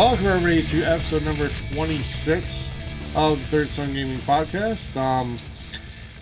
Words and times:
Welcome 0.00 0.28
everybody 0.28 0.62
to 0.62 0.82
episode 0.84 1.24
number 1.24 1.50
26 1.74 2.70
of 3.14 3.38
the 3.38 3.44
Third 3.48 3.70
Sun 3.70 3.92
Gaming 3.92 4.16
Podcast. 4.20 4.96
Um, 4.96 5.36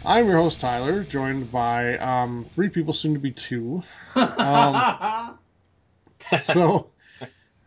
I'm 0.05 0.27
your 0.27 0.39
host 0.39 0.59
Tyler, 0.59 1.05
joined 1.05 1.53
by 1.53 1.97
um, 1.99 2.45
three 2.45 2.69
people, 2.69 2.93
soon 2.93 3.15
to 3.15 3.21
be 3.21 3.31
two. 3.31 3.81
Um, 4.17 5.39
so, 6.37 6.91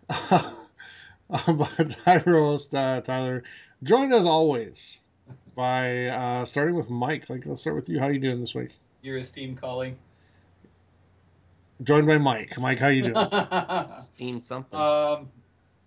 uh, 0.10 0.52
but 1.48 1.98
I'm 2.06 2.24
your 2.26 2.42
host 2.42 2.76
uh, 2.76 3.00
Tyler, 3.00 3.44
joined 3.84 4.14
as 4.14 4.26
always 4.26 5.00
by 5.56 6.08
uh, 6.08 6.44
starting 6.44 6.76
with 6.76 6.90
Mike. 6.90 7.30
Like, 7.30 7.46
let's 7.46 7.62
start 7.62 7.78
with 7.78 7.88
you. 7.88 8.02
How 8.02 8.08
are 8.08 8.12
you 8.12 8.20
doing 8.20 8.42
this 8.42 8.54
week? 8.54 8.72
Your 9.02 9.18
esteemed 9.20 9.62
colleague. 9.62 9.96
Joined 11.84 12.06
by 12.06 12.18
Mike. 12.18 12.60
Mike, 12.60 12.80
how 12.80 12.90
you 12.90 13.14
doing? 13.14 13.16
um, 13.16 13.94
Steam 13.98 14.42
something. 14.42 14.78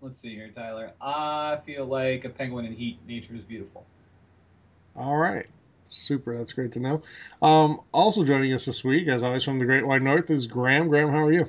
Let's 0.04 0.18
see 0.18 0.34
here, 0.34 0.48
Tyler. 0.48 0.92
I 1.00 1.58
feel 1.64 1.86
like 1.86 2.24
a 2.24 2.28
penguin 2.28 2.66
in 2.66 2.74
heat. 2.74 2.98
Nature 3.08 3.34
is 3.34 3.42
beautiful. 3.42 3.84
All 4.94 5.16
right. 5.16 5.46
Super. 5.86 6.36
That's 6.36 6.52
great 6.52 6.72
to 6.72 6.80
know. 6.80 7.02
Um, 7.42 7.80
also 7.92 8.24
joining 8.24 8.52
us 8.52 8.66
this 8.66 8.84
week, 8.84 9.08
as 9.08 9.22
always, 9.22 9.42
from 9.42 9.58
the 9.58 9.64
Great 9.64 9.86
White 9.86 10.02
North 10.02 10.30
is 10.30 10.46
Graham. 10.46 10.88
Graham, 10.88 11.10
how 11.10 11.24
are 11.24 11.32
you? 11.32 11.46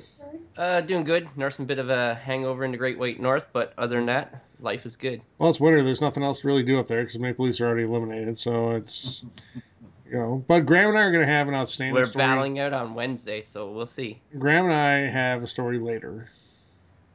Uh, 0.56 0.80
doing 0.80 1.04
good. 1.04 1.28
Nursing 1.36 1.64
a 1.64 1.68
bit 1.68 1.78
of 1.78 1.90
a 1.90 2.14
hangover 2.14 2.64
in 2.64 2.72
the 2.72 2.78
Great 2.78 2.98
White 2.98 3.20
North, 3.20 3.46
but 3.52 3.74
other 3.76 3.96
than 3.96 4.06
that, 4.06 4.42
life 4.58 4.86
is 4.86 4.96
good. 4.96 5.20
Well, 5.38 5.50
it's 5.50 5.60
winter. 5.60 5.84
There's 5.84 6.00
nothing 6.00 6.22
else 6.22 6.40
to 6.40 6.46
really 6.46 6.62
do 6.62 6.78
up 6.78 6.88
there 6.88 7.02
because 7.02 7.18
Maple 7.18 7.44
Leafs 7.44 7.60
are 7.60 7.66
already 7.66 7.84
eliminated. 7.84 8.38
So 8.38 8.70
it's, 8.70 9.24
you 10.10 10.16
know. 10.16 10.44
But 10.48 10.60
Graham 10.60 10.90
and 10.90 10.98
I 10.98 11.02
are 11.02 11.12
going 11.12 11.26
to 11.26 11.32
have 11.32 11.48
an 11.48 11.54
outstanding 11.54 11.94
We're 11.94 12.06
story. 12.06 12.24
battling 12.24 12.58
out 12.58 12.72
on 12.72 12.94
Wednesday, 12.94 13.42
so 13.42 13.70
we'll 13.70 13.84
see. 13.84 14.20
Graham 14.38 14.64
and 14.64 14.74
I 14.74 15.10
have 15.10 15.42
a 15.42 15.46
story 15.46 15.78
later 15.78 16.30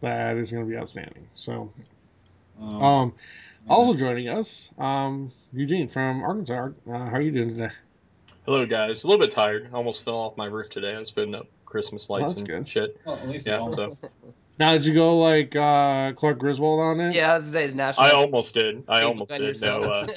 that 0.01 0.37
is 0.37 0.51
going 0.51 0.65
to 0.65 0.69
be 0.69 0.77
outstanding. 0.77 1.27
So, 1.35 1.71
Um, 2.59 2.81
um, 2.83 3.13
also 3.69 3.93
joining 3.97 4.27
us, 4.27 4.69
um, 4.77 5.31
Eugene 5.53 5.87
from 5.87 6.23
Arkansas. 6.23 6.69
Uh, 6.87 6.91
how 6.91 7.13
are 7.13 7.21
you 7.21 7.31
doing 7.31 7.49
today? 7.49 7.69
Hello, 8.45 8.65
guys. 8.65 9.03
A 9.03 9.07
little 9.07 9.23
bit 9.23 9.31
tired. 9.33 9.69
Almost 9.73 10.03
fell 10.03 10.15
off 10.15 10.37
my 10.37 10.45
roof 10.45 10.69
today. 10.69 10.93
I 10.95 10.99
was 10.99 11.11
putting 11.11 11.35
up 11.35 11.47
Christmas 11.65 12.09
lights 12.09 12.27
that's 12.27 12.39
and 12.41 12.49
good. 12.49 12.67
shit. 12.67 12.99
well, 13.05 13.17
at 13.17 13.27
least 13.27 13.47
Yeah, 13.47 13.71
so 13.71 13.97
Now, 14.57 14.73
did 14.73 14.85
you 14.85 14.93
go 14.93 15.17
like 15.19 15.55
uh, 15.55 16.13
Clark 16.13 16.39
Griswold 16.39 16.79
on 16.79 16.99
it? 16.99 17.15
Yeah, 17.15 17.31
I 17.31 17.35
was 17.35 17.45
say 17.51 17.67
the 17.67 17.75
national. 17.75 18.07
I 18.07 18.11
almost 18.11 18.53
did. 18.53 18.83
I 18.89 19.03
almost 19.03 19.31
did. 19.31 19.41
yourself. 19.41 19.83
No, 19.83 19.91
uh, 19.91 20.07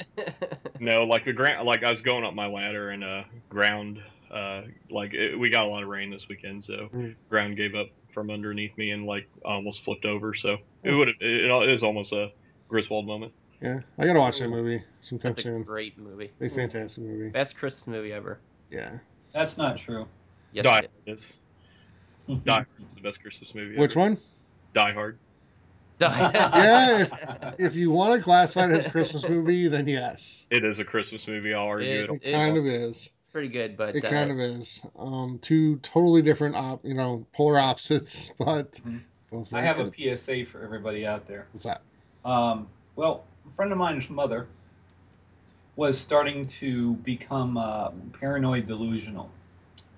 no, 0.79 1.03
like 1.05 1.25
the 1.25 1.33
ground, 1.33 1.65
like 1.65 1.83
I 1.83 1.89
was 1.89 2.01
going 2.01 2.25
up 2.25 2.33
my 2.33 2.47
ladder 2.47 2.89
and 2.89 3.03
uh, 3.03 3.23
ground, 3.49 3.99
uh, 4.31 4.63
like 4.89 5.13
it, 5.13 5.39
we 5.39 5.49
got 5.49 5.65
a 5.65 5.69
lot 5.69 5.83
of 5.83 5.89
rain 5.89 6.09
this 6.11 6.27
weekend, 6.29 6.63
so 6.63 6.89
Mm. 6.93 7.15
ground 7.29 7.57
gave 7.57 7.75
up 7.75 7.87
from 8.15 8.31
underneath 8.31 8.75
me 8.79 8.89
and 8.91 9.05
like 9.05 9.27
almost 9.43 9.83
flipped 9.83 10.05
over. 10.05 10.33
So 10.33 10.57
it 10.83 10.91
would 10.91 11.09
it, 11.09 11.15
it 11.21 11.69
is 11.69 11.83
almost 11.83 12.13
a 12.13 12.31
Griswold 12.67 13.05
moment. 13.05 13.31
Yeah, 13.61 13.81
I 13.99 14.05
got 14.05 14.13
to 14.13 14.19
watch 14.19 14.39
that 14.39 14.49
movie 14.49 14.81
sometime 15.01 15.33
That's 15.33 15.39
a 15.41 15.43
soon. 15.43 15.63
great 15.63 15.97
movie. 15.99 16.31
It's 16.39 16.51
a 16.53 16.55
fantastic 16.55 17.03
movie. 17.03 17.29
Best 17.29 17.55
Christmas 17.55 17.87
movie 17.87 18.11
ever. 18.11 18.39
Yeah. 18.71 18.97
That's 19.33 19.57
not 19.57 19.77
true. 19.77 20.07
Yes, 20.51 20.63
Die 20.63 20.79
it 20.79 20.89
Hard 21.05 21.17
is. 21.19 21.27
Die 22.45 22.53
Hard 22.53 22.67
is 22.89 22.95
the 22.95 23.01
best 23.01 23.21
Christmas 23.21 23.53
movie. 23.53 23.77
Which 23.77 23.91
ever. 23.91 23.99
one? 23.99 24.17
Die 24.73 24.91
Hard. 24.93 25.15
is. 25.15 25.19
Yeah, 26.01 27.53
If 27.57 27.75
you 27.75 27.91
want 27.91 28.15
to 28.17 28.21
classify 28.23 28.65
it 28.65 28.71
as 28.71 28.85
a 28.85 28.89
Christmas 28.89 29.27
movie, 29.29 29.67
then 29.69 29.87
yes. 29.87 30.45
It 30.51 30.65
is 30.65 30.79
a 30.79 30.83
Christmas 30.83 31.25
movie. 31.27 31.53
I'll 31.53 31.65
argue 31.67 31.87
It- 32.03 32.09
it. 32.09 32.19
It 32.23 32.31
kind 32.33 32.57
of 32.57 32.65
is. 32.65 33.09
It's 33.35 33.41
pretty 33.41 33.49
good, 33.49 33.75
but 33.75 33.95
It 33.95 34.05
uh, 34.05 34.09
kind 34.09 34.31
of 34.31 34.39
is. 34.39 34.85
Um, 34.97 35.39
two 35.41 35.75
totally 35.77 36.21
different, 36.21 36.55
op, 36.55 36.85
you 36.85 36.93
know, 36.93 37.25
polar 37.33 37.59
opposites, 37.59 38.33
but 38.39 38.79
Mhm. 38.87 39.01
both. 39.29 39.53
I 39.53 39.61
very 39.61 39.67
have 39.67 39.79
a. 39.79 39.91
PSA 40.17 40.45
for 40.45 40.63
everybody 40.63 41.05
out 41.05 41.27
there. 41.27 41.47
What's 41.51 41.65
that? 41.65 41.81
Um, 42.23 42.67
well, 42.95 43.25
a 43.45 43.53
friend 43.53 43.73
of 43.73 43.77
mine's 43.77 44.09
mother 44.09 44.47
was 45.75 45.97
starting 45.97 46.47
to 46.47 46.93
become 47.03 47.57
uh, 47.57 47.89
paranoid 48.17 48.67
delusional, 48.67 49.29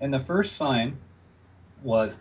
and 0.00 0.12
the 0.12 0.18
first 0.18 0.56
sign 0.56 0.98
was 1.84 2.18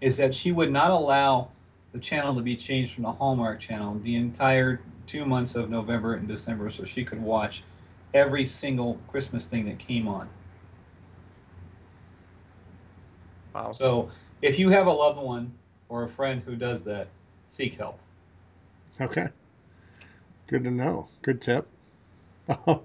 is 0.00 0.16
that 0.16 0.32
she 0.32 0.52
would 0.52 0.70
not 0.70 0.92
allow 0.92 1.50
the 1.92 1.98
channel 1.98 2.32
to 2.36 2.40
be 2.40 2.54
changed 2.56 2.94
from 2.94 3.02
the 3.02 3.10
Hallmark 3.10 3.58
channel 3.58 3.98
the 4.04 4.14
entire 4.14 4.80
two 5.06 5.26
months 5.26 5.56
of 5.56 5.68
November 5.68 6.14
and 6.14 6.28
December, 6.28 6.70
so 6.70 6.84
she 6.84 7.04
could 7.04 7.20
watch 7.20 7.64
every 8.14 8.46
single 8.46 9.00
Christmas 9.08 9.46
thing 9.46 9.64
that 9.64 9.80
came 9.80 10.06
on. 10.06 10.28
Wow. 13.60 13.72
So, 13.72 14.10
if 14.42 14.58
you 14.58 14.70
have 14.70 14.86
a 14.86 14.92
loved 14.92 15.18
one 15.18 15.52
or 15.88 16.04
a 16.04 16.08
friend 16.08 16.42
who 16.44 16.56
does 16.56 16.84
that, 16.84 17.08
seek 17.46 17.76
help. 17.76 17.98
Okay. 19.00 19.28
Good 20.46 20.64
to 20.64 20.70
know. 20.70 21.08
Good 21.22 21.40
tip. 21.40 21.68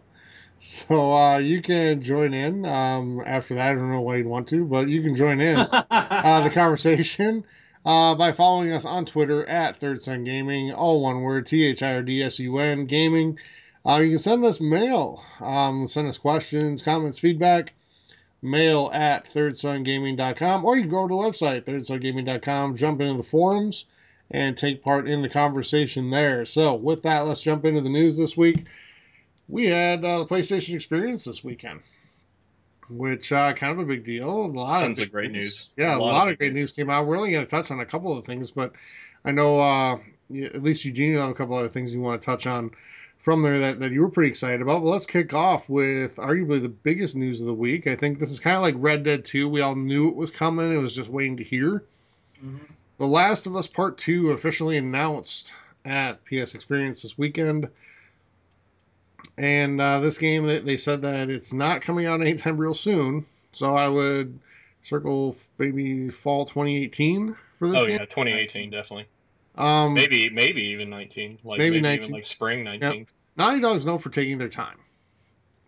so 0.60 1.14
uh, 1.14 1.38
you 1.38 1.62
can 1.62 2.02
join 2.02 2.34
in. 2.34 2.66
Um, 2.66 3.22
after 3.26 3.56
that, 3.56 3.72
I 3.72 3.74
don't 3.74 3.92
know 3.92 4.02
why 4.02 4.18
you'd 4.18 4.28
want 4.28 4.48
to, 4.50 4.66
but 4.66 4.88
you 4.88 5.02
can 5.02 5.16
join 5.16 5.42
in. 5.42 5.58
uh, 5.90 6.42
the 6.44 6.50
conversation 6.50 7.44
uh, 7.86 8.16
by 8.16 8.32
following 8.32 8.72
us 8.72 8.86
on 8.86 9.06
Twitter 9.06 9.46
at 9.48 9.78
Third 9.78 10.04
Sun 10.04 10.24
Gaming, 10.24 10.74
all 10.74 11.02
one 11.02 11.22
word, 11.22 11.48
T 11.48 11.64
H 11.64 11.84
I 11.84 11.96
R 11.96 12.02
D 12.02 12.22
S 12.22 12.40
U 12.40 12.58
N 12.60 12.86
Gaming. 12.86 13.40
Uh, 13.86 13.98
you 13.98 14.10
can 14.12 14.20
send 14.20 14.44
us 14.44 14.60
mail, 14.60 15.24
um, 15.40 15.88
send 15.88 16.08
us 16.08 16.18
questions, 16.18 16.82
comments, 16.82 17.20
feedback, 17.20 17.74
mail 18.46 18.90
at 18.94 19.32
thirdsungaming.com, 19.34 20.64
or 20.64 20.76
you 20.76 20.84
can 20.84 20.92
go 20.92 21.08
to 21.08 21.14
the 21.14 21.20
website, 21.20 21.64
thirdsungaming.com, 21.66 22.76
jump 22.78 23.02
into 23.02 23.18
the 23.18 23.24
forums, 23.24 23.86
and 24.32 24.58
take 24.58 24.84
part 24.84 25.08
in 25.08 25.22
the 25.22 25.30
conversation 25.30 26.10
there. 26.10 26.46
So, 26.46 26.76
with 26.76 27.04
that, 27.04 27.22
let's 27.22 27.42
jump 27.42 27.66
into 27.66 27.82
the 27.82 27.90
news 27.90 28.18
this 28.18 28.38
week. 28.38 28.66
We 29.48 29.68
had 29.68 30.04
uh, 30.04 30.20
the 30.20 30.26
PlayStation 30.26 30.74
Experience 30.74 31.26
this 31.26 31.44
weekend 31.44 31.82
which 32.90 33.32
uh, 33.32 33.54
kind 33.54 33.72
of 33.72 33.80
a 33.80 33.86
big 33.86 34.04
deal. 34.04 34.30
A 34.30 34.48
lot 34.48 34.82
Tons 34.82 35.00
of 35.00 35.06
of 35.06 35.12
great 35.12 35.32
news. 35.32 35.70
Yeah, 35.78 35.96
a 35.96 36.00
lot, 36.00 36.30
of 36.30 36.38
great 36.38 36.54
news 36.54 36.72
came 36.72 36.90
out. 36.90 37.08
We're 37.08 37.18
only 37.18 37.32
going 37.32 37.46
to 37.46 37.50
touch 37.50 37.72
on 37.72 37.80
a 37.80 37.86
couple 37.86 38.18
of 38.18 38.26
things, 38.26 38.52
but 38.52 38.74
I 39.24 39.32
know 39.32 39.60
uh, 39.60 39.98
at 40.36 40.62
least 40.62 40.86
Eugene, 40.86 41.12
you 41.12 41.18
have 41.18 41.30
a 41.30 41.34
couple 41.34 41.58
other 41.58 41.70
things 41.70 41.94
you 41.94 42.02
want 42.02 42.22
to 42.22 42.26
touch 42.26 42.48
on 42.48 42.72
from 43.26 43.42
there 43.42 43.60
that, 43.60 43.80
that 43.80 43.92
you 43.92 44.02
were 44.02 44.10
pretty 44.10 44.30
excited 44.30 44.62
about. 44.62 44.84
But 44.84 44.90
let's 44.90 45.08
kick 45.08 45.34
off 45.34 45.68
with 45.68 46.18
arguably 46.18 46.62
the 46.62 46.70
biggest 46.70 47.16
news 47.16 47.42
of 47.42 47.48
the 47.48 47.56
week. 47.56 47.88
I 47.88 47.96
think 47.96 48.20
this 48.20 48.30
is 48.30 48.40
kind 48.40 48.56
of 48.56 48.62
like 48.62 48.76
Red 48.78 49.04
Dead 49.04 49.26
2. 49.26 49.50
We 49.50 49.62
all 49.62 49.76
knew 49.76 50.08
it 50.10 50.16
was 50.16 50.30
coming. 50.30 50.72
It 50.72 50.78
was 50.78 50.94
just 50.94 51.10
waiting 51.10 51.36
to 51.38 51.44
hear. 51.44 51.84
Mhm. 52.40 52.60
The 52.98 53.08
Last 53.08 53.48
of 53.48 53.56
Us 53.56 53.66
Part 53.66 53.98
2 53.98 54.30
officially 54.30 54.78
announced 54.78 55.54
at 55.86 56.24
PS 56.26 56.54
Experience 56.54 57.02
this 57.02 57.18
weekend. 57.18 57.68
And 59.40 59.82
uh, 59.82 60.00
this 60.02 60.20
game, 60.20 60.46
they- 60.46 60.60
they 60.60 60.78
said 60.78 61.02
that 61.02 61.32
it's 61.32 61.52
not 61.52 61.82
coming 61.82 62.06
out 62.06 62.22
anytime 62.22 62.58
real 62.58 62.76
soon. 62.76 63.26
So 63.54 63.76
I 63.76 63.88
would 63.88 64.38
circle 64.84 65.36
maybe 65.58 66.10
fall 66.10 66.46
2018 66.46 67.36
for 67.56 67.68
this 67.70 67.78
game. 67.78 67.84
Oh 67.84 67.88
game. 67.88 68.00
yeah, 68.00 68.06
2018 68.06 68.70
definitely. 68.70 69.08
Um, 69.58 69.94
Maybe 69.94 70.30
maybe 70.30 70.62
even 70.64 70.90
19. 70.90 71.40
Like 71.46 71.60
Maybe 71.60 71.80
maybe, 71.80 71.82
19. 71.82 72.04
even 72.04 72.14
like 72.14 72.26
spring 72.26 72.64
19. 72.66 73.08
Naughty 73.38 73.60
Dog's 73.60 73.86
known 73.86 74.00
for 74.00 74.10
taking 74.10 74.38
their 74.38 74.50
time. 74.50 74.78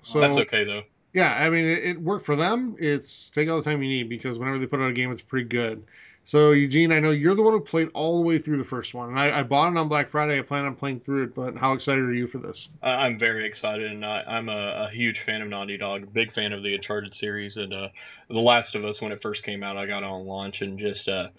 So 0.02 0.20
That's 0.20 0.38
okay 0.38 0.64
though. 0.64 0.84
Yeah, 1.14 1.34
I 1.34 1.50
mean, 1.50 1.66
it, 1.66 1.84
it 1.84 2.02
worked 2.02 2.26
for 2.26 2.36
them. 2.36 2.76
It's 2.80 3.30
take 3.30 3.50
all 3.50 3.58
the 3.58 3.64
time 3.64 3.82
you 3.82 3.90
need 3.90 4.10
because 4.10 4.38
whenever 4.38 4.60
they 4.60 4.68
put 4.68 4.80
out 4.80 4.90
a 4.90 4.94
game, 4.94 5.12
it's 5.12 5.22
pretty 5.22 5.48
good. 5.48 5.84
So, 6.28 6.52
Eugene, 6.52 6.92
I 6.92 7.00
know 7.00 7.12
you're 7.12 7.36
the 7.36 7.42
one 7.42 7.54
who 7.54 7.62
played 7.62 7.90
all 7.94 8.18
the 8.18 8.28
way 8.28 8.38
through 8.38 8.58
the 8.58 8.64
first 8.66 8.94
one, 8.94 9.08
and 9.08 9.18
I, 9.18 9.40
I 9.40 9.44
bought 9.44 9.72
it 9.72 9.78
on 9.78 9.88
Black 9.88 10.10
Friday. 10.10 10.38
I 10.38 10.42
plan 10.42 10.66
on 10.66 10.76
playing 10.76 11.00
through 11.00 11.24
it, 11.24 11.34
but 11.34 11.56
how 11.56 11.72
excited 11.72 12.04
are 12.04 12.14
you 12.14 12.28
for 12.28 12.40
this? 12.40 12.68
I'm 12.84 13.18
very 13.18 13.48
excited, 13.48 13.90
and 13.90 14.06
I, 14.06 14.24
I'm 14.28 14.50
a, 14.50 14.88
a 14.88 14.90
huge 14.90 15.22
fan 15.22 15.42
of 15.42 15.48
Naughty 15.48 15.78
Dog, 15.78 16.12
big 16.12 16.34
fan 16.34 16.52
of 16.52 16.64
the 16.64 16.76
Uncharted 16.76 17.16
series, 17.16 17.56
and 17.56 17.74
uh, 17.74 17.88
The 18.28 18.42
Last 18.42 18.76
of 18.76 18.84
Us 18.84 19.02
when 19.02 19.14
it 19.14 19.22
first 19.22 19.44
came 19.44 19.64
out. 19.64 19.78
I 19.78 19.86
got 19.86 20.04
on 20.04 20.26
launch, 20.26 20.62
and 20.62 20.78
just 20.78 21.08
uh, 21.08 21.30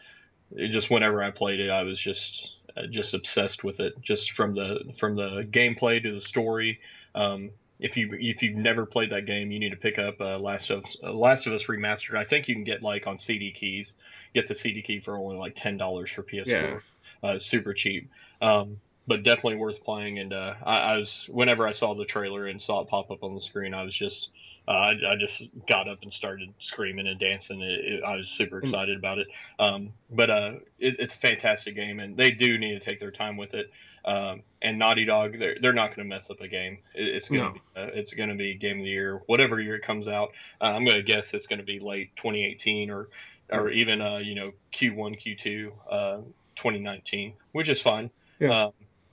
it 0.53 0.69
just 0.69 0.89
whenever 0.89 1.23
I 1.23 1.33
played 1.33 1.61
it, 1.61 1.69
I 1.69 1.83
was 1.83 2.01
just 2.01 2.55
just 2.87 3.15
obsessed 3.15 3.65
with 3.65 3.81
it, 3.81 4.01
just 4.01 4.33
from 4.33 4.55
the 4.55 4.93
from 4.99 5.17
the 5.17 5.47
gameplay 5.51 6.03
to 6.03 6.13
the 6.13 6.21
story. 6.21 6.81
Um, 7.15 7.51
if 7.81 7.97
you 7.97 8.09
if 8.13 8.43
you've 8.43 8.57
never 8.57 8.87
played 8.87 9.11
that 9.11 9.27
game, 9.27 9.51
you 9.51 9.59
need 9.59 9.71
to 9.71 9.77
pick 9.77 9.99
up 9.99 10.21
uh, 10.21 10.39
Last 10.39 10.71
of 10.71 10.85
uh, 11.03 11.13
Last 11.13 11.47
of 11.47 11.53
Us 11.53 11.65
remastered. 11.65 12.17
I 12.17 12.25
think 12.25 12.49
you 12.49 12.55
can 12.55 12.65
get 12.65 12.83
like 12.83 13.07
on 13.07 13.19
CD 13.19 13.53
keys, 13.53 13.93
get 14.35 14.49
the 14.49 14.55
CD 14.55 14.83
key 14.83 15.01
for 15.01 15.17
only 15.17 15.37
like 15.37 15.55
ten 15.57 15.77
dollars 15.77 16.11
for 16.11 16.23
PS4. 16.23 16.47
Yeah. 16.47 16.79
Uh, 17.23 17.39
super 17.39 17.75
cheap. 17.75 18.11
Um, 18.41 18.79
but 19.07 19.23
definitely 19.23 19.57
worth 19.57 19.83
playing. 19.83 20.19
And 20.19 20.33
uh, 20.33 20.55
I, 20.65 20.77
I 20.77 20.97
was 20.99 21.27
whenever 21.29 21.67
I 21.67 21.73
saw 21.73 21.95
the 21.95 22.05
trailer 22.05 22.47
and 22.47 22.61
saw 22.61 22.83
it 22.83 22.89
pop 22.89 23.11
up 23.11 23.25
on 23.25 23.35
the 23.35 23.41
screen, 23.41 23.75
I 23.75 23.83
was 23.83 23.95
just 23.95 24.29
uh, 24.69 24.71
I, 24.71 25.13
I 25.13 25.17
just 25.19 25.45
got 25.67 25.89
up 25.89 26.01
and 26.03 26.13
started 26.13 26.53
screaming 26.59 27.07
and 27.07 27.19
dancing. 27.19 27.63
It, 27.63 27.81
it, 27.85 28.05
I 28.05 28.17
was 28.17 28.29
super 28.29 28.59
excited 28.59 28.99
about 28.99 29.19
it. 29.19 29.29
Um, 29.59 29.95
but 30.11 30.29
uh, 30.29 30.53
it, 30.79 30.97
it's 30.99 31.15
a 31.15 31.19
fantastic 31.19 31.75
game, 31.75 32.01
and 32.01 32.17
they 32.19 32.31
do 32.33 32.59
need 32.59 32.75
to 32.75 32.81
take 32.81 33.01
their 33.01 33.11
time 33.11 33.39
with 33.39 33.55
it. 33.55 33.71
Um, 34.05 34.43
and 34.61 34.79
Naughty 34.79 35.07
Dog, 35.07 35.39
they're, 35.39 35.57
they're 35.61 35.73
not 35.73 35.97
going 35.97 36.07
to 36.09 36.15
mess 36.15 36.29
up 36.31 36.43
a 36.43 36.49
game. 36.49 36.79
It, 36.95 37.09
it's 37.09 37.29
going 37.31 37.41
to 37.41 37.47
No. 37.47 37.53
be 37.55 37.61
uh, 37.77 37.99
it's 37.99 38.13
going 38.13 38.29
to 38.29 38.35
be 38.35 38.55
game 38.55 38.79
of 38.79 38.85
the 38.85 38.91
year, 38.91 39.23
whatever 39.27 39.59
year 39.59 39.77
it 39.77 39.83
comes 39.83 40.07
out. 40.07 40.33
Uh, 40.61 40.65
I'm 40.67 40.85
going 40.85 40.97
to 40.97 41.03
guess 41.03 41.33
it's 41.33 41.47
going 41.47 41.61
to 41.61 41.65
be 41.65 41.81
late 41.81 42.15
2018 42.17 42.91
or 42.91 43.09
or 43.51 43.71
even 43.71 44.03
uh, 44.03 44.19
you 44.19 44.35
know 44.35 44.53
Q1, 44.75 45.19
Q2, 45.25 45.73
uh, 45.91 46.17
2019, 46.57 47.33
which 47.53 47.71
is 47.71 47.81
fine. 47.81 48.11
Yeah. 48.39 48.65
Um, 48.65 48.73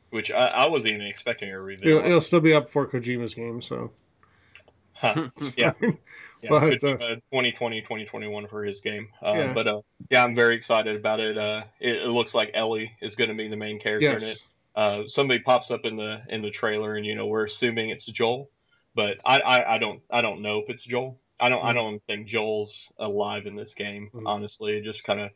which 0.10 0.32
I, 0.32 0.48
I 0.48 0.68
wasn't 0.68 0.94
even 0.96 1.08
expecting 1.08 1.50
a 1.50 1.60
reveal. 1.60 1.98
It'll, 1.98 2.06
it'll 2.06 2.22
still 2.22 2.40
be 2.42 2.54
up 2.54 2.70
for 2.70 2.86
Kojima's 2.88 3.34
game, 3.34 3.62
so 3.62 3.92
Huh. 4.96 5.30
yeah, 5.58 5.74
yeah, 6.42 6.50
But, 6.50 6.84
uh, 6.84 6.92
uh, 6.94 7.16
2020, 7.32 7.82
2021 7.82 8.48
for 8.48 8.64
his 8.64 8.82
game. 8.82 9.10
Uh, 9.22 9.34
Yeah. 9.36 9.54
But 9.54 9.68
uh, 9.68 9.82
yeah, 10.10 10.24
I'm 10.24 10.36
very 10.36 10.56
excited 10.56 10.96
about 10.96 11.20
it. 11.20 11.38
Uh, 11.38 11.64
it. 11.80 12.04
It 12.04 12.08
looks 12.10 12.34
like 12.34 12.52
Ellie 12.54 12.92
is 13.02 13.16
going 13.16 13.30
to 13.30 13.36
be 13.36 13.48
the 13.48 13.56
main 13.58 13.80
character 13.80 14.08
in 14.18 14.24
it. 14.24 14.38
Uh, 14.76 15.04
somebody 15.08 15.40
pops 15.40 15.72
up 15.72 15.82
in 15.86 15.96
the 15.96 16.22
in 16.30 16.42
the 16.42 16.52
trailer, 16.52 16.96
and 16.96 17.06
you 17.06 17.16
know 17.16 17.28
we're 17.28 17.46
assuming 17.46 17.90
it's 17.92 18.06
Joel, 18.06 18.50
but 18.94 19.18
I, 19.26 19.40
I, 19.40 19.76
I 19.76 19.78
don't 19.78 20.02
I 20.12 20.22
don't 20.22 20.42
know 20.42 20.60
if 20.60 20.70
it's 20.70 20.84
Joel. 20.84 21.20
I 21.40 21.50
don't 21.50 21.64
I 21.64 21.72
Mhm. 21.72 21.76
don't 21.76 22.04
think 22.08 22.28
Joel's 22.28 22.90
alive 22.98 23.46
in 23.46 23.56
this 23.56 23.74
game. 23.74 24.10
Mhm. 24.14 24.24
Honestly, 24.26 24.82
just 24.82 25.04
kind 25.04 25.20
of 25.22 25.32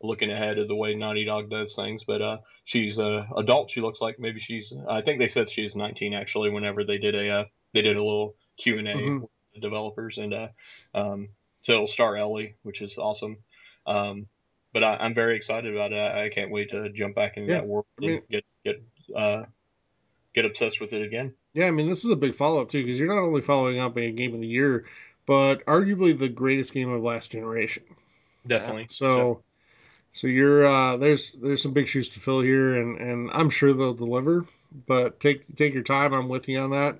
looking 0.00 0.30
ahead 0.30 0.58
of 0.58 0.68
the 0.68 0.74
way 0.76 0.94
Naughty 0.94 1.24
Dog 1.24 1.50
does 1.50 1.74
things. 1.74 2.02
But 2.06 2.22
uh, 2.22 2.38
she's 2.64 2.98
a 2.98 3.26
adult. 3.36 3.70
She 3.70 3.80
looks 3.80 4.00
like 4.00 4.18
maybe 4.18 4.38
she's. 4.40 4.72
I 4.88 5.02
think 5.02 5.18
they 5.18 5.28
said 5.28 5.50
she's 5.50 5.74
19 5.74 6.14
actually. 6.14 6.50
Whenever 6.50 6.84
they 6.84 6.98
did 6.98 7.14
a 7.16 7.28
uh, 7.30 7.44
they 7.72 7.82
did 7.82 7.96
a 7.96 8.02
little 8.02 8.36
Q 8.56 8.78
and 8.78 8.88
A 8.88 8.94
Mhm. 8.94 9.20
with 9.22 9.30
the 9.54 9.60
developers, 9.60 10.18
and 10.18 10.32
uh, 10.34 10.48
um, 10.94 11.28
so 11.62 11.72
it'll 11.72 11.86
star 11.86 12.16
Ellie, 12.16 12.54
which 12.62 12.80
is 12.82 12.96
awesome. 12.98 13.38
Um, 13.86 14.26
but 14.72 14.82
I, 14.82 14.96
I'm 14.96 15.14
very 15.14 15.36
excited 15.36 15.72
about 15.74 15.92
it. 15.92 15.96
I, 15.96 16.26
I 16.26 16.28
can't 16.30 16.50
wait 16.50 16.70
to 16.70 16.90
jump 16.90 17.14
back 17.14 17.36
into 17.36 17.50
Yeah, 17.52 17.60
that 17.60 17.66
world 17.66 17.86
I 17.98 18.00
mean- 18.00 18.10
and 18.18 18.28
get 18.28 18.44
get 18.64 18.82
uh, 19.16 19.44
get 20.34 20.44
obsessed 20.44 20.80
with 20.80 20.92
it 20.92 21.02
again. 21.02 21.34
yeah. 21.52 21.66
I 21.66 21.70
mean, 21.70 21.88
this 21.88 22.04
is 22.04 22.10
a 22.10 22.16
big 22.16 22.34
follow 22.34 22.60
up 22.60 22.70
too 22.70 22.82
because 22.84 22.98
you're 22.98 23.14
not 23.14 23.22
only 23.22 23.40
following 23.40 23.78
up 23.78 23.96
a 23.96 24.10
game 24.10 24.34
of 24.34 24.40
the 24.40 24.46
year, 24.46 24.84
but 25.26 25.64
arguably 25.66 26.18
the 26.18 26.28
greatest 26.28 26.72
game 26.74 26.90
of 26.90 27.02
last 27.02 27.30
generation. 27.30 27.84
Definitely. 28.46 28.86
So, 28.88 29.42
so 30.12 30.26
you're 30.26 30.66
uh, 30.66 30.96
there's 30.96 31.32
there's 31.34 31.62
some 31.62 31.72
big 31.72 31.86
shoes 31.88 32.10
to 32.10 32.20
fill 32.20 32.40
here, 32.40 32.74
and 32.76 32.98
and 33.00 33.30
I'm 33.32 33.50
sure 33.50 33.72
they'll 33.72 33.94
deliver. 33.94 34.44
But 34.86 35.20
take 35.20 35.54
take 35.56 35.72
your 35.72 35.82
time. 35.84 36.12
I'm 36.12 36.28
with 36.28 36.48
you 36.48 36.58
on 36.58 36.70
that. 36.70 36.98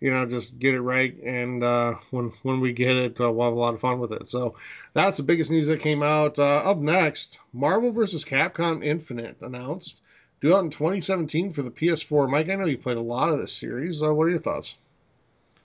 You 0.00 0.12
know, 0.12 0.26
just 0.26 0.58
get 0.60 0.74
it 0.74 0.80
right, 0.80 1.16
and 1.24 1.62
uh, 1.64 1.94
when 2.10 2.30
when 2.42 2.60
we 2.60 2.72
get 2.72 2.96
it, 2.96 3.20
uh, 3.20 3.32
we'll 3.32 3.46
have 3.48 3.54
a 3.56 3.58
lot 3.58 3.74
of 3.74 3.80
fun 3.80 3.98
with 3.98 4.12
it. 4.12 4.28
So 4.28 4.54
that's 4.94 5.16
the 5.16 5.24
biggest 5.24 5.50
news 5.50 5.66
that 5.66 5.80
came 5.80 6.02
out. 6.04 6.38
Uh, 6.38 6.58
up 6.58 6.78
next, 6.78 7.40
Marvel 7.52 7.90
vs. 7.90 8.24
Capcom 8.24 8.84
Infinite 8.84 9.38
announced 9.42 10.00
due 10.40 10.54
out 10.54 10.62
in 10.64 10.70
2017 10.70 11.52
for 11.52 11.62
the 11.62 11.70
PS4. 11.70 12.28
Mike, 12.28 12.48
I 12.48 12.54
know 12.54 12.66
you 12.66 12.78
played 12.78 12.96
a 12.96 13.00
lot 13.00 13.28
of 13.30 13.38
this 13.38 13.52
series. 13.52 14.00
Uh, 14.02 14.14
what 14.14 14.24
are 14.24 14.30
your 14.30 14.38
thoughts? 14.38 14.76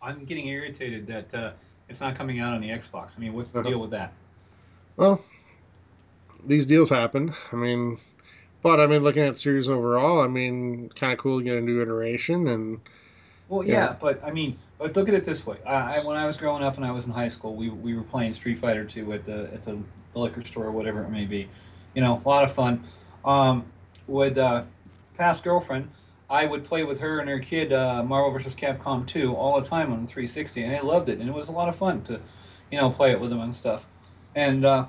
I'm 0.01 0.25
getting 0.25 0.47
irritated 0.47 1.07
that 1.07 1.33
uh, 1.33 1.51
it's 1.89 2.01
not 2.01 2.15
coming 2.15 2.39
out 2.39 2.53
on 2.53 2.61
the 2.61 2.69
Xbox. 2.69 3.15
I 3.17 3.21
mean, 3.21 3.33
what's 3.33 3.51
the 3.51 3.59
Uh-huh. 3.59 3.69
deal 3.69 3.79
with 3.79 3.91
that? 3.91 4.13
Well, 4.97 5.23
these 6.45 6.65
deals 6.65 6.89
happen. 6.89 7.33
I 7.51 7.55
mean, 7.55 7.99
but 8.61 8.79
I 8.79 8.87
mean, 8.87 9.03
looking 9.03 9.23
at 9.23 9.33
the 9.35 9.39
series 9.39 9.69
overall, 9.69 10.21
I 10.21 10.27
mean, 10.27 10.89
kind 10.95 11.13
of 11.13 11.19
cool 11.19 11.39
to 11.39 11.43
get 11.43 11.57
a 11.57 11.61
new 11.61 11.81
iteration 11.81 12.47
and 12.47 12.81
Well, 13.49 13.63
Yeah. 13.63 13.73
yeah, 13.73 13.95
but 13.99 14.23
I 14.23 14.31
mean, 14.31 14.57
but 14.77 14.95
look 14.95 15.07
at 15.07 15.13
it 15.13 15.25
this 15.25 15.45
way. 15.45 15.57
I, 15.65 15.97
I, 15.97 15.99
when 16.05 16.17
I 16.17 16.25
was 16.25 16.37
growing 16.37 16.63
up 16.63 16.77
and 16.77 16.85
I 16.85 16.91
was 16.91 17.05
in 17.05 17.11
high 17.11 17.29
school, 17.29 17.55
we, 17.55 17.69
we 17.69 17.95
were 17.95 18.03
playing 18.03 18.33
Street 18.33 18.59
Fighter 18.59 18.85
2 18.85 19.13
at 19.13 19.25
the 19.25 19.49
at 19.53 19.63
the 19.63 19.77
liquor 20.15 20.41
store 20.41 20.65
or 20.65 20.71
whatever 20.71 21.03
it 21.03 21.09
may 21.09 21.25
be. 21.25 21.49
You 21.93 22.01
know, 22.01 22.21
a 22.23 22.27
lot 22.27 22.43
of 22.43 22.51
fun. 22.51 22.83
Um, 23.23 23.65
with 24.07 24.37
uh, 24.37 24.63
past 25.17 25.43
girlfriend, 25.43 25.89
I 26.29 26.45
would 26.45 26.63
play 26.63 26.83
with 26.83 26.99
her 26.99 27.19
and 27.19 27.29
her 27.29 27.39
kid 27.39 27.71
uh, 27.71 28.03
Marvel 28.03 28.31
vs. 28.31 28.55
Capcom 28.55 29.05
2 29.07 29.35
all 29.35 29.59
the 29.61 29.67
time 29.67 29.93
on 29.93 30.01
the 30.01 30.07
360, 30.07 30.63
and 30.63 30.75
I 30.75 30.81
loved 30.81 31.09
it, 31.09 31.19
and 31.19 31.29
it 31.29 31.31
was 31.33 31.49
a 31.49 31.51
lot 31.51 31.69
of 31.69 31.75
fun 31.75 32.03
to, 32.05 32.19
you 32.71 32.79
know, 32.79 32.89
play 32.89 33.11
it 33.11 33.19
with 33.19 33.29
them 33.29 33.39
and 33.41 33.55
stuff. 33.55 33.85
And 34.35 34.65
uh, 34.65 34.85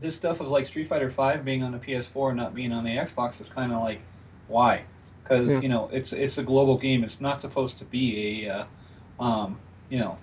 this 0.00 0.14
stuff 0.14 0.40
of 0.40 0.48
like 0.48 0.66
Street 0.66 0.88
Fighter 0.88 1.10
5 1.10 1.44
being 1.44 1.62
on 1.62 1.72
the 1.72 1.78
PS4 1.78 2.28
and 2.28 2.36
not 2.36 2.54
being 2.54 2.72
on 2.72 2.84
the 2.84 2.90
Xbox 2.90 3.40
is 3.40 3.48
kind 3.48 3.72
of 3.72 3.80
like, 3.80 4.00
why? 4.48 4.84
Because 5.22 5.52
Yeah. 5.52 5.60
you 5.62 5.68
know 5.68 5.88
it's 5.92 6.12
it's 6.12 6.38
a 6.38 6.42
global 6.42 6.76
game. 6.76 7.04
It's 7.04 7.20
not 7.20 7.40
supposed 7.40 7.78
to 7.78 7.84
be 7.84 8.46
a, 8.46 8.50
uh, 9.20 9.22
um, 9.22 9.56
you 9.88 9.98
know, 9.98 10.18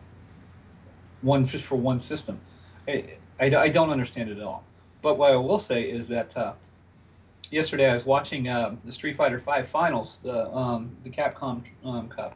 one 1.21 1.45
just 1.45 1.65
for 1.65 1.75
one 1.75 1.99
system. 1.99 2.39
I, 2.87 3.05
I, 3.39 3.55
I 3.55 3.69
don't 3.69 3.89
understand 3.89 4.29
it 4.29 4.37
at 4.37 4.43
all. 4.43 4.63
But 5.01 5.17
what 5.17 5.31
I 5.31 5.35
will 5.37 5.59
say 5.59 5.83
is 5.83 6.07
that 6.09 6.35
uh, 6.35 6.53
yesterday 7.51 7.89
I 7.89 7.93
was 7.93 8.05
watching 8.05 8.47
uh, 8.47 8.75
the 8.83 8.91
Street 8.91 9.15
Fighter 9.15 9.39
V 9.39 9.63
finals, 9.63 10.19
the 10.23 10.53
um, 10.53 10.95
the 11.03 11.09
Capcom 11.09 11.63
um, 11.85 12.09
Cup, 12.09 12.35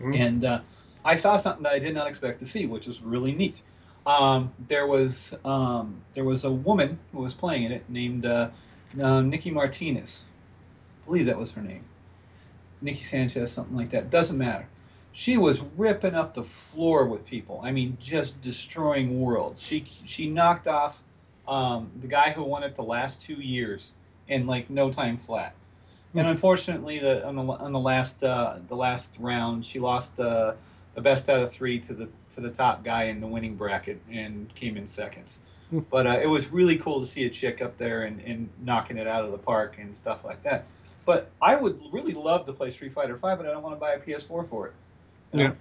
Mhm. 0.00 0.14
and 0.16 0.44
uh, 0.44 0.60
I 1.04 1.16
saw 1.16 1.36
something 1.36 1.62
that 1.64 1.72
I 1.72 1.78
did 1.78 1.94
not 1.94 2.06
expect 2.06 2.40
to 2.40 2.46
see, 2.46 2.66
which 2.66 2.86
was 2.86 3.02
really 3.02 3.32
neat. 3.32 3.60
Um, 4.06 4.52
there 4.68 4.86
was 4.86 5.34
um, 5.44 6.02
there 6.14 6.24
was 6.24 6.44
a 6.44 6.50
woman 6.50 6.98
who 7.12 7.20
was 7.20 7.34
playing 7.34 7.64
in 7.64 7.72
it 7.72 7.88
named 7.88 8.26
uh, 8.26 8.48
uh, 9.00 9.20
Nikki 9.20 9.50
Martinez. 9.50 10.22
I 11.04 11.06
believe 11.06 11.26
that 11.26 11.38
was 11.38 11.52
her 11.52 11.62
name. 11.62 11.84
Nikki 12.80 13.04
Sanchez, 13.04 13.52
something 13.52 13.76
like 13.76 13.90
that. 13.90 14.10
Doesn't 14.10 14.38
matter. 14.38 14.68
She 15.12 15.36
was 15.38 15.60
ripping 15.76 16.14
up 16.14 16.34
the 16.34 16.44
floor 16.44 17.06
with 17.06 17.24
people. 17.26 17.60
I 17.62 17.72
mean, 17.72 17.96
just 18.00 18.40
destroying 18.42 19.20
worlds. 19.20 19.62
She 19.62 19.84
she 20.06 20.28
knocked 20.28 20.66
off 20.68 21.02
um, 21.46 21.92
the 22.00 22.08
guy 22.08 22.32
who 22.32 22.42
won 22.44 22.64
it 22.64 22.74
the 22.74 22.82
last 22.82 23.20
two 23.20 23.34
years 23.34 23.92
in 24.28 24.46
like 24.46 24.70
no 24.70 24.90
time 24.92 25.18
flat. 25.18 25.54
And 26.16 26.26
Hmm. 26.26 26.32
unfortunately, 26.32 26.98
the 26.98 27.24
on 27.26 27.36
the 27.36 27.42
on 27.42 27.72
the 27.72 27.80
last 27.80 28.24
uh, 28.24 28.58
the 28.68 28.76
last 28.76 29.16
round, 29.18 29.64
she 29.64 29.78
lost 29.80 30.20
uh, 30.20 30.54
the 30.94 31.00
best 31.02 31.28
out 31.28 31.42
of 31.42 31.52
three 31.52 31.80
to 31.80 31.94
the 31.94 32.08
to 32.30 32.40
the 32.40 32.50
top 32.50 32.84
guy 32.84 33.04
in 33.04 33.20
the 33.20 33.26
winning 33.26 33.56
bracket 33.56 34.00
and 34.10 34.52
came 34.54 34.76
in 34.76 34.86
second. 34.86 35.34
Hmm. 35.70 35.80
But 35.90 36.06
uh, 36.06 36.20
it 36.22 36.26
was 36.26 36.50
really 36.52 36.76
cool 36.78 37.00
to 37.00 37.06
see 37.06 37.24
a 37.24 37.30
chick 37.30 37.62
up 37.62 37.76
there 37.78 38.04
and, 38.04 38.20
and 38.20 38.50
knocking 38.60 38.98
it 38.98 39.06
out 39.06 39.24
of 39.24 39.32
the 39.32 39.38
park 39.38 39.78
and 39.78 39.94
stuff 39.94 40.24
like 40.24 40.42
that. 40.44 40.66
But 41.04 41.30
I 41.42 41.56
would 41.56 41.80
really 41.92 42.14
love 42.14 42.46
to 42.46 42.52
play 42.52 42.70
Street 42.70 42.92
Fighter 42.92 43.16
Five, 43.16 43.38
but 43.38 43.46
I 43.46 43.50
don't 43.50 43.62
want 43.62 43.76
to 43.76 43.80
buy 43.80 43.92
a 43.92 43.98
PS4 43.98 44.48
for 44.48 44.66
it. 44.68 44.72
You 45.32 45.38
know? 45.38 45.44
Yeah. 45.46 45.52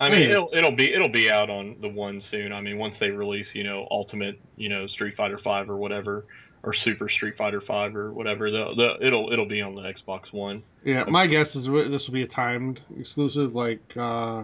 I 0.00 0.08
mean, 0.08 0.30
it'll 0.30 0.50
it'll 0.52 0.72
be 0.72 0.92
it'll 0.92 1.08
be 1.08 1.30
out 1.30 1.48
on 1.48 1.76
the 1.80 1.88
one 1.88 2.20
soon. 2.20 2.52
I 2.52 2.60
mean, 2.60 2.76
once 2.76 2.98
they 2.98 3.10
release, 3.10 3.54
you 3.54 3.62
know, 3.62 3.86
Ultimate, 3.90 4.38
you 4.56 4.68
know, 4.68 4.86
Street 4.88 5.16
Fighter 5.16 5.38
Five 5.38 5.70
or 5.70 5.76
whatever, 5.76 6.24
or 6.64 6.72
Super 6.72 7.08
Street 7.08 7.36
Fighter 7.36 7.60
Five 7.60 7.94
or 7.94 8.12
whatever, 8.12 8.50
the, 8.50 8.74
the 8.74 9.06
it'll 9.06 9.32
it'll 9.32 9.46
be 9.46 9.60
on 9.60 9.76
the 9.76 9.82
Xbox 9.82 10.32
One. 10.32 10.62
yeah, 10.84 11.04
my 11.04 11.28
guess 11.28 11.54
is 11.54 11.66
this 11.66 12.08
will 12.08 12.14
be 12.14 12.22
a 12.22 12.26
timed 12.26 12.82
exclusive 12.98 13.54
like 13.54 13.80
uh, 13.96 14.42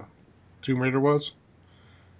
Tomb 0.62 0.80
Raider 0.80 1.00
was. 1.00 1.33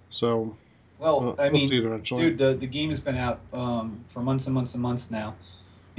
So 0.09 0.55
Well, 0.97 1.21
we'll, 1.21 1.35
I 1.39 1.43
we'll 1.43 1.53
mean, 1.53 1.67
see 1.67 1.77
it 1.77 1.85
eventually. 1.85 2.23
dude, 2.31 2.37
the, 2.37 2.53
the 2.55 2.67
game 2.67 2.89
has 2.89 2.99
been 2.99 3.15
out 3.15 3.39
um, 3.53 4.03
for 4.07 4.21
months 4.21 4.45
and 4.45 4.53
months 4.53 4.73
and 4.73 4.81
months 4.81 5.11
now. 5.11 5.35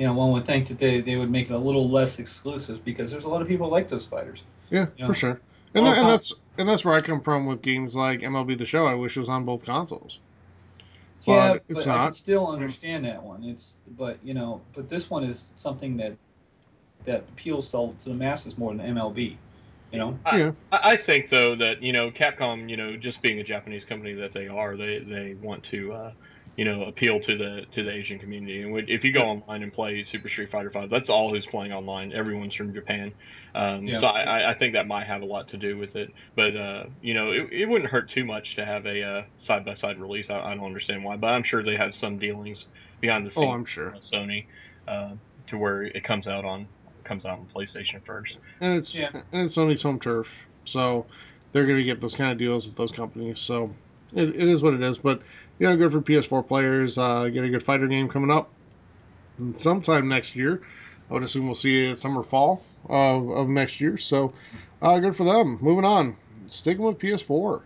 You 0.00 0.06
know, 0.06 0.14
one 0.14 0.32
would 0.32 0.46
think 0.46 0.66
that 0.68 0.78
they, 0.78 1.02
they 1.02 1.16
would 1.16 1.30
make 1.30 1.50
it 1.50 1.52
a 1.52 1.58
little 1.58 1.86
less 1.86 2.18
exclusive 2.18 2.82
because 2.86 3.10
there's 3.10 3.24
a 3.24 3.28
lot 3.28 3.42
of 3.42 3.48
people 3.48 3.66
who 3.66 3.72
like 3.72 3.86
those 3.86 4.06
fighters. 4.06 4.44
yeah, 4.70 4.86
you 4.96 5.02
know, 5.02 5.08
for 5.08 5.12
sure. 5.12 5.40
And, 5.74 5.84
that, 5.84 5.98
and 5.98 6.08
that's 6.08 6.32
and 6.56 6.66
that's 6.66 6.86
where 6.86 6.94
I 6.94 7.02
come 7.02 7.20
from 7.20 7.44
with 7.44 7.60
games 7.60 7.94
like 7.94 8.20
MLB 8.20 8.56
The 8.56 8.64
Show. 8.64 8.86
I 8.86 8.94
wish 8.94 9.18
it 9.18 9.20
was 9.20 9.28
on 9.28 9.44
both 9.44 9.62
consoles. 9.62 10.20
But 11.26 11.32
yeah, 11.32 11.54
it's 11.68 11.84
but 11.84 11.92
I 11.92 11.96
not. 11.96 12.04
can 12.04 12.12
still 12.14 12.46
understand 12.46 13.04
that 13.04 13.22
one. 13.22 13.44
It's 13.44 13.76
but 13.98 14.16
you 14.24 14.32
know, 14.32 14.62
but 14.74 14.88
this 14.88 15.10
one 15.10 15.22
is 15.22 15.52
something 15.56 15.98
that 15.98 16.16
that 17.04 17.20
appeals 17.32 17.70
to, 17.72 17.94
to 18.02 18.08
the 18.08 18.14
masses 18.14 18.56
more 18.56 18.74
than 18.74 18.94
MLB. 18.94 19.36
You 19.92 19.98
know, 19.98 20.18
Yeah, 20.32 20.52
I, 20.72 20.92
I 20.92 20.96
think 20.96 21.28
though 21.28 21.54
that 21.56 21.82
you 21.82 21.92
know 21.92 22.10
Capcom, 22.10 22.70
you 22.70 22.78
know, 22.78 22.96
just 22.96 23.20
being 23.20 23.38
a 23.40 23.44
Japanese 23.44 23.84
company 23.84 24.14
that 24.14 24.32
they 24.32 24.48
are, 24.48 24.78
they 24.78 25.00
they 25.00 25.34
want 25.34 25.62
to. 25.64 25.92
Uh, 25.92 26.12
you 26.56 26.64
know, 26.64 26.84
appeal 26.84 27.20
to 27.20 27.36
the 27.38 27.62
to 27.72 27.82
the 27.82 27.90
Asian 27.90 28.18
community, 28.18 28.62
and 28.62 28.88
if 28.88 29.04
you 29.04 29.12
go 29.12 29.20
online 29.20 29.62
and 29.62 29.72
play 29.72 30.04
Super 30.04 30.28
Street 30.28 30.50
Fighter 30.50 30.70
Five, 30.70 30.90
that's 30.90 31.08
all 31.08 31.30
who's 31.32 31.46
playing 31.46 31.72
online. 31.72 32.12
Everyone's 32.12 32.54
from 32.54 32.74
Japan, 32.74 33.12
um, 33.54 33.86
Yeah. 33.86 34.00
so 34.00 34.06
I, 34.08 34.22
I- 34.22 34.50
I 34.50 34.54
think 34.54 34.74
that 34.74 34.86
might 34.86 35.06
have 35.06 35.22
a 35.22 35.24
lot 35.24 35.48
to 35.48 35.56
do 35.56 35.78
with 35.78 35.96
it. 35.96 36.12
But 36.36 36.56
uh, 36.56 36.84
you 37.00 37.14
know, 37.14 37.30
it, 37.30 37.48
it 37.52 37.66
wouldn't 37.68 37.90
hurt 37.90 38.10
too 38.10 38.24
much 38.24 38.56
to 38.56 38.64
have 38.64 38.84
a 38.86 39.26
side 39.38 39.64
by 39.64 39.74
side 39.74 39.98
release. 40.00 40.28
I, 40.28 40.38
I 40.40 40.54
don't 40.54 40.64
understand 40.66 41.02
why, 41.04 41.16
but 41.16 41.28
I'm 41.28 41.42
sure 41.44 41.62
they 41.62 41.76
have 41.76 41.94
some 41.94 42.18
dealings 42.18 42.66
behind 43.00 43.26
the 43.26 43.30
scenes. 43.30 43.46
oh, 43.46 43.50
I'm 43.50 43.64
sure. 43.64 43.92
Sony 44.00 44.44
uh, 44.86 45.12
to 45.46 45.56
where 45.56 45.84
it 45.84 46.04
comes 46.04 46.26
out 46.28 46.44
on 46.44 46.66
comes 47.04 47.24
out 47.24 47.38
on 47.38 47.46
PlayStation 47.54 48.04
first. 48.04 48.38
and 48.60 48.74
it's 48.74 48.94
Yeah. 48.94 49.10
and 49.32 49.46
it's 49.46 49.56
Sony's 49.56 49.82
home 49.82 49.98
turf, 50.00 50.28
so 50.64 51.06
they're 51.52 51.64
going 51.66 51.78
to 51.78 51.84
get 51.84 52.00
those 52.00 52.14
kind 52.16 52.32
of 52.32 52.38
deals 52.38 52.66
with 52.66 52.76
those 52.76 52.92
companies. 52.92 53.38
So 53.38 53.72
it, 54.14 54.28
it 54.28 54.48
is 54.48 54.62
what 54.62 54.74
it 54.74 54.82
is. 54.82 54.98
But 54.98 55.22
you 55.60 55.68
know, 55.68 55.76
good 55.76 55.92
for 55.92 56.00
PS4 56.00 56.48
players. 56.48 56.98
Uh, 56.98 57.28
get 57.28 57.44
a 57.44 57.48
good 57.50 57.62
fighter 57.62 57.86
game 57.86 58.08
coming 58.08 58.30
up 58.30 58.50
and 59.38 59.56
sometime 59.56 60.08
next 60.08 60.34
year. 60.34 60.62
I 61.10 61.14
would 61.14 61.22
assume 61.22 61.46
we'll 61.46 61.54
see 61.54 61.90
it 61.90 61.98
summer 61.98 62.22
fall 62.22 62.64
of, 62.88 63.28
of 63.30 63.48
next 63.48 63.80
year. 63.80 63.96
So 63.98 64.32
uh, 64.80 64.98
good 64.98 65.14
for 65.14 65.24
them. 65.24 65.58
Moving 65.60 65.84
on, 65.84 66.16
sticking 66.46 66.82
with 66.82 66.98
PS4. 66.98 67.60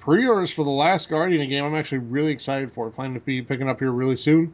Pre-orders 0.00 0.50
for 0.50 0.64
the 0.64 0.70
Last 0.70 1.08
Guardian 1.08 1.48
game. 1.48 1.64
I'm 1.64 1.76
actually 1.76 1.98
really 1.98 2.32
excited 2.32 2.72
for. 2.72 2.90
Planning 2.90 3.14
to 3.14 3.20
be 3.20 3.40
picking 3.40 3.68
up 3.68 3.78
here 3.78 3.92
really 3.92 4.16
soon. 4.16 4.52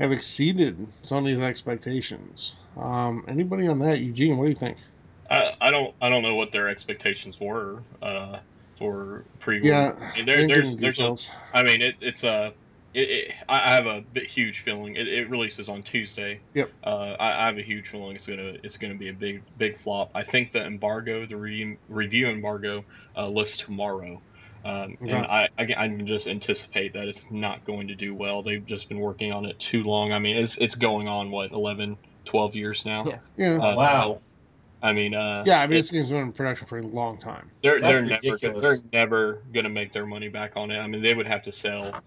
Have 0.00 0.10
exceeded 0.10 0.84
Sony's 1.04 1.40
expectations. 1.40 2.56
Um, 2.76 3.24
anybody 3.28 3.68
on 3.68 3.78
that, 3.80 4.00
Eugene? 4.00 4.36
What 4.36 4.44
do 4.44 4.50
you 4.50 4.56
think? 4.56 4.78
I, 5.30 5.54
I 5.60 5.70
don't 5.70 5.94
I 6.00 6.08
don't 6.08 6.22
know 6.22 6.34
what 6.34 6.50
their 6.50 6.68
expectations 6.68 7.38
were 7.38 7.82
uh, 8.02 8.38
for 8.78 9.24
pre. 9.40 9.60
Yeah, 9.62 9.94
I 10.00 10.16
mean, 10.16 10.26
there, 10.26 10.46
there's 10.46 10.76
there's 10.76 10.98
a, 10.98 11.02
details. 11.02 11.30
I 11.52 11.62
mean 11.62 11.82
it, 11.82 11.96
it's 12.00 12.24
a 12.24 12.52
it, 12.94 13.00
it, 13.00 13.34
I 13.48 13.74
have 13.74 13.86
a 13.86 14.00
bit 14.00 14.24
huge 14.24 14.62
feeling. 14.64 14.96
It, 14.96 15.08
it 15.08 15.28
releases 15.28 15.68
on 15.68 15.82
Tuesday. 15.82 16.40
Yep. 16.54 16.70
Uh, 16.84 16.88
I, 17.20 17.42
I 17.42 17.46
have 17.46 17.58
a 17.58 17.62
huge 17.62 17.88
feeling 17.88 18.16
it's 18.16 18.26
gonna 18.26 18.54
it's 18.62 18.76
gonna 18.76 18.94
be 18.94 19.08
a 19.08 19.12
big 19.12 19.42
big 19.58 19.80
flop. 19.80 20.10
I 20.14 20.22
think 20.22 20.52
the 20.52 20.64
embargo, 20.64 21.26
the 21.26 21.36
re- 21.36 21.78
review 21.88 22.28
embargo, 22.28 22.84
uh, 23.16 23.28
lifts 23.28 23.56
tomorrow. 23.56 24.20
Um, 24.64 24.96
Okay. 25.02 25.12
And 25.12 25.26
I, 25.26 25.48
I 25.58 25.62
I 25.62 25.88
can 25.88 26.06
just 26.06 26.26
anticipate 26.26 26.92
that 26.94 27.06
it's 27.06 27.24
not 27.30 27.64
going 27.64 27.88
to 27.88 27.94
do 27.94 28.14
well. 28.14 28.42
They've 28.42 28.64
just 28.64 28.88
been 28.88 28.98
working 28.98 29.32
on 29.32 29.44
it 29.44 29.58
too 29.60 29.84
long. 29.84 30.12
I 30.12 30.18
mean, 30.18 30.36
it's 30.36 30.56
it's 30.58 30.74
going 30.74 31.06
on 31.08 31.30
what 31.30 31.52
11, 31.52 31.96
12 32.24 32.54
years 32.56 32.82
now. 32.84 33.04
Yeah. 33.06 33.18
Yeah. 33.36 33.54
Uh, 33.56 33.76
Wow. 33.76 34.18
I 34.82 34.92
mean, 34.92 35.14
uh, 35.14 35.42
yeah, 35.46 35.60
I 35.60 35.66
mean, 35.66 35.78
this 35.78 35.90
game's 35.90 36.10
been 36.10 36.18
in 36.18 36.32
production 36.32 36.66
for 36.66 36.78
a 36.78 36.86
long 36.86 37.18
time. 37.18 37.50
they're 37.62 37.80
That's 37.80 37.94
they're 37.94 38.18
never 38.22 38.38
they're 38.60 38.82
never 38.92 39.42
gonna 39.52 39.68
make 39.70 39.92
their 39.92 40.06
money 40.06 40.28
back 40.28 40.52
on 40.56 40.70
it. 40.70 40.78
I 40.78 40.86
mean, 40.86 41.02
they 41.02 41.14
would 41.14 41.26
have 41.26 41.42
to 41.44 41.52
sell 41.52 41.98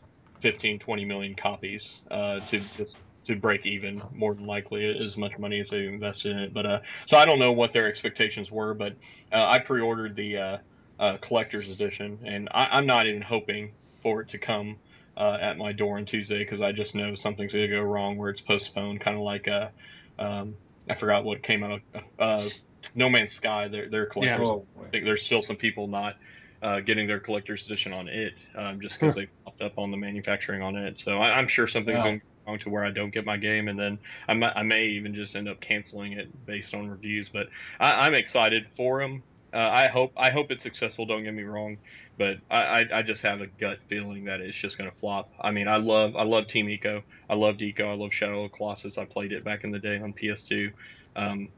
15, 0.41 0.79
20 0.79 1.05
million 1.05 1.35
copies 1.35 2.01
uh, 2.09 2.39
to 2.47 2.61
just 2.77 3.01
to 3.25 3.35
break 3.35 3.65
even. 3.65 4.01
More 4.13 4.33
than 4.33 4.45
likely, 4.45 4.85
as 4.85 5.17
much 5.17 5.37
money 5.37 5.59
as 5.59 5.69
they 5.69 5.85
invested 5.85 6.31
in 6.31 6.39
it. 6.39 6.53
But 6.53 6.65
uh, 6.65 6.79
so 7.07 7.17
I 7.17 7.25
don't 7.25 7.39
know 7.39 7.51
what 7.51 7.73
their 7.73 7.87
expectations 7.87 8.49
were, 8.51 8.73
but 8.73 8.93
uh, 9.33 9.45
I 9.45 9.59
pre-ordered 9.59 10.15
the 10.15 10.37
uh, 10.37 10.57
uh, 10.99 11.17
collector's 11.21 11.69
edition, 11.69 12.19
and 12.25 12.47
I, 12.51 12.67
I'm 12.71 12.85
not 12.85 13.07
even 13.07 13.21
hoping 13.21 13.73
for 14.01 14.21
it 14.21 14.29
to 14.29 14.37
come. 14.39 14.77
Uh, 15.17 15.37
at 15.41 15.57
my 15.57 15.73
door 15.73 15.97
on 15.97 16.05
Tuesday 16.05 16.39
because 16.39 16.61
I 16.61 16.71
just 16.71 16.95
know 16.95 17.15
something's 17.15 17.51
gonna 17.51 17.67
go 17.67 17.81
wrong 17.81 18.17
where 18.17 18.29
it's 18.29 18.39
postponed, 18.39 19.01
kind 19.01 19.17
of 19.17 19.23
like 19.23 19.45
a. 19.47 19.71
um, 20.17 20.55
I 20.91 20.95
forgot 20.99 21.23
what 21.23 21.43
came 21.43 21.63
out. 21.63 21.81
Uh, 22.19 22.49
no 22.95 23.09
Man's 23.09 23.33
Sky, 23.33 23.67
their 23.67 23.89
their 23.89 24.05
collector's 24.07 24.49
Oh, 24.49 24.67
I 24.79 24.89
think 24.91 25.05
there's 25.05 25.23
still 25.23 25.41
some 25.41 25.57
people 25.57 25.87
not 25.87 26.15
uh, 26.61 26.79
getting 26.81 27.07
their 27.07 27.19
collector's 27.19 27.65
edition 27.65 27.93
on 27.93 28.07
it 28.07 28.33
um, 28.55 28.79
just 28.81 28.99
because 28.99 29.15
they 29.15 29.27
popped 29.45 29.61
up 29.61 29.73
on 29.77 29.91
the 29.91 29.97
manufacturing 29.97 30.61
on 30.61 30.75
it. 30.75 30.99
So 30.99 31.17
I, 31.17 31.37
I'm 31.37 31.47
sure 31.47 31.67
something's 31.67 32.03
Wow. 32.03 32.03
going 32.03 32.19
to 32.19 32.25
go 32.45 32.51
wrong 32.51 32.59
to 32.59 32.69
where 32.69 32.85
I 32.85 32.91
don't 32.91 33.13
get 33.13 33.25
my 33.25 33.37
game, 33.37 33.67
and 33.67 33.79
then 33.79 33.99
I 34.27 34.33
might, 34.33 34.53
I 34.55 34.63
may 34.63 34.83
even 34.85 35.15
just 35.15 35.35
end 35.35 35.49
up 35.49 35.59
canceling 35.61 36.13
it 36.13 36.27
based 36.45 36.73
on 36.73 36.87
reviews. 36.89 37.29
But 37.31 37.47
I, 37.79 37.91
I'm 38.05 38.15
excited 38.15 38.63
for 38.77 38.99
them. 39.01 39.23
Uh, 39.53 39.57
I 39.59 39.87
hope 39.87 40.11
I 40.17 40.31
hope 40.31 40.47
it's 40.51 40.63
successful. 40.63 41.05
Don't 41.05 41.23
get 41.23 41.33
me 41.33 41.43
wrong, 41.43 41.77
but 42.21 42.37
I, 42.51 42.61
I, 42.61 42.99
I 42.99 43.01
just 43.01 43.23
have 43.23 43.41
a 43.41 43.47
gut 43.47 43.79
feeling 43.89 44.25
that 44.25 44.41
it's 44.41 44.55
just 44.55 44.77
going 44.77 44.87
to 44.87 44.95
flop. 44.95 45.31
I 45.41 45.49
mean, 45.49 45.67
I 45.67 45.77
love 45.77 46.15
I 46.15 46.21
love 46.21 46.45
Team 46.45 46.67
Ico. 46.67 47.01
I 47.27 47.33
love 47.33 47.55
Ico. 47.55 47.81
I 47.81 47.95
love 47.95 48.13
Shadow 48.13 48.45
of 48.45 48.51
Colossus. 48.51 48.99
I 48.99 49.05
played 49.05 49.31
it 49.31 49.43
back 49.43 49.63
in 49.63 49.71
the 49.71 49.79
day 49.79 49.97
on 49.97 50.13
PS2. 50.13 50.71
Um, 51.15 51.49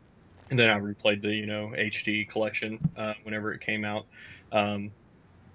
and 0.49 0.57
then 0.57 0.69
I 0.69 0.79
replayed 0.79 1.21
the 1.21 1.33
you 1.33 1.47
know 1.47 1.73
HD 1.77 2.29
collection 2.29 2.79
uh, 2.95 3.13
whenever 3.23 3.51
it 3.51 3.59
came 3.59 3.83
out. 3.83 4.05
Um, 4.53 4.91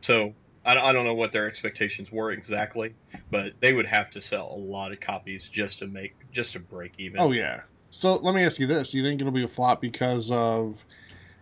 so 0.03 0.35
I, 0.67 0.77
I 0.77 0.93
don't 0.93 1.07
know 1.07 1.15
what 1.15 1.33
their 1.33 1.49
expectations 1.49 2.13
were 2.13 2.31
exactly, 2.33 2.93
but 3.31 3.55
they 3.61 3.73
would 3.73 3.87
have 3.87 4.11
to 4.11 4.21
sell 4.21 4.53
a 4.55 4.61
lot 4.61 4.93
of 4.93 5.01
copies 5.01 5.49
just 5.51 5.79
to 5.79 5.87
make 5.87 6.13
just 6.33 6.53
to 6.53 6.59
break 6.59 6.93
even. 6.99 7.19
Oh 7.19 7.33
yeah. 7.33 7.63
So 7.89 8.17
let 8.17 8.35
me 8.35 8.43
ask 8.43 8.61
you 8.61 8.67
this: 8.67 8.91
Do 8.91 8.99
you 8.99 9.05
think 9.05 9.23
it'll 9.23 9.33
be 9.33 9.45
a 9.45 9.49
flop 9.49 9.81
because 9.81 10.31
of, 10.31 10.85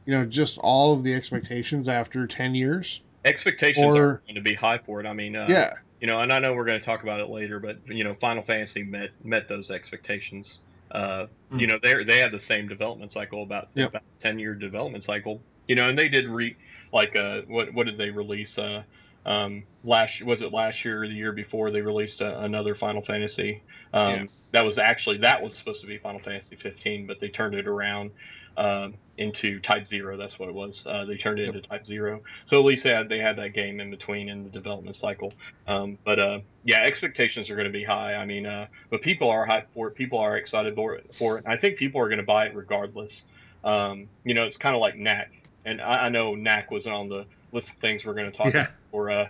you 0.05 0.13
know, 0.13 0.25
just 0.25 0.57
all 0.59 0.95
of 0.95 1.03
the 1.03 1.13
expectations 1.13 1.89
after 1.89 2.29
ten 2.29 2.55
years? 2.55 3.03
Expectations 3.27 3.95
Or- 3.97 4.03
are 4.05 4.23
going 4.27 4.37
to 4.37 4.41
be 4.41 4.55
high 4.55 4.79
for 4.79 5.01
it. 5.01 5.07
I 5.07 5.13
mean, 5.13 5.37
uh, 5.37 5.47
yeah. 5.49 5.75
you 6.01 6.07
know, 6.07 6.21
and 6.21 6.33
I 6.33 6.39
know 6.39 6.55
we're 6.55 6.65
going 6.65 6.79
to 6.81 6.85
talk 6.85 7.03
about 7.03 7.21
it 7.21 7.29
later, 7.29 7.59
but 7.61 7.79
you 7.87 8.05
know, 8.05 8.15
Final 8.15 8.43
Fantasy 8.43 8.83
met 8.83 9.11
met 9.25 9.49
those 9.49 9.71
expectations. 9.71 10.59
Uh, 10.91 11.27
Hmm. 11.51 11.59
You 11.61 11.67
know, 11.67 11.79
they 11.83 12.05
they 12.05 12.19
had 12.19 12.33
the 12.33 12.39
same 12.41 12.69
development 12.69 13.13
cycle 13.13 13.43
about 13.43 13.69
Yep. 13.75 13.91
about 13.91 14.03
ten 14.21 14.39
year 14.39 14.55
development 14.55 15.05
cycle. 15.05 15.41
You 15.69 15.75
know, 15.75 15.89
and 15.89 15.99
they 15.99 16.09
did 16.09 16.27
re 16.29 16.57
like 16.93 17.17
uh 17.17 17.43
what 17.49 17.75
what 17.75 17.87
did 17.87 17.99
they 17.99 18.11
release 18.11 18.57
uh 18.59 18.83
um 19.27 19.65
last 19.83 20.23
was 20.23 20.41
it 20.43 20.53
last 20.53 20.85
year 20.85 21.03
or 21.03 21.09
the 21.09 21.15
year 21.15 21.33
before 21.33 21.71
they 21.73 21.81
released 21.81 22.21
a, 22.21 22.41
another 22.43 22.75
Final 22.77 23.03
Fantasy 23.03 23.63
um 23.93 24.09
Yeah. 24.11 24.25
that 24.53 24.63
was 24.65 24.79
actually 24.79 25.19
that 25.19 25.43
was 25.43 25.57
supposed 25.57 25.81
to 25.81 25.89
be 25.89 25.99
Final 25.99 26.21
Fantasy 26.21 26.55
15 26.55 27.07
but 27.09 27.19
they 27.19 27.29
turned 27.29 27.57
it 27.57 27.67
around 27.67 28.13
um 28.57 28.95
into 29.19 29.61
Type 29.61 29.87
Zero 29.87 30.17
that's 30.19 30.39
what 30.39 30.49
it 30.51 30.55
was 30.55 30.83
uh, 30.87 31.05
they 31.07 31.17
turned 31.17 31.39
it 31.39 31.47
Yep. 31.47 31.55
into 31.55 31.69
Type 31.69 31.87
Zero 31.87 32.21
so 32.47 32.59
at 32.59 32.65
least 32.65 32.85
they 32.85 32.91
had 32.91 33.09
they 33.09 33.19
had 33.19 33.37
that 33.39 33.55
game 33.55 33.81
in 33.81 33.91
between 33.91 34.29
in 34.29 34.45
the 34.45 34.51
development 34.51 34.95
cycle 34.97 35.33
um, 35.67 35.99
but 36.05 36.19
uh, 36.19 36.39
yeah, 36.65 36.83
expectations 36.83 37.49
are 37.51 37.57
going 37.57 37.67
to 37.67 37.73
be 37.73 37.83
high. 37.85 38.15
I 38.15 38.25
mean, 38.25 38.47
uh, 38.47 38.67
but 38.91 39.01
people 39.03 39.31
are 39.31 39.45
hyped 39.47 39.67
for 39.75 39.89
it. 39.89 39.95
People 39.97 40.19
are 40.21 40.37
excited 40.37 40.75
for 40.77 40.95
it. 40.95 41.11
For 41.19 41.39
it. 41.39 41.45
I 41.47 41.57
think 41.57 41.77
people 41.77 42.01
are 42.01 42.09
going 42.09 42.19
to 42.21 42.25
buy 42.25 42.47
it 42.47 42.55
regardless. 42.55 43.25
Um, 43.65 44.09
you 44.25 44.35
know, 44.35 44.45
it's 44.45 44.57
kind 44.57 44.75
of 44.77 44.81
like 44.81 44.97
Knack, 44.97 45.31
and 45.65 45.81
I, 45.81 46.03
I 46.03 46.09
know 46.09 46.35
Knack 46.37 46.71
was 46.71 46.87
on 46.87 47.09
the 47.09 47.27
list 47.53 47.71
of 47.71 47.77
things 47.79 48.05
we're 48.05 48.15
going 48.15 48.31
to 48.31 48.37
talk 48.37 48.55
Yeah. 48.55 48.61
about 48.63 48.71
for 48.93 49.11
uh, 49.11 49.25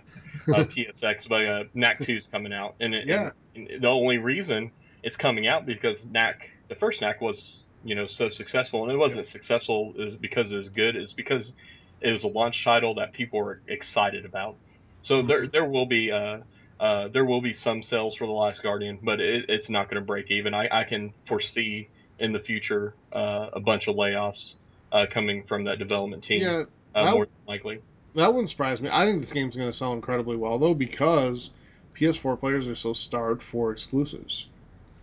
uh, 0.53 0.63
PSX, 0.77 1.27
but 1.27 1.45
uh, 1.45 1.63
Knack 1.73 1.99
Two 2.03 2.17
is 2.17 2.27
coming 2.27 2.53
out, 2.53 2.75
and, 2.79 2.93
it, 2.93 3.07
Yeah. 3.07 3.31
and, 3.55 3.67
and 3.67 3.83
the 3.83 3.89
only 3.89 4.17
reason 4.19 4.71
it's 5.03 5.15
coming 5.17 5.47
out 5.47 5.65
because 5.65 6.05
Knack, 6.05 6.39
the 6.69 6.75
first 6.75 7.01
Knack 7.01 7.19
was 7.21 7.63
you 7.87 7.95
know 7.95 8.05
so 8.07 8.29
successful, 8.29 8.83
and 8.83 8.91
it 8.91 8.97
wasn't 8.97 9.25
successful 9.25 9.93
is 9.97 10.15
because 10.17 10.51
it 10.51 10.57
was 10.57 10.69
good. 10.69 10.97
It's 10.97 11.13
because 11.13 11.53
it 12.01 12.11
was 12.11 12.25
a 12.25 12.27
launch 12.27 12.63
title 12.63 12.95
that 12.95 13.13
people 13.13 13.39
were 13.39 13.61
excited 13.67 14.25
about. 14.25 14.57
So 15.03 15.21
there 15.21 15.47
there 15.47 15.63
will 15.63 15.85
be 15.85 16.11
uh, 16.11 16.39
uh, 16.81 17.07
there 17.07 17.23
will 17.23 17.41
be 17.41 17.53
some 17.53 17.81
sales 17.81 18.17
for 18.17 18.27
the 18.27 18.33
Last 18.33 18.61
Guardian, 18.61 18.99
but 19.01 19.21
it, 19.21 19.45
it's 19.47 19.69
not 19.69 19.89
going 19.89 20.01
to 20.01 20.05
break 20.05 20.29
even. 20.29 20.53
I, 20.53 20.67
I 20.69 20.83
can 20.83 21.13
foresee 21.27 21.87
in 22.19 22.33
the 22.33 22.39
future 22.39 22.93
uh, 23.13 23.47
a 23.53 23.59
bunch 23.61 23.87
of 23.87 23.95
layoffs 23.95 24.51
uh, 24.91 25.05
coming 25.09 25.45
from 25.47 25.63
that 25.63 25.79
development 25.79 26.23
team, 26.23 26.41
Yeah. 26.41 26.63
uh, 26.93 27.11
more 27.13 27.25
than 27.25 27.33
likely. 27.47 27.79
That 28.15 28.33
wouldn't 28.33 28.49
surprise 28.49 28.81
me. 28.81 28.89
I 28.91 29.05
think 29.05 29.21
this 29.21 29.31
game's 29.31 29.55
going 29.55 29.69
to 29.69 29.73
sell 29.77 29.93
incredibly 29.93 30.35
well 30.35 30.59
though 30.59 30.73
because 30.73 31.51
PS4 31.95 32.37
players 32.37 32.67
are 32.67 32.75
so 32.75 32.91
starved 32.91 33.41
for 33.41 33.71
exclusives. 33.71 34.49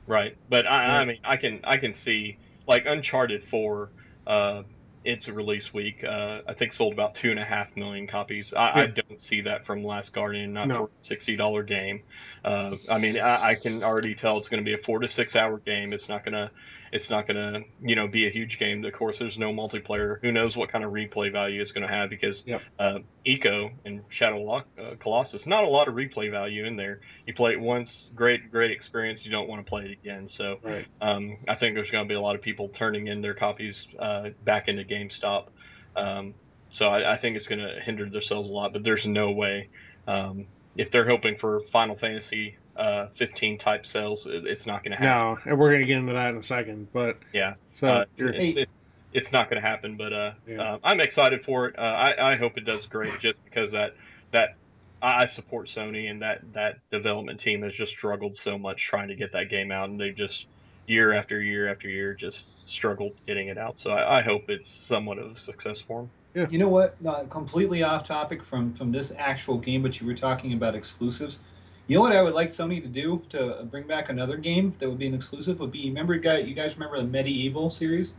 Right, 0.06 0.36
but 0.50 0.66
I, 0.66 0.84
Yeah. 0.86 0.98
I 0.98 1.04
mean, 1.06 1.18
I 1.24 1.36
can 1.38 1.60
I 1.64 1.76
can 1.78 1.94
see 1.94 2.36
like 2.66 2.85
Uncharted 2.87 3.44
Four, 3.50 3.90
uh, 4.26 4.62
its 5.04 5.28
release 5.28 5.73
week, 5.75 6.02
uh, 6.02 6.40
I 6.49 6.54
think 6.54 6.73
sold 6.73 6.94
about 6.94 7.14
two 7.14 7.30
and 7.30 7.38
a 7.38 7.44
half 7.44 7.76
million 7.76 8.06
copies. 8.06 8.54
I, 8.56 8.83
I 8.83 8.87
don't 8.87 9.23
see 9.23 9.42
that 9.42 9.66
from 9.66 9.85
Last 9.85 10.14
Guardian, 10.14 10.54
not 10.54 10.68
No. 10.68 10.76
for 10.76 10.85
a 10.85 11.02
sixty 11.02 11.37
dollar 11.37 11.62
game. 11.62 12.02
Uh, 12.44 12.76
I 12.90 12.99
mean, 12.99 13.18
I, 13.18 13.50
I 13.50 13.54
can 13.54 13.83
already 13.83 14.14
tell 14.14 14.38
it's 14.38 14.49
going 14.49 14.64
to 14.64 14.64
be 14.64 14.73
a 14.75 14.83
four 14.83 15.00
to 15.00 15.09
six 15.09 15.37
hour 15.37 15.59
game. 15.59 15.92
It's 15.92 16.09
not 16.09 16.25
gonna 16.25 16.50
it's 16.94 17.10
not 17.10 17.26
gonna 17.26 17.60
you 17.82 17.96
know 17.96 18.06
be 18.06 18.26
a 18.28 18.30
huge 18.30 18.58
game. 18.58 18.84
Of 18.84 18.92
course, 18.92 19.18
there's 19.18 19.36
no 19.36 19.52
multiplayer. 19.52 20.20
Who 20.22 20.30
knows 20.30 20.56
what 20.56 20.70
kind 20.70 20.84
of 20.84 20.92
replay 20.92 21.32
value 21.32 21.60
it's 21.60 21.72
going 21.72 21.86
to 21.86 21.92
have 21.92 22.08
because 22.08 22.42
Yep. 22.46 22.62
uh, 22.78 22.98
Ico 23.26 23.72
and 23.84 24.02
Shadow 24.08 24.40
Lock, 24.40 24.68
uh, 24.78 24.94
Colossus, 25.00 25.44
not 25.46 25.64
a 25.64 25.66
lot 25.66 25.88
of 25.88 25.94
replay 25.94 26.30
value 26.30 26.64
in 26.64 26.76
there. 26.76 27.00
You 27.26 27.34
play 27.34 27.52
it 27.52 27.60
once, 27.60 28.10
great 28.14 28.50
great 28.50 28.70
experience. 28.70 29.24
You 29.24 29.32
don't 29.32 29.48
want 29.48 29.66
to 29.66 29.68
play 29.68 29.86
it 29.86 29.90
again. 29.90 30.28
So 30.28 30.60
Right. 30.62 30.86
um, 31.00 31.38
I 31.48 31.56
think 31.56 31.74
there's 31.74 31.90
going 31.90 32.04
to 32.04 32.08
be 32.08 32.14
a 32.14 32.20
lot 32.20 32.36
of 32.36 32.42
people 32.42 32.68
turning 32.68 33.08
in 33.08 33.20
their 33.20 33.34
copies 33.34 33.88
uh, 33.98 34.28
back 34.44 34.68
into 34.68 34.84
GameStop. 34.84 35.48
Um, 35.96 36.34
so 36.70 36.86
I, 36.88 37.14
I 37.14 37.16
think 37.18 37.36
it's 37.36 37.48
going 37.48 37.60
to 37.60 37.80
hinder 37.80 38.08
their 38.08 38.22
sales 38.22 38.48
a 38.48 38.52
lot. 38.52 38.72
But 38.72 38.84
there's 38.84 39.04
no 39.04 39.32
way 39.32 39.68
um, 40.06 40.46
if 40.76 40.90
they're 40.90 41.06
hoping 41.08 41.36
for 41.36 41.60
Final 41.72 41.96
Fantasy 41.96 42.56
uh, 42.76 43.08
15 43.16 43.58
type 43.58 43.86
sales, 43.86 44.26
it, 44.26 44.46
it's 44.46 44.66
not 44.66 44.82
going 44.82 44.92
to 44.92 44.96
happen. 44.96 45.10
No, 45.44 45.50
and 45.50 45.58
we're 45.58 45.70
going 45.70 45.82
to 45.82 45.86
get 45.86 45.98
into 45.98 46.12
that 46.12 46.30
in 46.30 46.36
a 46.36 46.42
second. 46.42 46.88
But 46.92 47.18
Yeah. 47.32 47.54
so 47.72 47.88
Uh, 47.88 48.04
it's, 48.16 48.58
it's, 48.58 48.76
it's 49.12 49.32
not 49.32 49.48
going 49.48 49.62
to 49.62 49.66
happen. 49.66 49.96
But 49.96 50.12
uh, 50.12 50.32
Yeah. 50.46 50.62
uh, 50.62 50.78
I'm 50.82 51.00
excited 51.00 51.44
for 51.44 51.68
it. 51.68 51.78
Uh, 51.78 51.82
I, 51.82 52.32
I 52.32 52.36
hope 52.36 52.56
it 52.58 52.64
does 52.64 52.86
great, 52.86 53.18
just 53.20 53.42
because 53.44 53.72
that 53.72 53.94
that 54.32 54.56
I 55.00 55.22
I 55.22 55.26
support 55.26 55.68
Sony 55.68 56.10
and 56.10 56.22
that 56.22 56.52
that 56.54 56.78
development 56.90 57.40
team 57.40 57.62
has 57.62 57.74
just 57.74 57.92
struggled 57.92 58.36
so 58.36 58.58
much 58.58 58.82
trying 58.84 59.08
to 59.08 59.14
get 59.14 59.32
that 59.32 59.50
game 59.50 59.70
out, 59.70 59.88
and 59.88 60.00
they've 60.00 60.16
just 60.16 60.46
year 60.86 61.12
after 61.12 61.40
year 61.40 61.70
after 61.70 61.88
year 61.88 62.14
just 62.14 62.46
struggled 62.68 63.12
getting 63.26 63.48
it 63.48 63.56
out. 63.56 63.78
So 63.78 63.90
I, 63.90 64.18
I 64.18 64.22
hope 64.22 64.50
it's 64.50 64.68
somewhat 64.68 65.18
of 65.18 65.36
a 65.36 65.38
success 65.38 65.80
for 65.80 66.02
them. 66.02 66.10
You 66.34 66.58
know 66.58 66.68
what? 66.68 67.00
Not 67.00 67.30
completely 67.30 67.82
off 67.82 68.04
topic 68.04 68.42
from 68.42 68.74
from 68.74 68.90
this 68.92 69.12
actual 69.16 69.58
game, 69.58 69.82
but 69.82 70.00
you 70.00 70.06
were 70.06 70.14
talking 70.14 70.52
about 70.52 70.74
exclusives. 70.74 71.40
You 71.86 71.96
know 71.96 72.02
what 72.02 72.12
I 72.12 72.22
would 72.22 72.34
like 72.34 72.48
Sony 72.48 72.82
to 72.82 72.88
do 72.88 73.22
to 73.30 73.66
bring 73.70 73.86
back 73.86 74.08
another 74.08 74.36
game 74.36 74.74
that 74.78 74.88
would 74.88 74.98
be 74.98 75.06
an 75.06 75.14
exclusive 75.14 75.60
would 75.60 75.70
be 75.70 75.88
remember 75.88 76.16
guy 76.16 76.38
you 76.38 76.54
guys 76.54 76.76
remember 76.76 77.00
the 77.00 77.06
MediEvil 77.06 77.72
series? 77.72 78.14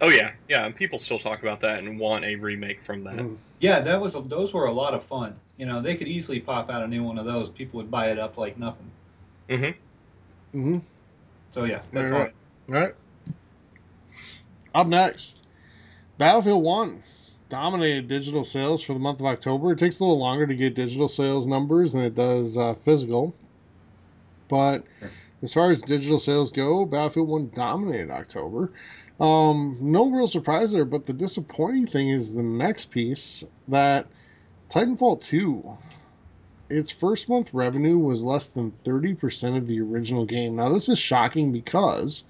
Oh 0.00 0.08
yeah, 0.08 0.32
yeah, 0.48 0.64
and 0.64 0.74
people 0.74 0.98
still 0.98 1.18
talk 1.18 1.42
about 1.42 1.60
that 1.60 1.80
and 1.80 1.98
want 1.98 2.24
a 2.24 2.34
remake 2.34 2.82
from 2.82 3.04
that. 3.04 3.16
Mm. 3.16 3.36
Yeah, 3.58 3.80
that 3.80 4.00
was 4.00 4.14
those 4.28 4.54
were 4.54 4.64
a 4.64 4.72
lot 4.72 4.94
of 4.94 5.04
fun. 5.04 5.36
You 5.58 5.66
know, 5.66 5.82
they 5.82 5.94
could 5.94 6.08
easily 6.08 6.40
pop 6.40 6.70
out 6.70 6.82
a 6.82 6.88
new 6.88 7.02
one 7.02 7.18
of 7.18 7.26
those. 7.26 7.50
People 7.50 7.78
would 7.78 7.90
buy 7.90 8.10
it 8.10 8.18
up 8.18 8.38
like 8.38 8.58
nothing. 8.58 8.90
Mm-hmm. 9.50 10.58
Mm-hmm. 10.58 10.78
So 11.52 11.64
yeah, 11.64 11.82
that's 11.92 12.10
All 12.10 12.16
all. 12.16 12.24
right. 12.24 12.34
All 12.70 12.74
right. 12.74 12.94
Up 14.74 14.86
next, 14.86 15.46
Battlefield 16.20 16.62
1 16.62 17.02
dominated 17.48 18.06
digital 18.06 18.44
sales 18.44 18.82
for 18.82 18.92
the 18.92 18.98
month 18.98 19.20
of 19.20 19.26
October. 19.26 19.72
It 19.72 19.78
takes 19.78 20.00
a 20.00 20.04
little 20.04 20.18
longer 20.18 20.46
to 20.46 20.54
get 20.54 20.74
digital 20.74 21.08
sales 21.08 21.46
numbers 21.46 21.94
than 21.94 22.02
it 22.02 22.14
does 22.14 22.58
uh, 22.58 22.74
physical. 22.74 23.34
But 24.46 24.84
as 25.40 25.54
far 25.54 25.70
as 25.70 25.80
digital 25.80 26.18
sales 26.18 26.52
go, 26.52 26.84
Battlefield 26.84 27.26
1 27.26 27.52
dominated 27.54 28.10
October. 28.10 28.70
Um, 29.18 29.78
no 29.80 30.10
real 30.10 30.26
surprise 30.26 30.72
there, 30.72 30.84
but 30.84 31.06
the 31.06 31.14
disappointing 31.14 31.86
thing 31.86 32.10
is 32.10 32.34
the 32.34 32.42
next 32.42 32.90
piece 32.90 33.42
that 33.68 34.06
Titanfall 34.68 35.22
2 35.22 35.78
its 36.68 36.90
first 36.90 37.30
month 37.30 37.54
revenue 37.54 37.96
was 37.96 38.22
less 38.22 38.44
than 38.44 38.74
30% 38.84 39.56
of 39.56 39.66
the 39.66 39.80
original 39.80 40.26
game. 40.26 40.56
Now, 40.56 40.68
this 40.68 40.90
is 40.90 40.98
shocking 40.98 41.50
because 41.50 42.24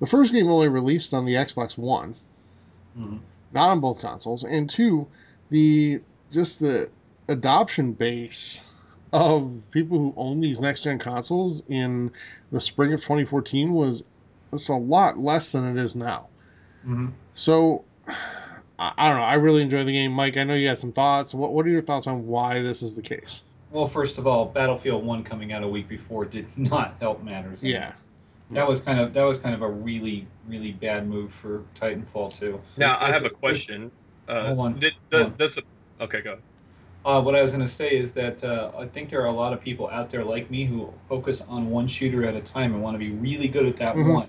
the 0.00 0.06
first 0.06 0.34
game 0.34 0.48
only 0.48 0.68
released 0.68 1.14
on 1.14 1.24
the 1.24 1.34
Xbox 1.34 1.78
One, 1.78 2.14
Mhm. 2.98 3.18
not 3.52 3.70
on 3.70 3.80
both 3.80 4.00
consoles, 4.00 4.44
and 4.44 4.68
two, 4.68 5.06
the 5.50 6.00
just 6.30 6.60
the 6.60 6.90
adoption 7.28 7.92
base 7.92 8.64
of 9.12 9.62
people 9.70 9.98
who 9.98 10.14
own 10.16 10.40
these 10.40 10.60
next 10.60 10.82
gen 10.82 10.98
consoles 10.98 11.62
in 11.68 12.10
the 12.52 12.60
spring 12.60 12.92
of 12.92 13.00
2014 13.00 13.72
was 13.72 14.02
it's 14.52 14.68
a 14.68 14.74
lot 14.74 15.18
less 15.18 15.52
than 15.52 15.64
it 15.76 15.80
is 15.80 15.94
now. 15.96 16.26
Mhm. 16.86 17.12
So 17.34 17.84
I, 18.78 18.92
I 18.98 19.08
don't 19.08 19.16
know. 19.16 19.22
I 19.24 19.34
really 19.34 19.62
enjoy 19.62 19.84
the 19.84 19.92
game, 19.92 20.12
Mike. 20.12 20.36
I 20.36 20.44
know 20.44 20.54
you 20.54 20.68
had 20.68 20.78
some 20.78 20.92
thoughts. 20.92 21.34
What 21.34 21.52
What 21.52 21.66
are 21.66 21.70
your 21.70 21.82
thoughts 21.82 22.06
on 22.06 22.26
why 22.26 22.62
this 22.62 22.82
is 22.82 22.94
the 22.94 23.02
case? 23.02 23.42
Well, 23.70 23.86
first 23.86 24.18
of 24.18 24.26
all, 24.26 24.46
Battlefield 24.46 25.04
One 25.04 25.22
coming 25.24 25.52
out 25.52 25.62
a 25.62 25.68
week 25.68 25.88
before 25.88 26.24
did 26.24 26.46
not 26.58 26.96
help 27.00 27.22
matters. 27.22 27.62
Yeah, 27.62 27.92
that 28.50 28.68
was 28.68 28.80
kind 28.80 29.00
of 29.00 29.12
that 29.12 29.22
was 29.22 29.38
kind 29.38 29.54
of 29.54 29.62
a 29.62 29.68
really 29.68 30.26
really 30.46 30.72
bad 30.72 31.08
move 31.08 31.32
for 31.32 31.62
Titanfall 31.74 32.38
2. 32.38 32.60
Now 32.76 32.96
I 33.00 33.12
have 33.12 33.24
a 33.24 33.30
question. 33.30 33.90
Uh, 34.28 34.46
Hold 34.46 34.58
on. 34.58 34.80
Did, 34.80 34.92
Hold 35.12 35.24
on. 35.24 35.36
does 35.36 35.54
the, 35.54 35.62
okay, 36.00 36.20
go. 36.20 36.38
Uh, 37.04 37.20
what 37.22 37.36
I 37.36 37.42
was 37.42 37.52
going 37.52 37.64
to 37.64 37.72
say 37.72 37.96
is 37.96 38.10
that 38.12 38.42
uh, 38.42 38.72
I 38.76 38.86
think 38.86 39.08
there 39.08 39.22
are 39.22 39.26
a 39.26 39.32
lot 39.32 39.52
of 39.52 39.60
people 39.60 39.88
out 39.88 40.10
there 40.10 40.24
like 40.24 40.50
me 40.50 40.64
who 40.64 40.92
focus 41.08 41.42
on 41.48 41.70
one 41.70 41.86
shooter 41.86 42.26
at 42.26 42.34
a 42.34 42.40
time 42.40 42.74
and 42.74 42.82
want 42.82 42.94
to 42.94 42.98
be 42.98 43.10
really 43.12 43.46
good 43.46 43.66
at 43.66 43.76
that 43.76 43.94
Mhm. 43.94 44.14
one. 44.14 44.28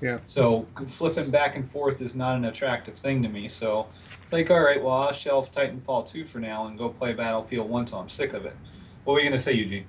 Yeah. 0.00 0.18
So 0.26 0.66
flipping 0.88 1.30
back 1.30 1.54
and 1.54 1.68
forth 1.68 2.02
is 2.02 2.16
not 2.16 2.36
an 2.36 2.46
attractive 2.46 2.94
thing 2.96 3.22
to 3.22 3.28
me. 3.28 3.48
So 3.48 3.86
it's 4.24 4.32
like, 4.32 4.50
all 4.50 4.60
right, 4.60 4.82
well, 4.82 4.94
I'll 4.94 5.12
shelf 5.12 5.52
Titanfall 5.52 6.10
2 6.10 6.24
for 6.24 6.40
now 6.40 6.66
and 6.66 6.76
go 6.76 6.88
play 6.88 7.12
Battlefield 7.12 7.70
1 7.70 7.84
till 7.86 7.98
I'm 8.00 8.08
sick 8.08 8.32
of 8.32 8.44
it. 8.44 8.56
What 9.04 9.14
were 9.14 9.20
you 9.20 9.28
going 9.28 9.38
to 9.38 9.42
say, 9.44 9.52
Eugene? 9.52 9.84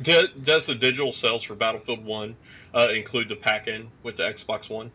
Do, 0.00 0.22
does 0.44 0.64
the 0.66 0.74
digital 0.74 1.12
sales 1.12 1.42
for 1.44 1.54
Battlefield 1.54 2.02
One 2.02 2.34
uh, 2.74 2.88
include 2.90 3.28
the 3.28 3.36
pack-in 3.36 3.88
with 4.02 4.16
the 4.16 4.22
Xbox 4.22 4.68
One, 4.70 4.90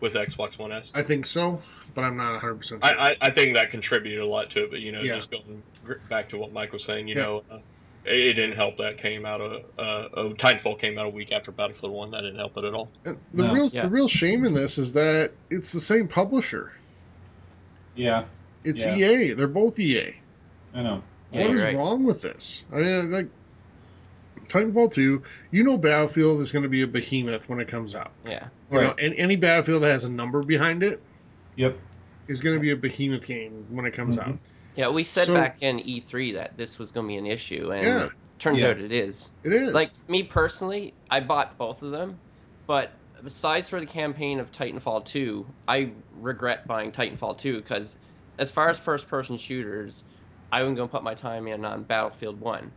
with 0.00 0.12
the 0.14 0.20
Xbox 0.20 0.58
One 0.58 0.72
S? 0.72 0.90
I 0.94 1.02
think 1.02 1.26
so, 1.26 1.60
but 1.94 2.02
I'm 2.04 2.16
not 2.16 2.32
100 2.32 2.54
percent 2.56 2.84
I, 2.84 2.88
sure. 2.88 3.00
I, 3.00 3.16
I 3.20 3.30
think 3.30 3.56
that 3.56 3.70
contributed 3.70 4.20
a 4.20 4.26
lot 4.26 4.50
to 4.50 4.64
it, 4.64 4.70
but 4.70 4.80
you 4.80 4.92
know, 4.92 5.00
Yeah. 5.00 5.16
just 5.16 5.30
going 5.30 5.62
back 6.08 6.28
to 6.30 6.38
what 6.38 6.52
Mike 6.52 6.72
was 6.72 6.84
saying, 6.84 7.08
you 7.08 7.16
Yeah. 7.16 7.22
know, 7.22 7.44
uh, 7.50 7.58
it, 8.04 8.14
it 8.30 8.32
didn't 8.34 8.56
help 8.56 8.76
that 8.78 8.98
came 8.98 9.26
out 9.26 9.40
of 9.40 9.52
uh, 9.78 10.08
oh, 10.14 10.30
Titanfall 10.30 10.80
came 10.80 10.98
out 10.98 11.06
a 11.06 11.10
week 11.10 11.32
after 11.32 11.50
Battlefield 11.50 11.92
One. 11.92 12.10
That 12.12 12.20
didn't 12.20 12.36
help 12.38 12.56
it 12.56 12.64
at 12.64 12.74
all. 12.74 12.88
And 13.04 13.18
the 13.34 13.42
No, 13.44 13.52
real 13.52 13.66
yeah. 13.68 13.82
the 13.82 13.88
real 13.88 14.08
shame 14.08 14.44
in 14.44 14.54
this 14.54 14.78
is 14.78 14.92
that 14.92 15.32
it's 15.50 15.72
the 15.72 15.80
same 15.80 16.06
publisher. 16.08 16.72
Yeah, 17.94 18.24
It's 18.64 18.84
Yeah. 18.84 18.96
EA. 18.96 19.32
They're 19.32 19.46
both 19.48 19.78
EA. 19.78 20.14
I 20.74 20.82
know. 20.82 21.02
Yeah, 21.32 21.48
what 21.48 21.56
right. 21.58 21.76
wrong 21.76 22.04
with 22.04 22.20
this? 22.22 22.64
I 22.72 22.76
mean, 22.76 23.10
like 23.10 23.28
Titanfall 24.46 24.92
2, 24.92 25.22
you 25.50 25.64
know 25.64 25.76
Battlefield 25.78 26.40
is 26.40 26.52
going 26.52 26.62
to 26.62 26.68
be 26.68 26.82
a 26.82 26.86
behemoth 26.86 27.48
when 27.48 27.60
it 27.60 27.68
comes 27.68 27.94
out. 27.94 28.12
Yeah. 28.24 28.48
You 28.70 28.78
right. 28.78 28.86
know, 28.86 28.94
and 29.04 29.14
any 29.14 29.36
Battlefield 29.36 29.82
that 29.82 29.90
has 29.90 30.04
a 30.04 30.10
number 30.10 30.42
behind 30.42 30.82
it. 30.82 31.02
Yep. 31.56 31.78
Is 32.28 32.40
going 32.40 32.56
to 32.56 32.60
be 32.60 32.72
a 32.72 32.76
behemoth 32.76 33.26
game 33.26 33.66
when 33.70 33.86
it 33.86 33.92
comes 33.92 34.16
mm-hmm. 34.16 34.30
out. 34.30 34.38
Yeah, 34.74 34.88
we 34.88 35.04
said 35.04 35.26
so, 35.26 35.34
back 35.34 35.62
in 35.62 35.78
E3 35.78 36.34
that 36.34 36.56
this 36.56 36.78
was 36.78 36.90
going 36.90 37.06
to 37.06 37.08
be 37.08 37.16
an 37.16 37.26
issue, 37.26 37.72
and 37.72 37.84
yeah. 37.84 38.08
turns 38.38 38.60
yeah. 38.60 38.68
out 38.68 38.78
it 38.78 38.92
is. 38.92 39.30
It 39.42 39.52
is. 39.52 39.72
Like 39.72 39.88
me 40.08 40.22
personally, 40.22 40.92
I 41.10 41.20
bought 41.20 41.56
both 41.56 41.82
of 41.82 41.92
them, 41.92 42.18
but 42.66 42.92
besides 43.22 43.68
for 43.68 43.80
the 43.80 43.86
campaign 43.86 44.38
of 44.38 44.52
Titanfall 44.52 45.06
2, 45.06 45.46
I 45.66 45.92
regret 46.20 46.66
buying 46.66 46.92
Titanfall 46.92 47.38
2 47.38 47.56
because 47.56 47.96
as 48.38 48.50
far 48.50 48.68
as 48.68 48.78
first-person 48.78 49.38
shooters, 49.38 50.04
I 50.52 50.62
wasn't 50.62 50.76
going 50.76 50.88
to 50.88 50.92
put 50.92 51.02
my 51.02 51.14
time 51.14 51.48
in 51.48 51.64
on 51.64 51.82
Battlefield 51.84 52.40
1. 52.40 52.70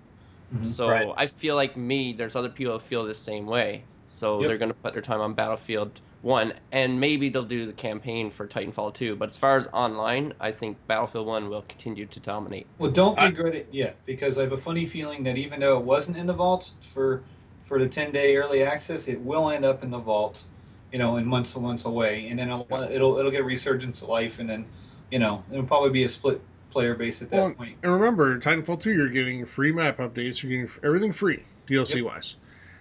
Mm-hmm. 0.53 0.63
So 0.63 0.89
right. 0.89 1.13
I 1.15 1.27
feel 1.27 1.55
like 1.55 1.77
me, 1.77 2.13
there's 2.13 2.35
other 2.35 2.49
people 2.49 2.73
who 2.73 2.79
feel 2.79 3.05
the 3.05 3.13
same 3.13 3.45
way. 3.45 3.83
So 4.05 4.39
yep. 4.39 4.49
they're 4.49 4.57
going 4.57 4.71
to 4.71 4.77
put 4.77 4.93
their 4.93 5.01
time 5.01 5.21
on 5.21 5.33
Battlefield 5.33 6.01
1, 6.21 6.53
and 6.71 6.99
maybe 6.99 7.29
they'll 7.29 7.43
do 7.43 7.65
the 7.65 7.73
campaign 7.73 8.31
for 8.31 8.47
Titanfall 8.47 8.93
2. 8.93 9.15
But 9.15 9.29
as 9.29 9.37
far 9.37 9.55
as 9.55 9.67
online, 9.67 10.33
I 10.39 10.51
think 10.51 10.77
Battlefield 10.87 11.27
1 11.27 11.49
will 11.49 11.61
continue 11.63 12.05
to 12.07 12.19
dominate. 12.19 12.65
Well, 12.79 12.91
don't 12.91 13.21
regret 13.21 13.55
it 13.55 13.69
yet, 13.71 13.97
because 14.05 14.37
I 14.37 14.41
have 14.41 14.51
a 14.51 14.57
funny 14.57 14.85
feeling 14.85 15.23
that 15.23 15.37
even 15.37 15.59
though 15.59 15.77
it 15.77 15.85
wasn't 15.85 16.17
in 16.17 16.25
the 16.25 16.33
vault 16.33 16.71
for 16.81 17.23
for 17.65 17.77
the 17.77 17.87
10 17.87 18.11
day 18.11 18.35
early 18.35 18.63
access, 18.63 19.07
it 19.07 19.21
will 19.21 19.51
end 19.51 19.63
up 19.63 19.83
in 19.83 19.91
the 19.91 19.99
vault, 19.99 20.43
you 20.91 20.97
know, 20.97 21.17
in 21.17 21.25
months 21.25 21.53
and 21.53 21.63
months 21.63 21.85
away. 21.85 22.27
And 22.29 22.39
then 22.39 22.49
it'll, 22.49 22.65
it'll, 22.89 23.19
it'll 23.19 23.29
get 23.29 23.41
a 23.41 23.43
resurgence 23.43 24.01
of 24.01 24.09
life, 24.09 24.39
and 24.39 24.49
then, 24.49 24.65
you 25.11 25.19
know, 25.19 25.43
it'll 25.51 25.65
probably 25.65 25.91
be 25.91 26.03
a 26.03 26.09
split 26.09 26.41
player 26.71 26.95
base 26.95 27.21
at 27.21 27.29
that 27.31 27.35
Well, 27.35 27.53
point. 27.53 27.77
And 27.83 27.93
remember, 27.93 28.37
Titanfall 28.39 28.79
2, 28.79 28.91
you're 28.93 29.09
getting 29.09 29.45
free 29.45 29.71
map 29.71 29.97
updates. 29.97 30.43
You're 30.43 30.51
getting 30.51 30.69
everything 30.83 31.11
free, 31.11 31.43
DLC 31.67 32.01
wise. 32.01 32.37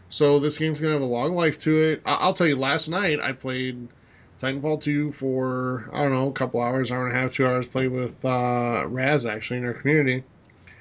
So 0.09 0.39
this 0.39 0.59
game's 0.59 0.81
going 0.81 0.91
to 0.95 1.01
have 1.01 1.03
a 1.03 1.13
long 1.13 1.33
life 1.35 1.59
to 1.61 1.77
it. 1.77 2.03
I- 2.07 2.15
I'll 2.15 2.35
tell 2.35 2.47
you, 2.47 2.57
last 2.57 2.89
night 2.89 3.21
I 3.21 3.33
played 3.33 3.89
Titanfall 4.39 4.81
2 4.81 5.13
for, 5.13 5.91
I 5.93 6.03
don't 6.03 6.13
know, 6.13 6.29
a 6.29 6.33
couple 6.33 6.61
hours, 6.61 6.91
hour 6.93 7.07
and 7.07 7.17
a 7.17 7.21
half, 7.21 7.33
two 7.35 7.47
hours. 7.47 7.67
Played 7.67 7.91
with 7.93 8.25
uh, 8.25 8.85
Raz, 8.87 9.27
actually, 9.27 9.59
in 9.59 9.65
our 9.67 9.75
community 9.75 10.25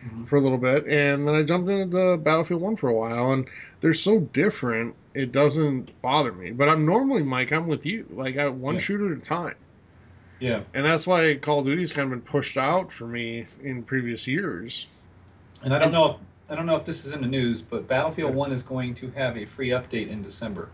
Mhm. 0.06 0.28
for 0.28 0.36
a 0.38 0.41
little 0.41 0.60
bit. 0.60 0.86
And 0.86 1.28
then 1.28 1.34
I 1.36 1.43
jumped 1.43 1.70
into 1.70 2.17
Battlefield 2.17 2.62
1 2.62 2.76
for 2.76 2.88
a 2.89 2.93
while. 2.93 3.32
And 3.34 3.48
they're 3.82 3.93
so 3.93 4.20
different, 4.20 4.96
it 5.13 5.32
doesn't 5.32 6.00
bother 6.02 6.32
me. 6.32 6.52
But 6.52 6.70
I'm 6.70 6.86
normally, 6.86 7.24
Mike, 7.24 7.52
I'm 7.52 7.67
with 7.67 7.86
you. 7.86 8.06
Like, 8.12 8.38
I 8.38 8.48
one 8.48 8.76
Yeah. 8.76 8.80
shooter 8.80 9.12
at 9.12 9.17
a 9.17 9.22
time. 9.22 9.56
Yeah, 10.39 10.62
And 10.73 10.86
that's 10.86 11.08
why 11.08 11.36
Call 11.36 11.60
of 11.60 11.65
Duty's 11.65 11.91
kind 11.91 12.06
of 12.06 12.10
been 12.12 12.21
pushed 12.21 12.58
out 12.58 12.91
for 12.91 13.08
me 13.08 13.45
in 13.63 13.84
previous 13.84 14.28
years. 14.28 14.88
and 15.63 15.73
I 15.73 15.80
don't 15.80 15.89
It's- 15.89 16.02
know 16.04 16.12
if 16.15 16.17
I 16.50 16.56
don't 16.56 16.65
know 16.65 16.78
if 16.78 16.86
this 16.86 17.04
is 17.04 17.12
in 17.12 17.19
the 17.21 17.28
news, 17.28 17.62
but 17.62 17.88
Battlefield 17.88 18.34
One 18.34 18.54
is 18.54 18.63
going 18.63 18.93
to 18.95 19.10
have 19.12 19.36
a 19.36 19.43
free 19.45 19.69
update 19.69 20.08
in 20.10 20.21
December. 20.21 20.69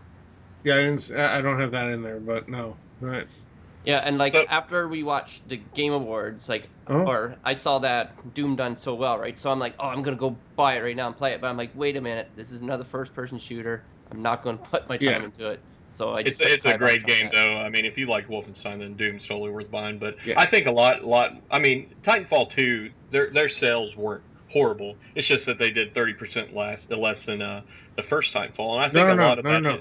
Yeah, 0.62 0.74
I, 0.74 0.78
didn't, 0.82 0.94
s- 0.94 1.10
I 1.10 1.38
I 1.38 1.40
don't 1.40 1.58
have 1.58 1.72
that 1.72 1.86
in 1.90 2.00
there, 2.02 2.20
but 2.20 2.48
no. 2.48 2.76
Right. 3.00 3.26
Yeah, 3.84 3.98
and 3.98 4.16
like 4.18 4.34
So- 4.34 4.44
after 4.48 4.86
we 4.86 5.02
watched 5.02 5.48
the 5.48 5.56
Game 5.74 5.92
Awards, 5.92 6.48
like, 6.48 6.68
Oh. 6.86 7.00
or 7.06 7.34
I 7.44 7.54
saw 7.54 7.78
that 7.80 8.34
Doom 8.34 8.54
done 8.56 8.76
so 8.76 8.94
well, 8.94 9.18
right? 9.18 9.36
So 9.38 9.50
I'm 9.50 9.58
like, 9.58 9.74
oh, 9.80 9.88
I'm 9.88 10.02
gonna 10.02 10.16
go 10.16 10.36
buy 10.54 10.74
it 10.76 10.82
right 10.84 10.94
now 10.94 11.06
and 11.08 11.16
play 11.16 11.32
it. 11.32 11.40
But 11.40 11.48
I'm 11.48 11.56
like, 11.56 11.70
wait 11.74 11.96
a 11.96 12.00
minute, 12.00 12.28
this 12.36 12.52
is 12.52 12.60
another 12.60 12.84
first-person 12.84 13.38
shooter. 13.38 13.82
I'm 14.12 14.22
not 14.22 14.42
gonna 14.42 14.58
put 14.58 14.88
my 14.88 14.96
time 14.98 15.08
Yeah. 15.08 15.24
into 15.24 15.48
it. 15.50 15.60
So 15.94 16.10
I 16.10 16.20
It's 16.20 16.30
just 16.38 16.42
put 16.42 16.50
it's 16.50 16.64
a 16.66 16.76
great 16.76 17.04
game 17.06 17.26
that. 17.26 17.34
though. 17.34 17.56
I 17.56 17.68
mean, 17.68 17.84
if 17.84 17.96
you 17.96 18.06
like 18.06 18.26
Wolfenstein, 18.28 18.80
then 18.80 18.94
Doom's 18.96 19.26
totally 19.26 19.50
worth 19.50 19.70
buying. 19.70 19.98
But 19.98 20.16
Yeah. 20.24 20.34
I 20.40 20.44
think 20.46 20.66
a 20.66 20.70
lot 20.72 21.04
lot. 21.04 21.36
I 21.50 21.58
mean, 21.60 21.94
Titanfall 22.02 22.50
two, 22.50 22.90
their 23.12 23.30
their 23.30 23.48
sales 23.48 23.94
weren't 23.96 24.22
horrible. 24.50 24.96
It's 25.14 25.26
just 25.26 25.46
that 25.46 25.58
they 25.58 25.70
did 25.70 25.94
thirty 25.94 26.12
percent 26.12 26.54
less 26.54 26.86
less 26.90 27.24
than 27.24 27.40
uh, 27.42 27.62
the 27.96 28.02
first 28.02 28.34
Titanfall, 28.34 28.74
and 28.74 28.80
I 28.84 28.88
think 28.88 28.94
No, 28.94 29.06
no, 29.06 29.12
a 29.12 29.16
no, 29.16 29.22
of 29.38 29.44
no, 29.44 29.52
that. 29.52 29.60
no. 29.62 29.80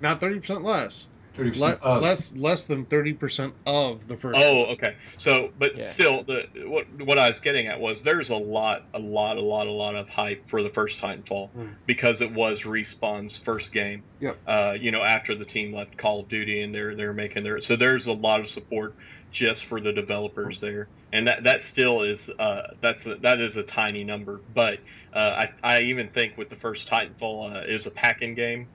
Not 0.00 0.20
30% 0.20 0.62
less. 0.62 1.08
Thirty 1.38 1.58
Le- 1.58 1.78
of 1.80 2.02
less 2.02 2.34
less 2.34 2.64
than 2.64 2.84
30% 2.86 3.52
of 3.64 4.08
the 4.08 4.16
first. 4.16 4.40
Oh, 4.44 4.64
okay. 4.72 4.96
So, 5.18 5.50
but 5.58 5.76
Yeah. 5.76 5.86
still, 5.86 6.24
the 6.24 6.42
what 6.66 6.86
what 7.04 7.18
I 7.18 7.28
was 7.28 7.38
getting 7.40 7.68
at 7.68 7.78
was 7.80 8.02
there's 8.02 8.30
a 8.30 8.36
lot, 8.36 8.82
a 8.92 8.98
lot, 8.98 9.36
a 9.36 9.40
lot, 9.40 9.66
a 9.68 9.72
lot 9.72 9.94
of 9.94 10.08
hype 10.08 10.48
for 10.48 10.62
the 10.62 10.70
first 10.70 11.00
Titanfall 11.00 11.50
Mm. 11.56 11.74
because 11.86 12.20
it 12.20 12.32
was 12.32 12.62
Respawn's 12.62 13.36
first 13.36 13.72
game. 13.72 14.02
Yep. 14.20 14.36
Uh, 14.46 14.74
you 14.78 14.90
know, 14.90 15.02
after 15.02 15.34
the 15.36 15.44
team 15.44 15.72
left 15.72 15.96
Call 15.96 16.20
of 16.20 16.28
Duty 16.28 16.60
and 16.62 16.74
they're 16.74 16.94
they're 16.96 17.12
making 17.12 17.44
their 17.44 17.60
so 17.60 17.76
there's 17.76 18.08
a 18.08 18.12
lot 18.12 18.40
of 18.40 18.48
support 18.48 18.94
just 19.30 19.66
for 19.66 19.80
the 19.80 19.92
developers 19.92 20.58
there, 20.58 20.88
and 21.12 21.28
that 21.28 21.44
that 21.44 21.62
still 21.62 22.02
is 22.02 22.28
uh 22.38 22.62
that's 22.80 23.06
a, 23.06 23.14
that 23.16 23.40
is 23.40 23.56
a 23.56 23.62
tiny 23.62 24.02
number, 24.02 24.40
but 24.54 24.78
uh, 25.14 25.18
I 25.18 25.50
I 25.62 25.80
even 25.82 26.08
think 26.08 26.36
with 26.36 26.48
the 26.50 26.56
first 26.56 26.88
Titanfall 26.88 27.54
uh, 27.56 27.72
is 27.72 27.86
a 27.86 27.90
pack-in 27.90 28.34
game. 28.34 28.66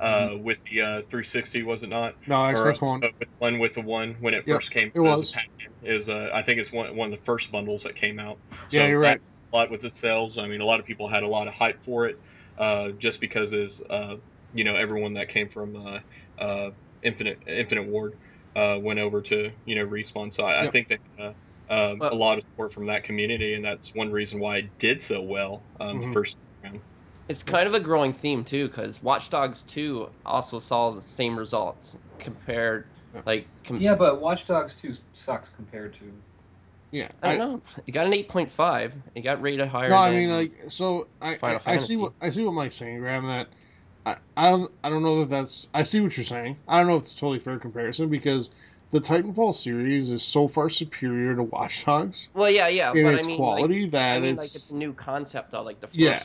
Uh, 0.00 0.30
with 0.38 0.58
the 0.70 0.80
uh, 0.80 1.02
360, 1.10 1.62
was 1.62 1.82
it 1.82 1.88
not? 1.88 2.14
No, 2.26 2.36
Or, 2.36 2.72
Xbox 2.72 2.80
One. 2.80 3.04
uh, 3.04 3.08
with 3.18 3.28
one 3.38 3.58
with 3.58 3.74
the 3.74 3.80
one 3.82 4.16
when 4.20 4.34
it 4.34 4.44
Yep, 4.46 4.56
first 4.56 4.70
came. 4.70 4.88
it 4.94 4.98
as 5.00 5.02
a 5.02 5.02
was. 5.02 5.34
Is 5.82 6.08
uh, 6.08 6.30
I 6.32 6.42
think 6.42 6.58
it's 6.58 6.72
one 6.72 6.96
one 6.96 7.12
of 7.12 7.18
the 7.18 7.24
first 7.24 7.50
bundles 7.50 7.82
that 7.84 7.96
came 7.96 8.18
out. 8.18 8.38
Yeah, 8.70 8.88
you're 8.88 9.00
right. 9.00 9.20
A 9.52 9.56
lot 9.56 9.70
with 9.70 9.82
the 9.82 9.90
sales. 9.90 10.38
I 10.38 10.46
mean, 10.46 10.60
a 10.60 10.64
lot 10.64 10.80
of 10.80 10.86
people 10.86 11.08
had 11.08 11.22
a 11.22 11.28
lot 11.28 11.48
of 11.48 11.54
hype 11.54 11.82
for 11.84 12.06
it, 12.06 12.16
uh, 12.58 12.90
just 12.92 13.20
because 13.20 13.52
is 13.52 13.80
uh, 13.90 14.16
you 14.52 14.64
know 14.64 14.76
everyone 14.76 15.14
that 15.14 15.28
came 15.30 15.48
from 15.48 15.76
uh, 15.76 15.98
uh, 16.38 16.70
Infinite 17.02 17.42
Infinity 17.46 17.88
Ward 17.88 18.14
uh, 18.56 18.78
went 18.80 18.98
over 19.00 19.22
to 19.22 19.50
you 19.64 19.74
know 19.74 19.86
respawn. 19.86 20.32
So 20.32 20.44
I, 20.44 20.64
I 20.64 20.70
think 20.70 20.88
that. 20.88 21.00
Uh, 21.18 21.32
uh, 21.68 21.94
Well- 22.00 22.12
a 22.12 22.16
lot 22.16 22.36
of 22.36 22.42
support 22.50 22.72
from 22.72 22.86
that 22.86 23.04
community, 23.04 23.54
and 23.54 23.64
that's 23.64 23.94
one 23.94 24.10
reason 24.10 24.40
why 24.40 24.56
it 24.58 24.72
did 24.80 25.00
so 25.00 25.22
well 25.22 25.68
um, 25.78 25.98
Mhm. 25.98 26.06
the 26.06 26.12
first 26.12 26.36
round. 26.64 26.80
It's 27.30 27.44
kind 27.44 27.68
of 27.68 27.74
a 27.74 27.80
growing 27.80 28.12
theme 28.12 28.44
too, 28.44 28.66
because 28.66 29.00
Watch 29.04 29.30
Dogs 29.30 29.62
2 29.62 30.08
also 30.26 30.58
saw 30.58 30.90
the 30.90 31.00
same 31.00 31.38
results 31.38 31.96
compared, 32.18 32.86
like, 33.24 33.46
com- 33.64 33.80
yeah, 33.80 33.94
but 33.94 34.20
Watch 34.20 34.46
Dogs 34.46 34.74
Two 34.74 34.94
sucks 35.12 35.48
compared 35.50 35.94
to 35.94 36.12
Yeah. 36.90 37.06
I 37.22 37.36
don't 37.36 37.38
know. 37.38 37.62
It 37.86 37.92
got 37.92 38.06
an 38.06 38.14
8.5. 38.14 38.92
It 39.14 39.20
got 39.20 39.40
rated 39.40 39.68
higher. 39.68 39.90
No, 39.90 39.98
I 39.98 40.10
mean 40.10 40.28
like 40.28 40.52
so. 40.70 41.06
I 41.22 41.38
I, 41.40 41.60
I 41.66 41.78
see 41.78 41.96
what 41.96 42.14
I 42.20 42.30
see 42.30 42.42
what 42.42 42.54
Mike's 42.54 42.74
saying, 42.74 42.98
Graham. 42.98 43.24
That 43.28 43.46
I, 44.04 44.16
I 44.36 44.50
don't 44.50 44.72
I 44.82 44.88
don't 44.88 45.04
know 45.04 45.20
that 45.20 45.30
that's 45.30 45.68
I 45.72 45.84
see 45.84 46.00
what 46.00 46.16
you're 46.16 46.24
saying. 46.24 46.56
I 46.66 46.78
don't 46.78 46.88
know 46.88 46.96
if 46.96 47.02
it's 47.02 47.14
a 47.14 47.20
totally 47.20 47.38
fair 47.38 47.60
comparison 47.60 48.08
because 48.08 48.50
the 48.90 49.00
Titanfall 49.00 49.54
series 49.54 50.10
is 50.10 50.24
so 50.24 50.48
far 50.48 50.68
superior 50.68 51.36
to 51.36 51.44
Watch 51.44 51.84
Dogs 51.84 52.30
Well, 52.34 52.50
yeah, 52.50 52.66
yeah, 52.66 52.92
in 52.92 53.04
but 53.04 53.14
its 53.14 53.28
I 53.28 53.30
mean, 53.30 53.36
quality 53.36 53.82
like, 53.82 53.92
that 53.92 54.16
I 54.16 54.20
mean, 54.20 54.30
it's, 54.30 54.38
like 54.38 54.46
it's 54.46 54.70
a 54.70 54.76
new 54.76 54.92
concept 54.94 55.52
though, 55.52 55.62
like 55.62 55.78
the 55.78 55.86
first, 55.86 55.96
Yeah. 55.96 56.22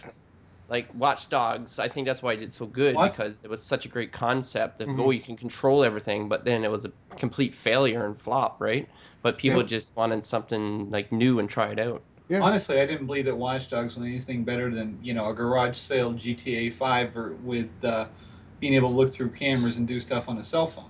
Like 0.68 0.94
Watch 0.96 1.30
Dogs. 1.30 1.80
I 1.80 1.88
think 1.88 2.08
that's 2.08 2.24
why 2.24 2.34
it 2.34 2.38
did 2.38 2.52
so 2.52 2.66
good 2.66 2.96
What? 2.96 3.12
because 3.12 3.42
it 3.44 3.50
was 3.50 3.64
such 3.64 3.86
a 3.86 3.90
great 3.90 4.12
concept 4.12 4.82
of 4.82 4.90
Mhm. 4.90 5.00
oh, 5.00 5.12
you 5.12 5.20
can 5.22 5.38
control 5.38 5.84
everything, 5.84 6.28
but 6.28 6.44
then 6.44 6.64
it 6.64 6.72
was 6.72 6.86
a 6.86 6.92
complete 7.18 7.54
failure 7.54 8.06
and 8.06 8.20
flop, 8.20 8.58
right? 8.60 8.88
But 9.22 9.38
people 9.38 9.62
Yeah. 9.62 9.68
just 9.68 9.96
wanted 9.96 10.26
something 10.26 10.90
like 10.90 11.12
new 11.12 11.40
and 11.40 11.50
try 11.50 11.72
it 11.72 11.80
out. 11.80 12.04
Yeah. 12.30 12.42
Honestly, 12.42 12.82
I 12.82 12.88
didn't 12.88 13.06
believe 13.06 13.26
that 13.26 13.36
Watch 13.38 13.70
Dogs 13.70 13.96
was 13.96 14.06
anything 14.06 14.44
better 14.44 14.72
than 14.74 14.98
you 15.04 15.14
know 15.14 15.30
a 15.30 15.34
garage 15.34 15.78
sale 15.78 16.14
GTA 16.14 16.72
Five 16.72 17.16
or 17.16 17.34
with 17.44 17.70
uh, 17.84 18.08
being 18.60 18.74
able 18.74 18.90
to 18.90 18.96
look 18.96 19.12
through 19.14 19.30
cameras 19.30 19.78
and 19.78 19.88
do 19.88 20.00
stuff 20.00 20.28
on 20.28 20.38
a 20.40 20.44
cell 20.44 20.66
phone. 20.66 20.86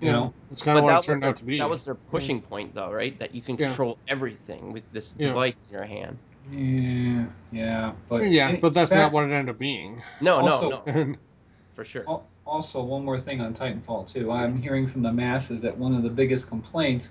You 0.00 0.06
Yeah. 0.08 0.12
know, 0.12 0.34
it's 0.50 0.62
kind 0.62 0.78
of 0.78 0.84
what 0.84 0.90
that 0.90 0.94
it 0.94 0.96
was 0.98 1.06
turned 1.06 1.22
their, 1.22 1.30
out 1.30 1.36
to 1.38 1.44
be. 1.44 1.58
that 1.58 1.68
was 1.68 1.84
their 1.84 1.96
pushing 1.96 2.40
point, 2.40 2.74
though, 2.74 2.90
right? 2.92 3.18
That 3.18 3.34
you 3.34 3.42
can 3.42 3.56
Yeah. 3.56 3.66
control 3.66 3.98
everything 4.06 4.72
with 4.72 4.84
this 4.92 5.14
Yeah. 5.18 5.28
device 5.28 5.64
in 5.68 5.74
your 5.74 5.84
hand. 5.84 6.20
Yeah, 6.50 7.26
yeah, 7.52 7.92
but 8.08 8.28
yeah, 8.30 8.48
any- 8.48 8.58
but 8.58 8.74
that's 8.74 8.90
back 8.90 8.98
not 8.98 9.12
what 9.12 9.24
it 9.24 9.32
ended 9.32 9.54
up 9.54 9.58
being. 9.58 10.02
No, 10.20 10.36
Also- 10.36 10.82
no, 10.86 10.92
no, 10.92 11.14
for 11.72 11.84
sure. 11.84 12.04
Also, 12.46 12.82
one 12.82 13.04
more 13.04 13.18
thing 13.18 13.40
on 13.40 13.54
Titanfall 13.54 14.10
2. 14.12 14.32
I'm 14.32 14.60
hearing 14.60 14.84
from 14.86 15.02
the 15.02 15.12
masses 15.12 15.62
that 15.62 15.76
one 15.76 15.94
of 15.94 16.02
the 16.02 16.08
biggest 16.10 16.48
complaints 16.48 17.10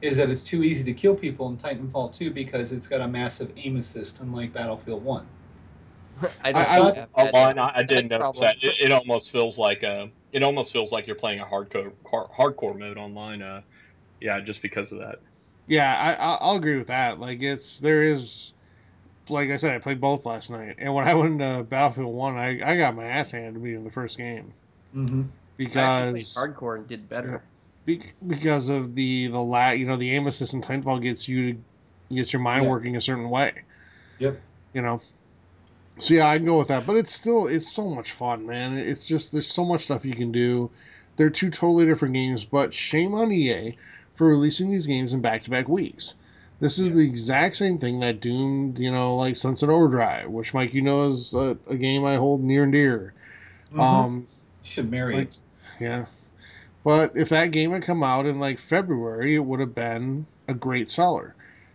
is 0.00 0.16
that 0.16 0.30
it's 0.30 0.42
too 0.42 0.62
easy 0.64 0.82
to 0.84 0.94
kill 0.94 1.14
people 1.14 1.48
in 1.50 1.58
Titanfall 1.58 2.14
2 2.16 2.30
because 2.30 2.72
it's 2.72 2.86
got 2.86 3.02
a 3.02 3.08
massive 3.08 3.52
aim 3.58 3.76
assist, 3.76 4.20
unlike 4.20 4.52
Battlefield 4.54 5.04
1. 5.04 5.26
I 6.42 6.52
don't 6.52 6.62
I- 6.62 6.92
think 6.92 6.98
I- 7.14 7.30
Oh, 7.34 7.38
I, 7.38 7.50
I 7.50 7.82
that 7.82 7.86
did 7.88 8.08
notice 8.08 8.40
that. 8.40 8.56
It, 8.62 8.76
it 8.80 8.92
almost 8.92 9.30
feels 9.30 9.58
like 9.58 9.84
uh, 9.84 10.06
it 10.32 10.42
almost 10.42 10.72
feels 10.72 10.90
like 10.90 11.06
you're 11.06 11.16
playing 11.16 11.40
a 11.40 11.44
hardcore 11.44 11.92
hardcore 12.06 12.78
mode 12.78 12.96
online. 12.96 13.42
Uh, 13.42 13.60
yeah, 14.20 14.40
just 14.40 14.62
because 14.62 14.90
of 14.90 14.98
that. 15.00 15.16
yeah, 15.66 15.94
I, 15.98 16.14
I 16.14 16.34
I'll 16.40 16.56
agree 16.56 16.78
with 16.78 16.86
that. 16.88 17.20
Like 17.20 17.42
it's 17.42 17.78
there 17.78 18.02
is, 18.04 18.54
like 19.30 19.50
I 19.50 19.56
said, 19.56 19.72
I 19.74 19.78
played 19.78 20.00
both 20.00 20.24
last 20.26 20.50
night, 20.50 20.76
and 20.78 20.92
when 20.94 21.06
I 21.06 21.14
went 21.14 21.40
into 21.40 21.64
Battlefield 21.64 22.12
One, 22.14 22.36
I, 22.36 22.60
I 22.72 22.76
got 22.76 22.94
my 22.96 23.04
ass 23.04 23.30
handed 23.32 23.54
to 23.54 23.60
me 23.60 23.74
in 23.74 23.84
the 23.84 23.90
first 23.90 24.16
game 24.18 24.52
Mm-hmm. 24.94 25.22
Because 25.56 26.12
played 26.34 26.54
hardcore 26.54 26.76
and 26.76 26.86
did 26.88 27.08
better. 27.08 27.42
be- 27.84 28.12
because 28.26 28.68
of 28.68 28.94
the 28.94 29.26
the 29.28 29.40
la 29.40 29.70
you 29.70 29.86
know 29.86 29.96
the 29.96 30.10
aim 30.14 30.26
assist 30.26 30.54
in 30.54 30.62
Titanfall 30.62 31.02
gets 31.02 31.28
you 31.28 31.52
to 31.54 31.58
gets 32.14 32.32
your 32.32 32.40
mind 32.40 32.64
Yeah. 32.64 32.70
working 32.70 32.96
a 32.96 33.00
certain 33.00 33.28
way. 33.28 33.52
Yep. 34.18 34.40
You 34.72 34.82
know. 34.82 35.00
So 35.98 36.14
yeah, 36.14 36.28
I 36.28 36.36
can 36.38 36.46
go 36.46 36.58
with 36.58 36.68
that, 36.68 36.86
but 36.86 36.96
it's 36.96 37.12
still 37.12 37.48
it's 37.48 37.70
so 37.72 37.88
much 37.88 38.12
fun, 38.12 38.46
man. 38.46 38.78
It's 38.78 39.06
just 39.08 39.32
there's 39.32 39.52
so 39.52 39.64
much 39.64 39.84
stuff 39.84 40.04
you 40.04 40.14
can 40.14 40.30
do. 40.32 40.70
They're 41.16 41.28
two 41.30 41.50
totally 41.50 41.84
different 41.86 42.14
games, 42.14 42.44
but 42.44 42.72
shame 42.72 43.12
on 43.14 43.32
EA 43.32 43.76
for 44.14 44.28
releasing 44.28 44.70
these 44.70 44.86
games 44.86 45.12
in 45.12 45.20
back-to-back 45.20 45.68
weeks. 45.68 46.14
This 46.60 46.78
is 46.78 46.88
Yeah. 46.88 46.94
the 46.94 47.04
exact 47.06 47.56
same 47.56 47.78
thing 47.78 48.00
that 48.00 48.20
doomed, 48.20 48.78
you 48.78 48.90
know, 48.90 49.16
like 49.16 49.36
Sunset 49.36 49.68
Overdrive, 49.68 50.28
which 50.28 50.54
Mike, 50.54 50.74
you 50.74 50.82
know, 50.82 51.08
is 51.08 51.32
a, 51.34 51.56
a 51.68 51.76
game 51.76 52.04
I 52.04 52.16
hold 52.16 52.42
near 52.42 52.64
and 52.64 52.72
dear. 52.72 53.14
Mm-hmm. 53.70 53.80
Um, 53.80 54.26
should 54.62 54.90
marry 54.90 55.14
like, 55.14 55.28
it. 55.28 55.36
yeah. 55.80 56.06
But 56.84 57.12
if 57.16 57.28
that 57.28 57.50
game 57.52 57.72
had 57.72 57.84
come 57.84 58.02
out 58.02 58.26
in 58.26 58.40
like 58.40 58.58
February, 58.58 59.36
it 59.36 59.40
would 59.40 59.60
have 59.60 59.74
been 59.74 60.26
a 60.48 60.54
great 60.54 60.90
seller. 60.90 61.34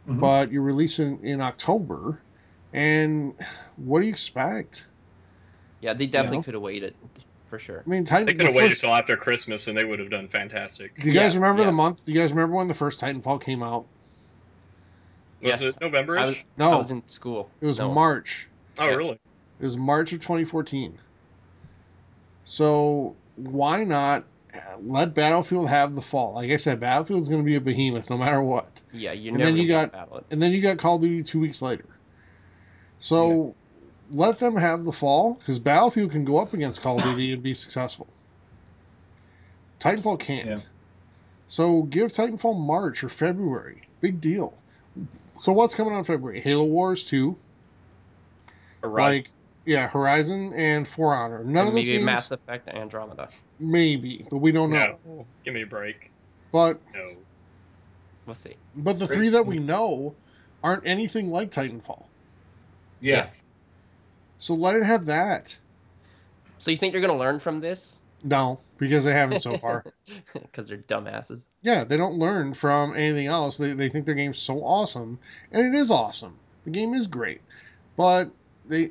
Mhm. 0.10 0.19
But 0.19 0.52
you 0.52 0.62
release 0.62 1.00
it 1.00 1.17
in 1.22 1.39
October, 1.39 2.19
and 2.74 3.34
what 3.78 4.00
do 4.02 4.06
you 4.06 4.12
expect? 4.12 4.88
Yeah, 5.82 5.93
they 5.93 6.08
definitely 6.08 6.39
know? 6.39 6.43
could 6.43 6.54
have 6.56 6.63
waited 6.63 6.96
for 7.46 7.58
sure. 7.60 7.84
I 7.86 7.89
mean, 7.89 8.04
Titan. 8.04 8.26
They 8.26 8.34
the 8.34 8.38
could 8.39 8.48
have 8.48 8.56
waited 8.56 8.72
first- 8.72 8.82
till 8.82 8.93
after 8.93 9.15
Christmas, 9.15 9.67
and 9.67 9.78
they 9.78 9.86
would 9.86 10.00
have 10.00 10.10
done 10.10 10.28
fantastic. 10.28 11.00
do 11.00 11.08
you 11.08 11.13
guys 11.13 11.36
remember 11.36 11.62
yeah. 11.62 11.67
the 11.67 11.74
month? 11.74 12.04
Do 12.04 12.12
you 12.12 12.19
guys 12.19 12.32
remember 12.32 12.56
when 12.56 12.67
the 12.67 12.74
first 12.74 13.00
Titanfall 13.00 13.41
came 13.41 13.63
out? 13.63 13.86
Was 15.43 15.62
Yes. 15.62 15.62
it 15.62 15.82
November? 15.82 16.17
I 16.17 16.25
was, 16.27 16.36
No, 16.58 16.71
I 16.71 16.75
was 16.77 16.91
in 16.91 17.06
school. 17.06 17.49
it 17.62 17.65
was 17.65 17.77
No. 17.79 17.91
March. 17.93 18.47
oh, 18.79 18.86
yeah. 18.86 18.95
really? 18.95 19.19
It 19.60 19.65
was 19.65 19.77
March 19.77 20.13
of 20.13 20.21
2014. 20.21 20.97
So 22.43 23.15
why 23.36 23.84
not 23.84 24.23
uh, 24.53 24.60
let 24.82 25.13
Battlefield 25.13 25.69
have 25.69 25.95
the 25.95 26.01
fall? 26.01 26.34
Like 26.36 26.51
I 26.51 26.58
said, 26.58 26.79
Battlefield's 26.79 27.29
going 27.29 27.41
to 27.41 27.45
be 27.45 27.56
a 27.56 27.62
behemoth 27.62 28.10
no 28.10 28.17
matter 28.17 28.41
what. 28.41 28.67
Yeah, 28.91 29.12
you're 29.13 29.29
And 29.32 29.39
never 29.39 29.51
then 29.51 29.60
you 29.62 29.67
gonna 29.67 29.88
got- 29.88 29.91
battle 29.93 30.17
it. 30.17 30.25
and 30.32 30.41
then 30.41 30.51
you 30.51 30.62
got 30.62 30.77
Call 30.77 30.95
of 30.95 31.01
Duty 31.01 31.23
two 31.23 31.39
weeks 31.39 31.62
later. 31.62 31.86
So 32.99 33.56
let 34.12 34.39
them 34.39 34.56
have 34.56 34.86
the 34.86 34.91
fall 34.91 35.34
because 35.36 35.60
Battlefield 35.60 36.12
can 36.12 36.23
go 36.25 36.38
up 36.38 36.53
against 36.53 36.82
Call 36.82 36.97
of 36.97 37.03
Duty 37.03 37.34
and 37.34 37.41
be 37.41 37.53
successful. 37.53 38.08
Titanfall 39.79 40.19
can't. 40.19 40.47
Yeah. 40.47 40.56
So 41.47 41.84
give 41.84 42.12
Titanfall 42.13 42.58
March 42.60 43.03
or 43.03 43.10
February. 43.10 43.82
Big 44.01 44.21
deal. 44.21 44.53
So 45.39 45.52
what's 45.52 45.76
coming 45.76 45.93
out 45.93 46.00
in 46.00 46.04
February? 46.04 46.41
Halo 46.41 46.63
Wars 46.65 47.04
two. 47.04 47.38
Right. 48.82 49.15
Like 49.17 49.30
yeah, 49.65 49.88
Horizon 49.88 50.54
and 50.54 50.88
For 50.88 51.13
Honor. 51.15 51.39
None 51.43 51.48
And 51.48 51.58
of 51.60 51.65
those 51.67 51.74
maybe 51.74 51.88
games. 51.93 52.06
Mass 52.06 52.32
Effect 52.32 52.67
Andromeda. 52.69 53.30
Maybe, 53.60 54.26
but 54.30 54.38
we 54.38 54.52
don't 54.52 54.72
know. 54.72 54.98
no. 55.06 55.26
Give 55.46 55.54
me 55.54 55.62
a 55.62 55.65
break. 55.65 56.12
But 56.52 56.80
No. 56.93 57.13
We'll 58.26 58.34
see. 58.36 58.56
but 58.76 59.00
the 59.00 59.08
three 59.08 59.30
that 59.30 59.46
we 59.46 59.60
know 59.60 60.15
aren't 60.63 60.86
anything 60.86 61.30
like 61.30 61.52
Titanfall. 61.52 62.04
Yeah. 63.02 63.17
Yes. 63.17 63.43
So 64.39 64.54
let 64.54 64.76
it 64.76 64.84
have 64.84 65.06
that. 65.08 65.58
So 66.60 66.72
you 66.72 66.78
think 66.78 66.93
you're 66.93 67.02
gonna 67.02 67.17
learn 67.17 67.39
from 67.39 67.60
this? 67.60 68.02
No, 68.24 68.60
because 68.84 69.04
they 69.04 69.13
haven't 69.13 69.41
so 69.41 69.58
far. 69.58 69.84
Because 70.34 70.67
they're 70.67 70.78
dumbasses. 70.78 71.48
Yeah, 71.63 71.84
they 71.84 71.98
don't 71.98 72.19
learn 72.19 72.54
from 72.54 72.96
anything 72.96 73.28
else. 73.28 73.58
They, 73.58 73.74
they 73.74 73.89
think 73.89 74.06
their 74.06 74.15
game's 74.15 74.38
so 74.39 74.60
awesome, 74.63 75.17
and 75.52 75.65
it 75.74 75.78
is 75.78 75.89
awesome. 75.89 76.38
The 76.65 76.69
game 76.72 76.93
is 76.93 77.08
great, 77.08 77.41
but 77.98 78.30
they, 78.67 78.89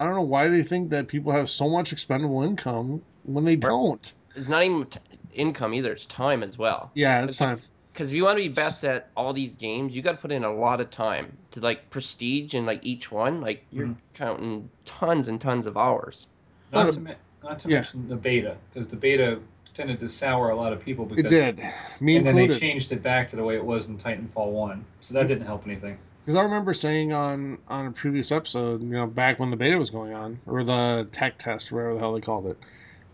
I 0.00 0.04
don't 0.04 0.14
know 0.14 0.22
why 0.22 0.48
they 0.48 0.62
think 0.62 0.90
that 0.90 1.08
people 1.08 1.32
have 1.32 1.50
so 1.50 1.68
much 1.68 1.92
expendable 1.92 2.42
income 2.42 3.02
when 3.24 3.44
they 3.44 3.56
don't. 3.56 4.12
It's 4.34 4.48
not 4.48 4.62
even 4.62 4.86
t- 4.86 5.00
income 5.34 5.74
either. 5.74 5.92
It's 5.92 6.06
time 6.06 6.42
as 6.42 6.56
well. 6.58 6.90
Yeah, 6.94 7.24
it's 7.24 7.36
time. 7.36 7.60
Because 7.92 8.08
if 8.08 8.16
you 8.16 8.24
want 8.24 8.38
to 8.38 8.42
be 8.42 8.48
best 8.48 8.84
at 8.84 9.10
all 9.16 9.34
these 9.34 9.54
games, 9.54 9.94
you 9.94 10.00
got 10.02 10.12
to 10.12 10.18
put 10.18 10.32
in 10.32 10.44
a 10.44 10.52
lot 10.52 10.80
of 10.80 10.90
time 10.90 11.36
to 11.50 11.60
like 11.60 11.90
prestige 11.90 12.54
and 12.54 12.66
like 12.66 12.80
each 12.82 13.12
one. 13.12 13.40
Like 13.42 13.64
you're 13.70 13.88
Mhm. 13.88 13.96
counting 14.14 14.70
tons 14.86 15.28
and 15.28 15.38
tons 15.40 15.66
of 15.66 15.76
hours. 15.76 16.28
Not 16.72 16.84
Not 16.84 16.92
to, 16.94 17.00
me- 17.00 17.14
not 17.42 17.58
to 17.60 17.68
yeah. 17.68 17.76
mention 17.76 18.08
the 18.08 18.16
beta, 18.16 18.56
because 18.72 18.88
the 18.88 18.96
beta 18.96 19.38
tended 19.74 19.98
to 20.00 20.08
sour 20.08 20.50
a 20.50 20.56
lot 20.56 20.72
of 20.72 20.80
people. 20.80 21.04
Because, 21.04 21.32
It 21.32 21.56
did, 21.56 21.72
me 22.00 22.16
And 22.16 22.26
then 22.26 22.36
they 22.36 22.48
changed 22.48 22.92
it 22.92 23.02
back 23.02 23.28
to 23.28 23.36
the 23.36 23.42
way 23.42 23.56
it 23.56 23.64
was 23.64 23.88
in 23.88 23.98
Titanfall 23.98 24.52
1. 24.52 24.84
So 25.00 25.14
that 25.14 25.28
didn't 25.28 25.46
help 25.46 25.66
anything. 25.66 25.98
Because 26.24 26.36
I 26.36 26.42
remember 26.42 26.72
saying 26.72 27.12
on 27.12 27.58
on 27.68 27.86
a 27.86 27.90
previous 27.90 28.30
episode, 28.30 28.82
you 28.82 28.90
know, 28.90 29.06
back 29.06 29.40
when 29.40 29.50
the 29.50 29.56
beta 29.56 29.76
was 29.76 29.90
going 29.90 30.12
on, 30.12 30.38
or 30.46 30.62
the 30.62 31.08
tech 31.10 31.38
test, 31.38 31.72
or 31.72 31.76
whatever 31.76 31.94
the 31.94 32.00
hell 32.00 32.14
they 32.14 32.20
called 32.20 32.46
it, 32.46 32.58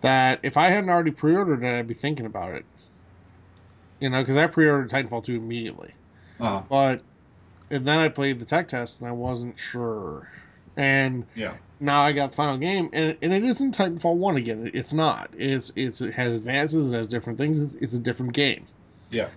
that 0.03 0.41
if 0.43 0.57
I 0.57 0.71
hadn't 0.71 0.91
already 0.91 1.11
pre-ordered 1.11 1.63
it, 1.63 1.79
I'd 1.79 1.89
be 1.89 1.95
thinking 1.95 2.27
about 2.27 2.55
it. 2.55 2.67
You 4.01 4.11
know, 4.11 4.21
because 4.21 4.37
I 4.37 4.47
pre-ordered 4.47 4.91
Titanfall 4.91 5.25
2 5.25 5.37
immediately. 5.37 5.93
Oh, 6.39 6.65
But 6.69 7.03
and 7.71 7.87
then 7.87 7.99
I 7.99 8.09
played 8.09 8.41
the 8.41 8.45
tech 8.45 8.69
test 8.69 9.01
and 9.01 9.09
I 9.09 9.13
wasn't 9.13 9.59
sure. 9.59 10.31
And 10.77 11.27
yeah. 11.35 11.55
Now 11.81 12.03
I 12.03 12.13
got 12.13 12.31
the 12.33 12.37
final 12.37 12.59
game 12.59 12.91
and, 12.93 13.17
and 13.23 13.33
it 13.33 13.45
isn't 13.45 13.77
Titanfall 13.77 14.17
1 14.17 14.37
again. 14.37 14.67
It- 14.67 14.75
It's 14.75 14.93
not. 14.93 15.31
It's 15.37 15.73
it's 15.77 16.01
it 16.01 16.15
has 16.15 16.35
advances, 16.35 16.91
it 16.93 16.97
has 16.97 17.07
different 17.07 17.39
things. 17.39 17.63
It's, 17.63 17.75
it's 17.77 17.95
a 17.95 17.99
different 17.99 18.33
game. 18.33 18.67
Yeah. 19.11 19.29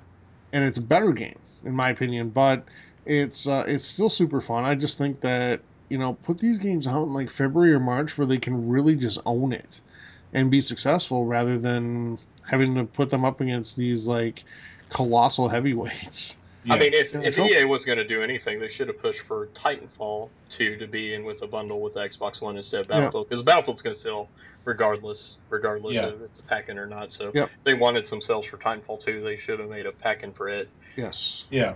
And 0.54 0.63
it's 0.63 0.77
a 0.77 0.82
better 0.82 1.12
game 1.12 1.38
in 1.63 1.75
my 1.75 1.89
opinion, 1.91 2.30
but 2.30 2.63
it's 3.06 3.47
uh, 3.47 3.63
it's 3.67 3.86
still 3.86 4.10
super 4.10 4.41
fun. 4.41 4.63
I 4.65 4.75
just 4.75 4.97
think 4.97 5.21
that, 5.21 5.62
you 5.89 5.97
know, 5.97 6.13
put 6.23 6.39
these 6.39 6.58
games 6.60 6.88
out 6.88 7.04
in 7.04 7.13
like 7.13 7.30
February 7.30 7.73
or 7.73 7.80
March 7.80 8.17
where 8.17 8.27
they 8.27 8.38
can 8.38 8.67
really 8.69 8.95
just 8.95 9.19
own 9.25 9.54
it 9.54 9.82
and 10.34 10.49
be 10.51 10.62
successful 10.62 11.25
rather 11.25 11.58
than 11.58 12.17
having 12.49 12.75
to 12.75 12.84
put 12.86 13.10
them 13.10 13.23
up 13.25 13.39
against 13.41 13.77
these 13.77 14.08
like 14.08 14.43
colossal 14.89 15.49
heavyweights. 15.56 16.38
Yeah. 16.63 16.74
I 16.74 16.80
mean, 16.80 16.93
if, 16.93 17.13
if 17.15 17.36
so- 17.36 17.45
EA 17.45 17.65
was 17.65 17.86
going 17.86 17.97
to 17.97 18.08
do 18.08 18.21
anything, 18.24 18.60
they 18.60 18.69
should 18.69 18.88
have 18.88 19.00
pushed 19.00 19.21
for 19.21 19.47
Titanfall 19.47 20.30
2 20.50 20.78
to 20.78 20.88
be 20.88 21.13
in 21.13 21.24
with 21.24 21.41
a 21.41 21.47
bundle 21.47 21.82
with 21.82 21.95
Xbox 21.95 22.41
One 22.41 22.58
instead 22.58 22.82
of 22.82 22.88
Battlefield. 22.88 23.30
Because 23.30 23.43
Battlefield's 23.43 23.82
going 23.82 23.95
to 23.95 24.02
sell 24.02 24.28
regardless, 24.65 25.38
regardless 25.50 25.95
Yeah. 25.95 26.08
of 26.08 26.15
if 26.15 26.30
it's 26.30 26.39
a 26.39 26.43
pack-in 26.43 26.78
or 26.78 26.86
not. 26.88 27.13
So 27.13 27.32
Yep. 27.34 27.50
if 27.50 27.63
they 27.63 27.74
wanted 27.74 28.08
some 28.08 28.21
sales 28.21 28.45
for 28.45 28.58
Titanfall 28.58 29.00
2, 29.04 29.21
they 29.24 29.38
should 29.38 29.60
have 29.60 29.69
made 29.69 29.86
a 29.86 29.91
pack-in 29.91 30.32
for 30.34 30.50
it. 30.50 30.69
Yes. 30.95 31.45
yeah. 31.50 31.74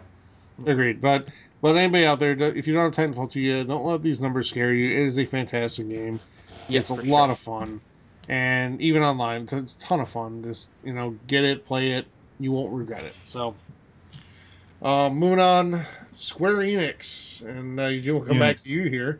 Agreed. 0.65 1.01
But 1.01 1.29
but 1.61 1.75
anybody 1.77 2.05
out 2.05 2.19
there, 2.19 2.33
if 2.33 2.67
you 2.67 2.73
don't 2.75 2.95
have 2.95 3.11
Titanfall 3.11 3.31
2 3.31 3.39
yet, 3.41 3.67
don't 3.67 3.83
let 3.85 4.03
these 4.03 4.21
numbers 4.21 4.49
scare 4.49 4.71
you. 4.73 4.91
It 4.91 5.07
is 5.07 5.17
a 5.17 5.25
fantastic 5.25 5.89
game. 5.89 6.19
Yes, 6.69 6.81
it's 6.81 6.89
a 6.91 6.95
for 6.97 7.03
lot 7.03 7.29
of 7.31 7.39
fun. 7.39 7.81
And 8.29 8.79
even 8.81 9.01
online, 9.01 9.43
it's 9.43 9.53
a 9.53 9.77
ton 9.79 9.99
of 9.99 10.09
fun. 10.09 10.43
Just, 10.43 10.69
you 10.83 10.93
know, 10.93 11.15
get 11.27 11.43
it, 11.43 11.65
play 11.65 11.93
it. 11.93 12.05
You 12.39 12.51
won't 12.51 12.71
regret 12.73 13.03
it. 13.03 13.15
So, 13.25 13.55
uh, 14.85 15.09
moving 15.09 15.39
on, 15.39 15.83
Square 16.09 16.57
Enix. 16.57 17.41
And 17.41 17.79
uh, 17.79 17.87
Eugene, 17.87 18.13
we'll 18.13 18.23
come 18.23 18.39
back 18.39 18.57
to 18.57 18.69
you 18.69 18.83
here. 18.83 19.19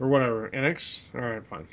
Or 0.00 0.08
whatever. 0.08 0.48
Enix? 0.50 1.02
All 1.14 1.20
right, 1.20 1.46
fine. 1.46 1.68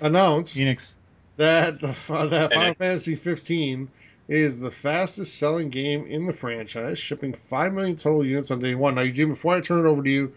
Announced 0.00 0.56
Phoenix. 0.56 0.94
that 1.36 1.80
the, 1.80 1.94
uh, 2.08 2.26
that 2.26 2.52
Final 2.52 2.74
Fantasy 2.74 3.16
15 3.16 3.88
is 4.28 4.60
the 4.60 4.70
fastest 4.70 5.38
selling 5.38 5.68
game 5.68 6.06
in 6.06 6.26
the 6.26 6.32
franchise, 6.32 6.98
shipping 6.98 7.34
5 7.34 7.74
million 7.74 7.96
total 7.96 8.24
units 8.24 8.50
on 8.50 8.60
day 8.60 8.74
one. 8.74 8.94
Now, 8.94 9.04
Jim, 9.06 9.30
before 9.30 9.56
I 9.56 9.60
turn 9.60 9.84
it 9.84 9.88
over 9.88 10.02
to 10.02 10.10
you, 10.10 10.32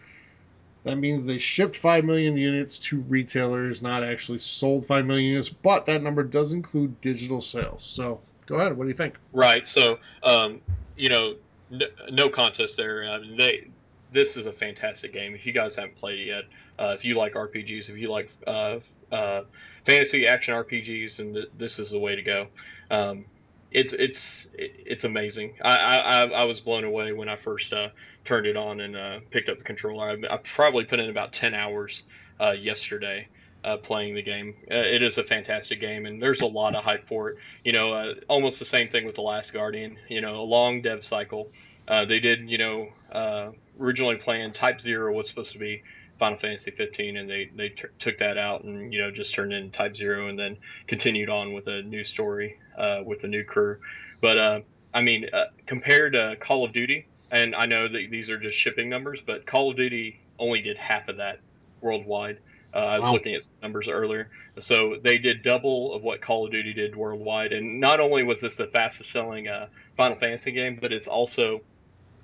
that 0.83 0.97
means 0.97 1.25
they 1.25 1.37
shipped 1.37 1.75
5 1.75 2.03
million 2.03 2.35
units 2.35 2.79
to 2.79 3.01
retailers, 3.01 3.81
not 3.81 4.03
actually 4.03 4.39
sold 4.39 4.85
5 4.85 5.05
million 5.05 5.29
units, 5.29 5.49
but 5.49 5.85
that 5.85 6.01
number 6.01 6.23
does 6.23 6.53
include 6.53 6.99
digital 7.01 7.41
sales. 7.41 7.83
So 7.83 8.21
go 8.45 8.55
ahead. 8.55 8.75
What 8.75 8.85
do 8.85 8.89
you 8.89 8.95
think? 8.95 9.15
Right. 9.33 9.67
So, 9.67 9.99
um, 10.23 10.61
you 10.97 11.09
know, 11.09 11.35
no, 11.69 11.85
no 12.11 12.29
contest 12.29 12.77
there. 12.77 13.09
I 13.09 13.19
mean, 13.19 13.37
they, 13.37 13.67
this 14.11 14.37
is 14.37 14.45
a 14.45 14.53
fantastic 14.53 15.13
game. 15.13 15.35
If 15.35 15.45
you 15.45 15.53
guys 15.53 15.75
haven't 15.75 15.97
played 15.97 16.19
it 16.19 16.27
yet, 16.27 16.43
uh, 16.79 16.93
if 16.93 17.05
you 17.05 17.15
like 17.15 17.33
RPGs, 17.33 17.89
if 17.89 17.97
you 17.97 18.09
like 18.09 18.29
uh, 18.45 18.79
uh, 19.11 19.43
fantasy 19.85 20.27
action 20.27 20.53
RPGs, 20.53 21.19
and 21.19 21.33
th- 21.35 21.51
this 21.57 21.79
is 21.79 21.91
the 21.91 21.99
way 21.99 22.15
to 22.15 22.21
go. 22.21 22.47
Um, 22.89 23.25
it's 23.69 23.93
it's 23.93 24.47
it's 24.53 25.03
amazing. 25.03 25.55
I, 25.61 25.75
I 25.75 26.25
I 26.27 26.45
was 26.45 26.61
blown 26.61 26.85
away 26.85 27.11
when 27.11 27.27
I 27.27 27.35
first 27.35 27.73
uh, 27.73 27.89
turned 28.23 28.45
it 28.45 28.55
on 28.55 28.79
and 28.79 28.95
uh, 28.95 29.19
picked 29.29 29.49
up 29.49 29.57
the 29.57 29.65
controller. 29.65 30.09
I, 30.09 30.33
I, 30.33 30.37
probably 30.37 30.85
put 30.85 30.99
in 30.99 31.09
about 31.09 31.33
ten 31.33 31.53
hours 31.53 32.03
uh, 32.39 32.51
yesterday 32.51 33.27
uh, 33.67 33.77
playing 33.77 34.15
the 34.15 34.21
game. 34.21 34.55
Uh, 34.71 34.75
it 34.75 35.03
is 35.03 35.17
a 35.17 35.23
fantastic 35.23 35.81
game, 35.81 36.05
and 36.05 36.21
there's 36.21 36.41
a 36.41 36.45
lot 36.45 36.75
of 36.75 36.83
hype 36.83 37.05
for 37.05 37.29
it. 37.31 37.37
You 37.63 37.73
know, 37.73 37.93
uh, 37.93 38.13
almost 38.27 38.59
the 38.59 38.65
same 38.65 38.89
thing 38.89 39.05
with 39.05 39.15
the 39.15 39.21
Last 39.21 39.53
Guardian. 39.53 39.97
You 40.07 40.21
know, 40.21 40.35
a 40.41 40.47
long 40.47 40.81
dev 40.81 41.03
cycle. 41.03 41.51
they 41.87 42.19
did, 42.19 42.49
you 42.49 42.57
know, 42.57 42.87
originally 43.79 44.15
planned 44.15 44.55
Type 44.55 44.81
Zero 44.81 45.13
was 45.13 45.27
supposed 45.27 45.53
to 45.53 45.59
be 45.59 45.83
Final 46.17 46.37
Fantasy 46.37 46.71
15, 46.71 47.17
and 47.17 47.29
they 47.29 47.49
they 47.55 47.69
t- 47.69 47.83
took 47.99 48.17
that 48.19 48.37
out 48.37 48.63
and 48.63 48.91
you 48.91 49.01
know 49.01 49.11
just 49.11 49.33
turned 49.33 49.53
in 49.53 49.71
Type 49.71 49.95
Zero, 49.95 50.27
and 50.27 50.37
then 50.37 50.57
continued 50.87 51.29
on 51.29 51.53
with 51.53 51.67
a 51.67 51.81
new 51.83 52.03
story 52.03 52.59
uh, 52.77 53.01
with 53.05 53.23
a 53.23 53.27
new 53.27 53.43
crew. 53.43 53.77
But 54.21 54.37
uh, 54.37 54.59
I 54.93 55.01
mean, 55.01 55.29
uh, 55.31 55.45
compared 55.65 56.13
to 56.13 56.35
Call 56.39 56.65
of 56.65 56.73
Duty, 56.73 57.07
and 57.31 57.55
I 57.55 57.65
know 57.65 57.87
that 57.87 58.07
these 58.09 58.29
are 58.29 58.39
just 58.39 58.57
shipping 58.57 58.89
numbers, 58.89 59.19
but 59.25 59.45
Call 59.45 59.71
of 59.71 59.77
Duty 59.77 60.19
only 60.39 60.61
did 60.61 60.77
half 60.77 61.07
of 61.07 61.17
that 61.17 61.39
worldwide. 61.81 62.39
Uh, 62.73 62.77
I 62.77 62.99
was 62.99 63.07
wow. 63.07 63.13
looking 63.13 63.35
at 63.35 63.47
numbers 63.61 63.87
earlier, 63.87 64.29
so 64.59 64.97
they 65.01 65.17
did 65.17 65.41
double 65.41 65.93
of 65.93 66.03
what 66.03 66.21
Call 66.21 66.45
of 66.45 66.51
Duty 66.51 66.73
did 66.73 66.95
worldwide. 66.95 67.53
And 67.53 67.79
not 67.79 67.99
only 67.99 68.23
was 68.23 68.41
this 68.41 68.55
the 68.55 68.67
fastest 68.67 69.11
selling 69.11 69.47
uh, 69.47 69.67
Final 69.95 70.17
Fantasy 70.17 70.51
game, 70.51 70.77
but 70.79 70.91
it's 70.91 71.07
also 71.07 71.61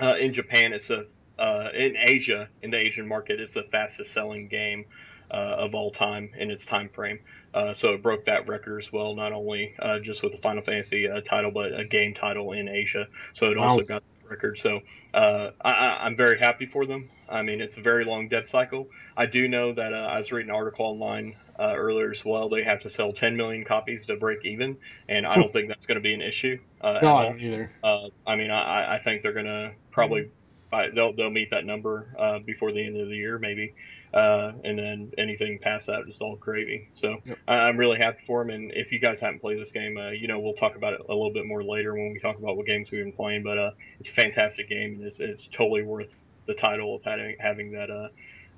uh, 0.01 0.15
in 0.17 0.33
Japan. 0.33 0.73
It's 0.73 0.89
a 0.89 1.05
uh, 1.39 1.69
in 1.73 1.95
Asia, 1.97 2.47
in 2.61 2.71
the 2.71 2.77
Asian 2.77 3.07
market, 3.07 3.39
it's 3.39 3.55
the 3.55 3.63
fastest 3.71 4.13
selling 4.13 4.47
game 4.47 4.85
uh, 5.31 5.35
of 5.35 5.73
all 5.73 5.91
time 5.91 6.29
in 6.37 6.51
its 6.51 6.65
time 6.65 6.89
frame. 6.89 7.19
Uh, 7.53 7.73
so 7.73 7.93
it 7.93 8.03
broke 8.03 8.25
that 8.25 8.47
record 8.47 8.79
as 8.79 8.91
well, 8.91 9.15
not 9.15 9.31
only 9.31 9.73
uh, 9.79 9.99
just 9.99 10.23
with 10.23 10.31
the 10.31 10.37
Final 10.39 10.63
Fantasy 10.63 11.07
uh, 11.07 11.21
title, 11.21 11.51
but 11.51 11.77
a 11.77 11.85
game 11.85 12.13
title 12.13 12.53
in 12.53 12.67
Asia. 12.67 13.07
So 13.33 13.51
it 13.51 13.57
wow. 13.57 13.69
also 13.69 13.83
got 13.83 14.03
the 14.21 14.29
record. 14.29 14.57
So 14.57 14.81
uh, 15.13 15.51
I, 15.61 16.05
am 16.07 16.15
very 16.15 16.39
happy 16.39 16.65
for 16.65 16.85
them. 16.85 17.09
I 17.33 17.41
mean, 17.41 17.61
it's 17.61 17.77
a 17.77 17.81
very 17.81 18.05
long 18.05 18.27
dev 18.29 18.47
cycle. 18.47 18.87
I 19.17 19.25
do 19.25 19.47
know 19.47 19.73
that 19.73 19.93
I 19.93 20.17
was 20.17 20.31
reading 20.31 20.49
an 20.49 20.55
article 20.55 20.85
online 20.85 21.35
earlier 21.59 22.11
as 22.11 22.23
well. 22.23 22.49
They 22.49 22.63
have 22.63 22.81
to 22.81 22.89
sell 22.89 23.13
10 23.13 23.35
million 23.35 23.65
copies 23.65 24.05
to 24.05 24.15
break 24.15 24.45
even, 24.45 24.77
and 25.09 25.25
I 25.25 25.35
don't 25.35 25.51
think 25.51 25.67
that's 25.67 25.85
going 25.85 25.97
to 25.97 26.01
be 26.01 26.13
an 26.13 26.21
issue. 26.21 26.59
no, 26.81 26.89
I 26.89 27.23
don't 27.23 27.41
either. 27.41 27.71
I 27.83 28.35
mean, 28.35 28.51
I, 28.51 28.95
I 28.95 28.99
think 28.99 29.23
they're 29.23 29.33
going 29.33 29.45
to 29.45 29.73
probably. 29.91 30.21
Mm-hmm 30.21 30.33
they'll 30.93 31.13
they'll 31.13 31.29
meet 31.29 31.51
that 31.51 31.65
number 31.65 32.07
uh, 32.17 32.39
before 32.39 32.71
the 32.71 32.85
end 32.85 32.99
of 32.99 33.07
the 33.07 33.15
year, 33.15 33.37
maybe. 33.37 33.73
Uh, 34.13 34.51
and 34.63 34.77
then 34.77 35.11
anything 35.17 35.57
past 35.59 35.87
that 35.87 36.03
is 36.07 36.21
all 36.21 36.35
gravy. 36.35 36.87
So 36.93 37.17
yep. 37.25 37.39
I, 37.47 37.67
am 37.67 37.77
really 37.77 37.97
happy 37.97 38.23
for 38.27 38.43
them. 38.43 38.51
And 38.53 38.71
if 38.71 38.91
you 38.91 38.99
guys 38.99 39.19
haven't 39.19 39.39
played 39.39 39.59
this 39.59 39.71
game, 39.71 39.97
uh, 39.97 40.11
you 40.11 40.27
know 40.27 40.39
we'll 40.39 40.53
talk 40.53 40.75
about 40.75 40.93
it 40.93 40.99
a 41.01 41.13
little 41.13 41.33
bit 41.33 41.47
more 41.47 41.63
later 41.63 41.95
when 41.95 42.11
we 42.11 42.19
talk 42.19 42.37
about 42.37 42.55
what 42.55 42.67
games 42.67 42.91
we've 42.91 43.03
been 43.03 43.13
playing. 43.13 43.41
But 43.41 43.57
uh, 43.57 43.71
it's 43.99 44.09
a 44.09 44.13
fantastic 44.13 44.69
game, 44.69 44.95
and 44.95 45.03
it's, 45.03 45.19
it's 45.19 45.47
totally 45.47 45.81
worth 45.81 46.13
the 46.45 46.53
title 46.53 46.95
of 46.95 47.03
having 47.03 47.35
having 47.39 47.71
that 47.71 47.89
uh, 47.89 48.09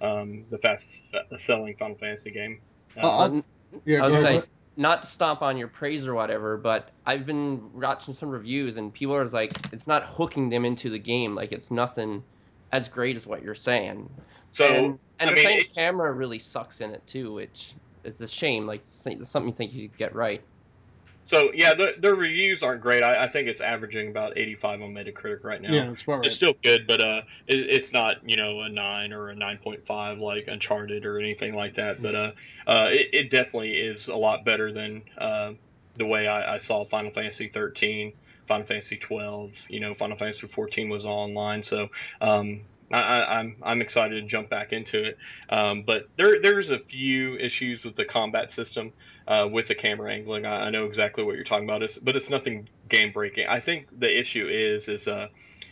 um, 0.05 0.45
the 0.49 0.57
fastest 0.57 1.01
selling 1.37 1.75
Final 1.75 1.95
Fantasy 1.97 2.31
game. 2.31 2.59
Uh, 2.97 3.41
yeah, 3.85 4.03
I 4.03 4.07
was 4.07 4.21
saying 4.21 4.43
not 4.77 5.03
to 5.03 5.09
stomp 5.09 5.41
on 5.41 5.57
your 5.57 5.67
praise 5.67 6.07
or 6.07 6.13
whatever, 6.13 6.57
but 6.57 6.91
I've 7.05 7.25
been 7.25 7.71
watching 7.73 8.13
some 8.13 8.29
reviews 8.29 8.77
and 8.77 8.93
people 8.93 9.15
are 9.15 9.25
like, 9.27 9.53
it's 9.71 9.87
not 9.87 10.03
hooking 10.05 10.49
them 10.49 10.65
into 10.65 10.89
the 10.89 10.99
game. 10.99 11.35
Like 11.35 11.51
it's 11.51 11.71
nothing 11.71 12.23
as 12.71 12.89
great 12.89 13.15
as 13.15 13.25
what 13.25 13.41
you're 13.41 13.55
saying. 13.55 14.09
So 14.51 14.65
and, 14.65 14.99
and 15.19 15.29
they're 15.29 15.37
saying 15.37 15.63
camera 15.73 16.11
really 16.11 16.39
sucks 16.39 16.81
in 16.81 16.91
it 16.91 17.05
too, 17.07 17.33
which 17.33 17.73
it's 18.03 18.19
a 18.21 18.27
shame. 18.27 18.65
Like 18.65 18.81
it's 18.81 19.29
something 19.29 19.49
you 19.49 19.55
think 19.55 19.73
you 19.73 19.83
would 19.83 19.97
get 19.97 20.13
right. 20.13 20.41
So 21.25 21.51
yeah, 21.53 21.73
the, 21.73 21.93
the 21.99 22.13
reviews 22.13 22.61
aren't 22.61 22.81
great. 22.81 23.03
I, 23.03 23.23
I, 23.23 23.29
think 23.29 23.47
it's 23.47 23.59
averaging 23.59 24.09
about 24.09 24.37
85 24.37 24.83
on 24.83 24.93
Metacritic 24.93 25.43
right 25.43 25.59
now. 25.59 25.73
Yeah, 25.73 25.91
it's 25.91 26.03
about 26.03 26.17
right. 26.17 26.27
It's 26.27 26.35
still 26.35 26.53
good, 26.61 26.85
but 26.85 27.03
uh, 27.03 27.21
it, 27.47 27.57
it's 27.57 27.91
not 27.91 28.17
you 28.29 28.37
know 28.37 28.61
a 28.61 28.69
nine 28.69 29.11
or 29.11 29.29
a 29.29 29.35
9.5 29.35 30.19
like 30.19 30.47
Uncharted 30.47 31.03
or 31.05 31.19
anything 31.19 31.55
like 31.55 31.75
that. 31.75 31.95
Mm-hmm. 31.95 32.03
But 32.03 32.15
uh, 32.15 32.31
uh, 32.67 32.87
it, 32.89 33.07
it, 33.11 33.31
definitely 33.31 33.73
is 33.73 34.07
a 34.07 34.15
lot 34.15 34.45
better 34.45 34.71
than 34.71 35.01
uh, 35.17 35.53
the 35.95 36.05
way 36.05 36.27
I, 36.27 36.55
I, 36.55 36.59
saw 36.59 36.85
Final 36.85 37.11
Fantasy 37.11 37.49
13, 37.49 38.13
Final 38.47 38.67
Fantasy 38.67 38.97
12. 38.97 39.51
You 39.67 39.79
know, 39.79 39.95
Final 39.95 40.17
Fantasy 40.17 40.47
14 40.47 40.89
was 40.89 41.07
online, 41.07 41.63
so 41.63 41.87
um, 42.21 42.61
I, 42.91 42.99
am 42.99 43.27
I'm, 43.29 43.55
I'm 43.63 43.81
excited 43.81 44.21
to 44.21 44.27
jump 44.27 44.49
back 44.49 44.73
into 44.73 45.03
it. 45.03 45.17
Um, 45.49 45.81
but 45.81 46.07
there 46.17 46.39
there's 46.39 46.69
a 46.69 46.79
few 46.79 47.35
issues 47.37 47.83
with 47.83 47.95
the 47.95 48.05
combat 48.05 48.51
system 48.51 48.93
uh, 49.27 49.47
with 49.51 49.67
the 49.67 49.75
camera 49.75 50.13
angling. 50.13 50.45
I, 50.45 50.65
I, 50.65 50.69
know 50.69 50.85
exactly 50.85 51.23
what 51.23 51.35
you're 51.35 51.43
talking 51.43 51.65
about, 51.65 51.83
it's, 51.83 51.97
but 51.97 52.15
it's 52.15 52.29
nothing 52.29 52.69
game 52.89 53.11
breaking. 53.11 53.47
I 53.47 53.59
think 53.59 53.87
the 53.99 54.19
issue 54.19 54.47
is 54.47 54.87
is 54.87 55.07
uh, 55.07 55.27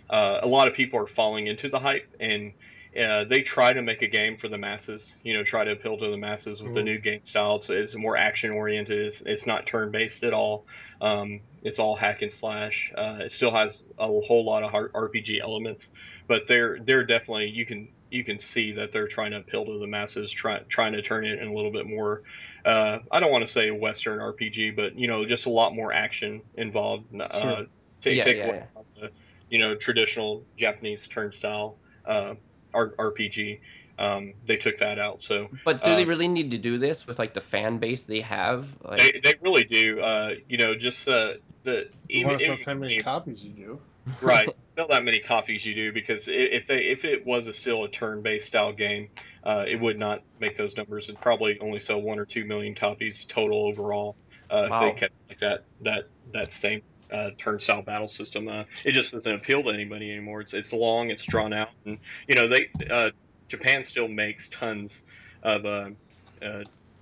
uh, 0.09 0.39
a 0.41 0.47
lot 0.47 0.67
of 0.67 0.73
people 0.73 0.99
are 0.99 1.07
falling 1.07 1.47
into 1.47 1.69
the 1.69 1.79
hype 1.79 2.15
and. 2.19 2.53
Uh, 2.95 3.23
they 3.23 3.41
try 3.41 3.73
to 3.73 3.81
make 3.81 4.03
a 4.03 4.07
game 4.07 4.37
for 4.37 4.47
the 4.47 4.57
masses, 4.59 5.15
you 5.23 5.33
know, 5.33 5.43
try 5.43 5.63
to 5.63 5.71
appeal 5.71 5.97
to 5.97 6.11
the 6.11 6.15
masses 6.15 6.61
with 6.61 6.73
mm. 6.73 6.75
the 6.75 6.83
new 6.83 6.99
game 6.99 7.21
style. 7.23 7.55
It's, 7.55 7.67
it's 7.67 7.95
more 7.95 8.15
action 8.15 8.51
oriented. 8.51 9.07
It's, 9.07 9.23
it's, 9.25 9.47
not 9.47 9.65
turn 9.65 9.89
based 9.89 10.23
at 10.23 10.31
all. 10.31 10.67
Um, 11.01 11.39
it's 11.63 11.79
all 11.79 11.95
hack 11.95 12.21
and 12.21 12.31
slash. 12.31 12.93
Uh, 12.95 13.17
it 13.21 13.31
still 13.31 13.51
has 13.51 13.81
a 13.97 14.05
whole 14.05 14.45
lot 14.45 14.61
of 14.61 14.71
RPG 14.71 15.41
elements, 15.41 15.89
but 16.27 16.43
they're 16.47 16.77
they're 16.85 17.03
definitely 17.03 17.49
you 17.49 17.65
can 17.65 17.87
you 18.13 18.23
can 18.23 18.39
see 18.39 18.73
that 18.73 18.91
they're 18.91 19.08
trying 19.08 19.32
to 19.32 19.38
appeal 19.38 19.65
to 19.65 19.80
the 19.80 19.88
masses, 19.88 20.32
try, 20.32 20.60
trying 20.69 20.93
to 20.93 21.02
turn 21.02 21.26
it 21.26 21.39
in 21.39 21.47
a 21.47 21.54
little 21.54 21.71
bit 21.71 21.88
more. 21.88 22.21
Uh, 22.63 22.99
I 23.12 23.19
don't 23.19 23.32
want 23.32 23.45
to 23.45 23.52
say 23.52 23.71
Western 23.71 24.19
RPG, 24.19 24.76
but 24.76 24.97
you 24.97 25.08
know, 25.08 25.26
just 25.26 25.47
a 25.47 25.49
lot 25.49 25.73
more 25.73 25.91
action 25.91 26.41
involved. 26.56 27.06
Uh, 27.19 27.41
sure. 27.41 27.65
take, 28.02 28.17
yeah, 28.17 28.23
take 28.23 28.38
yeah, 28.38 28.45
yeah. 28.47 28.82
The, 28.99 29.10
you 29.49 29.60
know 29.60 29.76
traditional 29.76 30.43
Japanese 30.58 31.08
turnstile 31.08 31.76
uh, 32.06 32.36
RPG. 32.73 33.60
Um, 33.99 34.34
they 34.45 34.58
took 34.58 34.80
that 34.80 34.97
out. 34.99 35.21
So, 35.21 35.49
but 35.65 35.84
do 35.84 35.95
they 35.95 36.04
uh, 36.04 36.08
really 36.08 36.28
need 36.28 36.52
to 36.52 36.58
do 36.58 36.78
this 36.78 37.06
with 37.06 37.19
like 37.19 37.34
the 37.34 37.41
fan 37.41 37.78
base 37.80 38.06
they 38.06 38.21
have? 38.21 38.67
Like... 38.84 38.99
They, 38.99 39.21
they 39.23 39.36
really 39.41 39.63
do. 39.63 39.99
Uh, 39.99 40.30
you 40.47 40.58
know, 40.58 40.76
just 40.76 41.08
uh, 41.08 41.34
the 41.63 41.89
you 42.08 42.19
even, 42.19 42.28
want 42.28 42.39
to 42.39 42.45
sell 42.45 42.58
ten 42.58 42.80
million 42.80 43.04
copies, 43.04 43.43
you 43.43 43.52
do. 43.52 43.80
right 44.21 44.49
not 44.77 44.89
that 44.89 45.03
many 45.03 45.19
copies 45.19 45.65
you 45.65 45.75
do 45.75 45.93
because 45.93 46.23
if 46.27 46.67
they 46.67 46.77
if 46.77 47.05
it 47.05 47.25
was 47.25 47.47
a 47.47 47.53
still 47.53 47.83
a 47.83 47.89
turn-based 47.89 48.47
style 48.47 48.73
game, 48.73 49.09
uh, 49.43 49.65
it 49.67 49.79
would 49.79 49.99
not 49.99 50.23
make 50.39 50.57
those 50.57 50.75
numbers 50.75 51.09
and 51.09 51.19
probably 51.19 51.57
only 51.59 51.79
sell 51.79 52.01
one 52.01 52.19
or 52.19 52.25
two 52.25 52.45
million 52.45 52.75
copies 52.75 53.25
total 53.25 53.65
overall. 53.65 54.15
Uh, 54.49 54.67
wow. 54.69 54.88
If 54.88 54.95
they 54.95 54.99
kept 54.99 55.13
like 55.29 55.39
that 55.39 55.65
that 55.81 56.07
that 56.33 56.53
same 56.53 56.81
uh, 57.12 57.29
turn 57.38 57.59
style 57.59 57.81
battle 57.81 58.07
system, 58.07 58.47
uh, 58.47 58.63
it 58.83 58.93
just 58.93 59.12
doesn't 59.12 59.33
appeal 59.33 59.63
to 59.63 59.69
anybody 59.69 60.12
anymore. 60.12 60.41
It's 60.41 60.53
it's 60.53 60.73
long, 60.73 61.09
it's 61.09 61.23
drawn 61.23 61.53
out, 61.53 61.69
and 61.86 61.97
you 62.27 62.36
know 62.36 62.47
they 62.47 62.69
uh, 62.89 63.09
Japan 63.47 63.86
still 63.86 64.07
makes 64.07 64.49
tons 64.49 64.91
of 65.43 65.65
uh, 65.65 65.89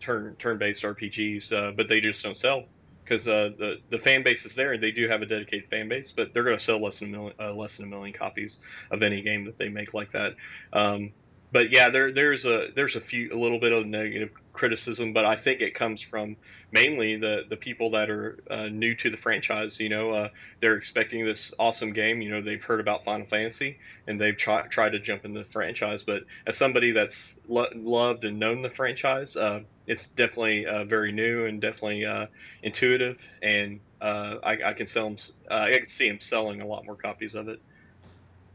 turn 0.01 0.35
turn 0.37 0.57
based 0.57 0.83
RPGs, 0.83 1.75
but 1.77 1.87
they 1.87 2.01
just 2.01 2.23
don't 2.23 2.37
sell 2.37 2.65
because 3.11 3.27
uh, 3.27 3.49
the 3.57 3.75
the 3.89 3.97
fan 3.97 4.23
base 4.23 4.45
is 4.45 4.55
there 4.55 4.71
and 4.71 4.81
they 4.81 4.91
do 4.91 5.09
have 5.09 5.21
a 5.21 5.25
dedicated 5.25 5.69
fan 5.69 5.89
base, 5.89 6.13
but 6.15 6.33
they're 6.33 6.43
going 6.43 6.57
to 6.57 6.63
sell 6.63 6.81
less 6.81 6.99
than 6.99 7.09
a 7.09 7.11
million, 7.11 7.33
uh, 7.39 7.53
less 7.53 7.75
than 7.75 7.85
a 7.85 7.89
million 7.89 8.13
copies 8.17 8.57
of 8.89 9.03
any 9.03 9.21
game 9.21 9.45
that 9.45 9.57
they 9.57 9.67
make 9.67 9.93
like 9.93 10.13
that. 10.13 10.33
Um, 10.71 11.11
but 11.51 11.71
yeah, 11.71 11.89
there 11.89 12.13
there's 12.13 12.45
a 12.45 12.67
there's 12.73 12.95
a 12.95 13.01
few 13.01 13.33
a 13.33 13.37
little 13.37 13.59
bit 13.59 13.73
of 13.73 13.85
negative 13.85 14.29
criticism, 14.53 15.11
but 15.11 15.25
I 15.25 15.35
think 15.35 15.59
it 15.59 15.75
comes 15.75 16.01
from 16.01 16.37
mainly 16.71 17.17
the 17.17 17.41
the 17.49 17.57
people 17.57 17.91
that 17.91 18.09
are 18.09 18.39
uh, 18.49 18.67
new 18.67 18.95
to 18.95 19.09
the 19.09 19.17
franchise. 19.17 19.77
You 19.77 19.89
know, 19.89 20.11
uh, 20.11 20.29
they're 20.61 20.77
expecting 20.77 21.25
this 21.25 21.51
awesome 21.59 21.91
game. 21.91 22.21
You 22.21 22.31
know, 22.31 22.41
they've 22.41 22.63
heard 22.63 22.79
about 22.79 23.03
Final 23.03 23.27
Fantasy 23.27 23.77
and 24.07 24.19
they've 24.21 24.37
tried 24.37 24.71
tried 24.71 24.91
to 24.91 24.99
jump 24.99 25.25
in 25.25 25.33
the 25.33 25.43
franchise. 25.51 26.03
But 26.03 26.23
as 26.47 26.55
somebody 26.55 26.93
that's 26.93 27.17
lo- 27.49 27.67
loved 27.75 28.23
and 28.23 28.39
known 28.39 28.61
the 28.61 28.69
franchise, 28.69 29.35
uh, 29.35 29.59
it's 29.91 30.07
definitely 30.15 30.65
uh, 30.65 30.85
very 30.85 31.11
new 31.11 31.47
and 31.47 31.59
definitely 31.59 32.05
uh, 32.05 32.27
intuitive. 32.63 33.17
And 33.43 33.81
uh, 34.01 34.35
I, 34.41 34.57
I, 34.67 34.73
can 34.73 34.87
sell 34.87 35.09
them. 35.09 35.17
I 35.49 35.71
can 35.73 35.89
see 35.89 36.07
him 36.07 36.21
selling 36.21 36.61
a 36.61 36.65
lot 36.65 36.85
more 36.85 36.95
copies 36.95 37.35
of 37.35 37.49
it. 37.49 37.61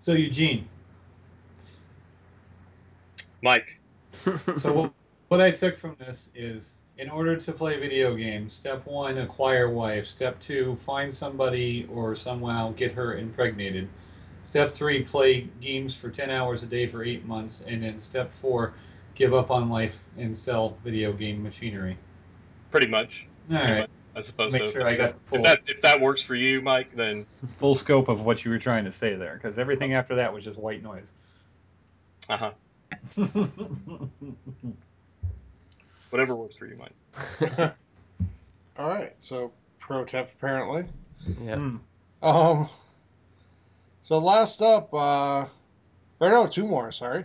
So 0.01 0.13
Eugene, 0.13 0.67
Mike. 3.43 3.67
so 4.57 4.73
what, 4.73 4.93
what 5.29 5.43
I 5.43 5.51
took 5.51 5.77
from 5.77 5.95
this 5.99 6.31
is 6.35 6.77
in 6.97 7.11
order 7.11 7.37
to 7.37 7.53
play 7.53 7.79
video 7.79 8.15
games, 8.17 8.55
step 8.55 8.87
one, 8.87 9.19
acquire 9.19 9.69
wife. 9.69 10.07
Step 10.07 10.41
two, 10.41 10.75
find 10.75 11.13
somebody 11.13 11.87
or 11.93 12.15
somehow 12.15 12.73
get 12.73 12.93
her 12.93 13.19
impregnated. 13.19 13.91
Step 14.45 14.73
three, 14.73 15.05
play 15.05 15.49
games 15.61 15.95
for 15.95 16.09
10 16.09 16.31
hours 16.31 16.63
a 16.63 16.67
day 16.67 16.87
for 16.87 17.05
eight 17.05 17.27
months. 17.27 17.63
And 17.69 17.83
then 17.83 17.99
step 17.99 18.33
four, 18.33 18.73
give 19.17 19.35
up 19.35 19.51
on 19.51 19.69
life 19.69 19.99
and 20.19 20.37
sell 20.37 20.77
video 20.85 21.13
game 21.13 21.43
machinery. 21.43 21.99
Pretty 22.71 22.87
much. 22.87 23.27
All 23.51 23.57
pretty 23.57 23.73
right. 23.73 23.81
much, 23.81 23.91
I 24.15 24.23
suppose. 24.23 24.53
Make 24.53 24.67
so. 24.67 24.71
sure 24.73 24.87
I 24.87 24.95
got 24.95 25.15
the 25.15 25.21
full. 25.21 25.39
If 25.39 25.45
that's 25.45 25.67
if 25.67 25.83
that 25.83 26.01
works 26.01 26.23
for 26.23 26.37
you, 26.37 26.61
Mike, 26.61 26.93
then 26.93 27.27
Full 27.59 27.75
scope 27.75 28.09
of 28.09 28.25
what 28.25 28.45
you 28.45 28.51
were 28.53 28.59
trying 28.59 28.85
to 28.85 28.93
say 28.93 29.17
there, 29.17 29.35
because 29.35 29.59
everything 29.59 29.95
after 29.95 30.15
that 30.15 30.33
was 30.33 30.45
just 30.45 30.59
white 30.59 30.83
noise. 30.83 31.13
uh 32.29 32.37
huh. 32.37 32.53
Whatever 36.11 36.37
works 36.37 36.57
for 36.57 36.67
you, 36.67 36.77
Mike. 36.77 36.93
All 38.79 38.89
right, 38.89 39.15
so 39.19 39.51
pro 39.79 40.05
tip 40.05 40.31
apparently. 40.37 40.85
Yeah. 41.43 41.57
Hmm. 41.57 41.77
Um. 42.23 42.69
So 44.03 44.19
last 44.19 44.63
up, 44.63 44.93
uh, 44.95 45.47
or 46.21 46.31
no, 46.31 46.47
two 46.47 46.67
more. 46.67 46.93
Sorry. 46.93 47.25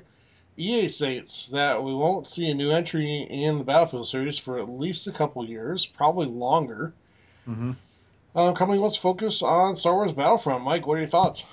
EA 0.58 0.88
states 0.88 1.48
that 1.50 1.82
we 1.82 1.94
won't 1.94 2.28
see 2.28 2.50
a 2.50 2.54
new 2.54 2.72
entry 2.72 3.22
in 3.30 3.58
the 3.58 3.64
Battlefield 3.64 4.08
series 4.08 4.38
for 4.38 4.60
at 4.60 4.70
least 4.70 5.08
a 5.08 5.12
couple 5.12 5.44
years, 5.46 5.86
probably 5.86 6.28
longer. 6.28 6.94
Mm-hmm. 7.48 7.72
Um, 8.36 8.56
company 8.56 8.80
wants 8.80 8.96
to 8.96 9.02
focus 9.02 9.42
on 9.42 9.76
Star 9.76 9.96
Wars 9.96 10.14
Battlefront. 10.14 10.64
Mike, 10.64 10.88
what 10.88 10.96
are 10.96 11.00
your 11.00 11.08
thoughts? 11.08 11.46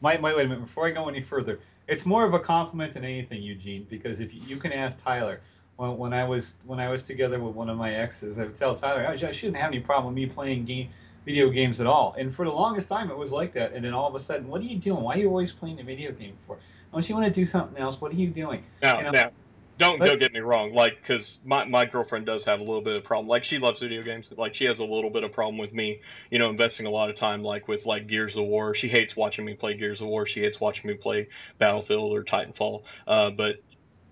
Mike, 0.00 0.20
Mike, 0.20 0.36
wait 0.36 0.46
a 0.46 0.48
minute. 0.48 0.64
Before 0.64 0.86
I 0.86 0.90
go 0.90 1.08
any 1.08 1.20
further, 1.20 1.60
it's 1.88 2.06
more 2.06 2.24
of 2.24 2.34
a 2.34 2.38
compliment 2.38 2.94
than 2.94 3.04
anything, 3.04 3.42
Eugene. 3.42 3.86
Because 3.90 4.20
if 4.20 4.34
you, 4.34 4.40
you 4.46 4.56
can 4.56 4.72
ask 4.72 5.02
Tyler, 5.02 5.40
when, 5.76 5.96
when 5.98 6.12
I 6.12 6.24
was 6.24 6.56
when 6.66 6.80
I 6.80 6.88
was 6.88 7.02
together 7.02 7.38
with 7.38 7.54
one 7.54 7.68
of 7.68 7.76
my 7.76 7.94
exes, 7.94 8.38
I 8.38 8.44
would 8.44 8.54
tell 8.54 8.74
Tyler 8.74 9.06
I, 9.06 9.12
I 9.12 9.30
shouldn't 9.30 9.56
have 9.56 9.72
any 9.72 9.80
problem 9.80 10.14
with 10.14 10.22
me 10.22 10.26
playing 10.26 10.64
game 10.64 10.88
video 11.24 11.50
games 11.50 11.80
at 11.80 11.86
all. 11.86 12.14
And 12.18 12.34
for 12.34 12.44
the 12.44 12.50
longest 12.50 12.88
time, 12.88 13.10
it 13.10 13.16
was 13.16 13.32
like 13.32 13.52
that. 13.52 13.72
And 13.72 13.84
then 13.84 13.94
all 13.94 14.08
of 14.08 14.14
a 14.14 14.20
sudden, 14.20 14.48
what 14.48 14.60
are 14.60 14.64
you 14.64 14.76
doing? 14.76 15.02
Why 15.02 15.14
are 15.14 15.18
you 15.18 15.28
always 15.28 15.52
playing 15.52 15.80
a 15.80 15.84
video 15.84 16.12
game 16.12 16.36
for? 16.46 16.58
Don't 16.92 17.08
you 17.08 17.14
want 17.14 17.26
to 17.26 17.32
do 17.32 17.46
something 17.46 17.80
else? 17.80 18.00
What 18.00 18.12
are 18.12 18.16
you 18.16 18.28
doing? 18.28 18.62
Now, 18.82 18.98
You 18.98 19.04
know, 19.04 19.10
now, 19.10 19.30
don't 19.78 19.98
don't 19.98 20.18
get 20.18 20.32
me 20.32 20.40
wrong. 20.40 20.74
Like, 20.74 20.98
because 21.00 21.38
my 21.44 21.64
my 21.64 21.84
girlfriend 21.84 22.26
does 22.26 22.44
have 22.44 22.60
a 22.60 22.62
little 22.62 22.82
bit 22.82 22.96
of 22.96 23.04
problem. 23.04 23.26
Like, 23.26 23.44
she 23.44 23.58
loves 23.58 23.80
video 23.80 24.02
games. 24.02 24.32
Like, 24.36 24.54
she 24.54 24.64
has 24.66 24.80
a 24.80 24.84
little 24.84 25.10
bit 25.10 25.24
of 25.24 25.32
problem 25.32 25.58
with 25.58 25.72
me, 25.72 26.00
you 26.30 26.38
know, 26.38 26.50
investing 26.50 26.86
a 26.86 26.90
lot 26.90 27.10
of 27.10 27.16
time, 27.16 27.42
like 27.42 27.68
with 27.68 27.86
like 27.86 28.06
Gears 28.06 28.36
of 28.36 28.44
War. 28.44 28.74
She 28.74 28.88
hates 28.88 29.16
watching 29.16 29.44
me 29.44 29.54
play 29.54 29.76
Gears 29.76 30.00
of 30.00 30.08
War. 30.08 30.26
She 30.26 30.40
hates 30.40 30.60
watching 30.60 30.88
me 30.88 30.94
play 30.94 31.28
Battlefield 31.58 32.12
or 32.12 32.22
Titanfall. 32.22 32.82
Uh, 33.06 33.30
but 33.30 33.56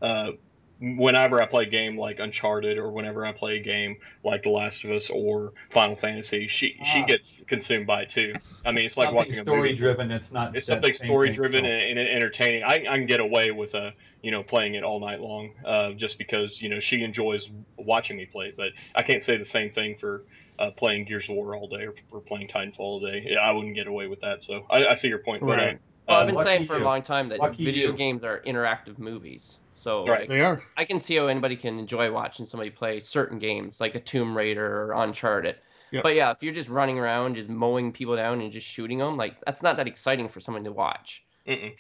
uh, 0.01 0.33
whenever 0.81 1.41
I 1.43 1.47
play 1.47 1.65
a 1.65 1.69
game 1.69 1.99
like 1.99 2.19
Uncharted 2.19 2.79
or 2.79 2.91
whenever 2.91 3.25
I 3.27 3.33
play 3.33 3.57
a 3.57 3.63
game 3.63 3.97
like 4.25 4.43
The 4.43 4.49
Last 4.51 4.85
of 4.85 4.91
Us 4.91 5.11
or 5.11 5.53
Final 5.71 5.97
Fantasy, 5.97 6.49
she 6.49 6.77
she 6.85 7.01
Ah. 7.01 7.07
gets 7.07 7.41
consumed 7.47 7.87
by 7.87 8.03
it 8.03 8.11
too. 8.11 8.33
I 8.65 8.73
mean, 8.73 8.87
it's 8.87 8.97
like 8.97 9.07
something 9.07 9.17
watching 9.17 9.33
a 9.39 9.43
story 9.43 9.61
movie. 9.61 9.75
driven. 9.75 10.11
It's 10.11 10.33
not. 10.33 10.57
It's 10.57 10.67
something 10.67 10.95
story 10.95 11.31
driven 11.31 11.65
and, 11.65 11.99
and 11.99 12.09
entertaining. 12.09 12.63
I, 12.63 12.85
I 12.89 12.97
can 12.97 13.07
get 13.07 13.21
away 13.21 13.51
with 13.51 13.75
uh, 13.75 13.91
you 14.23 14.31
know 14.31 14.43
playing 14.43 14.75
it 14.75 14.83
all 14.83 15.01
night 15.01 15.21
long, 15.21 15.53
uh, 15.65 15.93
just 15.93 16.19
because 16.19 16.61
you 16.61 16.69
know 16.69 16.81
she 16.81 17.03
enjoys 17.03 17.47
watching 17.77 18.17
me 18.17 18.27
play. 18.27 18.53
But 18.57 18.69
I 18.95 19.03
can't 19.03 19.25
say 19.25 19.37
the 19.37 19.45
same 19.47 19.71
thing 19.71 19.97
for 19.99 20.25
uh, 20.59 20.71
playing 20.73 21.07
Gears 21.07 21.25
of 21.29 21.37
War 21.37 21.57
all 21.57 21.69
day 21.69 21.85
or, 21.87 21.95
or 22.11 22.21
playing 22.21 22.49
Titanfall 22.49 22.81
all 22.81 23.01
day. 23.01 23.25
Yeah, 23.29 23.39
I 23.39 23.53
wouldn't 23.53 23.75
get 23.75 23.87
away 23.87 24.07
with 24.09 24.21
that. 24.21 24.43
So 24.43 24.67
I, 24.71 24.87
I 24.87 24.95
see 24.95 25.09
your 25.09 25.19
point. 25.21 25.41
But, 25.41 25.59
uh, 25.59 25.63
Right. 25.63 25.79
Well, 26.11 26.19
uh, 26.19 26.21
I've 26.23 26.27
been 26.27 26.35
lucky 26.37 26.47
saying 26.49 26.65
for 26.67 26.77
you. 26.79 26.83
a 26.83 26.85
long 26.85 27.03
time 27.03 27.29
that 27.29 27.39
Lucky 27.39 27.65
video 27.65 27.91
you. 27.91 27.97
games 27.97 28.25
are 28.25 28.43
interactive 28.47 28.99
movies. 28.99 29.59
So 29.71 30.05
Right. 30.07 30.21
like, 30.21 30.29
They 30.29 30.41
are. 30.41 30.63
I 30.77 30.85
can 30.85 31.01
see 31.01 31.17
how 31.17 31.29
anybody 31.29 31.57
can 31.57 31.79
enjoy 31.79 32.11
watching 32.13 32.47
somebody 32.47 32.71
play 32.71 33.01
certain 33.01 33.39
games 33.39 33.81
like 33.81 33.95
a 33.95 34.01
Tomb 34.01 34.37
Raider 34.37 34.83
or 34.83 34.93
Uncharted. 34.93 35.57
Yep. 35.93 36.03
But 36.03 36.15
yeah, 36.15 36.31
if 36.31 36.43
you're 36.43 36.55
just 36.55 36.69
running 36.69 36.99
around, 36.99 37.35
just 37.37 37.49
mowing 37.49 37.93
people 37.93 38.17
down 38.17 38.41
and 38.41 38.53
just 38.53 38.67
shooting 38.67 38.99
them, 38.99 39.17
like 39.17 39.37
that's 39.47 39.63
not 39.63 39.77
that 39.77 39.87
exciting 39.89 40.29
for 40.29 40.41
someone 40.41 40.65
to 40.65 40.73
watch. 40.73 41.25
mm-mm. 41.47 41.75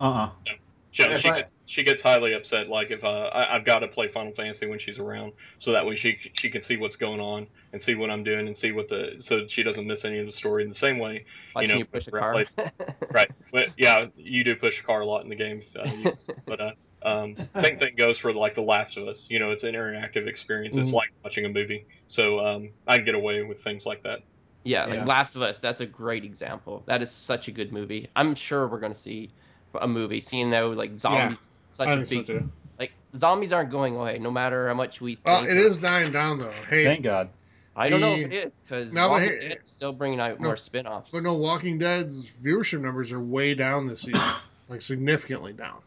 Uh-uh. 0.00 0.30
She, 0.46 0.54
But 0.54 0.56
if 0.56 0.61
she, 0.92 1.04
I- 1.04 1.34
gets, 1.34 1.58
she 1.66 1.82
gets 1.82 2.02
highly 2.02 2.34
upset. 2.34 2.68
Like 2.68 2.90
if 2.90 3.02
uh, 3.02 3.08
I, 3.08 3.56
I've 3.56 3.64
got 3.64 3.80
to 3.80 3.88
play 3.88 4.08
Final 4.08 4.32
Fantasy 4.32 4.66
when 4.66 4.78
she's 4.78 4.98
around, 4.98 5.32
so 5.58 5.72
that 5.72 5.84
way 5.86 5.96
she 5.96 6.16
she 6.34 6.50
can 6.50 6.62
see 6.62 6.76
what's 6.76 6.96
going 6.96 7.18
on 7.20 7.46
and 7.72 7.82
see 7.82 7.94
what 7.94 8.10
I'm 8.10 8.22
doing 8.22 8.46
and 8.46 8.56
see 8.56 8.72
what 8.72 8.88
the 8.88 9.16
so 9.20 9.46
she 9.48 9.62
doesn't 9.62 9.86
miss 9.86 10.04
any 10.04 10.18
of 10.18 10.26
the 10.26 10.32
story. 10.32 10.62
In 10.62 10.68
the 10.68 10.74
same 10.74 10.98
way, 10.98 11.24
Watching 11.54 11.70
you, 11.70 11.78
know, 11.84 11.84
push 11.92 12.06
a 12.08 12.10
right, 12.12 12.46
car. 12.56 12.70
right? 13.12 13.30
But 13.52 13.68
yeah, 13.76 14.04
you 14.16 14.44
do 14.44 14.54
push 14.54 14.80
a 14.80 14.82
car 14.82 15.00
a 15.00 15.06
lot 15.06 15.24
in 15.24 15.30
the 15.30 15.36
games, 15.36 15.64
uh, 15.76 15.88
you- 15.96 16.12
but 16.46 16.60
uh, 16.60 16.70
um, 17.04 17.34
same 17.60 17.78
thing 17.78 17.94
goes 17.96 18.18
for 18.18 18.32
like 18.32 18.54
The 18.54 18.62
Last 18.62 18.96
of 18.96 19.08
Us. 19.08 19.26
You 19.28 19.38
know, 19.38 19.50
it's 19.50 19.64
an 19.64 19.74
interactive 19.74 20.28
experience. 20.28 20.76
It's 20.76 20.90
Mhm. 20.90 20.94
like 20.94 21.08
watching 21.24 21.44
a 21.46 21.48
movie. 21.48 21.86
So 22.08 22.38
um, 22.40 22.70
I 22.86 22.96
can 22.96 23.04
get 23.06 23.14
away 23.14 23.42
with 23.42 23.62
things 23.62 23.86
like 23.86 24.02
that. 24.04 24.20
Yeah, 24.64 24.84
like 24.84 24.94
Yeah. 25.00 25.04
Last 25.06 25.34
of 25.34 25.42
Us, 25.42 25.58
that's 25.58 25.80
a 25.80 25.86
great 25.86 26.24
example. 26.24 26.84
That 26.86 27.02
is 27.02 27.10
such 27.10 27.48
a 27.48 27.50
good 27.52 27.72
movie. 27.72 28.08
I'm 28.14 28.34
sure 28.36 28.68
we're 28.68 28.78
gonna 28.78 28.94
see 28.94 29.32
a 29.80 29.86
movie. 29.88 30.20
Seeing 30.20 30.50
now 30.50 30.66
like 30.68 30.98
zombies, 30.98 31.40
is 31.40 31.48
such 31.48 31.88
I 31.88 31.92
a 31.94 32.04
think 32.04 32.26
so 32.26 32.38
too. 32.40 32.48
like 32.78 32.92
zombies 33.16 33.52
aren't 33.52 33.70
going 33.70 33.96
away, 33.96 34.18
no 34.18 34.30
matter 34.30 34.68
how 34.68 34.74
much 34.74 35.00
we. 35.00 35.14
Think. 35.16 35.26
Well, 35.26 35.44
it 35.44 35.56
is 35.56 35.78
dying 35.78 36.12
down 36.12 36.38
though. 36.38 36.52
Hey, 36.68 36.84
Thank 36.84 37.02
God. 37.02 37.28
I 37.74 37.88
don't 37.88 38.00
know 38.02 38.12
if 38.12 38.30
it 38.30 38.34
is 38.34 38.60
because 38.60 38.92
No, 38.92 39.08
but 39.08 39.10
Walking 39.12 39.28
hey- 39.28 39.48
Dead's 39.48 39.70
still 39.70 39.92
bringing 39.94 40.20
out 40.20 40.38
No, 40.38 40.48
more 40.48 40.56
spin-offs. 40.58 41.10
but 41.10 41.22
no, 41.22 41.32
Walking 41.32 41.78
Dead's 41.78 42.30
viewership 42.44 42.80
numbers 42.82 43.10
are 43.12 43.20
way 43.20 43.54
down 43.54 43.86
this 43.86 44.02
season, 44.02 44.20
like 44.68 44.82
significantly 44.82 45.54
down. 45.54 45.78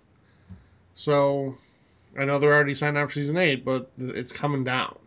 So, 0.96 1.56
I 2.18 2.26
know 2.26 2.40
they're 2.40 2.54
already 2.54 2.74
signed 2.76 2.98
up 2.98 3.10
for 3.10 3.14
season 3.14 3.38
eight, 3.38 3.64
but 3.66 3.92
it's 4.00 4.32
coming 4.32 4.64
down. 4.64 4.98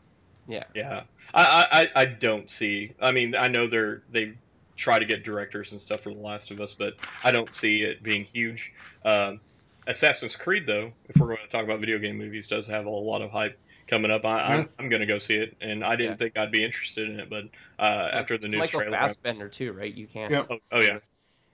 Yeah, 0.46 0.64
Yeah, 0.74 1.02
I, 1.34 1.44
I, 1.44 1.80
I- 1.82 1.90
I 2.02 2.04
don't 2.04 2.48
see. 2.48 2.92
I 3.00 3.10
mean, 3.12 3.34
I 3.34 3.48
know 3.48 3.66
they're 3.66 4.02
they 4.12 4.32
try 4.78 4.98
to 4.98 5.04
get 5.04 5.24
directors 5.24 5.72
and 5.72 5.80
stuff 5.80 6.00
for 6.02 6.14
The 6.14 6.20
Last 6.20 6.50
of 6.50 6.60
Us, 6.60 6.74
but 6.78 6.94
I 7.22 7.30
don't 7.32 7.52
see 7.54 7.82
it 7.82 8.02
being 8.02 8.24
huge. 8.32 8.72
Um, 9.04 9.40
Assassin's 9.86 10.36
Creed, 10.36 10.64
though, 10.66 10.92
if 11.08 11.16
we're 11.16 11.26
going 11.26 11.38
to 11.44 11.50
talk 11.50 11.64
about 11.64 11.80
video 11.80 11.98
game 11.98 12.16
movies, 12.16 12.46
does 12.46 12.66
have 12.68 12.86
a 12.86 12.90
lot 12.90 13.20
of 13.20 13.30
hype 13.30 13.58
coming 13.88 14.10
up. 14.10 14.24
I, 14.24 14.40
I'm, 14.40 14.68
I'm 14.78 14.88
going 14.88 15.00
to 15.00 15.06
go 15.06 15.18
see 15.18 15.34
it, 15.34 15.56
and 15.60 15.84
I 15.84 15.96
didn't 15.96 16.12
Yeah. 16.12 16.16
think 16.16 16.36
I'd 16.38 16.52
be 16.52 16.64
interested 16.64 17.08
in 17.08 17.20
it, 17.20 17.28
but 17.28 17.44
uh, 17.78 18.08
after 18.12 18.38
the 18.38 18.44
it's 18.44 18.52
news 18.52 18.58
Michael 18.60 18.80
trailer, 18.80 18.96
Fassbender 18.98 19.48
too, 19.48 19.72
right? 19.72 19.92
You 19.92 20.06
can't. 20.06 20.30
Yep. 20.30 20.46
oh, 20.50 20.58
oh 20.72 20.80
yeah, 20.82 20.98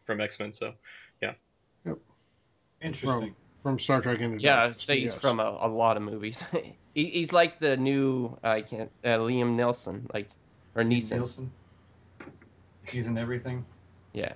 from 0.05 0.21
X 0.21 0.39
Men. 0.39 0.53
So 0.53 0.73
yeah. 1.23 1.33
Yep. 1.87 1.99
Interesting. 2.83 3.35
From 3.63 3.79
Star 3.79 4.03
Trek 4.03 4.21
into 4.21 4.39
Yeah, 4.41 4.57
Dark. 4.57 4.71
I'd 4.71 4.77
say 4.77 5.01
he's 5.01 5.13
Yes. 5.13 5.21
from 5.21 5.41
a, 5.41 5.59
a 5.63 5.69
lot 5.69 5.97
of 5.97 6.03
movies. 6.03 6.45
he, 6.95 7.07
he's 7.07 7.33
like 7.33 7.61
the 7.61 7.77
new 7.77 8.37
I 8.43 8.61
can't 8.63 8.91
uh, 9.05 9.19
Liam 9.19 9.55
Nelson, 9.55 10.07
like 10.13 10.29
or 10.75 10.83
Neeson. 10.83 11.13
Nielsen. 11.13 11.51
He's 12.87 13.07
in 13.07 13.17
everything. 13.19 13.65
Yeah, 14.13 14.33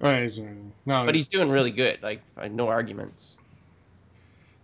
Right. 0.00 0.22
he's, 0.24 0.38
uh, 0.40 0.42
no, 0.86 1.04
but 1.06 1.14
he's 1.14 1.28
doing 1.28 1.48
really 1.50 1.70
good. 1.70 2.02
Like 2.02 2.22
no 2.50 2.68
arguments. 2.68 3.36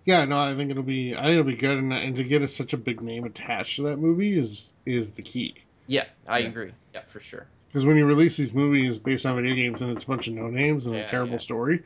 yeah, 0.05 0.25
no, 0.25 0.39
I 0.39 0.55
think 0.55 0.71
it'll 0.71 0.83
be, 0.83 1.15
I 1.15 1.23
think 1.25 1.33
it'll 1.33 1.45
be 1.45 1.55
good, 1.57 1.79
and, 1.79 1.93
and 1.93 2.17
to 2.17 2.25
get 2.25 2.43
a, 2.43 2.49
such 2.49 2.73
a 2.73 2.77
big 2.79 3.01
name 3.03 3.25
attached 3.25 3.77
to 3.77 3.83
that 3.83 3.99
movie 3.99 4.37
is 4.39 4.73
is 4.87 5.13
the 5.13 5.23
key. 5.23 5.55
Yeah, 5.87 6.05
I 6.27 6.39
Yeah. 6.41 6.49
agree. 6.49 6.73
Yeah, 6.95 7.03
for 7.07 7.21
sure. 7.21 7.47
Because 7.69 7.85
when 7.87 7.97
you 7.97 8.07
release 8.07 8.37
these 8.37 8.55
movies 8.55 8.99
based 8.99 9.27
on 9.27 9.37
video 9.37 9.55
games 9.55 9.83
and 9.83 9.91
it's 9.93 10.05
a 10.05 10.07
bunch 10.07 10.27
of 10.27 10.35
no 10.35 10.49
names 10.49 10.87
and 10.87 10.97
Yeah, 10.97 11.03
a 11.03 11.07
terrible 11.07 11.33
yeah. 11.33 11.39
story, 11.39 11.83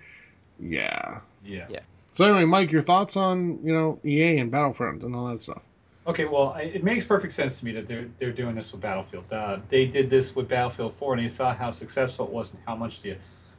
yeah. 0.60 1.20
Yeah. 1.44 1.66
So 2.12 2.24
anyway, 2.24 2.44
Mike, 2.44 2.70
your 2.70 2.82
thoughts 2.82 3.16
on 3.16 3.58
you 3.64 3.72
know 3.74 3.98
EA 4.04 4.38
and 4.38 4.50
Battlefront 4.50 5.02
and 5.02 5.14
all 5.14 5.26
that 5.28 5.42
stuff? 5.42 5.62
Okay, 6.04 6.24
well, 6.24 6.52
I, 6.56 6.62
it 6.62 6.82
makes 6.82 7.04
perfect 7.04 7.32
sense 7.32 7.60
to 7.60 7.64
me 7.64 7.72
that 7.72 7.86
they're 7.86 8.08
they're 8.18 8.32
doing 8.32 8.56
this 8.56 8.72
with 8.72 8.80
Battlefield. 8.80 9.32
Uh, 9.32 9.58
they 9.68 9.86
did 9.86 10.10
this 10.10 10.34
with 10.34 10.48
Battlefield 10.48 10.94
4, 10.94 11.14
and 11.14 11.22
they 11.22 11.28
saw 11.28 11.54
how 11.54 11.70
successful 11.70 12.26
it 12.26 12.32
was 12.32 12.52
and 12.52 12.62
how 12.66 12.74
much 12.74 13.02
the 13.02 13.16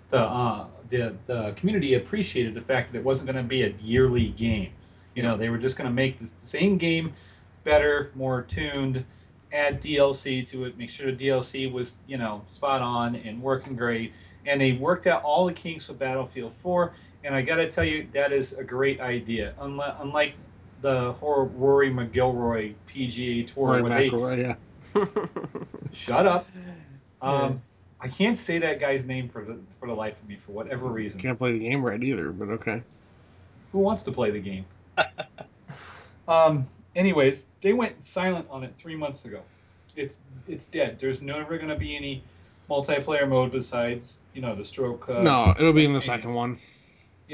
the 0.10 0.20
uh, 0.20 0.68
the 0.90 1.16
the 1.26 1.54
community 1.56 1.94
appreciated 1.94 2.54
the 2.54 2.62
fact 2.62 2.92
that 2.92 2.98
it 2.98 3.04
wasn't 3.04 3.32
going 3.32 3.42
to 3.42 3.48
be 3.48 3.64
a 3.64 3.74
yearly 3.82 4.30
game. 4.30 4.72
You 5.16 5.24
know, 5.24 5.38
they 5.38 5.50
were 5.50 5.58
just 5.58 5.78
going 5.78 5.90
to 5.90 5.94
make 5.94 6.18
the 6.18 6.30
same 6.38 6.78
game 6.78 7.14
better, 7.64 8.12
more 8.14 8.42
tuned, 8.42 9.06
add 9.54 9.82
DLC 9.82 10.46
to 10.50 10.66
it, 10.66 10.78
make 10.78 10.90
sure 10.90 11.12
the 11.12 11.28
DLC 11.28 11.72
was 11.72 11.96
you 12.08 12.18
know 12.18 12.44
spot 12.48 12.82
on 12.82 13.16
and 13.16 13.42
working 13.42 13.78
great, 13.78 14.12
and 14.46 14.60
they 14.60 14.74
worked 14.74 15.08
out 15.08 15.24
all 15.24 15.46
the 15.46 15.54
kinks 15.54 15.88
with 15.88 15.98
Battlefield 15.98 16.54
4. 16.56 16.94
And 17.24 17.34
I 17.34 17.42
got 17.42 17.56
to 17.56 17.72
tell 17.72 17.86
you, 17.86 18.06
that 18.14 18.34
is 18.34 18.52
a 18.52 18.66
great 18.66 19.00
idea. 19.00 19.54
Unlike 19.62 19.96
unlike 20.00 20.34
the 20.84 21.14
horror 21.14 21.46
Rory 21.46 21.90
McGilroy 21.90 22.76
PGA 22.88 23.48
Tour, 23.48 23.68
Roy 23.68 23.84
where 23.84 23.98
they 23.98 24.10
McIlroy, 24.10 24.58
yeah. 24.94 25.06
shut 25.92 26.28
up. 26.28 26.46
Um, 27.22 27.62
I 28.02 28.10
can't 28.10 28.38
say 28.38 28.60
that 28.60 28.82
guy's 28.82 29.06
name 29.06 29.30
for 29.30 29.46
the 29.46 29.58
for 29.80 29.88
the 29.88 29.94
life 29.94 30.22
of 30.22 30.28
me 30.28 30.36
for 30.36 30.52
whatever 30.52 30.88
reason. 30.88 31.22
Can't 31.22 31.40
play 31.40 31.54
the 31.54 31.60
game 31.60 31.82
right 31.82 32.04
either, 32.04 32.32
but 32.32 32.50
okay. 32.50 32.84
Who 33.72 33.80
wants 33.80 34.04
to 34.04 34.12
play 34.12 34.30
the 34.30 34.40
game? 34.40 34.66
um. 36.28 36.68
Anyways, 36.96 37.48
they 37.62 37.74
went 37.74 38.04
silent 38.04 38.46
on 38.52 38.64
it 38.64 38.72
three 38.78 38.96
months 38.96 39.26
ago. 39.26 39.40
It's 39.96 40.20
it's 40.48 40.68
dead. 40.68 41.00
There's 41.00 41.22
never 41.22 41.58
going 41.58 41.70
to 41.70 41.76
be 41.76 41.96
any 41.96 42.24
multiplayer 42.70 43.28
mode 43.28 43.52
besides 43.52 44.20
you 44.34 44.42
know 44.42 44.54
the 44.54 44.66
stroke. 44.66 45.08
Uh, 45.10 45.22
no, 45.22 45.56
it'll 45.58 45.74
be 45.74 45.86
in 45.86 45.94
the 45.94 46.02
second 46.02 46.34
one. 46.34 46.58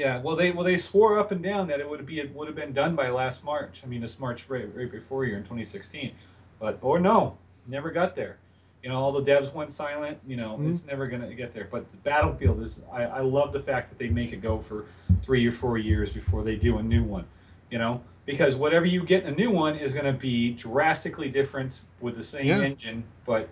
Yeah, 0.00 0.18
well, 0.22 0.34
they 0.34 0.50
well 0.50 0.64
they 0.64 0.78
swore 0.78 1.18
up 1.18 1.30
and 1.30 1.42
down 1.42 1.66
that 1.66 1.78
it 1.78 1.86
would 1.86 2.06
be 2.06 2.20
it 2.20 2.34
would 2.34 2.46
have 2.48 2.56
been 2.56 2.72
done 2.72 2.96
by 2.96 3.10
last 3.10 3.44
March. 3.44 3.82
I 3.84 3.86
mean, 3.86 4.02
it's 4.02 4.18
March 4.18 4.48
right, 4.48 4.66
right 4.74 4.90
before 4.90 5.26
year 5.26 5.36
in 5.36 5.42
2016, 5.42 6.12
but 6.58 6.78
or 6.80 6.98
no, 6.98 7.36
never 7.66 7.90
got 7.90 8.14
there. 8.14 8.38
You 8.82 8.88
know, 8.88 8.96
all 8.96 9.12
the 9.12 9.22
devs 9.22 9.52
went 9.52 9.70
silent. 9.70 10.16
You 10.26 10.38
know, 10.38 10.56
Mhm. 10.56 10.70
it's 10.70 10.86
never 10.86 11.06
gonna 11.06 11.34
get 11.34 11.52
there. 11.52 11.68
But 11.70 11.90
the 11.90 11.98
Battlefield 11.98 12.62
is. 12.62 12.80
I, 12.90 13.02
I 13.02 13.20
love 13.20 13.52
the 13.52 13.60
fact 13.60 13.90
that 13.90 13.98
they 13.98 14.08
make 14.08 14.32
it 14.32 14.40
go 14.40 14.56
for 14.58 14.86
three 15.22 15.46
or 15.46 15.52
four 15.52 15.76
years 15.76 16.10
before 16.10 16.42
they 16.44 16.56
do 16.56 16.78
a 16.78 16.82
new 16.82 17.02
one. 17.04 17.26
You 17.70 17.76
know, 17.76 18.00
because 18.24 18.56
whatever 18.56 18.86
you 18.86 19.02
get 19.04 19.24
in 19.24 19.34
a 19.34 19.36
new 19.36 19.50
one 19.50 19.76
is 19.76 19.92
going 19.92 20.06
to 20.06 20.14
be 20.14 20.52
drastically 20.54 21.28
different 21.28 21.80
with 22.00 22.14
the 22.14 22.22
same 22.22 22.46
Yeah. 22.46 22.62
engine, 22.62 23.04
but 23.26 23.50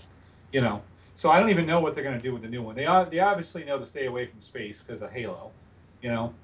you 0.53 0.63
know. 0.63 0.81
So 1.15 1.29
I 1.31 1.41
don't 1.41 1.51
even 1.51 1.67
know 1.67 1.81
what 1.81 1.93
they're 1.93 2.05
going 2.05 2.17
to 2.17 2.23
do 2.23 2.33
with 2.33 2.41
the 2.41 2.49
new 2.49 2.63
one. 2.63 2.75
They 2.75 2.87
they 3.11 3.19
obviously 3.21 3.65
know 3.65 3.79
to 3.79 3.85
stay 3.85 4.07
away 4.07 4.25
from 4.25 4.41
space 4.41 4.81
because 4.81 5.03
of 5.03 5.11
Halo. 5.11 5.51
You 6.03 6.11
know, 6.11 6.35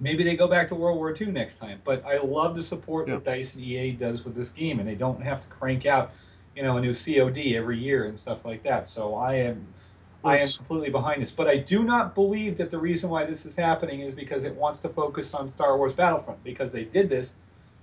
maybe 0.00 0.22
they 0.24 0.36
go 0.36 0.48
back 0.48 0.68
to 0.68 0.74
World 0.74 0.98
War 0.98 1.14
II 1.18 1.28
next 1.28 1.58
time. 1.58 1.80
But 1.84 2.04
I 2.04 2.18
love 2.18 2.54
the 2.54 2.62
support 2.62 3.06
that 3.08 3.24
Dice 3.24 3.54
and 3.54 3.64
EA 3.64 3.92
does 3.92 4.24
with 4.24 4.34
this 4.34 4.50
game, 4.50 4.78
and 4.80 4.88
they 4.88 4.94
don't 4.94 5.22
have 5.22 5.40
to 5.40 5.48
crank 5.48 5.86
out, 5.86 6.12
you 6.56 6.62
know, 6.62 6.76
a 6.76 6.80
new 6.80 6.94
COD 6.94 7.54
every 7.56 7.78
year 7.78 8.04
and 8.06 8.18
stuff 8.18 8.44
like 8.44 8.62
that. 8.62 8.88
So 8.88 9.14
I 9.14 9.34
am, 9.34 9.66
I 10.24 10.38
am 10.38 10.48
completely 10.48 10.90
behind 10.90 11.22
this. 11.22 11.30
But 11.30 11.48
I 11.48 11.58
do 11.58 11.84
not 11.84 12.14
believe 12.14 12.56
that 12.56 12.70
the 12.70 12.78
reason 12.78 13.10
why 13.10 13.24
this 13.24 13.44
is 13.46 13.54
happening 13.54 14.00
is 14.00 14.14
because 14.14 14.44
it 14.44 14.54
wants 14.54 14.78
to 14.80 14.88
focus 14.88 15.34
on 15.34 15.48
Star 15.48 15.76
Wars 15.76 15.92
Battlefront 15.92 16.42
because 16.44 16.72
they 16.72 16.84
did 16.84 17.08
this 17.08 17.34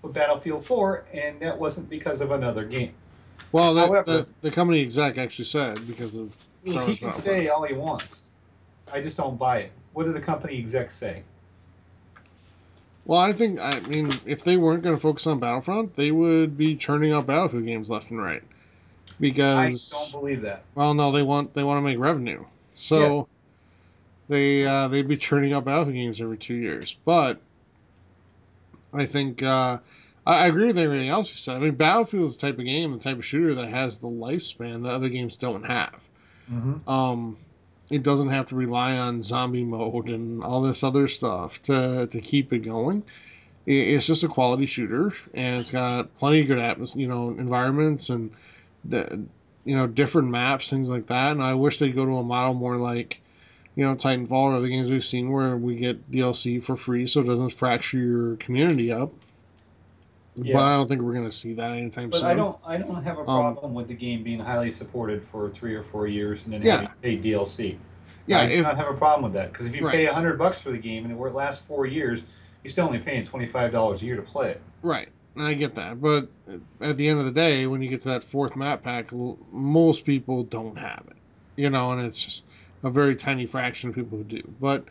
with 0.02 0.14
Battlefield 0.14 0.66
4, 0.66 1.06
and 1.14 1.40
that 1.40 1.58
wasn't 1.58 1.90
because 1.90 2.22
of 2.22 2.32
another 2.32 2.64
game. 2.66 2.94
Well, 3.52 3.74
the, 3.74 3.86
However- 3.86 4.12
the, 4.12 4.28
the 4.42 4.52
company 4.52 4.82
exec 4.82 5.18
actually 5.18 5.46
said 5.46 5.86
because 5.88 6.16
of 6.16 6.34
Star 6.66 6.82
he 6.84 6.88
Wars 6.88 7.00
can 7.00 7.12
say 7.12 7.48
all 7.48 7.64
he 7.64 7.74
wants. 7.74 8.26
I 8.92 9.02
just 9.02 9.18
don't 9.18 9.38
buy 9.38 9.60
it. 9.60 9.72
What 9.96 10.04
did 10.06 10.14
the 10.14 10.20
company 10.22 10.58
execs 10.60 10.94
say? 10.94 11.24
Well, 13.06 13.20
I 13.20 13.32
think 13.34 13.60
I 13.60 13.80
mean 13.82 14.12
if 14.26 14.44
they 14.44 14.58
weren't 14.58 14.84
going 14.84 14.96
to 14.96 15.02
focus 15.02 15.26
on 15.26 15.40
Battlefront, 15.40 15.96
they 15.96 16.12
would 16.12 16.58
be 16.58 16.76
churning 16.76 17.14
out 17.14 17.26
Battlefield 17.26 17.66
games 17.66 17.90
left 17.90 18.10
and 18.12 18.22
right. 18.22 18.44
Because 19.20 19.94
I 19.94 20.12
don't 20.12 20.22
believe 20.22 20.42
that. 20.42 20.64
well, 20.76 20.94
no, 20.94 21.12
they 21.14 21.22
want 21.22 21.54
they 21.54 21.64
want 21.64 21.78
to 21.78 21.82
make 21.82 21.98
revenue, 21.98 22.44
so 22.74 23.00
Yes. 23.00 23.30
they 24.28 24.66
uh, 24.66 24.90
they'd 24.90 25.08
be 25.08 25.16
churning 25.16 25.54
out 25.54 25.64
Battlefield 25.64 25.96
games 25.96 26.20
every 26.22 26.38
two 26.38 26.56
years. 26.56 26.98
But 27.06 27.40
I 28.94 29.06
think 29.06 29.42
uh, 29.44 29.78
I, 30.26 30.36
I 30.44 30.48
agree 30.48 30.68
with 30.68 30.78
everything 30.80 31.08
else 31.08 31.30
you 31.30 31.38
said. 31.38 31.56
I 31.56 31.60
mean, 31.60 31.76
Battlefield 31.76 32.26
is 32.26 32.36
the 32.36 32.42
type 32.48 32.60
of 32.60 32.66
game, 32.66 32.92
the 32.92 33.00
type 33.02 33.18
of 33.18 33.26
shooter 33.26 33.56
that 33.56 33.70
has 33.70 34.00
the 34.00 34.08
lifespan 34.08 34.84
that 34.84 34.90
other 34.90 35.08
games 35.10 35.38
don't 35.38 35.64
have. 35.64 35.96
Mm-hmm. 36.52 36.90
Um, 36.90 37.38
it 37.90 38.04
doesn't 38.04 38.30
have 38.30 38.48
to 38.48 38.56
rely 38.56 38.98
on 38.98 39.22
zombie 39.22 39.64
mode 39.64 40.10
and 40.10 40.44
all 40.44 40.62
this 40.62 40.84
other 40.84 41.08
stuff 41.08 41.62
to 41.64 42.08
to 42.08 42.22
keep 42.22 42.52
it 42.54 42.60
going. 42.60 43.04
It's 43.66 44.06
just 44.06 44.24
a 44.24 44.28
quality 44.28 44.68
shooter, 44.68 45.12
and 45.34 45.60
it's 45.60 45.72
got 45.72 46.16
plenty 46.18 46.42
of 46.42 46.48
good 46.48 46.60
atmos- 46.60 46.96
you 46.96 47.08
know, 47.08 47.30
environments 47.30 48.10
and 48.10 48.32
the 48.84 49.24
you 49.64 49.76
know 49.76 49.88
different 49.88 50.30
maps, 50.30 50.70
things 50.70 50.90
like 50.90 51.08
that. 51.08 51.32
And 51.32 51.44
I 51.44 51.56
wish 51.56 51.80
they'd 51.80 51.96
go 51.96 52.06
to 52.06 52.18
a 52.18 52.24
model 52.24 52.54
more 52.54 52.78
like 52.78 53.22
you 53.76 53.84
know 53.84 53.96
Titanfall 53.96 54.32
or 54.32 54.56
other 54.56 54.68
games 54.68 54.90
we've 54.90 55.06
seen 55.06 55.32
where 55.32 55.58
we 55.58 55.76
get 55.76 56.12
DLC 56.12 56.64
for 56.64 56.76
free, 56.76 57.08
so 57.08 57.22
it 57.22 57.26
doesn't 57.26 57.54
fracture 57.54 57.98
your 57.98 58.36
community 58.38 58.92
up. 58.92 59.12
Yeah. 60.36 60.54
But 60.56 60.64
I 60.64 60.76
don't 60.76 60.88
think 60.88 61.02
we're 61.02 61.14
gonna 61.14 61.32
see 61.32 61.54
that 61.54 61.72
anytime 61.72 62.10
But 62.10 62.20
soon. 62.20 62.28
But 62.28 62.32
I 62.32 62.36
don't. 62.36 62.60
I 62.66 62.78
don't 62.78 63.04
have 63.04 63.18
a 63.18 63.22
Um, 63.22 63.26
problem 63.26 63.74
with 63.74 63.88
the 63.88 63.94
game 63.94 64.24
being 64.24 64.40
highly 64.40 64.70
supported 64.70 65.24
for 65.24 65.50
three 65.50 65.76
or 65.76 65.84
four 65.84 66.08
years 66.08 66.46
and 66.46 66.54
then 66.54 66.62
Yeah. 66.62 66.74
having 66.74 66.88
to 66.90 66.94
pay 67.02 67.16
DLC. 67.18 67.78
Yeah, 68.28 68.40
I 68.40 68.48
do 68.48 68.54
if 68.56 68.64
not 68.64 68.78
have 68.78 68.88
a 68.88 68.94
problem 68.98 69.24
with 69.24 69.34
that 69.34 69.52
because 69.52 69.66
if 69.68 69.76
you 69.76 69.86
Right. 69.86 69.94
pay 69.94 70.06
a 70.08 70.14
hundred 70.14 70.38
bucks 70.38 70.62
for 70.62 70.72
the 70.72 70.78
game 70.78 71.06
and 71.06 71.14
it 71.14 71.34
lasts 71.34 71.64
four 71.64 71.86
years, 71.86 72.24
you're 72.64 72.72
still 72.72 72.88
only 72.88 73.00
paying 73.00 73.24
twenty 73.24 73.46
five 73.48 73.72
dollars 73.72 74.02
a 74.02 74.06
year 74.06 74.16
to 74.16 74.22
play 74.22 74.52
it. 74.52 74.62
Right, 74.82 75.10
and 75.36 75.46
I 75.46 75.54
get 75.54 75.76
that, 75.76 76.02
but 76.02 76.30
at 76.82 76.98
the 76.98 77.08
end 77.08 77.20
of 77.20 77.26
the 77.26 77.32
day, 77.32 77.66
when 77.68 77.82
you 77.82 77.90
get 77.90 78.02
to 78.04 78.10
that 78.10 78.24
fourth 78.24 78.56
map 78.56 78.84
pack, 78.84 79.12
l- 79.14 79.38
most 79.52 80.06
people 80.06 80.44
don't 80.44 80.78
have 80.78 81.06
it, 81.10 81.18
you 81.56 81.70
know, 81.70 81.92
and 81.92 82.02
it's 82.06 82.24
just 82.24 82.46
a 82.84 82.90
very 82.90 83.16
tiny 83.16 83.46
fraction 83.46 83.90
of 83.90 83.96
people 83.96 84.18
who 84.18 84.24
do. 84.24 84.42
But 84.60 84.86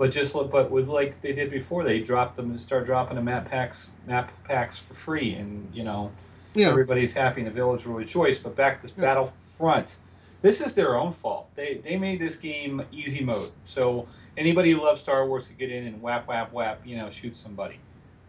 But 0.00 0.12
just 0.12 0.34
look, 0.34 0.50
but 0.50 0.70
with 0.70 0.88
like 0.88 1.20
they 1.20 1.34
did 1.34 1.50
before, 1.50 1.84
they 1.84 2.00
dropped 2.00 2.34
them 2.34 2.48
and 2.48 2.58
start 2.58 2.86
dropping 2.86 3.16
the 3.16 3.22
map 3.22 3.50
packs, 3.50 3.90
map 4.06 4.32
packs 4.44 4.78
for 4.78 4.94
free, 4.94 5.34
and 5.34 5.68
you 5.74 5.84
know 5.84 6.10
yeah, 6.54 6.70
everybody's 6.70 7.12
happy 7.12 7.42
and 7.42 7.46
the 7.46 7.52
village 7.52 7.84
will 7.84 7.96
rejoice. 7.96 8.38
But 8.38 8.56
back 8.56 8.80
to 8.80 8.88
Yeah. 8.88 8.94
Battlefront, 8.96 9.98
this 10.40 10.62
is 10.62 10.72
their 10.72 10.96
own 10.96 11.12
fault. 11.12 11.54
They 11.54 11.82
they 11.84 11.98
made 11.98 12.18
this 12.18 12.34
game 12.34 12.82
easy 12.90 13.22
mode, 13.22 13.50
so 13.66 14.08
anybody 14.38 14.72
who 14.72 14.82
loves 14.82 15.02
Star 15.02 15.28
Wars 15.28 15.48
to 15.48 15.52
get 15.52 15.70
in 15.70 15.86
and 15.86 16.00
whap 16.00 16.26
whap 16.26 16.50
whap, 16.50 16.80
you 16.86 16.96
know, 16.96 17.10
shoot 17.10 17.36
somebody. 17.36 17.78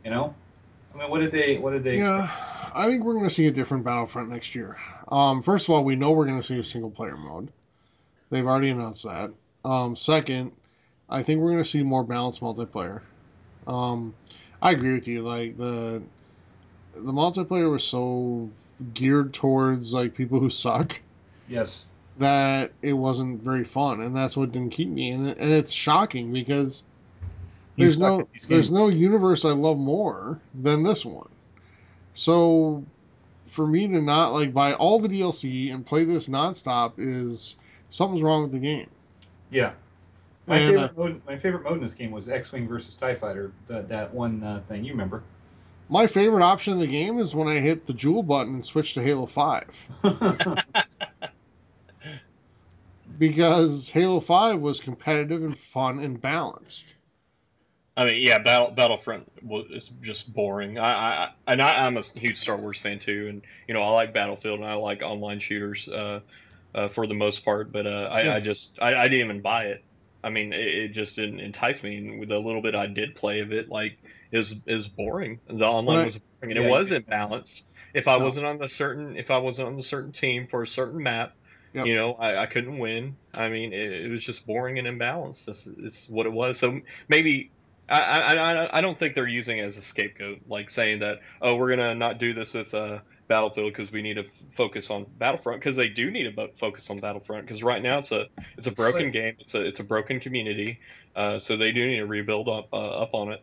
You 0.03 0.11
know, 0.11 0.35
I 0.93 0.97
mean, 0.97 1.09
what 1.09 1.19
did 1.19 1.31
they 1.31 1.57
what 1.57 1.71
did 1.71 1.85
they? 1.85 1.99
yeah, 1.99 2.29
I 2.75 2.87
think 2.87 3.05
we're 3.05 3.13
going 3.13 3.23
to 3.23 3.33
see 3.33 3.47
a 3.47 3.51
different 3.51 3.85
Battlefront 3.85 4.27
next 4.27 4.55
year. 4.55 4.75
Um, 5.07 5.41
first 5.41 5.69
of 5.69 5.73
all, 5.73 5.85
we 5.85 5.95
know 5.95 6.11
we're 6.11 6.25
going 6.25 6.35
to 6.41 6.43
see 6.45 6.59
a 6.59 6.65
single 6.65 6.91
player 6.91 7.15
mode. 7.15 7.47
They've 8.29 8.45
already 8.45 8.71
announced 8.71 9.05
that. 9.05 9.31
Um, 9.63 9.95
second, 9.95 10.51
I 11.11 11.23
think 11.23 11.41
we're 11.41 11.51
going 11.51 11.63
to 11.63 11.69
see 11.69 11.83
more 11.83 12.03
balanced 12.03 12.41
multiplayer. 12.41 13.01
Um, 13.67 14.15
I 14.61 14.71
agree 14.71 14.93
with 14.93 15.07
you. 15.07 15.21
Like 15.23 15.57
the 15.57 16.01
the 16.95 17.13
multiplayer 17.13 17.71
was 17.71 17.83
so 17.83 18.49
geared 18.93 19.33
towards 19.33 19.93
like 19.93 20.13
people 20.15 20.39
who 20.39 20.49
suck. 20.49 20.99
Yes. 21.47 21.85
that 22.17 22.71
it 22.81 22.93
wasn't 22.93 23.41
very 23.41 23.63
fun, 23.63 24.01
and 24.01 24.15
that's 24.15 24.37
what 24.37 24.51
didn't 24.51 24.71
keep 24.71 24.89
me. 24.89 25.11
And, 25.11 25.29
it, 25.29 25.37
and 25.39 25.51
it's 25.51 25.71
shocking 25.71 26.31
because 26.33 26.83
You 27.75 27.85
there's 27.85 27.99
no 27.99 28.27
there's 28.47 28.71
no 28.71 28.87
universe 28.89 29.45
I 29.45 29.51
love 29.51 29.77
more 29.77 30.39
than 30.53 30.83
this 30.83 31.05
one. 31.05 31.29
So 32.13 32.85
for 33.47 33.67
me 33.67 33.87
to 33.87 34.01
not 34.01 34.33
like 34.33 34.53
buy 34.53 34.73
all 34.73 34.99
the 34.99 35.09
DLC 35.09 35.73
and 35.73 35.85
play 35.85 36.03
this 36.05 36.29
nonstop 36.29 36.93
is 36.97 37.57
something's 37.89 38.21
wrong 38.23 38.43
with 38.43 38.51
the 38.53 38.59
game. 38.59 38.89
Yeah. 39.49 39.73
My 40.47 40.57
And, 40.57 40.77
uh, 40.77 40.81
favorite 40.89 40.97
mode, 40.97 41.21
my 41.25 41.35
favorite 41.35 41.63
mode 41.63 41.77
in 41.77 41.83
this 41.83 41.93
game 41.93 42.11
was 42.11 42.29
X-wing 42.29 42.67
versus 42.67 42.95
Tie 42.95 43.15
Fighter. 43.15 43.51
That 43.67 43.87
that 43.89 44.13
one 44.13 44.43
uh, 44.43 44.61
thing 44.67 44.83
you 44.83 44.91
remember? 44.91 45.23
My 45.89 46.07
favorite 46.07 46.43
option 46.43 46.73
in 46.73 46.79
the 46.79 46.87
game 46.87 47.19
is 47.19 47.35
when 47.35 47.47
I 47.47 47.59
hit 47.59 47.85
the 47.85 47.93
jewel 47.93 48.23
button 48.23 48.55
and 48.55 48.65
switch 48.65 48.93
to 48.95 49.03
Halo 49.03 49.27
Five 49.27 49.87
because 53.17 53.91
Halo 53.91 54.19
Five 54.19 54.59
was 54.59 54.79
competitive 54.79 55.43
and 55.43 55.57
fun 55.57 55.99
and 55.99 56.19
balanced. 56.19 56.95
I 57.97 58.05
mean, 58.05 58.25
yeah, 58.25 58.39
Battle 58.39 58.71
Battlefront 58.71 59.29
was 59.43 59.65
is 59.69 59.91
just 60.01 60.33
boring. 60.33 60.77
I, 60.77 61.25
I 61.25 61.29
and 61.47 61.61
I, 61.61 61.85
I'm 61.85 61.97
a 61.97 62.03
huge 62.15 62.39
Star 62.39 62.57
Wars 62.57 62.79
fan 62.79 62.99
too, 62.99 63.27
and 63.29 63.41
you 63.67 63.73
know 63.73 63.83
I 63.83 63.89
like 63.89 64.13
Battlefield 64.13 64.59
and 64.59 64.67
I 64.67 64.75
like 64.75 65.01
online 65.01 65.39
shooters 65.39 65.87
uh, 65.89 66.21
uh, 66.73 66.87
for 66.87 67.05
the 67.05 67.13
most 67.13 67.43
part. 67.43 67.71
But 67.71 67.85
uh, 67.87 68.09
I, 68.11 68.21
Yeah. 68.21 68.35
I 68.35 68.39
just 68.39 68.71
I, 68.81 68.95
I 68.95 69.07
didn't 69.09 69.25
even 69.25 69.41
buy 69.41 69.65
it. 69.65 69.83
I 70.23 70.29
mean, 70.29 70.53
it, 70.53 70.59
it 70.67 70.87
just 70.93 71.15
didn't 71.15 71.39
entice 71.39 71.81
me. 71.83 71.97
And 71.97 72.19
with 72.19 72.29
the 72.29 72.37
little 72.37 72.61
bit 72.61 72.75
I 72.75 72.87
did 72.87 73.15
play 73.15 73.39
of 73.39 73.51
it, 73.51 73.69
like 73.69 73.99
is 74.31 74.53
is 74.65 74.87
boring. 74.87 75.41
The 75.47 75.65
online 75.65 75.97
Right. 75.97 76.05
was 76.05 76.17
boring, 76.41 76.57
and 76.57 76.59
Yeah, 76.59 76.67
it 76.67 76.69
was 76.69 76.91
imbalanced. 76.91 77.61
If 77.93 78.07
I 78.07 78.17
No. 78.17 78.25
wasn't 78.25 78.45
on 78.45 78.61
a 78.63 78.69
certain 78.69 79.17
if 79.17 79.31
I 79.31 79.37
wasn't 79.39 79.67
on 79.69 79.79
a 79.79 79.83
certain 79.83 80.11
team 80.13 80.47
for 80.47 80.63
a 80.63 80.67
certain 80.67 81.01
map, 81.03 81.33
Yep. 81.73 81.87
you 81.87 81.95
know, 81.95 82.13
I, 82.13 82.43
I 82.43 82.45
couldn't 82.47 82.77
win. 82.79 83.17
I 83.33 83.49
mean, 83.49 83.73
it, 83.73 84.05
it 84.05 84.11
was 84.11 84.23
just 84.23 84.45
boring 84.45 84.77
and 84.79 84.87
imbalanced. 84.87 85.45
This 85.45 85.65
is 85.67 86.05
what 86.07 86.25
it 86.25 86.31
was. 86.31 86.59
So 86.59 86.79
maybe 87.09 87.51
I, 87.89 87.99
I, 87.99 88.33
I, 88.35 88.77
I 88.77 88.81
don't 88.81 88.97
think 88.97 89.15
they're 89.15 89.27
using 89.27 89.57
it 89.57 89.65
as 89.65 89.77
a 89.77 89.81
scapegoat, 89.81 90.39
like 90.47 90.71
saying 90.71 90.99
that, 90.99 91.17
oh, 91.41 91.55
we're 91.55 91.69
gonna 91.71 91.95
not 91.95 92.19
do 92.19 92.33
this 92.33 92.53
with 92.53 92.73
uh, 92.73 92.99
Battlefield 93.31 93.71
because 93.71 93.93
we 93.93 94.01
need 94.01 94.15
to 94.15 94.25
focus 94.57 94.89
on 94.89 95.05
Battlefront 95.17 95.61
because 95.61 95.77
they 95.77 95.87
do 95.87 96.11
need 96.11 96.35
to 96.35 96.49
focus 96.59 96.89
on 96.89 96.99
Battlefront 96.99 97.45
because 97.45 97.63
right 97.63 97.81
now 97.81 97.99
it's 97.99 98.11
a 98.11 98.25
it's 98.57 98.67
a 98.67 98.71
broken 98.71 99.05
But- 99.07 99.13
game, 99.13 99.35
it's 99.39 99.53
a 99.53 99.61
it's 99.65 99.79
a 99.79 99.85
broken 99.85 100.19
community, 100.19 100.79
uh, 101.15 101.39
so 101.39 101.55
they 101.55 101.71
do 101.71 101.87
need 101.87 101.99
to 101.99 102.05
rebuild 102.05 102.49
up 102.49 102.67
uh, 102.73 103.03
up 103.03 103.13
on 103.13 103.31
it. 103.31 103.41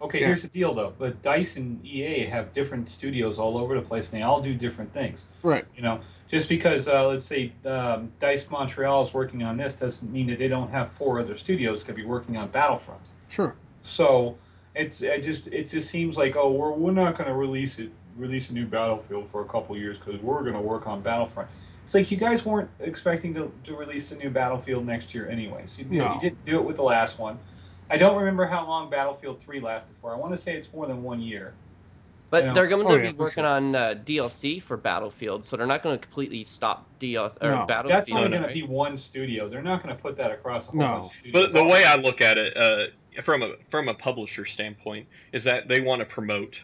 Okay, 0.00 0.20
Yeah. 0.20 0.26
here's 0.28 0.42
the 0.42 0.48
deal 0.48 0.72
though. 0.74 0.92
But 0.96 1.20
Dice 1.22 1.56
and 1.56 1.84
EA 1.84 2.24
have 2.26 2.52
different 2.52 2.88
studios 2.88 3.40
all 3.40 3.58
over 3.58 3.74
the 3.74 3.82
place, 3.84 4.12
and 4.12 4.20
they 4.20 4.22
all 4.22 4.40
do 4.40 4.54
different 4.54 4.92
things. 4.92 5.24
Right. 5.42 5.64
You 5.74 5.82
know, 5.82 5.98
just 6.28 6.48
because 6.48 6.86
uh, 6.86 7.08
let's 7.08 7.24
say 7.24 7.50
um, 7.64 8.12
Dice 8.20 8.48
Montreal 8.48 9.02
is 9.04 9.12
working 9.12 9.42
on 9.42 9.56
this 9.56 9.74
doesn't 9.74 10.12
mean 10.12 10.28
that 10.28 10.38
they 10.38 10.46
don't 10.48 10.70
have 10.70 10.92
four 10.92 11.18
other 11.18 11.34
studios 11.34 11.82
could 11.82 11.96
be 11.96 12.04
working 12.04 12.36
on 12.36 12.48
Battlefront. 12.50 13.10
Sure. 13.28 13.56
So 13.82 14.38
it's 14.76 15.02
it 15.02 15.24
just 15.24 15.48
it 15.48 15.64
just 15.66 15.90
seems 15.90 16.16
like 16.16 16.36
oh 16.36 16.52
we're 16.52 16.70
we're 16.70 16.92
not 16.92 17.16
going 17.18 17.28
to 17.28 17.34
release 17.34 17.80
it 17.80 17.90
release 18.16 18.50
a 18.50 18.54
new 18.54 18.66
Battlefield 18.66 19.28
for 19.28 19.42
a 19.42 19.44
couple 19.46 19.76
years 19.76 19.98
because 19.98 20.20
we're 20.20 20.42
going 20.42 20.54
to 20.54 20.60
work 20.60 20.86
on 20.86 21.00
Battlefront. 21.02 21.48
It's 21.84 21.94
like 21.94 22.10
you 22.10 22.16
guys 22.16 22.44
weren't 22.44 22.68
expecting 22.80 23.32
to, 23.34 23.52
to 23.64 23.76
release 23.76 24.10
a 24.10 24.16
new 24.16 24.30
Battlefield 24.30 24.84
next 24.84 25.14
year 25.14 25.28
anyways. 25.28 25.78
You, 25.78 25.84
No. 25.90 26.14
you 26.14 26.20
didn't 26.20 26.44
do 26.44 26.56
it 26.58 26.64
with 26.64 26.76
the 26.76 26.82
last 26.82 27.18
one. 27.18 27.38
I 27.90 27.96
don't 27.96 28.16
remember 28.16 28.44
how 28.44 28.66
long 28.66 28.90
Battlefield 28.90 29.40
3 29.40 29.60
lasted 29.60 29.96
for. 29.96 30.12
I 30.12 30.16
want 30.16 30.32
to 30.32 30.36
say 30.36 30.56
it's 30.56 30.72
more 30.72 30.86
than 30.86 31.02
one 31.04 31.20
year. 31.20 31.54
But 32.28 32.44
Yeah. 32.44 32.52
they're 32.54 32.66
going 32.66 32.84
to 32.84 32.92
Oh, 32.92 32.98
be 32.98 33.04
yeah, 33.04 33.12
working 33.12 33.44
sure. 33.44 33.46
on 33.46 33.76
uh, 33.76 33.94
DLC 34.04 34.60
for 34.60 34.76
Battlefield, 34.76 35.44
so 35.44 35.56
they're 35.56 35.66
not 35.66 35.84
going 35.84 35.96
to 35.96 36.04
completely 36.04 36.42
stop 36.42 36.90
DLC 36.98 37.36
or 37.40 37.50
No. 37.52 37.66
Battlefield. 37.66 37.92
That's 37.92 38.10
only 38.10 38.28
no, 38.30 38.38
going 38.38 38.48
to 38.48 38.54
be 38.54 38.62
one 38.64 38.96
studio. 38.96 39.48
They're 39.48 39.62
not 39.62 39.84
going 39.84 39.94
to 39.96 40.02
put 40.02 40.16
that 40.16 40.32
across 40.32 40.66
a 40.66 40.72
whole 40.72 40.80
No. 40.80 40.86
bunch 40.94 41.04
of 41.04 41.12
studios. 41.12 41.52
But 41.52 41.52
the 41.52 41.64
way 41.64 41.84
I 41.84 41.94
look 41.94 42.20
at 42.20 42.36
it, 42.36 42.56
uh, 42.56 42.86
from 43.22 43.42
a 43.44 43.52
from 43.70 43.88
a 43.88 43.94
publisher 43.94 44.44
standpoint, 44.44 45.06
is 45.32 45.44
that 45.44 45.68
they 45.68 45.78
want 45.80 46.00
to 46.00 46.04
promote 46.06 46.56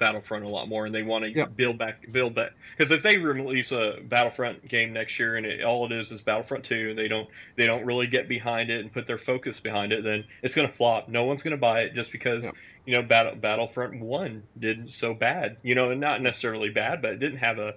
Battlefront 0.00 0.44
a 0.44 0.48
lot 0.48 0.66
more, 0.68 0.86
and 0.86 0.92
they 0.94 1.02
want 1.04 1.22
to 1.24 1.30
Yep. 1.30 1.54
build 1.56 1.78
back 1.78 2.10
build 2.10 2.34
that. 2.34 2.54
Because 2.76 2.90
if 2.90 3.02
they 3.04 3.16
release 3.18 3.70
a 3.70 3.98
Battlefront 4.02 4.66
game 4.66 4.92
next 4.92 5.18
year, 5.20 5.36
and 5.36 5.46
it, 5.46 5.62
all 5.62 5.86
it 5.86 5.92
is 5.92 6.10
is 6.10 6.20
Battlefront 6.22 6.64
Two, 6.64 6.88
and 6.90 6.98
they 6.98 7.06
don't 7.06 7.28
they 7.56 7.66
don't 7.66 7.84
really 7.84 8.08
get 8.08 8.28
behind 8.28 8.70
it 8.70 8.80
and 8.80 8.92
put 8.92 9.06
their 9.06 9.18
focus 9.18 9.60
behind 9.60 9.92
it, 9.92 10.02
then 10.02 10.24
it's 10.42 10.54
going 10.54 10.66
to 10.68 10.74
flop. 10.74 11.08
No 11.08 11.24
one's 11.24 11.42
going 11.44 11.52
to 11.52 11.56
buy 11.60 11.82
it 11.82 11.94
just 11.94 12.10
because 12.10 12.42
Yep. 12.42 12.54
you 12.86 12.94
know 12.96 13.02
Battle, 13.02 13.36
Battlefront 13.36 14.00
One 14.00 14.42
did 14.58 14.92
so 14.92 15.14
bad. 15.14 15.58
You 15.62 15.76
know, 15.76 15.90
and 15.90 16.00
not 16.00 16.20
necessarily 16.20 16.70
bad, 16.70 17.00
but 17.02 17.12
it 17.12 17.20
didn't 17.20 17.38
have 17.38 17.58
a 17.58 17.74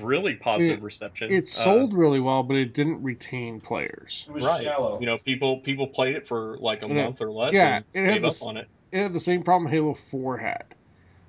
really 0.00 0.34
positive 0.36 0.82
reception. 0.82 1.30
It 1.30 1.42
Uh, 1.44 1.46
sold 1.46 1.92
really 1.92 2.20
well, 2.20 2.42
but 2.42 2.56
it 2.56 2.72
didn't 2.72 3.02
retain 3.02 3.60
players. 3.60 4.24
it 4.28 4.32
was 4.34 4.44
right. 4.44 4.62
shallow. 4.62 4.98
You 5.00 5.06
know, 5.06 5.16
people 5.18 5.58
people 5.60 5.86
played 5.86 6.16
it 6.16 6.28
for 6.28 6.56
like 6.58 6.82
a 6.82 6.86
And 6.86 6.98
it- 6.98 7.02
month 7.04 7.20
or 7.20 7.30
less. 7.30 7.52
yeah, 7.54 7.76
and 7.76 7.84
it 7.94 7.98
had 8.08 8.14
gave 8.14 8.24
up 8.24 8.30
this- 8.30 8.42
on 8.42 8.56
it. 8.58 8.68
It 8.92 8.98
had 8.98 9.12
the 9.14 9.20
same 9.20 9.42
problem 9.42 9.70
Halo 9.72 9.94
4 9.94 10.36
had, 10.36 10.64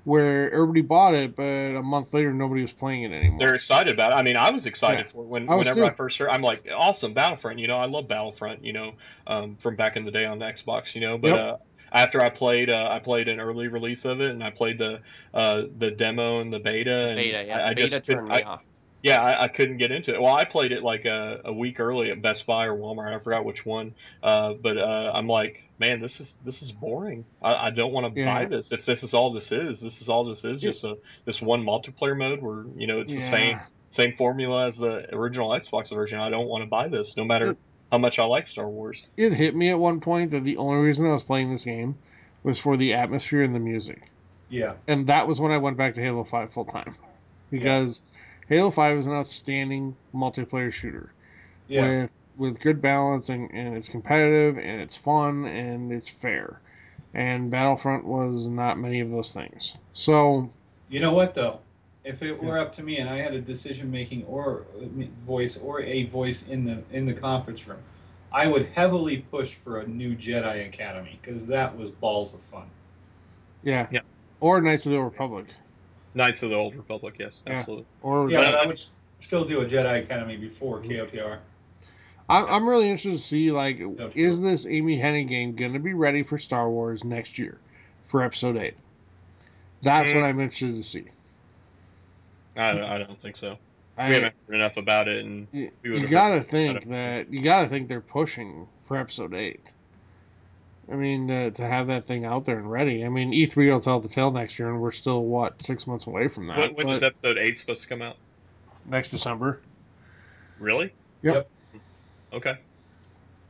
where 0.05 0.51
everybody 0.51 0.81
bought 0.81 1.13
it, 1.13 1.35
but 1.35 1.43
a 1.43 1.81
month 1.81 2.13
later 2.13 2.33
nobody 2.33 2.61
was 2.61 2.71
playing 2.73 3.03
it 3.03 3.11
anymore. 3.13 3.39
They're 3.39 3.55
excited 3.55 3.93
about 3.93 4.11
it. 4.11 4.15
I 4.15 4.21
mean, 4.21 4.35
I 4.37 4.51
was 4.51 4.65
excited 4.65 5.05
Yeah. 5.05 5.11
for 5.11 5.23
it 5.23 5.27
when 5.27 5.49
I 5.49 5.55
whenever 5.55 5.79
too. 5.81 5.85
I 5.85 5.91
first 5.93 6.17
heard. 6.17 6.29
I'm 6.29 6.41
like, 6.41 6.67
awesome, 6.75 7.13
Battlefront. 7.13 7.59
You 7.59 7.67
know, 7.67 7.77
I 7.77 7.85
love 7.85 8.07
Battlefront. 8.07 8.63
You 8.65 8.73
know, 8.73 8.91
um, 9.27 9.55
from 9.57 9.75
back 9.75 9.95
in 9.95 10.03
the 10.05 10.11
day 10.11 10.25
on 10.25 10.39
the 10.39 10.45
Xbox. 10.45 10.93
You 10.95 11.01
know, 11.01 11.17
but 11.17 11.27
Yep. 11.29 11.39
uh, 11.39 11.57
after 11.93 12.21
I 12.21 12.29
played, 12.29 12.69
uh, 12.69 12.89
I 12.91 12.99
played 12.99 13.27
an 13.27 13.39
early 13.39 13.67
release 13.67 14.03
of 14.03 14.19
it, 14.19 14.31
and 14.31 14.43
I 14.43 14.49
played 14.49 14.77
the 14.77 14.99
uh, 15.33 15.63
the 15.77 15.91
demo 15.91 16.41
and 16.41 16.51
the 16.51 16.59
beta. 16.59 17.07
And 17.09 17.17
Beta, 17.17 17.43
yeah. 17.47 17.57
I, 17.59 17.69
I 17.69 17.73
beta 17.73 17.87
just 17.89 18.05
turned 18.05 18.19
couldn't- 18.27 18.29
me 18.37 18.43
I, 18.43 18.53
off. 18.53 18.65
yeah, 19.03 19.21
I, 19.21 19.43
I 19.43 19.47
couldn't 19.47 19.77
get 19.77 19.91
into 19.91 20.13
it. 20.13 20.21
Well, 20.21 20.35
I 20.35 20.43
played 20.43 20.71
it 20.73 20.83
like 20.83 21.05
a, 21.05 21.41
a 21.45 21.53
week 21.53 21.79
early 21.79 22.11
at 22.11 22.21
Best 22.21 22.45
Buy 22.45 22.65
or 22.65 22.75
Walmart. 22.75 23.13
I 23.15 23.19
forgot 23.19 23.45
which 23.45 23.65
one. 23.65 23.93
Uh, 24.21 24.53
but 24.53 24.77
uh, 24.77 25.11
I'm 25.13 25.27
like, 25.27 25.63
man, 25.87 26.01
this 26.01 26.19
is 26.19 26.35
this 26.45 26.61
is 26.61 26.71
boring. 26.71 27.25
I, 27.41 27.67
I 27.67 27.69
don't 27.69 27.91
want 27.91 28.13
to 28.13 28.19
Yeah. 28.19 28.33
buy 28.33 28.45
this. 28.45 28.71
If 28.71 28.85
this 28.85 29.03
is 29.03 29.13
all 29.13 29.31
this 29.33 29.51
is, 29.51 29.81
this 29.81 30.01
is 30.01 30.09
all 30.09 30.23
this 30.23 30.43
is. 30.45 30.61
Yeah. 30.63 30.71
Just 30.71 30.83
a 30.83 30.97
this 31.25 31.41
one 31.41 31.63
multiplayer 31.63 32.17
mode 32.17 32.41
where 32.41 32.65
you 32.75 32.87
know 32.87 32.99
it's 33.01 33.13
the 33.13 33.21
same 33.21 33.59
same 33.89 34.13
formula 34.15 34.67
as 34.67 34.77
the 34.77 35.13
original 35.15 35.49
Xbox 35.49 35.89
version. 35.89 36.19
I 36.19 36.29
don't 36.29 36.47
want 36.47 36.63
to 36.63 36.67
buy 36.69 36.87
this, 36.87 37.15
no 37.17 37.23
matter 37.23 37.51
It- 37.51 37.57
how 37.91 37.99
much 37.99 38.17
I 38.17 38.23
like 38.25 38.47
Star 38.47 38.67
Wars. 38.67 39.05
It 39.17 39.33
hit 39.33 39.55
me 39.55 39.69
at 39.69 39.77
one 39.77 39.99
point 39.99 40.31
that 40.31 40.43
the 40.43 40.57
only 40.57 40.81
reason 40.81 41.05
I 41.05 41.11
was 41.11 41.21
playing 41.21 41.51
this 41.51 41.63
game 41.65 41.95
was 42.41 42.57
for 42.59 42.75
the 42.75 42.93
atmosphere 42.95 43.43
and 43.43 43.53
the 43.53 43.59
music. 43.59 44.01
yeah. 44.49 44.73
and 44.87 45.05
that 45.07 45.27
was 45.27 45.39
when 45.39 45.51
I 45.51 45.57
went 45.59 45.77
back 45.77 45.93
to 45.95 46.01
Halo 46.01 46.23
Five 46.23 46.51
full 46.51 46.65
time, 46.65 46.95
because 47.51 48.01
Halo 48.47 48.71
Five 48.71 48.97
is 48.97 49.05
an 49.07 49.13
outstanding 49.13 49.95
multiplayer 50.13 50.71
shooter 50.73 51.13
Yeah. 51.67 51.81
with 52.01 52.22
with 52.37 52.59
good 52.59 52.81
balance 52.81 53.29
and, 53.29 53.49
and 53.51 53.75
it's 53.77 53.89
competitive 53.89 54.57
and 54.57 54.81
it's 54.81 54.95
fun 54.97 55.45
and 55.45 55.91
it's 55.91 56.09
fair, 56.09 56.59
and 57.13 57.51
Battlefront 57.51 58.05
was 58.05 58.47
not 58.47 58.77
many 58.79 58.99
of 58.99 59.11
those 59.11 59.31
things. 59.33 59.77
So 59.93 60.49
You 60.89 60.99
know 60.99 61.13
what 61.13 61.33
though? 61.33 61.59
If 62.03 62.21
it 62.21 62.41
were 62.43 62.59
up 62.59 62.73
to 62.73 62.83
me 62.83 62.97
and 62.97 63.09
I 63.09 63.17
had 63.19 63.33
a 63.33 63.39
decision 63.39 63.89
making 63.89 64.25
or 64.25 64.65
voice 65.25 65.57
or 65.57 65.81
a 65.81 66.05
voice 66.07 66.43
in 66.49 66.65
the 66.65 66.83
in 66.91 67.05
the 67.05 67.13
conference 67.13 67.65
room, 67.67 67.79
I 68.31 68.47
would 68.47 68.65
heavily 68.75 69.19
push 69.31 69.53
for 69.55 69.79
a 69.79 69.87
new 69.87 70.15
Jedi 70.15 70.67
Academy 70.67 71.17
because 71.21 71.45
that 71.47 71.77
was 71.77 71.91
balls 71.91 72.33
of 72.33 72.41
fun. 72.41 72.65
yeah, 73.63 73.87
Yeah. 73.91 74.01
or 74.41 74.59
Knights 74.61 74.85
of 74.85 74.91
the 74.91 74.97
Old 74.97 75.13
Republic, 75.13 75.45
Knights 76.15 76.43
of 76.43 76.49
the 76.49 76.55
Old 76.57 76.75
Republic, 76.75 77.15
yes, 77.19 77.41
Yeah. 77.47 77.53
absolutely. 77.59 77.85
or 78.01 78.29
Yeah, 78.29 78.39
But 78.39 78.45
but 78.51 78.55
I 78.59 78.63
I- 78.63 78.65
would 78.65 78.81
still 79.21 79.45
do 79.45 79.61
a 79.61 79.65
Jedi 79.65 80.03
Academy 80.03 80.35
before 80.35 80.81
KOTOR. 80.81 81.37
I'm, 82.29 82.45
I'm 82.45 82.67
really 82.69 82.85
interested 82.89 83.11
to 83.11 83.17
see 83.17 83.51
like 83.51 83.77
true. 83.77 84.11
is 84.15 84.41
this 84.41 84.65
Amy 84.65 84.97
Hennig 84.99 85.27
game 85.27 85.55
going 85.55 85.73
to 85.73 85.79
be 85.79 85.93
ready 85.93 86.23
for 86.23 86.37
Star 86.37 86.69
Wars 86.69 87.03
next 87.03 87.37
year 87.37 87.57
for 88.05 88.23
Episode 88.23 88.57
Eight? 88.57 88.75
That's 89.81 90.11
Mm. 90.11 90.15
what 90.15 90.23
I'm 90.23 90.39
interested 90.39 90.75
to 90.75 90.83
see. 90.83 91.05
I, 92.55 92.69
I 92.71 92.97
don't 92.99 93.21
think 93.21 93.35
so. 93.35 93.57
I, 93.97 94.09
we 94.09 94.15
haven't 94.15 94.33
heard 94.47 94.55
enough 94.55 94.77
about 94.77 95.07
it, 95.07 95.23
and 95.25 95.47
You, 95.51 95.69
you 95.83 96.07
gotta 96.07 96.41
think 96.41 96.87
that 96.89 97.31
you 97.31 97.41
gotta 97.41 97.67
think 97.67 97.89
they're 97.89 98.01
pushing 98.01 98.67
for 98.85 98.97
episode 98.97 99.33
eight. 99.33 99.73
I 100.91 100.95
mean, 100.95 101.29
uh, 101.29 101.49
to 101.51 101.65
have 101.65 101.87
that 101.87 102.07
thing 102.07 102.25
out 102.25 102.45
there 102.45 102.57
and 102.57 102.69
ready. 102.69 103.05
I 103.05 103.09
mean, 103.09 103.33
E 103.33 103.45
three 103.45 103.69
will 103.71 103.79
tell 103.79 103.99
the 103.99 104.09
tale 104.09 104.31
next 104.31 104.57
year, 104.59 104.69
and 104.69 104.81
we're 104.81 104.91
still 104.91 105.23
what 105.25 105.61
six 105.61 105.85
months 105.87 106.07
away 106.07 106.27
from 106.27 106.47
that. 106.47 106.57
when, 106.57 106.73
when 106.75 106.87
but 106.87 106.95
is 106.97 107.03
episode 107.03 107.37
eight 107.37 107.57
supposed 107.59 107.81
to 107.83 107.87
come 107.87 108.01
out? 108.01 108.17
next 108.85 109.11
December. 109.11 109.61
Really? 110.59 110.91
Yep. 111.21 111.49
Okay. 112.33 112.55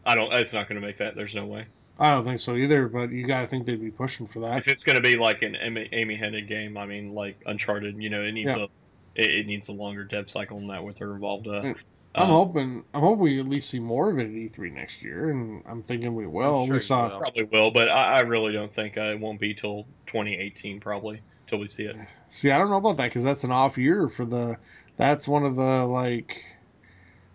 I 0.05 0.15
don't. 0.15 0.31
It's 0.34 0.53
not 0.53 0.67
going 0.67 0.79
to 0.79 0.86
make 0.86 0.97
that. 0.97 1.15
There's 1.15 1.34
no 1.36 1.45
way. 1.45 1.65
I 1.99 2.11
don't 2.11 2.25
think 2.25 2.39
so 2.39 2.55
either, 2.55 2.88
but 2.88 3.11
you 3.11 3.27
gotta 3.27 3.45
think 3.45 3.65
they'd 3.65 3.79
be 3.79 3.91
pushing 3.91 4.25
for 4.25 4.39
that. 4.39 4.57
If 4.57 4.67
it's 4.67 4.84
going 4.84 4.95
to 4.95 5.01
be 5.01 5.15
like 5.15 5.43
an 5.43 5.55
Amy, 5.55 5.88
Amy 5.91 6.17
Hennig 6.17 6.47
game, 6.47 6.75
I 6.75 6.86
mean, 6.88 7.13
like 7.13 7.39
Uncharted, 7.45 8.01
you 8.01 8.09
know, 8.09 8.23
it 8.23 8.31
needs 8.31 8.49
Yeah. 8.49 8.63
a 8.63 8.67
it, 9.15 9.27
it 9.29 9.47
needs 9.47 9.69
a 9.69 9.73
longer 9.73 10.03
dev 10.03 10.27
cycle 10.29 10.57
than 10.57 10.67
that 10.69 10.84
with 10.84 10.97
her 10.97 11.13
involved. 11.13 11.47
Uh, 11.47 11.61
Mm. 11.61 11.75
I'm 12.15 12.29
uh, 12.29 12.34
hoping 12.34 12.84
I'm 12.93 13.01
hoping 13.01 13.23
we 13.23 13.39
at 13.39 13.47
least 13.47 13.69
see 13.71 13.79
more 13.79 14.11
of 14.11 14.19
it 14.19 14.25
at 14.25 14.31
E 14.31 14.47
three 14.47 14.69
next 14.69 15.01
year, 15.01 15.31
and 15.31 15.63
I'm 15.67 15.81
thinking 15.81 16.13
we 16.13 16.27
will. 16.27 16.65
sure 16.67 16.75
we 16.75 16.79
saw 16.79 17.09
will. 17.09 17.19
probably 17.19 17.43
will, 17.45 17.71
but 17.71 17.89
I, 17.89 18.15
I 18.15 18.19
really 18.21 18.53
don't 18.53 18.71
think 18.73 18.97
uh, 18.97 19.05
it 19.05 19.19
won't 19.19 19.39
be 19.39 19.53
till 19.55 19.86
2018 20.07 20.79
probably 20.79 21.21
till 21.47 21.57
we 21.57 21.67
see 21.67 21.86
it. 21.86 21.95
See, 22.29 22.51
I 22.51 22.57
don't 22.59 22.69
know 22.69 22.77
about 22.77 22.97
that 22.97 23.05
because 23.05 23.23
that's 23.23 23.43
an 23.43 23.51
off 23.51 23.77
year 23.79 24.09
for 24.09 24.25
the. 24.25 24.57
That's 24.95 25.27
one 25.27 25.43
of 25.43 25.55
the 25.55 25.86
like, 25.86 26.43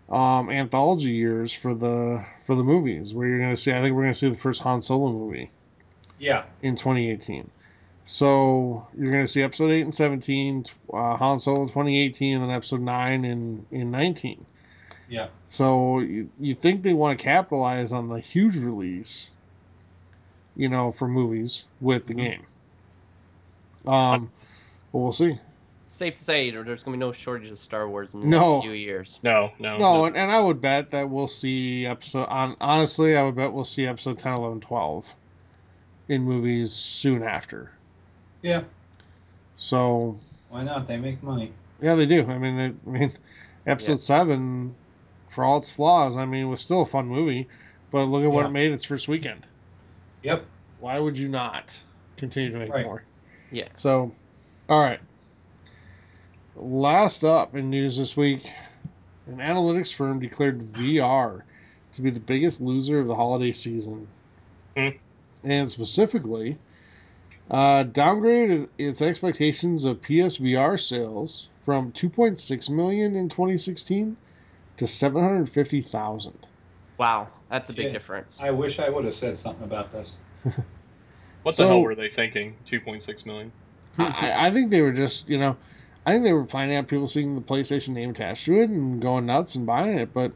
um, 0.09 0.49
anthology 0.49 1.11
years 1.11 1.53
for 1.53 1.73
the 1.73 2.25
for 2.45 2.55
the 2.55 2.63
movies 2.63 3.13
where 3.13 3.27
you're 3.27 3.39
gonna 3.39 3.57
see. 3.57 3.71
I 3.71 3.81
think 3.81 3.95
we're 3.95 4.03
gonna 4.03 4.15
see 4.15 4.29
the 4.29 4.37
first 4.37 4.61
Han 4.63 4.81
Solo 4.81 5.11
movie 5.11 5.51
Yeah. 6.17 6.43
in 6.61 6.75
2018. 6.75 7.49
So 8.05 8.87
you're 8.97 9.11
gonna 9.11 9.27
see 9.27 9.41
episode 9.43 9.69
eight 9.71 9.81
and 9.83 9.93
17, 9.93 10.65
uh, 10.91 11.15
Han 11.17 11.39
Solo 11.39 11.61
in 11.63 11.67
2018, 11.69 12.35
and 12.35 12.43
then 12.43 12.49
episode 12.55 12.81
nine 12.81 13.23
in 13.23 13.65
in 13.71 13.91
19. 13.91 14.45
Yeah. 15.07 15.27
So 15.47 15.99
you, 15.99 16.29
you 16.39 16.53
think 16.55 16.83
they 16.83 16.93
want 16.93 17.17
to 17.17 17.23
capitalize 17.23 17.91
on 17.91 18.09
the 18.09 18.19
huge 18.19 18.55
release, 18.57 19.31
you 20.55 20.69
know, 20.69 20.91
for 20.91 21.07
movies 21.07 21.65
with 21.81 22.05
the 22.07 22.13
Mhm. 22.13 22.17
game. 22.17 22.45
Um, 23.87 24.31
but 24.91 24.99
we'll 24.99 25.11
see. 25.11 25.39
Safe 25.91 26.13
to 26.13 26.23
say, 26.23 26.51
there's 26.51 26.83
gonna 26.83 26.95
be 26.95 26.99
no 26.99 27.11
shortage 27.11 27.49
of 27.49 27.57
Star 27.57 27.89
Wars 27.89 28.13
in 28.13 28.19
the 28.21 28.27
No. 28.27 28.57
next 28.57 28.65
few 28.65 28.73
years. 28.73 29.19
No, 29.23 29.51
no, 29.57 29.79
No, 29.79 30.05
and, 30.05 30.15
and 30.15 30.31
I 30.31 30.39
would 30.39 30.61
bet 30.61 30.91
that 30.91 31.09
we'll 31.09 31.27
see 31.27 31.87
episode. 31.87 32.25
On 32.25 32.55
honestly, 32.61 33.17
I 33.17 33.23
would 33.23 33.33
bet 33.35 33.51
we'll 33.51 33.65
see 33.65 33.87
episode 33.87 34.19
10, 34.19 34.35
11, 34.35 34.59
12 34.61 35.15
in 36.09 36.21
movies 36.21 36.71
soon 36.71 37.23
after. 37.23 37.71
Yeah. 38.43 38.61
So 39.57 40.19
Why 40.49 40.63
not? 40.63 40.85
They 40.85 40.97
make 40.97 41.23
money. 41.23 41.53
yeah, 41.81 41.95
they 41.95 42.05
do. 42.05 42.21
I 42.29 42.37
mean, 42.37 42.55
they, 42.55 42.65
I 42.65 42.93
mean, 42.99 43.13
episode 43.65 43.93
Yeah. 43.93 43.97
seven, 43.97 44.75
for 45.29 45.43
all 45.43 45.57
its 45.57 45.71
flaws, 45.71 46.17
I 46.17 46.25
mean, 46.25 46.49
was 46.49 46.61
still 46.61 46.81
a 46.81 46.85
fun 46.85 47.07
movie. 47.07 47.47
But 47.89 48.05
look 48.05 48.23
at 48.23 48.31
what 48.31 48.41
Yeah. 48.41 48.49
it 48.49 48.51
made 48.51 48.71
its 48.73 48.85
first 48.85 49.07
weekend. 49.07 49.47
Yep. 50.21 50.45
Why 50.81 50.99
would 50.99 51.17
you 51.17 51.29
not 51.29 51.81
continue 52.15 52.51
to 52.51 52.59
make 52.59 52.71
Right. 52.71 52.85
more? 52.85 53.01
Yeah. 53.51 53.69
So, 53.73 54.11
all 54.69 54.81
right. 54.83 54.99
Last 56.59 57.23
up 57.23 57.55
in 57.55 57.69
news 57.69 57.97
this 57.97 58.17
week, 58.17 58.51
an 59.27 59.37
analytics 59.37 59.93
firm 59.93 60.19
declared 60.19 60.59
VR 60.73 61.43
to 61.93 62.01
be 62.01 62.09
the 62.09 62.19
biggest 62.19 62.59
loser 62.59 62.99
of 62.99 63.07
the 63.07 63.15
holiday 63.15 63.53
season. 63.53 64.07
Hmm. 64.75 64.89
And 65.43 65.71
specifically, 65.71 66.57
uh, 67.49 67.85
downgraded 67.85 68.69
its 68.77 69.01
expectations 69.01 69.85
of 69.85 70.01
PSVR 70.01 70.77
sales 70.77 71.47
from 71.61 71.93
2.6 71.93 72.69
million 72.69 73.15
in 73.15 73.29
2016 73.29 74.17
to 74.77 74.87
750,000. 74.87 76.45
Wow, 76.97 77.29
that's 77.49 77.69
a 77.69 77.73
big 77.73 77.87
Yeah. 77.87 77.91
difference. 77.93 78.41
I 78.41 78.51
wish 78.51 78.79
I 78.79 78.89
would 78.89 79.05
have 79.05 79.13
said 79.13 79.37
something 79.37 79.63
about 79.63 79.91
this. 79.91 80.13
What 81.43 81.55
So- 81.55 81.63
the 81.63 81.69
hell 81.69 81.81
were 81.83 81.95
they 81.95 82.09
thinking? 82.09 82.53
2.6 82.65 83.25
million. 83.25 83.53
I, 83.97 84.47
I 84.47 84.51
think 84.51 84.71
they 84.71 84.81
were 84.81 84.91
just, 84.91 85.29
you 85.29 85.37
know, 85.37 85.55
I 86.05 86.11
think 86.13 86.23
they 86.23 86.33
were 86.33 86.45
finding 86.45 86.77
out 86.77 86.87
people 86.87 87.07
seeing 87.07 87.35
the 87.35 87.41
PlayStation 87.41 87.89
name 87.89 88.09
attached 88.11 88.45
to 88.45 88.59
it 88.61 88.69
and 88.69 89.01
going 89.01 89.25
nuts 89.25 89.55
and 89.55 89.65
buying 89.65 89.99
it. 89.99 90.13
But 90.13 90.31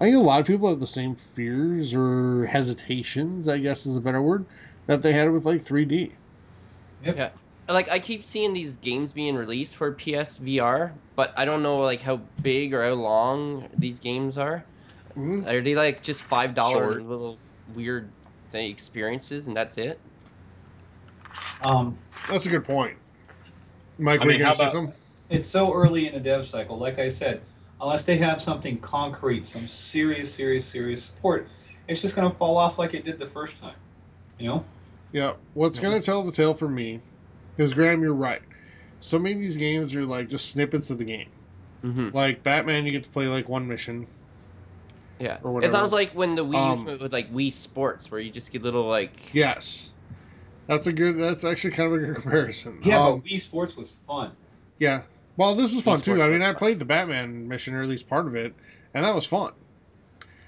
I 0.00 0.04
think 0.04 0.16
a 0.16 0.20
lot 0.20 0.40
of 0.40 0.46
people 0.46 0.68
have 0.68 0.80
the 0.80 0.86
same 0.86 1.16
fears 1.16 1.92
or 1.92 2.46
hesitations, 2.46 3.48
I 3.48 3.58
guess 3.58 3.84
is 3.84 3.96
a 3.96 4.00
better 4.00 4.22
word, 4.22 4.46
that 4.86 5.02
they 5.02 5.12
had 5.12 5.30
with 5.30 5.44
like 5.44 5.64
3D. 5.64 6.12
Yeah. 7.04 7.30
Like 7.68 7.90
I 7.90 7.98
keep 7.98 8.24
seeing 8.24 8.54
these 8.54 8.78
games 8.78 9.12
being 9.12 9.36
released 9.36 9.76
for 9.76 9.92
PSVR, 9.92 10.92
but 11.16 11.34
I 11.36 11.44
don't 11.44 11.62
know 11.62 11.76
like 11.76 12.00
how 12.00 12.16
big 12.42 12.72
or 12.72 12.82
how 12.84 12.94
long 12.94 13.68
these 13.76 13.98
games 13.98 14.38
are. 14.38 14.64
Are 15.16 15.60
they 15.60 15.74
like 15.74 16.02
just 16.02 16.22
five 16.22 16.54
dollar 16.54 17.02
little 17.02 17.38
weird 17.74 18.08
thing, 18.50 18.70
experiences 18.70 19.48
and 19.48 19.56
that's 19.56 19.76
it? 19.76 19.98
Um, 21.60 21.98
That's 22.30 22.46
a 22.46 22.48
good 22.50 22.64
point. 22.64 22.96
Mike, 23.98 24.20
I 24.20 24.24
were 24.24 24.30
mean, 24.30 24.38
you 24.38 24.44
how 24.44 24.52
about- 24.54 24.70
something? 24.70 24.94
It's 25.30 25.48
so 25.48 25.72
early 25.72 26.06
in 26.06 26.14
the 26.14 26.20
dev 26.20 26.46
cycle. 26.46 26.78
Like 26.78 26.98
I 26.98 27.08
said, 27.08 27.40
unless 27.80 28.04
they 28.04 28.16
have 28.18 28.40
something 28.40 28.78
concrete, 28.78 29.46
some 29.46 29.66
serious, 29.66 30.32
serious, 30.32 30.66
serious 30.66 31.04
support, 31.04 31.48
it's 31.86 32.00
just 32.02 32.16
going 32.16 32.30
to 32.30 32.36
fall 32.36 32.56
off 32.56 32.78
like 32.78 32.94
it 32.94 33.04
did 33.04 33.18
the 33.18 33.26
first 33.26 33.60
time. 33.60 33.76
You 34.38 34.48
know? 34.48 34.64
Yeah, 35.12 35.32
what's 35.54 35.78
gonna 35.78 36.00
tell 36.00 36.22
the 36.22 36.30
tale 36.30 36.54
for 36.54 36.68
me 36.68 37.00
is 37.56 37.74
Graham, 37.74 38.02
you're 38.02 38.14
right. 38.14 38.42
So 39.00 39.18
many 39.18 39.34
of 39.36 39.40
these 39.40 39.56
games 39.56 39.94
are 39.96 40.04
like 40.04 40.28
just 40.28 40.50
snippets 40.50 40.90
of 40.90 40.98
the 40.98 41.04
game. 41.04 41.28
hmm 41.82 42.10
Like 42.12 42.42
Batman, 42.42 42.84
you 42.84 42.92
get 42.92 43.04
to 43.04 43.10
play 43.10 43.26
like 43.26 43.48
one 43.48 43.66
mission. 43.66 44.06
Yeah. 45.18 45.38
Or 45.42 45.52
whatever. 45.52 45.70
It 45.70 45.72
sounds 45.72 45.92
like 45.92 46.12
when 46.12 46.34
the 46.34 46.44
Wii 46.44 46.56
Um, 46.56 46.84
with 46.84 47.12
like 47.12 47.32
Wii 47.32 47.52
Sports, 47.52 48.10
where 48.10 48.20
you 48.20 48.30
just 48.30 48.52
get 48.52 48.62
little 48.62 48.84
like. 48.84 49.34
Yes, 49.34 49.92
that's 50.66 50.86
a 50.86 50.92
good. 50.92 51.18
That's 51.18 51.44
actually 51.44 51.72
kind 51.72 51.92
of 51.92 52.00
a 52.02 52.06
good 52.06 52.14
comparison. 52.22 52.80
Yeah, 52.84 52.98
Um, 53.04 53.20
but 53.20 53.28
Wii 53.28 53.40
Sports 53.40 53.76
was 53.76 53.90
fun. 53.90 54.32
yeah. 54.78 55.02
Well, 55.38 55.54
this 55.54 55.72
is 55.72 55.82
fun 55.82 56.00
too. 56.00 56.20
I 56.20 56.28
mean, 56.28 56.42
I 56.42 56.52
played 56.52 56.78
the 56.80 56.84
Batman 56.84 57.48
mission, 57.48 57.74
or 57.74 57.82
at 57.82 57.88
least 57.88 58.08
part 58.08 58.26
of 58.26 58.34
it, 58.34 58.52
and 58.92 59.04
that 59.04 59.14
was 59.14 59.24
fun. 59.24 59.52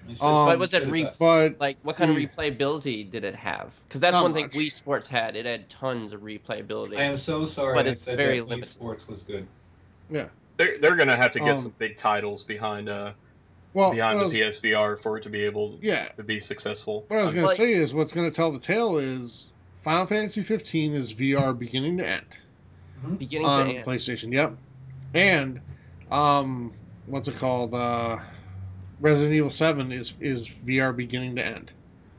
It's 0.08 0.20
Um, 0.20 0.34
just 0.34 0.46
but 0.46 0.58
was 0.58 0.74
it 0.74 0.88
re- 0.90 1.04
that. 1.04 1.18
But 1.18 1.60
Like, 1.60 1.78
what 1.82 1.96
kind 1.96 2.10
of 2.10 2.16
Mm. 2.16 2.28
replayability 2.34 3.08
did 3.08 3.22
it 3.24 3.36
have? 3.36 3.72
Because 3.88 4.00
that's 4.00 4.12
Not 4.12 4.24
one 4.24 4.32
thing 4.34 4.46
much. 4.46 4.52
Wii 4.54 4.72
Sports 4.72 5.06
had. 5.06 5.36
It 5.36 5.46
had 5.46 5.68
tons 5.68 6.12
of 6.12 6.22
replayability. 6.22 6.98
I 6.98 7.02
am 7.04 7.16
so 7.16 7.44
sorry. 7.44 7.74
But 7.74 7.86
I 7.86 7.90
it's 7.90 8.02
said 8.02 8.16
very 8.16 8.40
that 8.40 8.46
Wii 8.46 8.50
limited. 8.50 8.72
Sports 8.72 9.06
was 9.06 9.22
good. 9.22 9.46
Yeah, 10.10 10.28
they're 10.56 10.78
they're 10.78 10.96
gonna 10.96 11.16
have 11.16 11.30
to 11.32 11.38
get 11.38 11.50
Um, 11.50 11.62
some 11.62 11.74
big 11.78 11.96
titles 11.96 12.42
behind 12.42 12.88
uh 12.88 13.12
well, 13.74 13.92
behind 13.92 14.18
what 14.18 14.26
I 14.26 14.30
the 14.30 14.40
PSVR 14.40 14.96
for 15.00 15.16
it 15.18 15.22
to 15.22 15.28
be 15.30 15.42
able 15.44 15.78
yeah. 15.80 16.08
to 16.16 16.24
be 16.24 16.40
successful. 16.40 17.04
What 17.06 17.20
I 17.20 17.22
was 17.22 17.30
gonna 17.30 17.46
like- 17.46 17.56
say 17.56 17.72
is, 17.72 17.94
what's 17.94 18.12
gonna 18.12 18.32
tell 18.32 18.50
the 18.50 18.58
tale 18.58 18.98
is 18.98 19.52
Final 19.76 20.06
Fantasy 20.06 20.42
15 20.42 20.94
is 20.94 21.12
VR 21.14 21.56
beginning 21.56 21.98
to 21.98 22.06
end. 22.08 22.38
Beginning 23.18 23.46
on 23.46 23.68
to 23.68 23.74
end. 23.76 23.84
PlayStation. 23.86 24.32
Yep, 24.32 24.56
and 25.14 25.60
um, 26.10 26.72
what's 27.06 27.28
it 27.28 27.36
called? 27.36 27.74
Uh, 27.74 28.18
Resident 29.00 29.34
Evil 29.34 29.50
Seven 29.50 29.92
is 29.92 30.14
is 30.20 30.48
VR 30.48 30.94
beginning 30.94 31.36
to 31.36 31.44
end. 31.44 31.72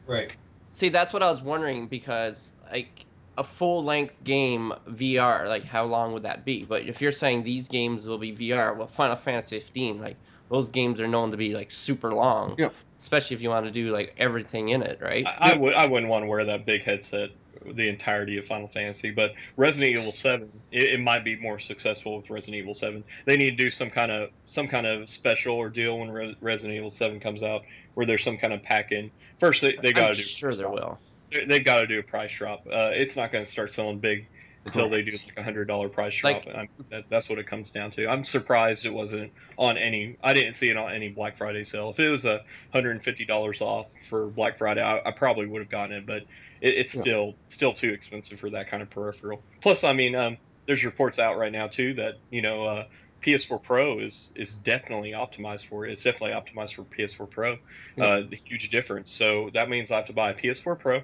Right. 0.07 0.31
See, 0.69 0.89
that's 0.89 1.13
what 1.13 1.21
I 1.21 1.31
was 1.31 1.41
wondering 1.41 1.87
because 1.87 2.53
like 2.71 3.05
a 3.37 3.43
full 3.43 3.83
length 3.83 4.23
game 4.23 4.73
VR, 4.89 5.47
like 5.47 5.63
how 5.63 5.85
long 5.85 6.13
would 6.13 6.23
that 6.23 6.45
be? 6.45 6.65
But 6.65 6.83
if 6.87 7.01
you're 7.01 7.11
saying 7.11 7.43
these 7.43 7.67
games 7.67 8.07
will 8.07 8.17
be 8.17 8.33
VR, 8.33 8.75
well, 8.75 8.87
Final 8.87 9.15
Fantasy 9.15 9.59
15, 9.59 10.01
like 10.01 10.17
those 10.49 10.69
games 10.69 10.99
are 10.99 11.07
known 11.07 11.31
to 11.31 11.37
be 11.37 11.53
like 11.53 11.71
super 11.71 12.13
long. 12.13 12.55
Yep. 12.57 12.73
Especially 12.99 13.35
if 13.35 13.41
you 13.41 13.49
want 13.49 13.65
to 13.65 13.71
do 13.71 13.91
like 13.91 14.13
everything 14.17 14.69
in 14.69 14.81
it, 14.83 14.99
right? 15.01 15.25
I, 15.25 15.53
I 15.53 15.57
would 15.57 15.73
I 15.73 15.85
wouldn't 15.87 16.09
want 16.09 16.23
to 16.23 16.27
wear 16.27 16.45
that 16.45 16.65
big 16.65 16.83
headset 16.83 17.29
the 17.65 17.87
entirety 17.87 18.37
of 18.37 18.45
Final 18.45 18.67
Fantasy, 18.69 19.11
but 19.11 19.31
Resident 19.57 19.97
Evil 19.97 20.11
Seven 20.13 20.51
it, 20.71 20.95
it 20.95 20.99
might 20.99 21.23
be 21.23 21.35
more 21.39 21.59
successful 21.59 22.17
with 22.17 22.29
Resident 22.29 22.55
Evil 22.57 22.73
Seven. 22.73 23.03
They 23.25 23.37
need 23.37 23.51
to 23.51 23.63
do 23.63 23.71
some 23.71 23.89
kind 23.89 24.11
of 24.11 24.29
some 24.47 24.67
kind 24.67 24.85
of 24.87 25.09
special 25.09 25.55
or 25.55 25.69
deal 25.69 25.97
when 25.99 26.09
Re- 26.11 26.37
Resident 26.41 26.77
Evil 26.77 26.91
Seven 26.91 27.19
comes 27.19 27.43
out, 27.43 27.61
where 27.93 28.05
there's 28.05 28.23
some 28.23 28.37
kind 28.37 28.53
of 28.53 28.63
pack 28.63 28.91
in. 28.91 29.11
First, 29.39 29.61
they, 29.61 29.75
they 29.81 29.91
got 29.93 30.09
to 30.09 30.15
do 30.15 30.21
sure 30.21 30.55
there 30.55 30.69
will. 30.69 30.99
they, 31.31 31.45
they've 31.45 31.65
got 31.65 31.79
to 31.79 31.87
do 31.87 31.99
a 31.99 32.03
price 32.03 32.31
drop. 32.31 32.65
Uh, 32.67 32.91
it's 32.93 33.15
not 33.15 33.31
going 33.31 33.45
to 33.45 33.51
start 33.51 33.71
selling 33.71 33.99
big 33.99 34.27
until 34.65 34.87
they 34.89 35.01
do 35.01 35.11
like 35.11 35.37
a 35.37 35.43
hundred 35.43 35.65
dollar 35.67 35.89
price 35.89 36.15
drop. 36.15 36.45
Like- 36.45 36.69
that, 36.91 37.05
that's 37.09 37.27
what 37.29 37.39
it 37.39 37.47
comes 37.47 37.71
down 37.71 37.89
to. 37.91 38.07
I'm 38.07 38.23
surprised 38.23 38.85
it 38.85 38.91
wasn't 38.93 39.31
on 39.57 39.77
any. 39.77 40.17
I 40.23 40.33
didn't 40.33 40.55
see 40.57 40.67
it 40.69 40.77
on 40.77 40.93
any 40.93 41.09
Black 41.09 41.37
Friday 41.37 41.63
sale. 41.63 41.89
If 41.89 41.99
it 41.99 42.09
was 42.09 42.25
a 42.25 42.41
hundred 42.71 42.91
and 42.91 43.03
fifty 43.03 43.25
dollars 43.25 43.59
off 43.61 43.87
for 44.09 44.27
Black 44.27 44.57
Friday, 44.59 44.81
I, 44.81 44.99
I 45.07 45.11
probably 45.11 45.47
would 45.47 45.61
have 45.61 45.71
gotten 45.71 45.95
it. 45.95 46.05
But 46.05 46.23
it, 46.61 46.73
it's 46.77 46.93
Yeah. 46.93 47.01
still 47.01 47.33
still 47.49 47.73
too 47.73 47.89
expensive 47.89 48.39
for 48.39 48.49
that 48.51 48.69
kind 48.69 48.81
of 48.83 48.89
peripheral. 48.89 49.43
Plus, 49.61 49.83
I 49.83 49.93
mean, 49.93 50.15
um, 50.15 50.37
there's 50.67 50.83
reports 50.85 51.19
out 51.19 51.37
right 51.37 51.51
now 51.51 51.67
too 51.67 51.95
that 51.95 52.15
you 52.29 52.41
know 52.41 52.65
uh, 52.65 52.83
PS4 53.25 53.61
Pro 53.63 53.99
is 53.99 54.29
is 54.35 54.53
definitely 54.53 55.11
optimized 55.11 55.67
for 55.67 55.85
it. 55.85 55.91
It's 55.93 56.03
definitely 56.03 56.31
optimized 56.31 56.75
for 56.75 56.85
PS4 56.85 57.29
Pro. 57.29 57.57
Yeah. 57.97 58.05
Uh, 58.05 58.21
the 58.29 58.37
huge 58.47 58.69
difference. 58.69 59.11
So 59.13 59.49
that 59.53 59.69
means 59.69 59.91
I 59.91 59.97
have 59.97 60.07
to 60.07 60.13
buy 60.13 60.31
a 60.31 60.35
PS4 60.35 60.79
Pro 60.79 61.01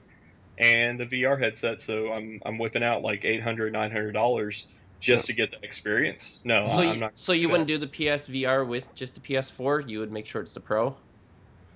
and 0.57 0.99
the 0.99 1.05
VR 1.05 1.39
headset. 1.41 1.81
So 1.81 2.11
I'm 2.11 2.39
I'm 2.45 2.57
whipping 2.57 2.83
out 2.83 3.01
like 3.01 3.21
800 3.23 3.73
900 3.73 4.11
dollars 4.13 4.65
just 4.99 5.25
to 5.27 5.33
get 5.33 5.51
the 5.51 5.57
experience. 5.63 6.39
No, 6.43 6.63
So 6.65 6.81
I, 6.81 6.83
you, 6.85 6.89
I'm 6.89 6.99
not. 6.99 7.17
so 7.17 7.31
you 7.33 7.49
wouldn't 7.49 7.67
do 7.67 7.77
the 7.77 7.87
PSVR 7.87 8.67
with 8.67 8.95
just 8.95 9.13
the 9.13 9.21
PS4? 9.21 9.87
You 9.87 9.99
would 9.99 10.11
make 10.11 10.25
sure 10.25 10.41
it's 10.41 10.53
the 10.53 10.59
Pro? 10.59 10.97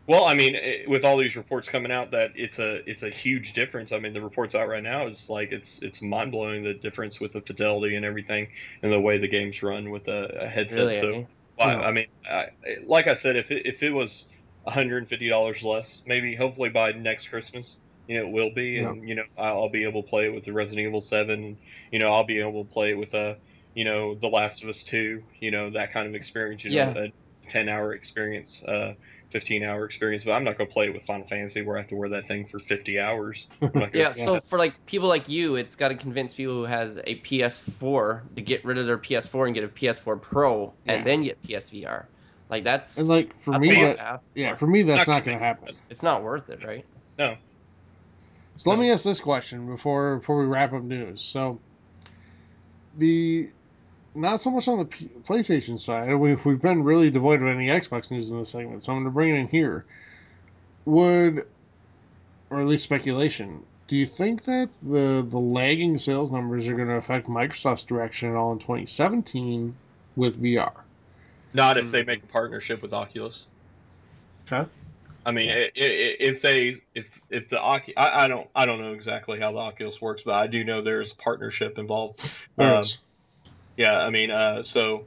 Well, 0.08 0.26
I 0.28 0.34
mean, 0.34 0.56
with 0.88 1.06
all 1.06 1.18
these 1.18 1.36
reports 1.36 1.70
coming 1.70 1.92
out 1.92 2.12
that 2.12 2.32
it's 2.36 2.60
a 2.60 2.80
it's 2.90 3.04
a 3.04 3.10
huge 3.10 3.54
difference. 3.54 3.92
I 3.92 4.00
mean, 4.00 4.14
the 4.14 4.22
reports 4.22 4.56
out 4.56 4.68
right 4.68 4.84
now 4.84 5.08
is 5.08 5.30
like 5.30 5.52
it's 5.52 5.72
it's 5.82 6.02
mind 6.02 6.32
blowing 6.32 6.64
the 6.64 6.74
difference 6.74 7.20
with 7.20 7.34
the 7.34 7.42
fidelity 7.42 7.96
and 7.96 8.04
everything 8.04 8.48
and 8.82 8.92
the 8.92 9.00
way 9.00 9.20
the 9.20 9.28
games 9.28 9.62
run 9.62 9.92
with 9.92 10.08
a, 10.08 10.46
a 10.46 10.48
headset. 10.48 10.78
Really? 10.78 10.96
so 11.00 11.08
eh? 11.10 11.24
Well, 11.58 11.70
Yeah. 11.70 11.82
I 11.82 11.92
mean, 11.92 12.08
I, 12.30 12.46
like 12.86 13.08
I 13.08 13.16
said, 13.16 13.36
if 13.36 13.52
it, 13.52 13.66
if 13.66 13.84
it 13.84 13.92
was 13.92 14.26
$150 14.68 15.64
less, 15.64 15.98
maybe 16.06 16.36
hopefully 16.36 16.70
by 16.70 16.92
next 16.94 17.28
Christmas, 17.30 17.78
you 18.08 18.20
know, 18.20 18.28
it 18.28 18.32
will 18.32 18.52
be, 18.54 18.80
and 18.80 19.08
you 19.08 19.16
know, 19.16 19.24
I'll, 19.38 19.64
I'll 19.64 19.70
be 19.70 19.84
able 19.84 20.04
to 20.04 20.10
play 20.10 20.26
it 20.26 20.34
with 20.34 20.46
the 20.46 20.54
Resident 20.54 20.88
Evil 20.88 21.02
7. 21.02 21.30
And, 21.30 21.58
you 21.92 22.00
know, 22.00 22.12
I'll 22.12 22.26
be 22.26 22.40
able 22.40 22.66
to 22.66 22.72
play 22.72 22.92
it 22.92 22.96
with 22.98 23.14
a, 23.14 23.38
you 23.74 23.86
know, 23.86 24.16
The 24.16 24.28
Last 24.28 24.64
of 24.64 24.70
Us 24.70 24.84
2. 24.84 25.22
You 25.40 25.52
know, 25.52 25.72
that 25.72 25.94
kind 25.94 26.08
of 26.08 26.16
experience. 26.16 26.64
You 26.64 26.72
know, 26.72 26.94
Yeah. 26.96 27.06
a 27.06 27.50
10 27.50 27.70
hour 27.70 27.94
experience, 27.94 28.62
uh, 28.68 28.94
15 29.32 29.64
hour 29.64 29.86
experience. 29.86 30.24
But 30.24 30.32
I'm 30.34 30.44
not 30.44 30.58
going 30.58 30.68
to 30.70 30.74
play 30.74 30.88
it 30.88 30.94
with 30.94 31.04
Final 31.06 31.28
Fantasy 31.28 31.62
where 31.62 31.78
I 31.78 31.82
have 31.82 31.90
to 31.90 31.96
wear 31.96 32.10
that 32.10 32.28
thing 32.28 32.48
for 32.48 32.60
50 32.60 33.00
hours. 33.00 33.48
Gonna 33.62 33.90
Yeah, 33.94 34.14
do 34.14 34.14
so 34.14 34.40
for 34.40 34.58
like 34.58 34.86
people 34.86 35.10
like 35.10 35.28
you, 35.28 35.56
it's 35.56 35.76
got 35.76 35.90
to 35.90 35.96
convince 35.96 36.34
people 36.34 36.54
who 36.54 36.64
has 36.64 36.98
a 37.06 37.16
PS4 37.22 38.30
to 38.36 38.42
get 38.42 38.64
rid 38.64 38.78
of 38.78 38.86
their 38.86 38.98
PS4 38.98 39.46
and 39.46 39.54
get 39.54 39.64
a 39.66 39.68
PS4 39.68 40.16
Pro 40.18 40.76
Yeah. 40.84 40.94
and 40.94 41.06
then 41.06 41.24
get 41.24 41.42
PSVR. 41.42 42.08
Like 42.50 42.64
that's 42.64 42.96
And 42.96 43.08
like 43.08 43.40
for 43.42 43.54
that's 43.54 43.68
me, 43.68 43.86
that 43.86 43.98
ask 43.98 44.30
yeah, 44.36 44.56
for. 44.56 44.56
for 44.56 44.68
me 44.68 44.84
that's 44.84 45.08
Not 45.08 45.08
not 45.08 45.24
going 45.26 45.38
to 45.38 45.44
happen. 45.44 45.70
it's 45.90 46.04
not 46.04 46.24
worth 46.24 46.50
it, 46.50 46.64
right? 46.64 46.86
no. 47.18 47.38
So 48.56 48.70
let 48.70 48.80
me 48.80 48.90
ask 48.92 49.04
this 49.04 49.20
question 49.20 49.66
before 49.68 50.18
before 50.20 50.40
we 50.40 50.46
wrap 50.46 50.74
up 50.74 50.84
news. 50.84 51.22
So 51.24 51.62
the 52.94 53.52
not 54.14 54.42
so 54.42 54.52
much 54.52 54.68
on 54.68 54.80
the 54.80 54.86
P- 54.86 55.10
PlayStation 55.24 55.80
side. 55.80 56.14
We've 56.16 56.44
we've 56.46 56.62
been 56.62 56.84
really 56.84 57.10
devoid 57.10 57.42
of 57.42 57.48
any 57.48 57.68
Xbox 57.68 58.12
news 58.12 58.32
in 58.32 58.40
this 58.40 58.50
segment, 58.50 58.84
so 58.84 58.92
I'm 58.92 58.98
going 59.00 59.06
to 59.06 59.12
bring 59.12 59.36
it 59.36 59.40
in 59.40 59.48
here. 59.48 59.86
Would 60.86 61.46
or 62.50 62.60
at 62.60 62.68
least 62.68 62.84
speculation. 62.84 63.64
Do 63.88 63.96
you 63.96 64.06
think 64.06 64.46
that 64.46 64.70
the 64.82 65.26
the 65.28 65.38
lagging 65.40 65.98
sales 65.98 66.32
numbers 66.32 66.68
are 66.68 66.76
going 66.76 66.88
to 66.88 66.96
affect 66.96 67.28
Microsoft's 67.28 67.84
direction 67.84 68.30
at 68.30 68.36
all 68.36 68.52
in 68.54 68.60
2017 68.60 69.76
with 70.16 70.42
VR? 70.42 70.72
Not 71.54 71.78
if 71.78 71.92
they 71.92 72.04
make 72.04 72.24
a 72.24 72.28
partnership 72.28 72.82
with 72.82 72.94
Oculus. 72.94 73.46
Okay. 74.52 74.70
I 75.26 75.32
mean, 75.32 75.50
i- 75.52 75.66
i- 75.66 75.70
if 75.76 76.42
they, 76.42 76.78
if 76.96 77.06
if 77.30 77.50
the 77.50 77.58
Ocu- 77.58 77.94
I, 77.96 78.24
I 78.24 78.28
don't, 78.28 78.48
I 78.56 78.66
don't 78.66 78.82
know 78.82 78.94
exactly 78.94 79.40
how 79.40 79.52
the 79.52 79.60
Oculus 79.60 80.02
works, 80.02 80.24
but 80.24 80.34
I 80.34 80.48
do 80.48 80.64
know 80.64 80.82
there's 80.82 81.12
a 81.12 81.16
partnership 81.16 81.78
involved. 81.78 82.20
There 82.56 82.74
Um, 82.74 82.80
is. 82.80 82.98
Yeah, 83.82 83.98
I 83.98 84.10
mean, 84.12 84.30
uh, 84.30 84.62
so 84.64 85.06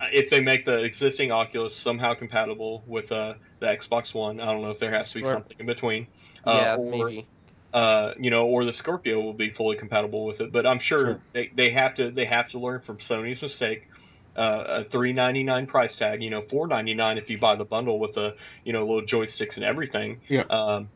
uh, 0.00 0.06
if 0.12 0.30
they 0.30 0.40
make 0.40 0.64
the 0.64 0.84
existing 0.84 1.32
Oculus 1.32 1.74
somehow 1.74 2.14
compatible 2.14 2.84
with 2.86 3.10
uh, 3.10 3.34
the 3.58 3.66
Xbox 3.66 4.14
One, 4.14 4.38
I 4.40 4.46
don't 4.46 4.62
know 4.62 4.70
if 4.70 4.78
there 4.78 4.92
has 4.92 5.08
to 5.10 5.14
be 5.16 5.20
Sure. 5.22 5.32
something 5.32 5.56
in 5.58 5.66
between. 5.66 6.06
Uh, 6.46 6.52
yeah, 6.62 6.76
or, 6.76 6.90
maybe. 7.06 7.26
uh, 7.74 8.12
you 8.18 8.30
know, 8.30 8.46
or 8.46 8.64
the 8.64 8.72
Scorpio 8.72 9.20
will 9.20 9.32
be 9.32 9.50
fully 9.50 9.76
compatible 9.76 10.24
with 10.24 10.40
it. 10.40 10.52
But 10.52 10.64
I'm 10.64 10.78
sure, 10.78 10.98
Sure. 10.98 11.20
They, 11.32 11.50
they 11.54 11.70
have 11.72 11.96
to 11.96 12.10
they 12.12 12.24
have 12.26 12.48
to 12.50 12.60
learn 12.60 12.80
from 12.80 12.98
Sony's 12.98 13.42
mistake. 13.42 13.88
Uh, 14.36 14.82
a 14.82 14.84
three 14.84 15.12
ninety 15.12 15.42
nine 15.42 15.66
price 15.66 15.96
tag, 15.96 16.22
you 16.22 16.30
know, 16.30 16.40
four 16.40 16.68
ninety 16.68 16.94
nine 16.94 17.18
if 17.18 17.28
you 17.28 17.38
buy 17.38 17.56
the 17.56 17.64
bundle 17.64 17.98
with 17.98 18.14
the 18.14 18.36
you 18.64 18.72
know 18.72 18.86
little 18.86 19.02
joysticks 19.02 19.56
and 19.56 19.64
everything. 19.64 20.20
Yeah. 20.28 20.42
Um, 20.42 20.88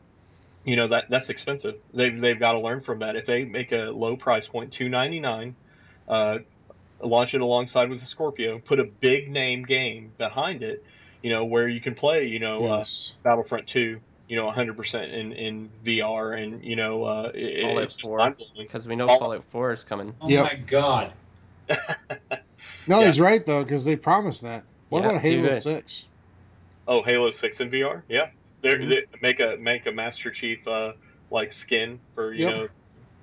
you 0.63 0.77
know 0.77 0.87
that 0.87 1.09
that's 1.09 1.27
expensive. 1.27 1.75
They've 1.93 2.17
they've 2.17 2.39
got 2.39 2.53
to 2.53 2.59
learn 2.59 2.79
from 2.79 2.99
that. 2.99 3.17
If 3.17 3.25
they 3.25 3.43
make 3.43 3.73
a 3.73 3.91
low 3.91 4.15
price 4.15 4.47
point, 4.47 4.71
two 4.71 4.87
ninety 4.87 5.19
nine, 5.19 5.57
uh, 6.07 6.37
launch 7.03 7.33
it 7.33 7.41
alongside 7.41 7.89
with 7.89 7.99
the 7.99 8.05
Scorpio, 8.05 8.59
put 8.59 8.79
a 8.79 8.85
big 8.85 9.29
name 9.29 9.63
game 9.63 10.11
behind 10.17 10.63
it, 10.63 10.83
you 11.21 11.29
know, 11.29 11.45
where 11.45 11.67
you 11.67 11.81
can 11.81 11.95
play, 11.95 12.25
you 12.25 12.39
know, 12.39 12.65
uh, 12.65 12.83
Battlefront 13.23 13.67
2, 13.67 13.99
you 14.27 14.35
know, 14.35 14.49
100% 14.51 15.13
in, 15.13 15.31
in 15.33 15.69
VR 15.85 16.41
and, 16.41 16.63
you 16.63 16.75
know, 16.75 17.03
uh, 17.03 17.31
it, 17.33 17.61
Fallout 17.61 17.93
4. 17.93 18.35
Because 18.57 18.87
we 18.87 18.95
know 18.95 19.07
Fallout- 19.07 19.19
Fallout 19.25 19.43
4 19.43 19.71
is 19.73 19.83
coming. 19.83 20.13
Oh 20.21 20.29
Yep. 20.29 20.43
my 20.43 20.55
god. 20.55 21.13
No, 22.85 22.99
Yeah. 22.99 23.07
he's 23.07 23.19
right 23.21 23.45
though 23.45 23.63
because 23.63 23.85
they 23.85 23.95
promised 23.95 24.41
that. 24.41 24.63
What 24.89 25.03
Yeah, 25.03 25.09
about 25.11 25.21
Halo. 25.21 25.57
Six? 25.59 26.07
Oh, 26.85 27.01
Halo 27.01 27.31
6 27.31 27.61
in 27.61 27.69
VR? 27.71 28.03
Yeah. 28.09 28.27
They're, 28.61 28.77
Mhm. 28.77 28.89
they 28.91 29.05
make 29.21 29.39
a 29.39 29.55
make 29.57 29.85
a 29.85 29.91
Master 29.91 30.29
Chief 30.31 30.67
uh, 30.67 30.91
like 31.31 31.53
skin 31.53 31.99
for, 32.13 32.33
you 32.33 32.47
Yep. 32.47 32.55
know, 32.55 32.67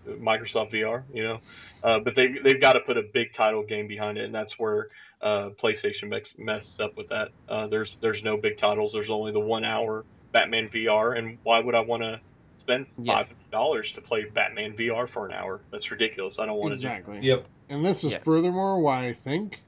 Microsoft 0.08 0.72
VR, 0.72 1.02
you 1.12 1.22
know. 1.22 1.40
Uh, 1.82 1.98
but 2.00 2.14
they 2.14 2.28
they've 2.42 2.60
got 2.60 2.74
to 2.74 2.80
put 2.80 2.96
a 2.96 3.02
big 3.02 3.32
title 3.32 3.62
game 3.62 3.86
behind 3.86 4.18
it 4.18 4.24
and 4.24 4.34
that's 4.34 4.58
where 4.58 4.88
uh, 5.22 5.50
PlayStation 5.62 6.08
mix, 6.08 6.34
messed 6.38 6.80
up 6.80 6.96
with 6.96 7.08
that. 7.08 7.28
Uh, 7.48 7.66
there's 7.66 7.96
there's 8.00 8.22
no 8.22 8.36
big 8.36 8.56
titles. 8.56 8.92
There's 8.92 9.10
only 9.10 9.32
the 9.32 9.40
1 9.40 9.64
hour 9.64 10.04
Batman 10.32 10.68
VR 10.68 11.18
and 11.18 11.38
why 11.42 11.60
would 11.60 11.74
I 11.74 11.80
want 11.80 12.02
to 12.02 12.20
spend 12.58 12.86
Yeah. 12.98 13.16
five 13.16 13.26
hundred 13.26 13.50
dollars 13.50 13.92
to 13.92 14.00
play 14.00 14.24
Batman 14.24 14.74
VR 14.76 15.08
for 15.08 15.26
an 15.26 15.32
hour. 15.32 15.60
That's 15.70 15.90
ridiculous. 15.90 16.38
I 16.38 16.46
don't 16.46 16.56
want 16.58 16.70
to 16.70 16.74
Exactly. 16.74 17.18
Yep. 17.20 17.46
And 17.68 17.84
this 17.84 18.04
is 18.04 18.12
Yeah. 18.12 18.18
furthermore 18.18 18.80
why 18.80 19.06
I 19.08 19.12
think, 19.14 19.62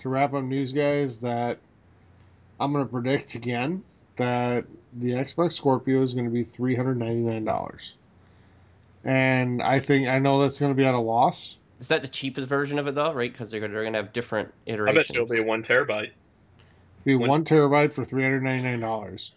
to 0.00 0.08
wrap 0.08 0.34
up 0.34 0.44
news, 0.44 0.72
guys, 0.72 1.20
that 1.20 1.58
I'm 2.60 2.72
going 2.72 2.84
to 2.84 2.90
predict 2.90 3.34
again 3.34 3.82
that 4.16 4.64
the 4.92 5.10
Xbox 5.12 5.52
Scorpio 5.52 6.02
is 6.02 6.14
going 6.14 6.24
to 6.26 6.30
be 6.32 6.44
$399. 6.44 7.94
And 9.04 9.62
I 9.62 9.80
think, 9.80 10.08
I 10.08 10.18
know 10.18 10.40
that's 10.40 10.58
going 10.58 10.72
to 10.72 10.76
be 10.76 10.84
at 10.84 10.94
a 10.94 10.98
loss. 10.98 11.58
Is 11.80 11.88
that 11.88 12.02
the 12.02 12.08
cheapest 12.08 12.48
version 12.48 12.78
of 12.78 12.88
it 12.88 12.94
though? 12.96 13.12
Right? 13.12 13.30
Because 13.32 13.50
they're 13.52 13.60
they're 13.60 13.84
gonna 13.84 13.98
have 13.98 14.12
different 14.12 14.48
do. 14.66 14.72
I 14.72 14.74
iterations. 14.74 15.06
bet 15.08 15.16
it'll 15.16 15.32
be 15.32 15.40
one 15.40 15.62
terabyte. 15.62 16.10
Be 17.04 17.14
When- 17.14 17.28
one 17.30 17.44
terabyte 17.44 17.92
for 17.92 18.04
$399 18.04 19.30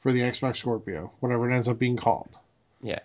for 0.00 0.12
the 0.12 0.20
Xbox 0.20 0.56
Scorpio, 0.56 1.10
whatever 1.20 1.50
it 1.50 1.54
ends 1.54 1.66
up 1.68 1.78
being 1.78 1.96
called. 1.96 2.28
Yeah. 2.82 2.98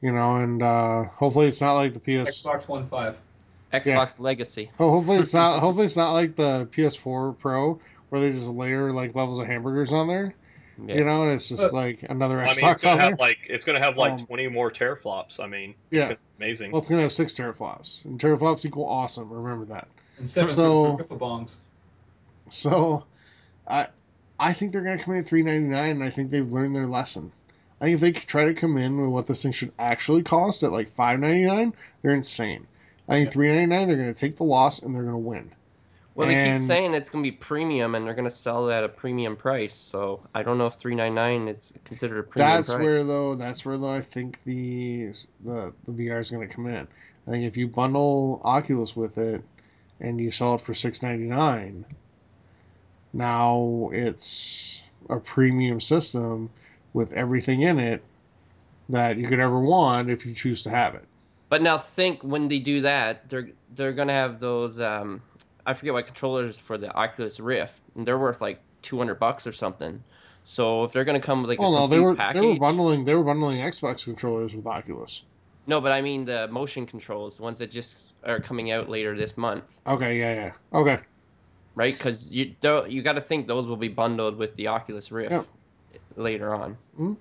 You 0.00 0.12
know, 0.12 0.36
and 0.36 0.62
uh, 0.62 1.04
hopefully 1.04 1.46
it's 1.48 1.60
not 1.60 1.74
like 1.74 1.92
the 1.94 2.00
PS. 2.00 2.42
Xbox 2.42 2.66
One 2.68 2.86
Five. 2.86 3.18
Xbox 3.72 4.18
Legacy. 4.20 4.70
Oh, 4.78 4.90
hopefully 4.90 5.18
it's 5.18 5.34
not. 5.34 5.60
hopefully 5.60 5.86
it's 5.86 5.96
not 5.96 6.12
like 6.12 6.36
the 6.36 6.66
PS4 6.72 7.38
Pro 7.38 7.78
where 8.08 8.20
they 8.20 8.30
just 8.32 8.48
layer 8.48 8.92
like 8.92 9.14
levels 9.14 9.38
of 9.40 9.46
hamburgers 9.46 9.92
on 9.92 10.06
there. 10.08 10.34
Yeah. 10.86 10.96
You 10.96 11.04
know, 11.04 11.22
and 11.24 11.32
it's 11.32 11.48
just 11.48 11.62
But- 11.62 11.72
like 11.72 12.02
another 12.08 12.40
I 12.40 12.46
mean, 12.46 12.56
Xbox 12.56 12.72
it's 12.72 12.84
on 12.84 12.90
gonna 12.92 13.00
there. 13.02 13.10
have 13.10 13.20
like 13.20 13.38
it's 13.48 13.64
gonna 13.64 13.78
have 13.80 13.96
like 13.96 14.12
Um, 14.14 14.26
twenty 14.26 14.48
more 14.48 14.70
teraflops. 14.70 15.38
I 15.40 15.46
mean, 15.46 15.74
yeah, 15.90 16.08
it's 16.10 16.20
amazing. 16.38 16.72
well, 16.72 16.80
it's 16.80 16.88
gonna 16.88 17.02
have 17.02 17.12
six 17.12 17.32
teraflops, 17.32 18.04
and 18.04 18.18
teraflops 18.20 18.64
equal 18.66 18.86
awesome. 18.86 19.30
Remember 19.30 19.64
that. 19.66 19.86
And 20.18 20.28
seven 20.28 20.50
So- 20.50 20.96
so, 21.08 21.16
bongs. 21.16 21.54
So, 22.48 23.04
I, 23.66 23.88
I 24.38 24.52
think 24.52 24.72
they're 24.72 24.82
gonna 24.82 24.98
come 24.98 25.14
in 25.14 25.20
at 25.20 25.26
three 25.26 25.42
ninety 25.42 25.66
nine, 25.68 25.90
and 25.92 26.02
I 26.04 26.10
think 26.10 26.30
they've 26.30 26.50
learned 26.50 26.74
their 26.74 26.86
lesson. 26.86 27.32
I 27.80 27.84
think 27.86 27.94
if 27.94 28.00
they 28.00 28.12
try 28.12 28.44
to 28.44 28.54
come 28.54 28.76
in 28.78 29.00
with 29.00 29.10
what 29.10 29.26
this 29.26 29.42
thing 29.42 29.52
should 29.52 29.72
actually 29.78 30.22
cost 30.22 30.62
at 30.62 30.72
like 30.72 30.94
five 30.94 31.20
ninety 31.20 31.44
nine, 31.44 31.72
they're 32.02 32.14
insane. 32.14 32.66
I 33.08 33.14
think 33.20 33.32
three 33.32 33.48
ninety 33.48 33.66
nine, 33.66 33.88
they're 33.88 33.96
gonna 33.96 34.14
take 34.14 34.36
the 34.36 34.44
loss 34.44 34.80
and 34.82 34.94
they're 34.94 35.02
gonna 35.04 35.18
win. 35.18 35.52
Well, 36.14 36.28
they 36.28 36.52
keep 36.52 36.58
saying 36.58 36.94
it's 36.94 37.08
going 37.08 37.24
to 37.24 37.30
be 37.30 37.36
premium, 37.36 37.96
and 37.96 38.06
they're 38.06 38.14
going 38.14 38.24
to 38.24 38.30
sell 38.30 38.68
it 38.68 38.72
at 38.72 38.84
a 38.84 38.88
premium 38.88 39.34
price. 39.34 39.74
So 39.74 40.20
I 40.32 40.44
don't 40.44 40.58
know 40.58 40.66
if 40.66 40.74
three 40.74 40.94
nine 40.94 41.14
nine 41.14 41.48
is 41.48 41.74
considered 41.84 42.18
a 42.18 42.22
premium 42.22 42.56
That's 42.56 42.70
price. 42.70 42.84
where 42.84 43.04
though. 43.04 43.34
That's 43.34 43.64
where 43.64 43.76
though. 43.76 43.90
I 43.90 44.00
think 44.00 44.38
the 44.44 45.08
the 45.44 45.72
the 45.86 45.92
VR 45.92 46.20
is 46.20 46.30
going 46.30 46.48
to 46.48 46.54
come 46.54 46.66
in. 46.68 46.86
I 47.26 47.30
think 47.30 47.44
if 47.44 47.56
you 47.56 47.66
bundle 47.66 48.40
Oculus 48.44 48.94
with 48.94 49.18
it, 49.18 49.42
and 50.00 50.20
you 50.20 50.30
sell 50.30 50.54
it 50.54 50.60
for 50.60 50.72
six 50.72 51.02
ninety 51.02 51.24
nine, 51.24 51.84
now 53.12 53.90
it's 53.92 54.84
a 55.10 55.18
premium 55.18 55.80
system 55.80 56.50
with 56.92 57.12
everything 57.12 57.62
in 57.62 57.80
it 57.80 58.04
that 58.88 59.16
you 59.16 59.26
could 59.26 59.40
ever 59.40 59.58
want 59.58 60.10
if 60.10 60.24
you 60.24 60.32
choose 60.32 60.62
to 60.62 60.70
have 60.70 60.94
it. 60.94 61.04
But 61.48 61.60
now 61.62 61.78
think 61.78 62.22
when 62.22 62.48
they 62.48 62.60
do 62.60 62.82
that, 62.82 63.28
they're 63.28 63.48
they're 63.74 63.92
going 63.92 64.08
to 64.08 64.14
have 64.14 64.38
those. 64.38 64.78
Um, 64.78 65.22
I 65.66 65.72
forget 65.74 65.94
what 65.94 66.06
controllers 66.06 66.58
for 66.58 66.76
the 66.78 66.92
Oculus 66.94 67.40
Rift, 67.40 67.80
and 67.96 68.06
they're 68.06 68.18
worth 68.18 68.40
like 68.40 68.60
two 68.82 68.98
hundred 68.98 69.18
bucks 69.18 69.46
or 69.46 69.52
something. 69.52 70.02
So 70.42 70.84
if 70.84 70.92
they're 70.92 71.04
going 71.04 71.18
to 71.20 71.26
come 71.26 71.40
with 71.42 71.48
like 71.50 71.58
oh 71.60 71.68
a 71.68 71.70
no, 71.70 71.76
complete 71.82 71.96
they 71.96 72.00
were 72.00 72.14
package, 72.14 72.40
they 72.42 72.46
were 72.46 72.54
bundling 72.58 73.04
they 73.04 73.14
were 73.14 73.24
bundling 73.24 73.58
Xbox 73.58 74.04
controllers 74.04 74.54
with 74.54 74.66
Oculus. 74.66 75.22
no, 75.66 75.80
but 75.80 75.90
I 75.92 76.00
mean 76.02 76.24
the 76.26 76.48
motion 76.48 76.84
controls, 76.86 77.36
the 77.36 77.42
ones 77.42 77.58
that 77.60 77.70
just 77.70 78.12
are 78.24 78.40
coming 78.40 78.70
out 78.70 78.88
later 78.88 79.16
this 79.16 79.36
month, 79.36 79.78
Okay, 79.86 80.18
yeah, 80.18 80.34
yeah. 80.34 80.52
Okay, 80.78 80.98
right? 81.74 81.94
Because 81.94 82.30
you 82.30 82.54
don't 82.60 82.90
you 82.90 83.00
got 83.02 83.14
to 83.14 83.20
think 83.22 83.46
those 83.48 83.66
will 83.66 83.76
be 83.78 83.88
bundled 83.88 84.36
with 84.36 84.54
the 84.56 84.66
Oculus 84.68 85.10
Rift 85.10 85.32
Yep. 85.32 85.46
later 86.16 86.54
on. 86.54 86.76
Hmm. 86.96 87.14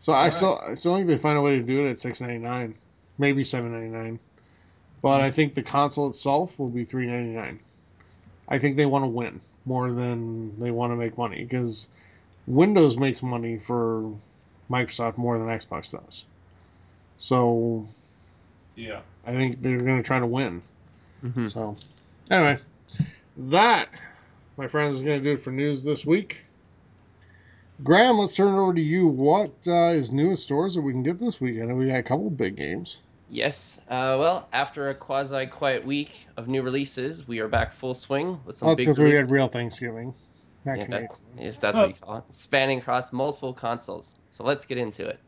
So 0.00 0.12
I 0.12 0.16
Alright. 0.16 0.32
still 0.32 0.60
I 0.68 0.74
still 0.74 0.96
think 0.96 1.06
they 1.06 1.16
find 1.18 1.38
a 1.38 1.42
way 1.42 1.56
to 1.56 1.62
do 1.62 1.86
it 1.86 1.90
at 1.90 2.00
six 2.00 2.20
ninety 2.20 2.38
nine, 2.38 2.74
maybe 3.18 3.44
seven 3.44 3.70
ninety 3.72 3.88
nine, 3.90 4.18
but 5.02 5.20
I 5.20 5.30
think 5.30 5.54
the 5.54 5.62
console 5.62 6.08
itself 6.10 6.58
will 6.58 6.68
be 6.68 6.84
three 6.84 7.06
ninety 7.06 7.30
nine. 7.30 7.60
I 8.48 8.58
think 8.58 8.76
they 8.76 8.86
want 8.86 9.04
to 9.04 9.08
win 9.08 9.40
more 9.64 9.92
than 9.92 10.58
they 10.60 10.70
want 10.70 10.92
to 10.92 10.96
make 10.96 11.16
money 11.16 11.42
because 11.44 11.88
Windows 12.46 12.96
makes 12.96 13.22
money 13.22 13.56
for 13.58 14.12
Microsoft 14.70 15.16
more 15.16 15.38
than 15.38 15.48
Xbox 15.48 15.92
does. 15.92 16.26
So 17.18 17.86
Yeah. 18.76 19.00
I 19.26 19.32
think 19.32 19.62
they're 19.62 19.78
going 19.78 19.98
to 19.98 20.02
try 20.02 20.18
to 20.18 20.26
win. 20.26 20.62
hmm 21.20 21.46
So 21.46 21.76
anyway, 22.30 22.58
that 23.36 23.88
my 24.56 24.66
friends 24.66 24.96
is 24.96 25.02
going 25.02 25.18
to 25.18 25.24
do 25.24 25.34
it 25.34 25.42
for 25.42 25.50
news 25.50 25.84
this 25.84 26.04
week. 26.04 26.44
Graham, 27.82 28.18
let's 28.18 28.34
turn 28.34 28.54
it 28.54 28.58
over 28.60 28.74
to 28.74 28.80
you. 28.80 29.06
What 29.06 29.52
uh, 29.66 29.88
is 29.88 30.12
new 30.12 30.30
in 30.30 30.36
stores 30.36 30.74
that 30.74 30.82
we 30.82 30.92
can 30.92 31.02
get 31.02 31.18
this 31.18 31.40
week? 31.40 31.60
I 31.60 31.64
know 31.64 31.74
we 31.74 31.86
got 31.86 31.96
a 31.96 32.02
couple 32.02 32.28
big 32.30 32.56
games. 32.56 33.00
Yes. 33.30 33.80
Uh, 33.88 34.16
well, 34.18 34.48
after 34.52 34.90
a 34.90 34.94
quasi 34.94 35.46
quiet 35.46 35.84
week 35.84 36.26
of 36.36 36.48
new 36.48 36.62
releases, 36.62 37.28
we 37.28 37.38
are 37.38 37.48
back 37.48 37.72
full 37.72 37.94
swing 37.94 38.40
with 38.44 38.56
some 38.56 38.68
Oh, 38.68 38.72
it's 38.72 38.80
big 38.80 38.86
because 38.86 38.98
we 38.98 39.12
had 39.12 39.30
real 39.30 39.46
Thanksgiving. 39.48 40.12
Not 40.64 40.78
Yeah, 40.78 40.86
that's, 40.88 41.20
if 41.38 41.60
that's 41.60 41.76
what 41.76 41.88
you 41.88 41.94
call 41.94 42.18
it, 42.18 42.24
spanning 42.28 42.78
across 42.78 43.12
multiple 43.12 43.54
consoles. 43.54 44.16
So 44.28 44.44
let's 44.44 44.66
get 44.66 44.78
into 44.78 45.06
it. 45.06 45.18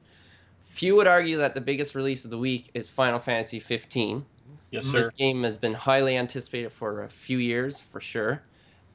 Few 0.61 0.97
would 0.97 1.07
argue 1.07 1.39
that 1.39 1.55
the 1.55 1.61
biggest 1.61 1.95
release 1.95 2.25
of 2.25 2.31
the 2.31 2.39
week 2.39 2.71
is 2.75 2.89
Final 2.89 3.19
Fantasy 3.19 3.61
15. 3.61 4.25
Yes, 4.71 4.87
sir. 4.87 4.93
This 4.93 5.13
game 5.13 5.43
has 5.45 5.57
been 5.57 5.75
highly 5.75 6.17
anticipated 6.17 6.73
for 6.73 7.05
a 7.05 7.09
few 7.09 7.39
years, 7.39 7.79
for 7.79 8.01
sure. 8.01 8.43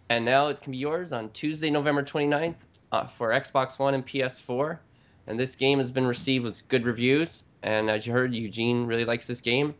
And 0.10 0.26
now 0.26 0.48
it 0.48 0.62
can 0.62 0.72
be 0.72 0.78
yours 0.78 1.14
on 1.14 1.30
Tuesday, 1.32 1.70
November 1.70 2.04
29th 2.04 2.56
uh, 2.92 3.06
for 3.06 3.30
Xbox 3.30 3.80
One 3.80 3.94
and 3.94 4.06
PS4. 4.06 4.80
And 5.28 5.40
this 5.40 5.56
game 5.56 5.78
has 5.78 5.92
been 5.92 6.08
received 6.08 6.46
with 6.46 6.68
good 6.68 6.86
reviews. 6.86 7.44
And 7.64 7.90
as 7.90 8.06
you 8.06 8.14
heard, 8.14 8.34
Eugene 8.34 8.86
really 8.86 9.06
likes 9.06 9.28
this 9.28 9.42
game. 9.42 9.76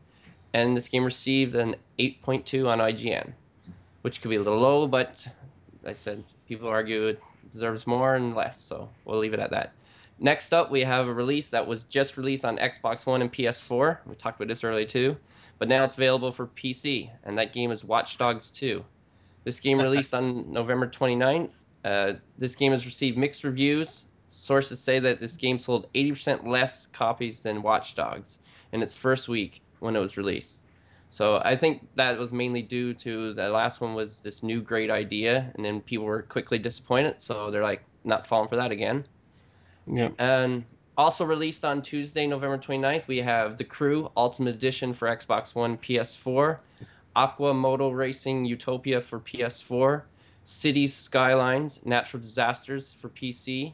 And 0.54 0.76
this 0.76 0.88
game 0.88 1.04
received 1.04 1.56
an 1.56 1.76
8.2 2.00 2.68
on 2.68 2.80
IGN, 2.80 3.34
which 4.02 4.22
could 4.22 4.30
be 4.30 4.38
a 4.38 4.42
little 4.42 4.60
low, 4.60 4.88
but 4.88 5.28
like 5.84 5.92
I 5.92 5.94
said, 5.94 6.24
people 6.48 6.68
argue 6.68 7.08
it 7.08 7.22
deserves 7.52 7.86
more 7.86 8.16
and 8.16 8.36
less. 8.36 8.60
So 8.60 8.90
we'll 9.06 9.20
leave 9.20 9.34
it 9.34 9.40
at 9.40 9.52
that. 9.52 9.74
Next 10.20 10.54
up, 10.54 10.72
we 10.72 10.82
have 10.82 11.08
a 11.08 11.14
release 11.14 11.50
that 11.52 11.68
was 11.68 11.84
just 11.84 12.18
released 12.18 12.44
on 12.44 12.58
Xbox 12.58 13.06
One 13.06 13.22
and 13.22 13.32
PS4. 13.32 14.00
We 14.08 14.16
talked 14.16 14.40
about 14.40 14.48
this 14.48 14.64
earlier 14.64 14.86
too 14.86 15.18
but 15.60 15.68
now 15.68 15.84
it's 15.84 15.96
available 15.96 16.32
for 16.32 16.48
PC, 16.48 17.10
and 17.24 17.38
that 17.38 17.54
game 17.54 17.72
is 17.72 17.84
Watch 17.84 18.18
Dogs 18.18 18.52
2. 18.52 18.84
This 19.44 19.60
game 19.60 19.80
released 19.80 20.14
on 20.14 20.52
November 20.52 20.88
29th. 20.88 21.52
Uh, 21.84 22.14
this 22.38 22.56
game 22.56 22.72
has 22.72 22.86
received 22.86 23.18
mixed 23.18 23.44
reviews. 23.44 24.06
Sources 24.28 24.80
say 24.80 25.00
that 25.00 25.20
this 25.20 25.38
game 25.38 25.58
sold 25.58 25.88
80% 25.94 26.46
less 26.46 26.86
copies 26.88 27.42
than 27.44 27.62
Watch 27.62 27.96
Dogs 27.96 28.40
in 28.72 28.84
its 28.84 28.98
first 28.98 29.28
week 29.28 29.62
when 29.80 29.96
it 29.96 30.00
was 30.00 30.18
released. 30.18 30.64
So 31.10 31.42
I 31.46 31.56
think 31.56 31.88
that 31.96 32.18
was 32.18 32.34
mainly 32.34 32.62
due 32.62 32.94
to 32.96 33.34
the 33.34 33.50
last 33.50 33.80
one 33.80 33.94
was 33.94 34.22
this 34.22 34.44
new 34.44 34.62
great 34.62 34.90
idea, 34.90 35.52
and 35.56 35.64
then 35.64 35.80
people 35.82 36.06
were 36.06 36.24
quickly 36.24 36.60
disappointed, 36.60 37.22
so 37.22 37.50
they're 37.50 37.64
like 37.64 37.84
not 38.04 38.28
falling 38.28 38.50
for 38.50 38.58
that 38.58 38.72
again. 38.72 39.08
Yeah. 39.86 40.10
And 40.20 40.66
also 40.98 41.24
released 41.24 41.64
on 41.64 41.82
Tuesday, 41.82 42.28
November 42.28 42.58
29th, 42.58 43.08
we 43.08 43.20
have 43.20 43.58
The 43.58 43.64
Crew 43.64 44.12
Ultimate 44.18 44.56
Edition 44.56 44.94
for 44.94 45.08
Xbox 45.08 45.56
One, 45.56 45.78
PS4, 45.78 46.60
Aqua 47.16 47.54
Moto 47.54 47.90
Racing 47.90 48.46
Utopia 48.46 49.00
for 49.00 49.20
PS4, 49.20 50.04
Cities 50.44 50.94
Skylines 50.94 51.86
Natural 51.86 52.22
Disasters 52.22 52.94
for 52.94 53.10
PC, 53.10 53.74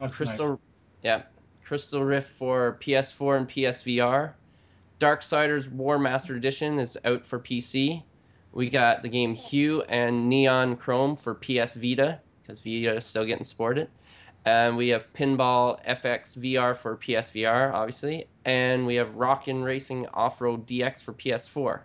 That's 0.00 0.14
Crystal, 0.14 0.48
nice. 0.50 0.58
yeah, 1.02 1.22
Crystal 1.64 2.04
Rift 2.04 2.30
for 2.30 2.78
PS4 2.80 3.38
and 3.38 3.48
PSVR. 3.48 4.34
Darksiders 5.00 5.68
Warmastered 5.68 6.36
Edition 6.36 6.78
is 6.78 6.96
out 7.04 7.24
for 7.26 7.38
PC. 7.38 8.02
We 8.52 8.70
got 8.70 9.02
the 9.02 9.08
game 9.08 9.34
Hue 9.34 9.82
and 9.82 10.28
Neon 10.28 10.76
Chrome 10.76 11.16
for 11.16 11.34
PS 11.34 11.74
Vita 11.74 12.20
because 12.42 12.60
Vita 12.60 12.94
is 12.94 13.04
still 13.04 13.24
getting 13.24 13.44
supported. 13.44 13.88
And 14.46 14.76
we 14.76 14.88
have 14.88 15.12
Pinball 15.14 15.82
FX 15.86 16.36
VR 16.38 16.76
for 16.76 16.96
PSVR, 16.96 17.72
obviously. 17.72 18.26
And 18.44 18.86
we 18.86 18.94
have 18.96 19.16
Rock 19.16 19.48
'N 19.48 19.62
Racing 19.62 20.06
Off 20.14 20.40
Road 20.40 20.66
DX 20.66 21.00
for 21.02 21.14
PS4. 21.14 21.84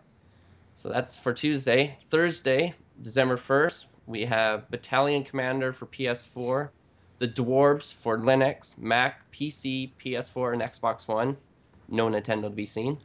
So 0.73 0.89
that's 0.89 1.15
for 1.15 1.33
Tuesday. 1.33 1.97
Thursday, 2.09 2.73
December 3.01 3.37
1st, 3.37 3.85
we 4.07 4.25
have 4.25 4.69
Battalion 4.69 5.23
Commander 5.23 5.71
for 5.71 5.85
PS4, 5.87 6.69
The 7.19 7.27
Dwarves 7.27 7.93
for 7.93 8.17
Linux, 8.17 8.77
Mac, 8.77 9.29
PC, 9.31 9.91
PS4, 10.03 10.53
and 10.53 10.61
Xbox 10.61 11.07
One. 11.07 11.37
No 11.89 12.07
Nintendo 12.07 12.43
to 12.43 12.49
be 12.49 12.65
seen. 12.65 12.97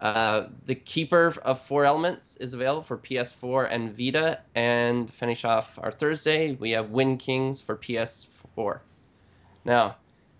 Uh, 0.00 0.48
the 0.66 0.74
Keeper 0.74 1.34
of 1.44 1.60
Four 1.60 1.84
Elements 1.84 2.36
is 2.38 2.54
available 2.54 2.82
for 2.82 2.98
PS4 2.98 3.68
and 3.70 3.96
Vita. 3.96 4.40
And 4.54 5.12
finish 5.12 5.44
off 5.44 5.78
our 5.80 5.92
Thursday, 5.92 6.52
we 6.52 6.70
have 6.70 6.90
Wind 6.90 7.20
Kings 7.20 7.60
for 7.60 7.76
PS4. 7.76 8.80
Now, 9.64 9.96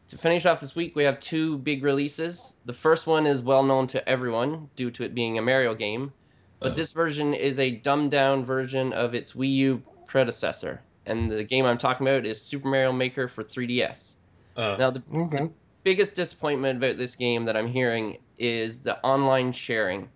to 0.08 0.18
finish 0.18 0.44
off 0.44 0.60
this 0.60 0.74
week, 0.74 0.96
we 0.96 1.04
have 1.04 1.20
two 1.20 1.58
big 1.58 1.84
releases. 1.84 2.54
The 2.64 2.72
first 2.72 3.06
one 3.06 3.26
is 3.26 3.42
well 3.42 3.62
known 3.62 3.86
to 3.88 4.08
everyone 4.08 4.68
due 4.74 4.90
to 4.90 5.04
it 5.04 5.14
being 5.14 5.38
a 5.38 5.42
Mario 5.42 5.74
game, 5.74 6.12
but 6.58 6.74
this 6.74 6.90
version 6.90 7.32
is 7.32 7.60
a 7.60 7.70
dumbed 7.70 8.10
down 8.10 8.44
version 8.44 8.92
of 8.92 9.14
its 9.14 9.34
Wii 9.34 9.52
U 9.52 9.82
predecessor. 10.06 10.82
And 11.06 11.30
the 11.30 11.44
game 11.44 11.64
I'm 11.64 11.78
talking 11.78 12.06
about 12.06 12.26
is 12.26 12.42
Super 12.44 12.68
Mario 12.68 12.92
Maker 12.92 13.28
for 13.28 13.42
3DS. 13.42 14.16
Uh, 14.56 14.76
Now, 14.78 14.90
the, 14.90 15.02
Okay. 15.12 15.48
biggest 15.84 16.14
disappointment 16.14 16.76
about 16.76 16.98
this 16.98 17.14
game 17.16 17.44
that 17.46 17.56
I'm 17.56 17.68
hearing 17.68 18.18
is 18.38 18.82
the 18.82 18.98
online 19.04 19.52
sharing. 19.52 20.10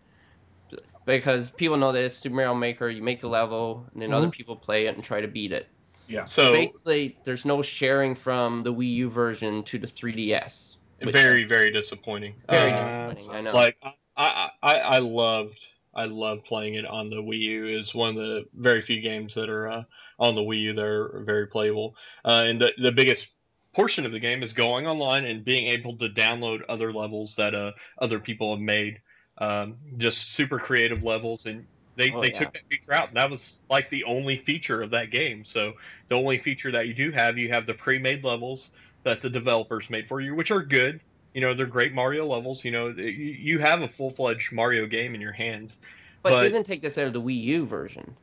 Because 1.07 1.51
people 1.51 1.77
know 1.77 1.93
this 1.93 2.17
Super 2.17 2.37
Mario 2.37 2.55
Maker, 2.55 2.89
you 2.89 3.03
make 3.03 3.23
a 3.23 3.29
level, 3.29 3.87
and 3.93 4.01
then 4.03 4.13
other 4.13 4.29
Mhm. 4.29 4.33
people 4.33 4.57
play 4.57 4.87
it 4.87 4.95
and 4.95 5.05
try 5.05 5.21
to 5.21 5.29
beat 5.29 5.53
it. 5.53 5.69
Yeah. 6.09 6.27
So 6.27 6.47
So 6.47 6.53
basically, 6.53 7.19
there's 7.25 7.45
no 7.45 7.61
sharing 7.63 8.15
from 8.15 8.63
the 8.63 8.73
Wii 8.73 8.95
U 8.95 9.11
version 9.11 9.63
to 9.65 9.79
the 9.79 9.87
3DS. 9.87 10.79
which- 11.01 11.15
very 11.15 11.45
very 11.45 11.71
disappointing. 11.71 12.35
Very 12.49 12.73
Uh, 12.73 12.77
disappointing. 12.77 13.31
I 13.31 13.41
know. 13.43 13.53
Like 13.53 13.77
I, 14.17 14.49
I 14.63 14.75
I 14.79 14.99
loved 14.99 15.59
I 15.93 16.07
loved 16.07 16.45
playing 16.47 16.75
it 16.75 16.87
on 16.87 17.11
the 17.11 17.17
Wii 17.17 17.39
U. 17.41 17.67
Is 17.67 17.95
one 17.95 18.11
of 18.11 18.15
the 18.17 18.47
very 18.55 18.81
few 18.81 19.01
games 19.03 19.35
that 19.35 19.51
are 19.51 19.69
uh, 19.69 19.83
on 20.19 20.35
the 20.35 20.41
Wii 20.41 20.61
U 20.63 20.73
They're 20.75 21.21
very 21.25 21.47
playable. 21.47 21.95
Uh, 22.25 22.45
and 22.49 22.61
the 22.61 22.71
the 22.83 22.93
biggest 22.93 23.27
portion 23.75 24.07
of 24.07 24.13
the 24.13 24.21
game 24.21 24.43
is 24.43 24.53
going 24.53 24.87
online 24.87 25.25
and 25.25 25.45
being 25.45 25.69
able 25.73 25.97
to 25.99 26.09
download 26.09 26.61
other 26.69 26.93
levels 26.93 27.35
that 27.37 27.55
uh 27.55 27.73
other 28.01 28.19
people 28.21 28.55
have 28.55 28.63
made. 28.63 29.01
Um, 29.39 29.77
just 29.99 30.35
super 30.35 30.59
creative 30.59 31.03
levels 31.03 31.47
and. 31.47 31.67
They, 31.97 32.11
Oh, 32.13 32.21
they 32.21 32.33
yeah. 32.33 32.39
took 32.41 32.53
that 32.55 32.63
feature 32.69 32.93
out. 32.93 33.07
And 33.11 33.17
that 33.17 33.31
was 33.31 33.61
like 33.71 33.89
the 33.89 34.03
only 34.03 34.39
feature 34.39 34.83
of 34.83 34.91
that 34.91 35.13
game. 35.13 35.45
So 35.45 35.75
the 36.09 36.17
only 36.17 36.39
feature 36.39 36.73
that 36.73 36.89
you 36.89 36.93
do 36.95 37.13
have, 37.13 37.39
you 37.39 37.51
have 37.51 37.67
the 37.67 37.75
pre-made 37.75 38.25
levels 38.25 38.69
that 39.05 39.23
the 39.23 39.31
developers 39.31 39.89
made 39.89 40.09
for 40.09 40.21
you, 40.21 40.35
which 40.35 40.51
are 40.51 40.61
good. 40.65 41.01
You 41.35 41.41
know, 41.41 41.55
they're 41.55 41.67
great 41.67 41.93
Mario 41.95 42.27
levels. 42.27 42.65
You 42.65 42.73
know, 42.73 42.89
you, 42.89 43.61
have 43.61 43.83
a 43.83 43.87
full-fledged 43.87 44.51
Mario 44.51 44.87
game 44.87 45.15
in 45.15 45.21
your 45.21 45.31
hands. 45.31 45.77
but, 46.25 46.31
but- 46.31 46.41
they 46.41 46.49
didn't 46.49 46.67
take 46.67 46.83
this 46.83 46.99
out 46.99 47.07
of 47.07 47.13
the 47.13 47.23
Wii 47.23 47.41
U 47.45 47.65
version. 47.65 48.17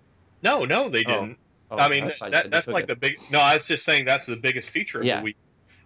No, 0.43 0.65
no, 0.65 0.89
they 0.89 1.05
Oh, 1.07 1.21
didn't. 1.21 1.37
Oh, 1.71 1.77
I 1.77 1.89
mean, 1.89 2.05
you 2.05 2.31
that, 2.31 2.51
that's 2.51 2.67
like 2.67 2.83
it. 2.83 2.87
the 2.89 2.95
big. 2.95 3.13
No, 3.29 3.39
I 3.39 3.57
was 3.57 3.65
just 3.65 3.85
saying 3.85 4.05
that's 4.05 4.25
the 4.25 4.35
biggest 4.35 4.69
feature 4.71 4.99
of 4.99 5.05
Yeah. 5.05 5.21
the 5.21 5.27
Wii. 5.27 5.35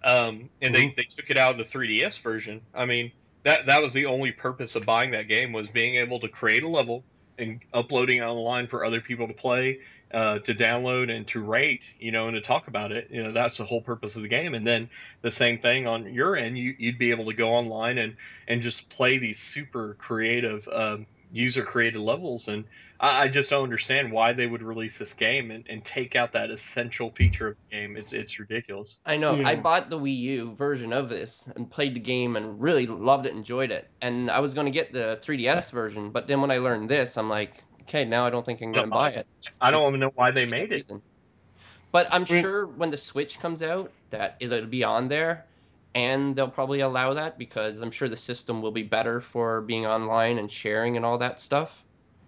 Um, 0.03 0.49
and 0.61 0.73
they, 0.75 0.93
they 0.97 1.07
took 1.15 1.29
it 1.29 1.37
out 1.37 1.59
of 1.59 1.65
the 1.71 1.77
3DS 1.77 2.21
version. 2.21 2.61
I 2.73 2.85
mean, 2.85 3.11
that 3.43 3.67
that 3.67 3.81
was 3.81 3.93
the 3.93 4.05
only 4.07 4.31
purpose 4.31 4.75
of 4.75 4.85
buying 4.85 5.11
that 5.11 5.27
game 5.27 5.53
was 5.53 5.69
being 5.69 5.95
able 5.95 6.19
to 6.21 6.27
create 6.27 6.63
a 6.63 6.67
level 6.69 7.05
and 7.37 7.61
uploading 7.73 8.17
it 8.17 8.21
online 8.21 8.67
for 8.67 8.85
other 8.85 9.01
people 9.01 9.27
to 9.27 9.33
play, 9.33 9.79
uh, 10.13 10.39
to 10.39 10.53
download 10.55 11.11
and 11.11 11.27
to 11.27 11.43
rate, 11.43 11.81
you 11.99 12.11
know, 12.11 12.27
and 12.27 12.35
to 12.35 12.41
talk 12.41 12.67
about 12.67 12.91
it. 12.91 13.07
You 13.11 13.23
know, 13.23 13.31
that's 13.33 13.57
the 13.57 13.65
whole 13.65 13.81
purpose 13.81 14.15
of 14.15 14.21
the 14.23 14.27
game. 14.29 14.53
And 14.53 14.65
then 14.65 14.89
the 15.21 15.31
same 15.31 15.59
thing 15.59 15.85
on 15.87 16.13
your 16.13 16.35
end, 16.35 16.57
you, 16.57 16.73
you'd 16.79 16.97
be 16.97 17.11
able 17.11 17.25
to 17.25 17.33
go 17.33 17.49
online 17.53 17.97
and 17.97 18.15
and 18.47 18.61
just 18.61 18.89
play 18.89 19.17
these 19.17 19.39
super 19.39 19.95
creative, 19.99 20.67
um, 20.71 21.07
user 21.31 21.63
created 21.63 21.99
levels. 21.99 22.47
And 22.47 22.65
I, 22.99 23.23
I 23.23 23.27
just 23.27 23.49
don't 23.49 23.63
understand 23.63 24.11
why 24.11 24.33
they 24.33 24.47
would 24.47 24.61
release 24.61 24.97
this 24.97 25.13
game 25.13 25.51
and, 25.51 25.65
and 25.69 25.83
take 25.83 26.15
out 26.15 26.33
that 26.33 26.49
essential 26.49 27.11
feature 27.11 27.49
of 27.49 27.55
the 27.69 27.77
game. 27.77 27.97
It's 27.97 28.13
it's 28.13 28.39
ridiculous. 28.39 28.99
I 29.05 29.17
know. 29.17 29.41
I 29.43 29.55
bought 29.55 29.89
the 29.89 29.99
Wii 29.99 30.17
U 30.17 30.55
version 30.55 30.93
of 30.93 31.09
this 31.09 31.43
and 31.55 31.69
played 31.69 31.95
the 31.95 31.99
game 31.99 32.35
and 32.35 32.59
really 32.59 32.87
loved 32.87 33.25
it, 33.25 33.33
enjoyed 33.33 33.71
it. 33.71 33.89
And 34.01 34.29
I 34.31 34.39
was 34.39 34.53
going 34.53 34.65
to 34.65 34.71
get 34.71 34.93
the 34.93 35.19
3DS 35.21 35.71
version, 35.71 36.11
but 36.11 36.27
then 36.27 36.41
when 36.41 36.51
I 36.51 36.57
learned 36.57 36.89
this, 36.89 37.17
I'm 37.17 37.29
like, 37.29 37.63
okay, 37.83 38.05
now 38.05 38.25
I 38.25 38.29
don't 38.29 38.45
think 38.45 38.61
I'm 38.61 38.71
going 38.71 38.85
to 38.85 38.91
buy 38.91 39.11
it. 39.11 39.27
I 39.61 39.71
don't 39.71 39.87
even 39.87 39.99
know 39.99 40.11
why 40.15 40.31
they 40.31 40.45
made 40.45 40.71
it. 40.71 40.75
reason. 40.75 41.01
But 41.91 42.07
I'm 42.11 42.25
sure 42.25 42.67
when 42.67 42.91
the 42.91 42.97
Switch 42.97 43.39
comes 43.39 43.63
out, 43.63 43.89
that 44.09 44.35
it'll 44.41 44.65
be 44.65 44.83
on 44.83 45.07
there, 45.07 45.45
and 45.93 46.35
they'll 46.35 46.49
probably 46.49 46.81
allow 46.81 47.13
that 47.13 47.37
because 47.37 47.81
I'm 47.81 47.89
sure 47.91 48.09
the 48.09 48.17
system 48.17 48.61
will 48.61 48.71
be 48.71 48.83
better 48.83 49.21
for 49.21 49.61
being 49.61 49.85
online 49.85 50.37
and 50.37 50.51
sharing 50.51 50.97
and 50.97 51.05
all 51.05 51.17
that 51.19 51.39
stuff. 51.39 51.84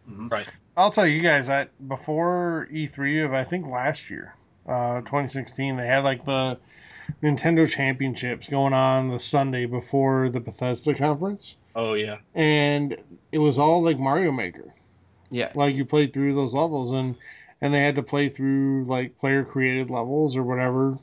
Mhm. 0.09 0.31
Right. 0.31 0.47
I'll 0.75 0.91
tell 0.91 1.07
you 1.07 1.21
guys 1.21 1.47
that 1.47 1.69
before 1.87 2.67
E3 2.71 3.19
of 3.25 3.33
I 3.33 3.43
think 3.43 3.67
last 3.67 4.09
year, 4.09 4.35
uh, 4.67 5.01
2016, 5.01 5.75
they 5.75 5.87
had 5.87 6.03
like 6.03 6.23
the 6.25 6.57
Nintendo 7.23 7.67
Championships 7.69 8.47
going 8.47 8.73
on 8.73 9.09
the 9.09 9.19
Sunday 9.19 9.65
before 9.65 10.29
the 10.29 10.39
Bethesda 10.39 10.93
conference, 10.93 11.55
Oh 11.75 11.93
yeah. 11.93 12.17
and 12.35 12.95
it 13.31 13.37
was 13.39 13.57
all 13.57 13.81
like 13.81 13.97
Mario 13.97 14.31
Maker. 14.31 14.73
Yeah. 15.29 15.51
Like 15.55 15.75
you 15.75 15.85
played 15.85 16.13
through 16.13 16.33
those 16.35 16.53
levels, 16.53 16.91
and 16.91 17.15
and 17.61 17.73
they 17.73 17.79
had 17.81 17.95
to 17.95 18.03
play 18.03 18.29
through 18.29 18.85
like 18.85 19.17
player 19.17 19.43
created 19.43 19.89
levels 19.89 20.37
or 20.37 20.43
whatever. 20.43 20.97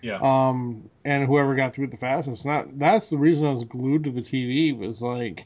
Yeah. 0.00 0.18
Um, 0.20 0.90
and 1.04 1.26
whoever 1.26 1.54
got 1.54 1.74
through 1.74 1.84
it 1.84 1.90
the 1.92 1.96
fastest. 1.96 2.44
Not 2.44 2.78
that's 2.78 3.08
the 3.10 3.18
reason 3.18 3.46
I 3.46 3.52
was 3.52 3.64
glued 3.64 4.04
to 4.04 4.10
the 4.10 4.20
TV 4.22 4.76
was 4.76 5.00
like 5.00 5.44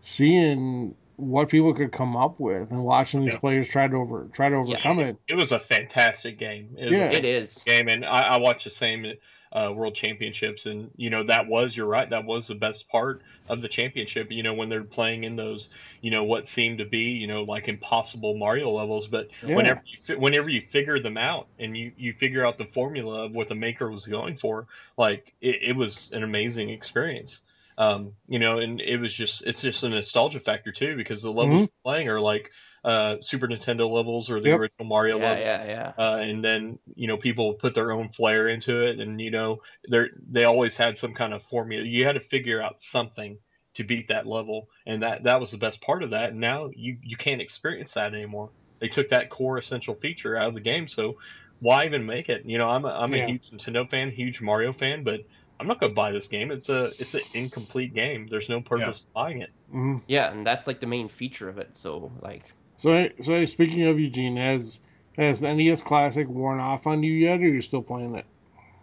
seeing 0.00 0.94
what 1.20 1.48
people 1.48 1.74
could 1.74 1.92
come 1.92 2.16
up 2.16 2.40
with 2.40 2.70
and 2.70 2.82
watching 2.84 3.24
these 3.24 3.34
Yeah. 3.34 3.38
players 3.40 3.68
try 3.68 3.86
to 3.88 3.96
over 3.96 4.28
try 4.32 4.48
to 4.48 4.56
overcome 4.56 5.00
it. 5.00 5.16
It 5.28 5.34
was 5.36 5.52
a 5.52 5.60
fantastic 5.60 6.38
game. 6.38 6.74
It 6.78 6.92
Yeah. 6.92 7.10
It 7.10 7.24
is. 7.24 7.62
game, 7.64 7.88
and 7.88 8.04
I, 8.04 8.20
I 8.20 8.38
watched 8.38 8.64
the 8.64 8.70
same 8.70 9.12
uh, 9.52 9.72
World 9.74 9.96
Championships, 9.96 10.66
and 10.66 10.90
you 10.96 11.10
know 11.10 11.24
that 11.24 11.48
was 11.48 11.76
you're 11.76 11.86
right. 11.86 12.08
That 12.08 12.24
was 12.24 12.46
the 12.46 12.54
best 12.54 12.88
part 12.88 13.20
of 13.48 13.60
the 13.62 13.68
championship. 13.68 14.28
You 14.30 14.44
know 14.44 14.54
when 14.54 14.68
they're 14.68 14.84
playing 14.84 15.24
in 15.24 15.34
those, 15.34 15.70
you 16.00 16.12
know 16.12 16.22
what 16.22 16.46
seemed 16.46 16.78
to 16.78 16.84
be, 16.84 16.98
you 16.98 17.26
know 17.26 17.42
like 17.42 17.66
impossible 17.66 18.36
Mario 18.36 18.70
levels, 18.70 19.08
but 19.08 19.28
Yeah. 19.44 19.56
whenever 19.56 19.82
you 19.86 19.98
fi- 20.04 20.20
whenever 20.20 20.48
you 20.50 20.60
figure 20.60 21.00
them 21.00 21.16
out 21.16 21.48
and 21.58 21.76
you 21.76 21.90
you 21.96 22.12
figure 22.14 22.46
out 22.46 22.58
the 22.58 22.66
formula 22.66 23.24
of 23.24 23.32
what 23.32 23.48
the 23.48 23.56
maker 23.56 23.90
was 23.90 24.06
going 24.06 24.36
for, 24.36 24.68
like 24.96 25.32
it, 25.40 25.56
it 25.70 25.76
was 25.76 26.08
an 26.12 26.22
amazing 26.22 26.70
experience. 26.70 27.40
Um, 27.78 28.14
you 28.28 28.38
know, 28.38 28.58
and 28.58 28.80
it 28.80 28.98
was 28.98 29.14
just 29.14 29.42
it's 29.46 29.62
just 29.62 29.82
a 29.84 29.88
nostalgia 29.88 30.40
factor 30.40 30.72
too 30.72 30.96
because 30.96 31.22
the 31.22 31.30
levels 31.32 31.62
Mhm. 31.62 31.70
playing 31.84 32.08
are 32.08 32.20
like 32.20 32.50
uh, 32.84 33.16
Super 33.22 33.48
Nintendo 33.48 33.90
levels 33.90 34.30
or 34.30 34.40
the 34.40 34.50
Yep. 34.50 34.54
original 34.54 34.86
Mario 34.88 35.18
Yeah, 35.18 35.18
levels 35.18 35.44
yeah, 35.44 35.64
yeah. 35.64 35.92
uh, 35.98 36.16
and 36.20 36.42
then 36.44 36.78
you 36.94 37.06
know 37.08 37.16
people 37.16 37.54
put 37.54 37.74
their 37.74 37.92
own 37.92 38.10
flair 38.12 38.48
into 38.48 38.86
it, 38.86 39.00
and 39.00 39.20
you 39.20 39.30
know 39.30 39.58
they 39.90 40.04
they 40.30 40.44
always 40.44 40.76
had 40.76 40.98
some 40.98 41.14
kind 41.14 41.32
of 41.34 41.42
formula. 41.50 41.84
You 41.84 42.04
had 42.06 42.14
to 42.14 42.20
figure 42.30 42.62
out 42.62 42.76
something 42.80 43.38
to 43.74 43.84
beat 43.84 44.08
that 44.08 44.26
level, 44.26 44.68
and 44.86 45.02
that 45.02 45.24
that 45.24 45.40
was 45.40 45.50
the 45.50 45.58
best 45.58 45.80
part 45.82 46.02
of 46.02 46.10
that. 46.10 46.30
And 46.30 46.40
now 46.40 46.70
you 46.74 46.96
you 47.02 47.16
can't 47.16 47.40
experience 47.40 47.94
that 47.94 48.14
anymore. 48.14 48.50
They 48.80 48.88
took 48.88 49.10
that 49.10 49.30
core 49.30 49.58
essential 49.58 49.94
feature 50.00 50.36
out 50.36 50.48
of 50.48 50.54
the 50.54 50.60
game, 50.60 50.88
so 50.88 51.14
why 51.58 51.84
even 51.84 52.06
make 52.06 52.28
it? 52.30 52.42
You 52.46 52.56
know, 52.56 52.68
I'm 52.68 52.84
a, 52.86 52.88
I'm 52.88 53.12
Yeah. 53.12 53.22
a 53.22 53.24
huge 53.24 53.50
Nintendo 53.50 53.88
fan, 53.88 54.10
huge 54.10 54.40
Mario 54.40 54.72
fan, 54.72 55.04
but 55.04 55.20
I'm 55.60 55.66
not 55.68 55.80
gonna 55.80 55.94
buy 55.94 56.12
this 56.12 56.28
game. 56.28 56.50
It's 56.50 56.68
a 56.68 56.92
it's 56.98 57.14
an 57.14 57.22
incomplete 57.34 57.94
game. 57.94 58.26
There's 58.30 58.48
no 58.48 58.62
purpose 58.62 59.02
to 59.02 59.08
buying 59.14 59.42
it. 59.42 59.50
hmm 59.70 59.98
Yeah, 60.06 60.30
and 60.32 60.46
that's 60.46 60.66
like 60.66 60.80
the 60.80 60.86
main 60.86 61.08
feature 61.08 61.48
of 61.48 61.58
it. 61.58 61.76
So 61.76 62.12
like, 62.22 62.54
So 62.78 63.08
so 63.22 63.44
speaking 63.44 63.82
of 63.82 64.00
Eugene, 64.00 64.36
has 64.36 64.80
has 65.16 65.38
the 65.40 65.46
NES 65.48 65.82
Classic 65.82 66.26
worn 66.28 66.58
off 66.58 66.84
on 66.86 67.04
you 67.04 67.12
yet, 67.12 67.38
or 67.40 67.44
are 67.44 67.46
you 67.46 67.60
still 67.60 67.82
playing 67.82 68.16
it? 68.16 68.26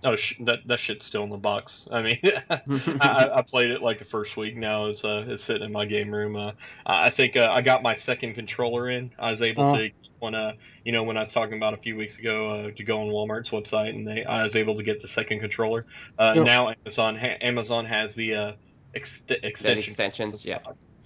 Oh, 0.03 0.15
sh- 0.15 0.35
that 0.45 0.59
that 0.67 0.79
shit's 0.79 1.05
still 1.07 1.23
in 1.23 1.29
the 1.31 1.37
box. 1.37 1.87
I 1.91 2.01
mean, 2.03 2.19
I, 2.99 3.07
I, 3.07 3.39
I 3.39 3.41
played 3.41 3.71
it 3.71 3.81
like 3.81 3.99
the 3.99 4.05
first 4.05 4.37
week. 4.37 4.55
Now 4.55 4.87
it's 4.87 5.03
uh 5.03 5.25
it's 5.27 5.43
sitting 5.43 5.63
in 5.63 5.71
my 5.71 5.85
game 5.85 6.11
room. 6.13 6.35
Uh, 6.35 6.51
I 6.85 7.09
think 7.09 7.35
uh, 7.35 7.47
I 7.49 7.61
got 7.61 7.81
my 7.83 7.95
second 7.95 8.35
controller 8.35 8.89
in. 8.89 9.11
I 9.17 9.31
was 9.31 9.41
able 9.41 9.65
Uh-huh. 9.65 9.67
to 9.67 9.89
when 10.19 10.35
uh 10.35 10.53
you 10.83 10.91
know 10.91 11.03
when 11.03 11.17
I 11.17 11.21
was 11.21 11.31
talking 11.31 11.57
about 11.57 11.77
a 11.77 11.81
few 11.81 11.95
weeks 11.95 12.17
ago 12.17 12.67
uh, 12.67 12.71
to 12.75 12.83
go 12.83 13.01
on 13.01 13.07
Walmart's 13.07 13.49
website 13.49 13.89
and 13.89 14.07
they 14.07 14.23
I 14.23 14.43
was 14.43 14.55
able 14.55 14.75
to 14.75 14.83
get 14.83 15.01
the 15.01 15.07
second 15.07 15.39
controller. 15.39 15.85
Uh. 16.17 16.33
Now 16.33 16.73
Amazon 16.85 17.17
ha- 17.17 17.37
Amazon 17.41 17.85
has 17.85 18.15
the 18.15 18.33
uh 18.35 18.51
ex- 18.95 19.21
the 19.27 19.45
extension. 19.45 19.83
extensions, 19.83 20.45
yeah. 20.45 20.59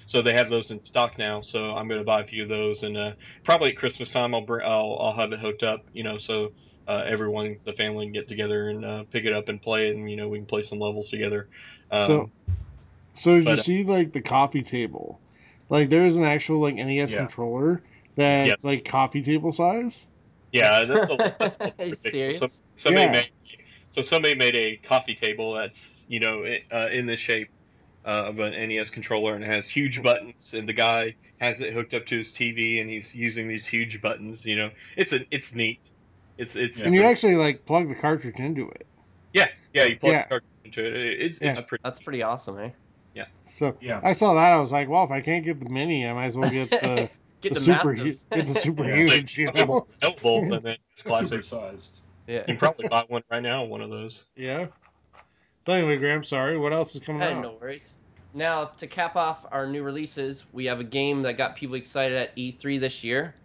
So 0.08 0.22
they 0.22 0.34
have 0.34 0.50
those 0.50 0.72
in 0.72 0.84
stock 0.84 1.18
now. 1.18 1.42
So 1.42 1.72
I'm 1.72 1.88
gonna 1.88 2.04
buy 2.04 2.22
a 2.22 2.26
few 2.28 2.44
of 2.44 2.50
those, 2.50 2.84
and 2.84 2.98
uh, 2.98 3.12
probably 3.46 3.70
at 3.72 3.78
Christmas 3.78 4.10
time 4.12 4.36
I'll 4.36 4.46
bring 4.46 4.66
I'll, 4.66 4.98
I'll 5.00 5.16
have 5.16 5.32
it 5.32 5.40
hooked 5.40 5.64
up. 5.64 5.86
You 5.94 6.04
know, 6.04 6.18
so 6.18 6.50
uh, 6.88 7.04
everyone, 7.08 7.58
the 7.66 7.72
family, 7.74 8.06
can 8.08 8.14
get 8.14 8.28
together 8.28 8.70
and 8.70 8.84
uh, 8.84 9.04
pick 9.12 9.24
it 9.24 9.32
up 9.32 9.48
and 9.48 9.62
play 9.62 9.88
it, 9.88 9.96
and 9.96 10.10
you 10.10 10.18
know 10.18 10.28
we 10.28 10.38
can 10.40 10.48
play 10.48 10.64
some 10.64 10.80
levels 10.80 11.10
together. 11.10 11.48
Um, 11.92 12.08
So- 12.08 12.32
So 13.14 13.32
did 13.36 13.40
you 13.40 13.46
but, 13.46 13.60
uh, 13.60 13.62
see 13.62 13.84
like 13.84 14.12
the 14.14 14.22
coffee 14.22 14.64
table? 14.64 15.20
Like 15.70 15.90
there 15.90 16.06
is 16.06 16.18
an 16.18 16.26
actual 16.26 16.60
like 16.60 16.76
NES 16.76 17.14
Yeah. 17.14 17.20
controller 17.20 17.82
that's 18.16 18.64
like 18.66 18.86
coffee 18.86 19.22
table 19.22 19.52
size. 19.52 20.08
yeah, 20.52 20.84
that's 20.86 21.10
a, 21.10 21.16
that's 21.18 21.40
a 21.40 21.44
little 21.44 21.58
ridiculous. 21.78 22.02
serious? 22.02 22.40
So, 22.40 22.48
somebody 22.78 23.06
Yeah. 23.06 23.12
made 23.12 23.30
so 23.92 24.02
somebody 24.02 24.36
made 24.36 24.56
a 24.56 24.78
coffee 24.88 25.16
table 25.16 25.54
that's 25.56 26.04
you 26.08 26.20
know 26.22 26.44
uh, 26.72 26.88
in 26.92 27.06
the 27.06 27.18
shape 27.18 27.50
uh, 28.06 28.30
of 28.30 28.40
an 28.40 28.54
NES 28.70 28.90
controller 28.90 29.36
and 29.36 29.44
has 29.44 29.68
huge 29.70 30.02
buttons, 30.02 30.54
and 30.54 30.68
the 30.68 30.74
guy 30.74 31.16
has 31.40 31.60
it 31.62 31.74
hooked 31.74 31.94
up 31.94 32.06
to 32.08 32.18
his 32.18 32.32
TV, 32.32 32.80
and 32.82 32.90
he's 32.90 33.14
using 33.14 33.48
these 33.48 33.68
huge 33.68 34.02
buttons. 34.02 34.46
You 34.46 34.56
know, 34.58 34.70
it's 34.98 35.12
a 35.14 35.20
it's 35.30 35.54
neat. 35.54 35.80
It's 36.38 36.56
it's 36.56 36.78
Yeah. 36.80 36.86
And 36.86 36.96
you 36.96 37.04
actually 37.04 37.36
like 37.36 37.66
plug 37.66 37.90
the 37.90 37.96
cartridge 37.96 38.40
into 38.40 38.70
it. 38.70 38.88
yeah 39.34 39.48
yeah 39.74 39.84
you 39.86 40.00
plug 40.00 40.14
Yeah. 40.14 40.24
the 40.24 40.30
cartridge 40.30 40.50
into 40.66 40.86
it. 40.86 40.94
It- 40.96 41.22
It's 41.22 41.42
Yeah. 41.42 41.52
it's 41.52 41.62
pretty. 41.68 41.82
That's 41.84 42.00
pretty 42.00 42.24
awesome, 42.24 42.60
eh? 42.60 42.70
Yeah. 43.14 43.26
So 43.44 43.76
Yeah. 43.82 44.00
I 44.04 44.14
saw 44.14 44.34
that 44.36 44.54
I 44.54 44.58
was 44.58 44.72
like, 44.72 44.88
well, 44.88 45.04
if 45.04 45.12
I 45.12 45.20
can't 45.22 45.44
get 45.44 45.60
the 45.60 45.70
mini, 45.70 46.08
I 46.08 46.14
might 46.14 46.26
as 46.28 46.38
well 46.38 46.50
get 46.50 46.70
the, 46.72 47.10
Get 47.42 47.54
the, 47.54 47.60
the, 47.60 47.66
super 47.66 47.86
massive. 47.94 47.98
hu- 48.06 48.36
get 48.38 48.48
the 48.48 48.54
super 48.60 48.84
Yeah. 48.88 48.96
huge. 48.96 49.38
You 49.38 49.46
know? 49.52 49.52
Available, 50.02 50.54
and 50.54 50.64
then 50.66 50.78
it's 50.94 51.04
classic. 51.04 51.42
Supersized. 51.42 52.02
yeah. 52.28 52.44
You 52.48 52.56
probably 52.58 52.88
buy 52.88 53.04
one 53.08 53.24
right 53.32 53.42
now, 53.42 53.64
one 53.64 53.82
of 53.82 53.90
those. 53.90 54.26
Yeah. 54.36 54.68
So 55.66 55.74
anyway, 55.74 55.98
Graham, 55.98 56.24
sorry. 56.24 56.58
What 56.58 56.74
else 56.74 56.96
is 56.96 57.02
coming 57.02 57.22
Hey, 57.22 57.34
out? 57.34 57.42
no 57.44 57.58
worries. 57.60 57.94
Now, 58.34 58.66
to 58.66 58.88
cap 58.88 59.16
off 59.16 59.46
our 59.52 59.68
new 59.68 59.84
releases, 59.84 60.46
we 60.54 60.66
have 60.66 60.80
a 60.80 60.84
game 60.86 61.22
that 61.24 61.34
got 61.34 61.56
people 61.56 61.76
excited 61.76 62.18
at 62.18 62.36
E3 62.38 62.80
this 62.80 63.04
year, 63.04 63.36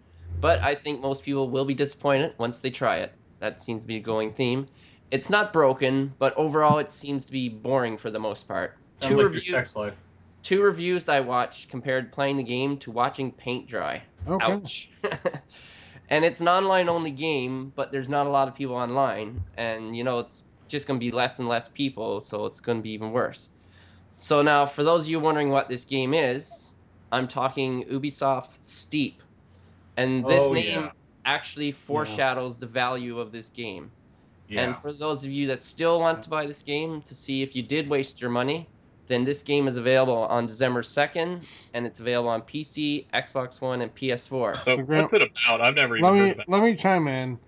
but 0.41 0.61
I 0.61 0.75
think 0.75 1.01
most 1.01 1.25
people 1.25 1.51
will 1.51 1.65
be 1.65 1.75
disappointed 1.75 2.35
once 2.39 2.61
they 2.61 2.71
try 2.71 2.99
it. 2.99 3.13
That 3.41 3.61
seems 3.61 3.83
to 3.83 3.89
be 3.89 3.97
a 3.97 4.01
going 4.01 4.33
theme. 4.33 4.67
It's 5.11 5.29
not 5.29 5.53
broken, 5.53 6.15
but 6.19 6.35
overall 6.37 6.79
it 6.79 6.91
seems 6.91 7.27
to 7.27 7.33
be 7.33 7.49
boring 7.49 7.99
for 7.99 8.11
the 8.11 8.19
most 8.19 8.47
part. 8.49 8.77
Sounds 8.95 9.11
two 9.11 9.17
like 9.17 9.25
reviews, 9.25 9.49
your 9.49 9.59
sex 9.59 9.77
life. 9.77 9.95
Two 10.47 10.63
reviews 10.63 11.03
that 11.07 11.17
I 11.17 11.21
watched 11.21 11.69
compared 11.69 12.13
playing 12.13 12.37
the 12.37 12.45
game 12.45 12.77
to 12.79 12.93
watching 12.93 13.33
paint 13.33 13.67
dry. 13.67 14.05
Okay. 14.29 14.53
Ouch. 14.53 14.91
and 16.09 16.25
it's 16.25 16.41
an 16.41 16.47
online 16.47 16.89
only 16.89 17.11
game, 17.11 17.73
but 17.75 17.91
there's 17.91 18.09
not 18.09 18.29
a 18.29 18.31
lot 18.31 18.47
of 18.47 18.55
people 18.55 18.77
online, 18.77 19.43
and 19.57 19.97
you 19.97 20.05
know 20.05 20.21
it's 20.21 20.45
just 20.69 20.87
going 20.87 21.01
to 21.01 21.05
be 21.05 21.11
less 21.11 21.41
and 21.41 21.49
less 21.49 21.67
people, 21.67 22.21
so 22.21 22.47
it's 22.47 22.61
going 22.61 22.79
to 22.79 22.83
be 22.83 22.91
even 22.91 23.11
worse. 23.11 23.51
So 24.07 24.41
now, 24.41 24.67
for 24.67 24.85
those 24.85 25.03
of 25.03 25.09
you 25.09 25.19
wondering 25.19 25.49
what 25.49 25.69
this 25.69 25.85
game 25.85 26.15
is, 26.15 26.75
I'm 27.11 27.27
talking 27.27 27.83
Ubisoft's 27.91 28.61
Steep, 28.63 29.23
and 29.97 30.25
this 30.25 30.45
Oh, 30.45 30.53
name 30.53 30.83
yeah. 30.85 30.91
actually 31.25 31.73
foreshadows 31.73 32.61
the 32.61 32.69
value 32.69 33.19
of 33.19 33.33
this 33.33 33.49
game. 33.49 33.91
Yeah. 34.47 34.61
And 34.61 34.77
for 34.77 34.93
those 34.93 35.25
of 35.25 35.31
you 35.33 35.49
that 35.49 35.61
still 35.61 35.99
want 35.99 36.23
to 36.23 36.31
buy 36.31 36.47
this 36.47 36.63
game 36.63 37.03
to 37.03 37.17
see 37.17 37.43
if 37.43 37.57
you 37.57 37.65
did 37.65 37.89
waste 37.89 38.21
your 38.21 38.31
money, 38.31 38.71
then 39.09 39.25
this 39.25 39.43
game 39.43 39.69
is 39.69 39.77
available 39.77 40.15
on 40.17 40.47
December 40.47 40.83
2nd, 40.83 41.47
and 41.75 41.87
it's 41.87 42.01
available 42.01 42.31
on 42.31 42.43
PC, 42.43 43.07
Xbox 43.15 43.61
One, 43.61 43.83
and 43.83 43.95
PS4. 43.95 44.55
So 44.65 44.77
So, 44.77 44.83
what's 44.83 45.13
it 45.13 45.23
about? 45.23 45.61
I've 45.61 45.75
never 45.75 45.97
even 45.97 46.11
let 46.11 46.19
heard 46.19 46.25
me 46.27 46.31
about. 46.33 46.49
it. 46.49 46.51
let 46.51 46.63
me 46.63 46.75
chime 46.77 47.09
in 47.09 47.39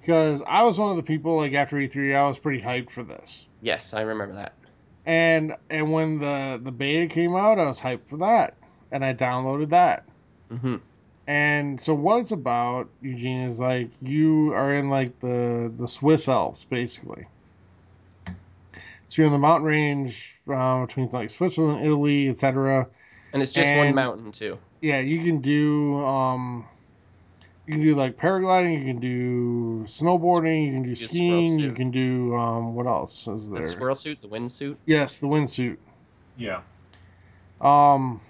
because 0.00 0.42
I 0.46 0.62
was 0.62 0.78
one 0.78 0.90
of 0.90 0.96
the 0.96 1.02
people 1.02 1.36
like 1.36 1.52
after 1.54 1.76
E3 1.78 2.14
I 2.14 2.26
was 2.26 2.38
pretty 2.38 2.62
hyped 2.62 2.90
for 2.90 3.02
this. 3.02 3.46
Yes, 3.60 3.94
I 3.94 4.02
remember 4.02 4.34
that. 4.34 4.54
And 5.06 5.52
and 5.70 5.92
when 5.92 6.18
the 6.18 6.60
the 6.62 6.72
beta 6.72 7.06
came 7.06 7.34
out, 7.34 7.58
I 7.58 7.66
was 7.66 7.80
hyped 7.80 8.06
for 8.06 8.18
that, 8.18 8.56
and 8.92 9.04
I 9.04 9.14
downloaded 9.14 9.70
that. 9.70 10.04
hmm 10.50 10.76
And 11.26 11.80
so 11.80 11.94
what 11.94 12.20
it's 12.20 12.32
about, 12.32 12.90
Eugene, 13.00 13.42
is 13.44 13.60
like 13.60 13.90
you 14.02 14.52
are 14.52 14.74
in 14.74 14.90
like 14.90 15.20
the 15.20 15.72
the 15.76 15.86
Swiss 15.88 16.28
Alps, 16.28 16.64
basically. 16.64 17.26
So 19.10 19.22
you're 19.22 19.26
in 19.26 19.32
the 19.32 19.38
mountain 19.38 19.66
range 19.66 20.40
uh, 20.52 20.86
between 20.86 21.10
like 21.10 21.30
Switzerland, 21.30 21.84
Italy, 21.84 22.28
etc. 22.28 22.86
And 23.32 23.42
it's 23.42 23.52
just 23.52 23.74
one 23.74 23.92
mountain 23.94 24.32
too. 24.32 24.58
Yeah, 24.80 25.00
you 25.00 25.24
can 25.24 25.40
do 25.40 25.96
um, 25.96 26.68
you 27.66 27.74
can 27.74 27.82
do 27.82 27.94
like 27.96 28.16
paragliding, 28.16 28.78
you 28.78 28.84
can 28.86 29.00
do 29.00 29.84
snowboarding, 29.86 30.66
you 30.66 30.72
can 30.72 30.82
do 30.84 30.94
skiing, 30.94 31.58
you 31.58 31.72
can 31.72 31.90
do 31.90 32.34
um, 32.36 32.74
what 32.74 32.86
else 32.86 33.26
is 33.26 33.50
there? 33.50 33.60
The 33.60 33.66
there? 33.66 33.72
squirrel 33.72 33.96
suit, 33.96 34.20
the 34.22 34.28
wind 34.28 34.52
suit. 34.52 34.78
Yes, 34.86 35.18
the 35.18 35.26
windsuit. 35.26 35.78
yeah. 36.36 36.62
Um, 37.60 38.20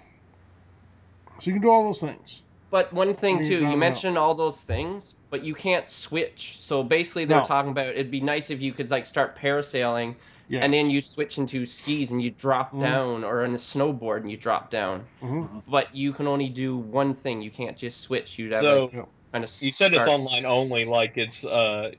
so 1.39 1.49
you 1.49 1.53
can 1.53 1.61
do 1.61 1.69
all 1.69 1.85
those 1.85 2.01
things. 2.01 2.43
But 2.69 2.93
one 2.93 3.13
thing 3.15 3.35
What 3.35 3.41
are 3.41 3.45
you 3.45 3.49
too, 3.49 3.59
you 3.61 3.67
about? 3.67 3.79
mentioned 3.79 4.17
all 4.17 4.33
those 4.33 4.63
things, 4.63 5.15
but 5.29 5.43
you 5.43 5.53
can't 5.53 5.89
switch. 5.89 6.57
So 6.59 6.83
basically, 6.83 7.25
they're 7.25 7.39
No. 7.39 7.43
talking 7.43 7.71
about 7.71 7.87
it'd 7.87 8.11
be 8.11 8.21
nice 8.21 8.49
if 8.49 8.61
you 8.61 8.71
could 8.73 8.89
like 8.89 9.05
start 9.05 9.37
parasailing, 9.37 10.15
Yes. 10.51 10.63
and 10.63 10.73
then 10.73 10.89
you 10.89 11.01
switch 11.01 11.37
into 11.37 11.65
skis 11.65 12.11
and 12.11 12.21
you 12.21 12.29
drop 12.31 12.73
Mhm. 12.73 12.81
down, 12.81 13.23
or 13.23 13.43
on 13.45 13.53
a 13.53 13.57
snowboard 13.57 14.17
and 14.21 14.29
you 14.29 14.35
drop 14.37 14.69
down. 14.69 15.05
Mhm. 15.23 15.63
But 15.67 15.95
you 15.95 16.11
can 16.11 16.27
only 16.27 16.49
do 16.49 16.75
one 16.77 17.13
thing. 17.13 17.41
You 17.41 17.49
can't 17.51 17.77
just 17.77 18.01
switch. 18.01 18.37
You'd 18.37 18.51
have 18.51 18.63
So 18.63 18.83
like, 18.93 19.05
kind 19.31 19.43
of. 19.45 19.51
you 19.61 19.71
said 19.71 19.93
it's 19.93 20.01
online 20.09 20.45
only, 20.45 20.83
like 20.83 21.13
it's 21.17 21.43
uh, 21.45 21.91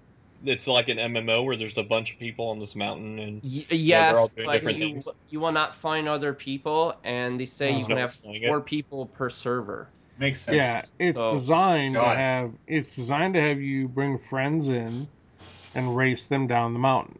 it's 0.44 0.66
like 0.66 0.88
an 0.88 0.98
MMO 0.98 1.44
where 1.44 1.56
there's 1.56 1.78
a 1.78 1.82
bunch 1.82 2.12
of 2.12 2.18
people 2.18 2.48
on 2.48 2.58
this 2.58 2.74
mountain 2.74 3.18
and 3.20 3.40
Y- 3.42 3.64
they're 3.68 3.78
yes, 3.78 4.16
all 4.16 4.26
doing 4.36 4.46
but 4.62 4.76
you 4.76 5.00
you 5.30 5.40
will 5.40 5.52
not 5.52 5.74
find 5.74 6.06
other 6.08 6.34
people, 6.34 6.94
and 7.04 7.40
they 7.40 7.46
say 7.46 7.72
Oh. 7.72 7.78
you 7.78 7.84
can 7.86 7.96
have 7.96 8.10
one's 8.10 8.16
playing 8.16 8.42
it. 8.42 8.48
four 8.48 8.60
people 8.60 9.06
per 9.06 9.30
server. 9.30 9.88
Makes 10.18 10.42
sense. 10.42 10.56
Yeah, 10.56 10.82
it's 11.00 11.16
So- 11.18 11.32
designed 11.32 11.94
to 11.94 12.02
have 12.04 12.52
it's 12.66 12.94
designed 12.94 13.32
to 13.34 13.40
have 13.40 13.62
you 13.62 13.88
bring 13.88 14.18
friends 14.18 14.68
in 14.68 15.08
and 15.74 15.96
race 15.96 16.24
them 16.26 16.46
down 16.46 16.74
the 16.74 16.78
mountain. 16.80 17.18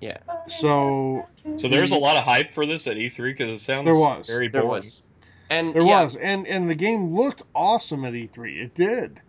Yeah. 0.00 0.18
So 0.46 1.26
so 1.56 1.68
there's 1.68 1.90
a 1.90 1.96
lot 1.96 2.16
of 2.16 2.24
hype 2.24 2.54
for 2.54 2.64
this 2.66 2.86
at 2.86 2.96
E3 2.96 3.16
because 3.36 3.60
it 3.60 3.64
sounds 3.64 3.84
There 3.84 3.94
was. 3.96 4.26
very 4.28 4.48
There 4.48 4.64
was, 4.66 5.02
and 5.50 5.74
there 5.74 5.82
yeah, 5.82 6.02
was, 6.02 6.16
and 6.16 6.46
and 6.46 6.68
the 6.70 6.74
game 6.74 7.10
looked 7.14 7.42
awesome 7.54 8.04
at 8.04 8.12
E3. 8.12 8.62
It 8.62 8.74
did, 8.74 9.20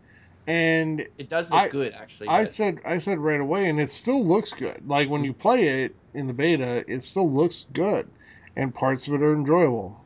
and 0.47 1.07
it 1.17 1.29
does 1.29 1.49
look 1.51 1.59
I- 1.59 1.69
good 1.69 1.93
actually. 1.93 2.27
I 2.29 2.43
but- 2.43 2.53
said 2.53 2.79
I 2.85 2.97
said 2.99 3.17
right 3.19 3.39
away, 3.41 3.69
and 3.69 3.79
it 3.79 3.89
still 3.91 4.23
looks 4.23 4.53
good. 4.53 4.87
Like 4.87 5.09
when 5.09 5.23
you 5.23 5.33
play 5.33 5.83
it 5.83 5.95
in 6.13 6.27
the 6.27 6.33
beta, 6.33 6.83
it 6.87 7.03
still 7.03 7.29
looks 7.31 7.65
good, 7.73 8.07
and 8.55 8.73
parts 8.73 9.07
of 9.07 9.13
it 9.15 9.21
are 9.21 9.33
enjoyable. 9.33 9.99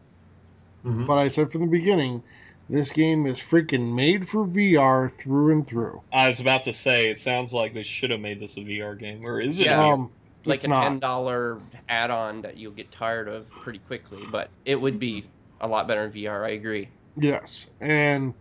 Mhm. 0.86 1.07
But 1.07 1.18
I 1.18 1.28
said 1.30 1.51
from 1.51 1.61
the 1.61 1.68
beginning, 1.68 2.24
this 2.70 2.91
game 2.91 3.26
is 3.26 3.39
freaking 3.39 3.93
made 3.95 4.28
for 4.28 4.45
VR 4.45 5.09
through 5.09 5.51
and 5.51 5.66
through. 5.68 6.01
I 6.11 6.28
was 6.30 6.39
about 6.39 6.64
to 6.66 6.74
say 6.74 7.09
it 7.09 7.20
sounds 7.20 7.53
like 7.53 7.74
they 7.74 7.84
should 7.84 8.11
have 8.11 8.20
made 8.20 8.39
this 8.39 8.55
a 8.57 8.61
VR 8.61 8.95
game, 8.99 9.22
or 9.26 9.39
is 9.41 9.59
it? 9.59 9.66
Yeah. 9.66 9.76
a 9.80 9.84
VR? 9.84 9.93
Um, 9.93 10.11
like 10.45 10.55
it's 10.57 10.65
a 10.65 10.69
ten 10.69 10.99
dollar 10.99 11.59
add-on 11.89 12.41
that 12.41 12.57
you'll 12.57 12.71
get 12.73 12.91
tired 12.91 13.27
of 13.27 13.49
pretty 13.49 13.79
quickly, 13.79 14.23
but 14.31 14.49
it 14.65 14.79
would 14.79 14.99
be 14.99 15.25
a 15.61 15.67
lot 15.67 15.87
better 15.87 16.05
in 16.05 16.11
VR. 16.11 16.45
I 16.45 16.49
agree. 16.51 16.89
Yes, 17.17 17.69
and 17.79 18.33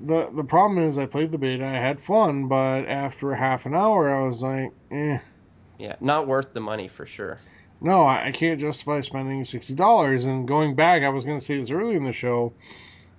the 0.00 0.30
the 0.34 0.44
problem 0.44 0.78
is 0.78 0.98
I 0.98 1.06
played 1.06 1.30
the 1.32 1.38
beta, 1.38 1.64
I 1.64 1.72
had 1.74 2.00
fun, 2.00 2.48
but 2.48 2.82
after 2.86 3.34
half 3.34 3.66
an 3.66 3.74
hour, 3.74 4.10
I 4.14 4.24
was 4.26 4.42
like, 4.42 4.72
eh, 4.90 5.18
Yeah, 5.78 5.96
not 6.00 6.26
worth 6.26 6.52
the 6.52 6.60
money 6.60 6.88
for 6.88 7.06
sure. 7.06 7.38
no, 7.80 8.02
I, 8.02 8.26
I 8.26 8.32
can't 8.32 8.60
justify 8.60 9.00
spending 9.00 9.44
sixty 9.44 9.74
dollars. 9.74 10.24
And 10.26 10.46
going 10.48 10.74
back, 10.74 11.02
I 11.02 11.08
was 11.08 11.24
going 11.24 11.38
to 11.38 11.44
say 11.44 11.56
this 11.58 11.70
earlier 11.70 11.96
in 11.96 12.04
the 12.04 12.12
show, 12.12 12.52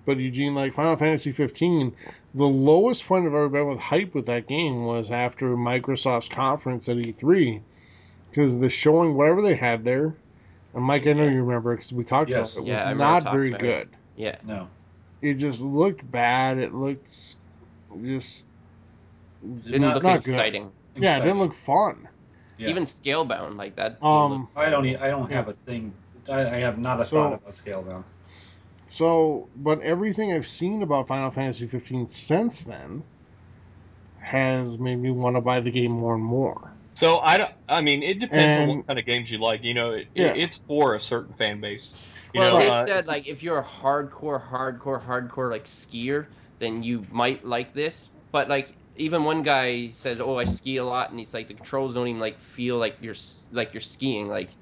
but 0.04 0.18
Eugene, 0.18 0.54
like 0.54 0.74
Final 0.74 0.96
Fantasy 0.96 1.32
fifteen, 1.32 1.94
the 2.34 2.44
lowest 2.44 3.06
point 3.06 3.26
I've 3.26 3.32
ever 3.34 3.48
been 3.48 3.68
with 3.68 3.78
hype 3.80 4.14
with 4.14 4.26
that 4.26 4.46
game 4.46 4.84
was 4.84 5.10
after 5.10 5.56
Microsoft's 5.56 6.28
conference 6.28 6.88
at 6.88 6.96
E 6.98 7.12
three, 7.12 7.62
because 8.32 8.58
the 8.58 8.70
showing 8.70 9.14
whatever 9.14 9.42
they 9.42 9.54
had 9.54 9.84
there. 9.84 10.14
And 10.74 10.82
Mike, 10.82 11.06
I 11.06 11.12
know 11.12 11.24
you 11.24 11.42
remember 11.44 11.76
because 11.76 11.92
we 11.92 12.02
talked 12.02 12.30
Yes. 12.30 12.54
about 12.54 12.64
it. 12.64 12.68
Yeah, 12.68 12.72
Was 12.74 12.82
I 12.84 12.90
remember 12.92 13.04
not 13.26 13.32
very 13.34 13.48
about 13.50 13.60
it. 13.62 13.64
good. 13.64 13.88
Yeah, 14.16 14.36
No. 14.46 14.68
It 15.20 15.34
just 15.34 15.60
looked 15.60 16.10
bad. 16.10 16.56
It 16.58 16.72
looked 16.74 17.36
just 18.02 18.46
didn't 19.64 19.82
not- 19.82 19.94
look 19.96 20.02
not 20.02 20.24
good. 20.24 20.30
exciting. 20.30 20.72
Yeah, 20.96 21.18
it 21.18 21.20
didn't 21.20 21.38
look 21.40 21.52
fun. 21.52 22.08
Yeah. 22.58 22.68
Even 22.70 22.84
Scalebound 22.84 23.56
like 23.56 23.76
that. 23.76 24.02
Um, 24.02 24.48
I 24.56 24.70
don't. 24.70 24.84
e- 24.86 24.96
I 24.96 25.08
don't 25.10 25.30
have 25.30 25.48
a 25.48 25.52
thing. 25.52 25.92
I, 26.30 26.40
I 26.40 26.58
have 26.60 26.78
not 26.78 27.00
a 27.00 27.04
So- 27.04 27.16
thought 27.16 27.32
of 27.34 27.46
a 27.46 27.52
scale 27.52 27.82
down. 27.82 28.04
so, 28.86 29.46
but 29.56 29.80
everything 29.82 30.32
I've 30.32 30.46
seen 30.46 30.82
about 30.82 31.06
Final 31.06 31.30
Fantasy 31.30 31.66
15 31.66 32.08
since 32.08 32.62
then 32.62 33.02
has 34.20 34.78
made 34.78 34.96
me 34.96 35.10
want 35.10 35.36
to 35.36 35.40
buy 35.40 35.60
the 35.60 35.70
game 35.70 35.92
more 35.92 36.14
and 36.14 36.24
more. 36.24 36.71
So 36.94 37.18
I 37.20 37.38
don't. 37.38 37.50
I 37.68 37.80
mean, 37.80 38.02
it 38.02 38.20
depends 38.20 38.56
on 38.56 38.66
what 38.66 38.86
kind 38.86 38.98
of 38.98 39.06
games 39.06 39.30
you 39.30 39.38
like. 39.38 39.62
You 39.64 39.74
know, 39.74 39.92
it, 39.92 40.08
Yeah. 40.14 40.36
it's 40.36 40.60
for 40.66 40.94
a 40.94 41.00
certain 41.00 41.34
fan 41.34 41.60
base. 41.60 41.94
You 42.32 42.40
well, 42.40 42.42
know, 42.42 42.58
they 42.58 42.70
uh, 42.70 42.86
said 42.86 43.06
like 43.06 43.26
if 43.26 43.42
you're 43.42 43.58
a 43.58 43.64
hardcore, 43.64 44.42
hardcore, 44.42 45.02
hardcore 45.04 45.50
like 45.50 45.64
skier, 45.64 46.28
then 46.60 46.82
you 46.82 47.06
might 47.10 47.44
like 47.44 47.72
this. 47.74 48.10
But 48.32 48.48
like 48.48 48.76
even 48.96 49.24
one 49.24 49.42
guy 49.42 49.88
says, 49.88 50.20
"Oh, 50.20 50.38
I 50.38 50.44
ski 50.44 50.78
a 50.78 50.84
lot," 50.84 51.10
and 51.10 51.18
he's 51.18 51.34
like, 51.34 51.48
the 51.48 51.54
controls 51.54 51.94
don't 51.94 52.08
even 52.08 52.20
like 52.20 52.40
feel 52.40 52.78
like 52.78 52.96
you're 53.00 53.14
like 53.50 53.74
you're 53.74 53.80
skiing. 53.80 54.28
Like, 54.28 54.56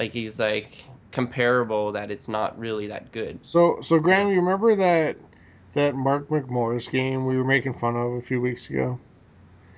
like 0.00 0.12
he's 0.12 0.38
like 0.40 0.84
comparable 1.12 1.92
that 1.92 2.10
it's 2.10 2.28
not 2.28 2.58
really 2.58 2.88
that 2.88 3.12
good. 3.12 3.42
So, 3.42 3.80
so 3.82 3.98
Graham, 3.98 4.28
you 4.28 4.36
remember 4.36 4.74
that 4.76 5.18
that 5.74 5.94
Mark 5.94 6.28
McMorris 6.30 6.90
game 6.90 7.26
we 7.26 7.36
were 7.36 7.44
making 7.44 7.74
fun 7.74 7.94
of 7.96 8.12
a 8.14 8.22
few 8.22 8.40
weeks 8.40 8.70
ago, 8.70 8.98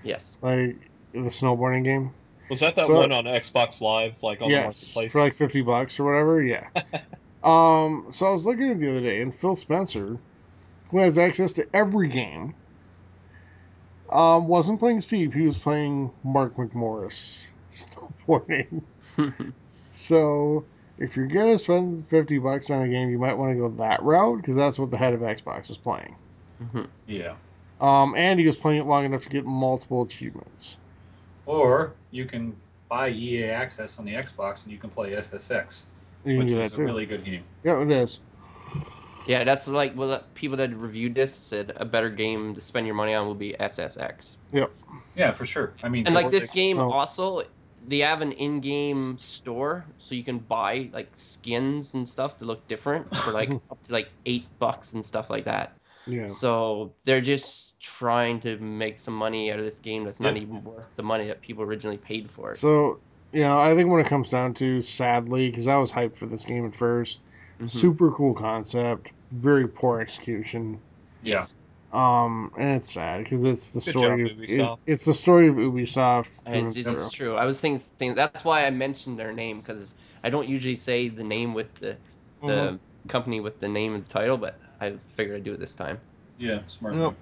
Yes. 0.02 0.36
like 0.42 0.91
the 1.12 1.30
snowboarding 1.30 1.84
game? 1.84 2.12
was 2.50 2.60
that 2.60 2.76
that 2.76 2.86
so- 2.86 2.94
one 2.94 3.12
on 3.12 3.24
Xbox 3.24 3.80
Live, 3.80 4.14
like 4.22 4.42
on 4.42 4.50
yes, 4.50 4.94
the 4.94 4.98
marketplace? 5.00 5.12
for 5.12 5.20
like 5.22 5.34
50 5.34 5.62
bucks 5.62 5.98
or 5.98 6.04
whatever. 6.04 6.42
Yeah. 6.42 6.68
um. 7.44 8.06
So 8.10 8.26
I 8.26 8.30
was 8.30 8.44
looking 8.46 8.70
at 8.70 8.76
it 8.76 8.80
the 8.80 8.90
other 8.90 9.00
day, 9.00 9.22
and 9.22 9.34
Phil 9.34 9.54
Spencer, 9.54 10.18
who 10.90 10.98
has 10.98 11.16
access 11.18 11.52
to 11.54 11.66
every 11.74 12.08
game, 12.08 12.54
um, 14.10 14.48
wasn't 14.48 14.78
playing 14.78 15.00
Steep. 15.00 15.32
He 15.32 15.42
was 15.42 15.56
playing 15.56 16.10
Mark 16.24 16.56
McMorris 16.56 17.48
snowboarding. 17.70 18.82
so 19.90 20.64
if 20.98 21.16
you're 21.16 21.26
gonna 21.26 21.58
spend 21.58 22.06
50 22.08 22.38
bucks 22.38 22.70
on 22.70 22.82
a 22.82 22.88
game, 22.88 23.08
you 23.10 23.18
might 23.18 23.34
want 23.34 23.52
to 23.52 23.56
go 23.58 23.68
that 23.82 24.02
route 24.02 24.36
because 24.38 24.56
that's 24.56 24.78
what 24.78 24.90
the 24.90 24.98
head 24.98 25.14
of 25.14 25.20
Xbox 25.20 25.70
is 25.70 25.76
playing. 25.78 26.14
Mhm. 26.62 26.86
Yeah. 27.06 27.34
Um, 27.80 28.14
and 28.14 28.38
he 28.38 28.46
was 28.46 28.56
playing 28.56 28.82
it 28.82 28.86
long 28.86 29.04
enough 29.04 29.24
to 29.24 29.30
get 29.30 29.44
multiple 29.44 30.02
achievements. 30.02 30.76
Or 31.46 31.92
you 32.10 32.24
can 32.24 32.54
buy 32.88 33.08
EA 33.10 33.44
access 33.50 33.98
on 33.98 34.04
the 34.04 34.12
Xbox 34.12 34.64
and 34.64 34.72
you 34.72 34.78
can 34.78 34.90
play 34.90 35.14
SSX, 35.14 35.84
You 36.24 36.38
which 36.38 36.52
is 36.52 36.72
a 36.72 36.76
too. 36.76 36.84
really 36.84 37.06
good 37.06 37.24
game. 37.24 37.42
Yeah, 37.64 37.80
it 37.82 37.90
is. 37.90 38.20
Yeah, 39.26 39.44
that's 39.44 39.68
like 39.68 39.96
well, 39.96 40.22
people 40.34 40.56
that 40.58 40.74
reviewed 40.74 41.14
this 41.14 41.34
said 41.34 41.72
a 41.76 41.84
better 41.84 42.10
game 42.10 42.54
to 42.54 42.60
spend 42.60 42.86
your 42.86 42.94
money 42.96 43.14
on 43.14 43.26
will 43.26 43.34
be 43.34 43.54
SSX. 43.58 44.36
Yep. 44.52 44.70
Yeah, 45.16 45.30
for 45.32 45.46
sure. 45.46 45.72
I 45.82 45.88
mean, 45.88 46.06
And 46.06 46.14
like 46.14 46.30
this 46.30 46.50
game 46.50 46.78
Oh. 46.78 46.90
also, 46.90 47.42
they 47.86 47.98
have 47.98 48.20
an 48.20 48.32
in-game 48.32 49.18
store, 49.18 49.84
so 49.98 50.14
you 50.14 50.24
can 50.24 50.38
buy 50.38 50.90
like 50.92 51.10
skins 51.14 51.94
and 51.94 52.08
stuff 52.08 52.38
to 52.38 52.44
look 52.44 52.66
different 52.66 53.14
for 53.14 53.32
like 53.32 53.50
up 53.70 53.82
to 53.84 53.92
like 53.92 54.10
eight 54.26 54.46
bucks 54.58 54.92
and 54.94 55.04
stuff 55.04 55.30
like 55.30 55.44
that. 55.44 55.76
Yeah. 56.06 56.28
So 56.28 56.94
they're 57.04 57.20
just 57.20 57.80
trying 57.80 58.40
to 58.40 58.58
make 58.58 58.98
some 58.98 59.14
money 59.14 59.52
out 59.52 59.58
of 59.58 59.64
this 59.64 59.78
game 59.78 60.04
that's 60.04 60.20
not 60.20 60.36
Yeah. 60.36 60.42
even 60.42 60.62
worth 60.64 60.94
the 60.94 61.02
money 61.02 61.26
that 61.28 61.42
people 61.42 61.62
originally 61.64 61.98
paid 61.98 62.30
for 62.30 62.52
it. 62.52 62.60
So, 62.60 63.02
you 63.32 63.40
know, 63.42 63.58
I 63.58 63.74
think 63.74 63.90
when 63.90 64.00
it 64.00 64.06
comes 64.06 64.30
down 64.30 64.54
to, 64.54 64.80
sadly, 64.80 65.50
because 65.50 65.68
I 65.68 65.76
was 65.76 65.92
hyped 65.92 66.16
for 66.16 66.26
this 66.26 66.44
game 66.44 66.66
at 66.66 66.74
1st 66.76 67.22
Mhm. 67.58 67.68
super 67.68 68.10
cool 68.12 68.34
concept, 68.34 69.12
very 69.30 69.68
poor 69.68 70.00
execution. 70.00 70.82
Yeah. 71.22 71.46
Um, 71.92 72.52
and 72.56 72.70
it's 72.78 72.92
sad 72.92 73.24
because 73.24 73.44
it's 73.44 73.70
the 73.70 73.80
Good 73.84 73.92
story. 73.92 74.22
job, 74.22 74.32
Of, 74.32 74.42
it- 74.42 74.72
it's 74.86 75.04
the 75.04 75.14
story 75.14 75.48
of 75.48 75.56
Ubisoft. 75.56 76.30
through 76.50 76.54
And 76.54 76.66
and 76.66 76.76
it's, 76.76 76.86
it's 76.86 77.10
true. 77.10 77.36
I 77.36 77.44
was 77.44 77.60
thinking, 77.60 77.78
thinking 77.98 78.14
that's 78.14 78.44
why 78.44 78.66
I 78.66 78.70
mentioned 78.70 79.18
their 79.18 79.32
name 79.32 79.58
because 79.60 79.94
I 80.22 80.30
don't 80.30 80.48
usually 80.48 80.76
say 80.76 81.08
the 81.08 81.24
name 81.24 81.54
with 81.54 81.78
the 81.78 81.98
the 82.44 82.76
Mhm. 82.76 82.80
company 83.08 83.40
with 83.40 83.60
the 83.60 83.68
name 83.68 83.94
and 83.94 84.08
title, 84.08 84.36
but 84.36 84.60
I 84.82 84.94
figured 85.06 85.36
I'd 85.36 85.44
do 85.44 85.52
it 85.52 85.60
this 85.60 85.76
time. 85.76 86.00
Yeah, 86.38 86.60
smart. 86.66 86.94
Yep. 86.96 87.14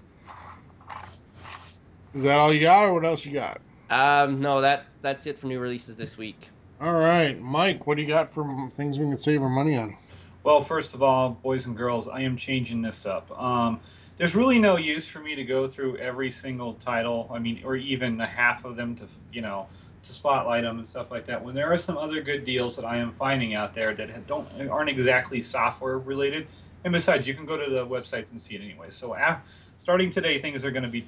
Is 2.14 2.22
that 2.22 2.38
all 2.38 2.52
you 2.54 2.60
got, 2.60 2.84
or 2.86 2.94
what 2.94 3.04
else 3.04 3.24
you 3.26 3.32
got? 3.32 3.60
Um, 3.90 4.40
no, 4.40 4.62
that 4.62 4.86
that's 5.02 5.26
it 5.26 5.38
for 5.38 5.46
new 5.46 5.60
releases 5.60 5.96
this 5.96 6.16
week. 6.16 6.48
All 6.80 6.94
right, 6.94 7.38
Mike, 7.38 7.86
what 7.86 7.98
do 7.98 8.02
you 8.02 8.08
got 8.08 8.30
for 8.30 8.70
things 8.74 8.98
we 8.98 9.04
can 9.04 9.18
save 9.18 9.42
our 9.42 9.50
money 9.50 9.76
on? 9.76 9.94
Well, 10.42 10.62
first 10.62 10.94
of 10.94 11.02
all, 11.02 11.30
boys 11.42 11.66
and 11.66 11.76
girls, 11.76 12.08
I 12.08 12.20
am 12.22 12.34
changing 12.34 12.80
this 12.80 13.04
up. 13.04 13.30
Um, 13.38 13.78
there's 14.16 14.34
really 14.34 14.58
no 14.58 14.78
use 14.78 15.06
for 15.06 15.20
me 15.20 15.34
to 15.34 15.44
go 15.44 15.66
through 15.66 15.98
every 15.98 16.30
single 16.30 16.74
title. 16.74 17.30
I 17.30 17.38
mean, 17.38 17.60
or 17.62 17.76
even 17.76 18.18
a 18.22 18.26
half 18.26 18.64
of 18.64 18.76
them 18.76 18.94
to, 18.96 19.04
you 19.32 19.42
know, 19.42 19.66
to 20.02 20.12
spotlight 20.12 20.62
them 20.62 20.78
and 20.78 20.86
stuff 20.86 21.10
like 21.10 21.26
that. 21.26 21.44
When 21.44 21.54
there 21.54 21.70
are 21.70 21.76
some 21.76 21.98
other 21.98 22.22
good 22.22 22.44
deals 22.44 22.74
that 22.76 22.86
I 22.86 22.96
am 22.96 23.12
finding 23.12 23.54
out 23.54 23.74
there 23.74 23.94
that 23.94 24.26
don't 24.26 24.48
aren't 24.70 24.88
exactly 24.88 25.42
software 25.42 25.98
related, 25.98 26.46
and 26.84 26.92
besides, 26.92 27.26
you 27.28 27.34
can 27.34 27.46
go 27.46 27.56
to 27.56 27.70
the 27.70 27.86
websites 27.86 28.32
and 28.32 28.40
see 28.40 28.54
it 28.54 28.62
anyway. 28.62 28.86
So, 28.90 29.14
af 29.14 29.38
starting 29.76 30.10
today, 30.10 30.40
things 30.40 30.64
are 30.64 30.70
going 30.70 30.82
to 30.82 30.88
be 30.88 31.06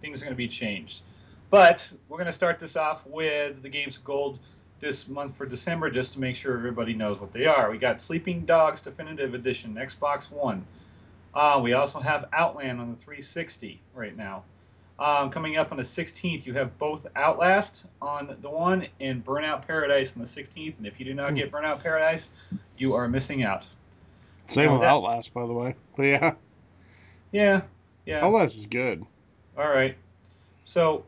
things 0.00 0.20
are 0.22 0.24
going 0.24 0.34
to 0.34 0.38
be 0.38 0.48
changed. 0.48 1.02
But 1.50 1.90
we're 2.08 2.18
going 2.18 2.26
to 2.26 2.32
start 2.32 2.58
this 2.58 2.76
off 2.76 3.06
with 3.06 3.62
the 3.62 3.68
games 3.68 3.98
gold 3.98 4.40
this 4.80 5.08
month 5.08 5.36
for 5.36 5.46
December 5.46 5.90
just 5.90 6.12
to 6.14 6.20
make 6.20 6.36
sure 6.36 6.56
everybody 6.56 6.94
knows 6.94 7.20
what 7.20 7.32
they 7.32 7.46
are. 7.46 7.70
We 7.70 7.78
got 7.78 8.00
Sleeping 8.00 8.44
Dogs 8.44 8.80
Definitive 8.80 9.34
Edition, 9.34 9.74
Xbox 9.74 10.30
One. 10.30 10.66
Uh, 11.32 11.60
we 11.62 11.72
also 11.72 12.00
have 12.00 12.28
Outland 12.32 12.80
on 12.80 12.90
the 12.90 12.96
360 12.96 13.80
right 13.94 14.16
now. 14.16 14.44
Um, 14.98 15.30
coming 15.30 15.56
up 15.56 15.72
on 15.72 15.76
the 15.78 15.82
16th, 15.84 16.46
you 16.46 16.52
have 16.54 16.76
both 16.78 17.06
Outlast 17.16 17.86
on 18.00 18.36
the 18.40 18.50
one 18.50 18.86
and 19.00 19.24
Burnout 19.24 19.66
Paradise 19.66 20.14
on 20.14 20.22
the 20.22 20.28
16th. 20.28 20.78
And 20.78 20.86
if 20.86 21.00
you 21.00 21.04
do 21.04 21.14
not 21.14 21.30
Hmm. 21.30 21.36
get 21.36 21.50
Burnout 21.50 21.82
Paradise, 21.82 22.30
you 22.78 22.94
are 22.94 23.08
missing 23.08 23.42
out. 23.42 23.64
Same 24.46 24.66
Now 24.66 24.72
with 24.72 24.80
that- 24.82 24.90
Outlast, 24.90 25.34
by 25.34 25.46
the 25.46 25.52
way. 25.52 25.74
But 25.96 26.02
yeah, 26.04 26.34
Yeah, 27.32 27.62
yeah. 28.06 28.24
Outlast 28.24 28.56
is 28.56 28.66
good. 28.66 29.04
All 29.58 29.68
right. 29.68 29.96
So, 30.64 31.04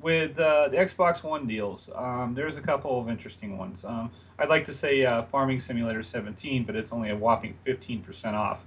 with 0.00 0.38
uh, 0.38 0.68
the 0.68 0.76
Xbox 0.76 1.22
One 1.22 1.46
deals, 1.46 1.88
um, 1.94 2.34
there's 2.34 2.56
a 2.58 2.60
couple 2.60 3.00
of 3.00 3.08
interesting 3.08 3.56
ones. 3.56 3.84
Um, 3.84 4.10
I'd 4.38 4.48
like 4.48 4.64
to 4.66 4.72
say 4.72 5.04
uh, 5.04 5.22
Farming 5.22 5.58
Simulator 5.58 6.02
17, 6.02 6.64
but 6.64 6.76
it's 6.76 6.92
only 6.92 7.10
a 7.10 7.16
whopping 7.16 7.54
15% 7.66 8.34
off. 8.34 8.64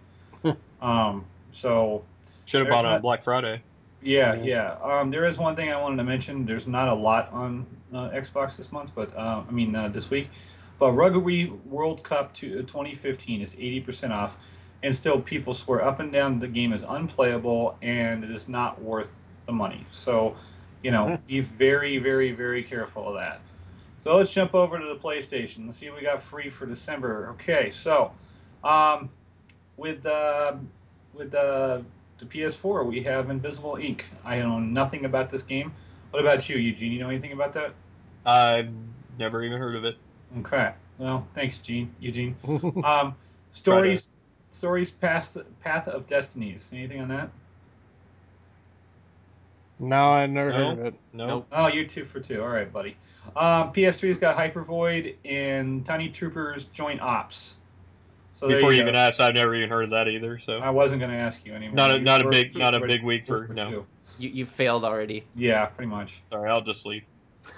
um, 0.81 1.25
so, 1.51 2.03
Should 2.45 2.61
have 2.61 2.69
bought 2.69 2.85
it 2.85 2.91
on 2.91 3.01
Black 3.01 3.23
Friday. 3.23 3.61
yeah, 4.01 4.33
Yeah. 4.35 4.75
yeah. 4.83 4.99
Um, 4.99 5.09
there 5.11 5.25
is 5.25 5.37
one 5.37 5.55
thing 5.55 5.71
I 5.71 5.79
wanted 5.79 5.97
to 5.97 6.03
mention. 6.03 6.45
There's 6.45 6.67
not 6.67 6.87
a 6.87 6.93
lot 6.93 7.31
on 7.31 7.65
uh, 7.93 8.09
Xbox 8.09 8.57
this 8.57 8.71
month, 8.71 8.91
but 8.95 9.15
uh, 9.15 9.43
I 9.47 9.51
mean 9.51 9.75
uh, 9.75 9.87
this 9.89 10.09
week. 10.09 10.29
But 10.77 10.91
Rugby 10.91 11.47
World 11.65 12.03
Cup 12.03 12.33
to, 12.35 12.63
2015 12.63 13.41
is 13.41 13.55
80% 13.55 14.11
off, 14.11 14.37
and 14.83 14.95
still 14.95 15.19
people 15.21 15.53
swear 15.53 15.83
up 15.83 15.99
and 15.99 16.11
down 16.11 16.39
the 16.39 16.47
game 16.47 16.73
is 16.73 16.83
unplayable 16.83 17.77
and 17.81 18.23
it 18.23 18.31
is 18.31 18.49
not 18.49 18.81
worth 18.81 19.29
the 19.45 19.51
money. 19.51 19.85
So, 19.89 20.35
you 20.83 20.91
know, 20.91 21.17
be 21.27 21.39
very, 21.39 21.97
very, 21.97 22.31
very 22.31 22.61
careful 22.61 23.07
of 23.07 23.15
that. 23.15 23.39
So 23.99 24.15
let's 24.17 24.31
jump 24.31 24.53
over 24.53 24.77
to 24.77 24.85
the 24.85 24.95
PlayStation. 24.95 25.65
Let's 25.65 25.77
see 25.77 25.89
what 25.89 25.99
we 25.99 26.05
got 26.05 26.21
free 26.21 26.49
for 26.49 26.65
December. 26.65 27.29
Okay, 27.31 27.71
so 27.71 28.11
um, 28.63 29.09
with 29.77 30.05
uh, 30.05 30.55
with 31.13 31.33
uh, 31.33 31.79
the 32.19 32.25
PS4, 32.25 32.85
we 32.85 33.01
have 33.01 33.29
Invisible 33.29 33.77
Ink. 33.77 34.05
I 34.23 34.39
know 34.39 34.59
nothing 34.59 35.05
about 35.05 35.29
this 35.29 35.41
game. 35.41 35.73
What 36.11 36.19
about 36.19 36.47
you, 36.47 36.57
Eugene? 36.57 36.91
You 36.91 36.99
know 36.99 37.09
anything 37.09 37.31
about 37.31 37.53
that? 37.53 37.73
I've 38.25 38.69
never 39.17 39.43
even 39.43 39.57
heard 39.57 39.75
of 39.75 39.85
it. 39.85 39.97
Okay. 40.39 40.71
Well, 40.97 41.27
thanks, 41.33 41.59
Gene. 41.59 41.93
Eugene. 41.99 42.35
Um, 42.83 43.15
stories, 43.51 44.09
stories, 44.51 44.91
path, 44.91 45.37
path 45.59 45.87
of 45.87 46.07
destinies. 46.07 46.69
Anything 46.73 47.01
on 47.01 47.07
that? 47.09 47.29
no, 49.79 50.11
I 50.13 50.25
never 50.25 50.51
No. 50.51 50.57
heard 50.57 50.79
of 50.79 50.85
it. 50.85 50.93
No. 51.13 51.27
Nope. 51.27 51.47
Oh, 51.51 51.67
you're 51.67 51.85
two 51.85 52.03
for 52.05 52.19
two. 52.19 52.41
All 52.41 52.47
right, 52.49 52.71
buddy. 52.71 52.95
Um, 53.35 53.73
PS3's 53.73 54.17
got 54.17 54.35
Hyper 54.35 54.61
Void 54.63 55.15
and 55.25 55.85
Tiny 55.85 56.09
Troopers 56.09 56.65
Joint 56.65 57.01
Ops. 57.01 57.57
So 58.33 58.47
Before 58.47 58.71
you 58.71 58.77
you 58.77 58.81
even 58.83 58.93
go. 58.93 58.99
asked, 58.99 59.19
I've 59.19 59.33
never 59.33 59.55
even 59.55 59.69
heard 59.69 59.85
of 59.85 59.89
that 59.91 60.07
either. 60.07 60.37
So 60.39 60.59
I 60.59 60.69
wasn't 60.69 60.99
going 60.99 61.11
to 61.11 61.17
ask 61.17 61.45
you 61.45 61.53
anymore. 61.53 61.75
not 61.75 61.91
a 61.91 61.97
You 61.99 62.03
not 62.05 62.25
a 62.25 62.29
big 62.29 62.55
not 62.55 62.75
a 62.75 62.79
big 62.85 63.03
week 63.03 63.27
were 63.27 63.47
for 63.47 63.53
no. 63.53 63.69
two. 63.69 63.85
You 64.19 64.29
you 64.29 64.45
failed 64.45 64.83
already. 64.85 65.25
Yeah, 65.35 65.65
pretty 65.65 65.89
much. 65.89 66.21
Sorry, 66.29 66.49
I'll 66.49 66.61
just 66.61 66.85
leave. 66.85 67.03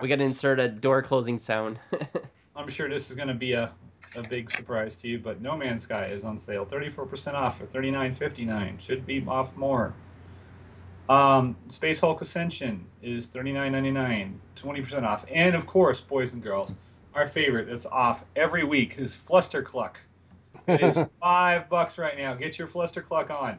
we 0.00 0.08
got 0.08 0.16
to 0.16 0.24
insert 0.24 0.60
a 0.60 0.68
door 0.68 1.02
closing 1.02 1.38
sound. 1.38 1.78
I'm 2.56 2.68
sure 2.68 2.88
this 2.88 3.10
is 3.10 3.16
going 3.16 3.28
to 3.28 3.34
be 3.34 3.52
a, 3.52 3.72
a 4.16 4.22
big 4.22 4.50
surprise 4.50 4.96
to 4.98 5.08
you, 5.08 5.18
but 5.18 5.40
No 5.40 5.56
Man's 5.56 5.82
Sky 5.82 6.06
is 6.06 6.24
on 6.24 6.36
sale, 6.36 6.66
34% 6.66 7.34
off 7.34 7.58
for 7.58 7.66
39.59. 7.66 8.80
Should 8.80 9.06
be 9.06 9.24
off 9.26 9.56
more. 9.56 9.94
Um, 11.08 11.56
Space 11.68 12.00
Hulk 12.00 12.20
Ascension 12.20 12.84
is 13.02 13.28
39.99, 13.28 14.34
20% 14.56 15.02
off. 15.04 15.24
And 15.32 15.54
of 15.54 15.66
course, 15.66 16.00
boys 16.00 16.34
and 16.34 16.42
girls, 16.42 16.72
our 17.14 17.26
favorite 17.26 17.68
that's 17.68 17.86
off 17.86 18.24
every 18.36 18.64
week 18.64 18.96
is 18.98 19.14
Flustercluck. 19.14 19.94
It 20.66 20.82
is 20.82 20.98
five 21.20 21.68
bucks 21.70 21.96
right 21.96 22.18
now. 22.18 22.34
Get 22.34 22.58
your 22.58 22.68
Flustercluck 22.68 23.30
on. 23.30 23.58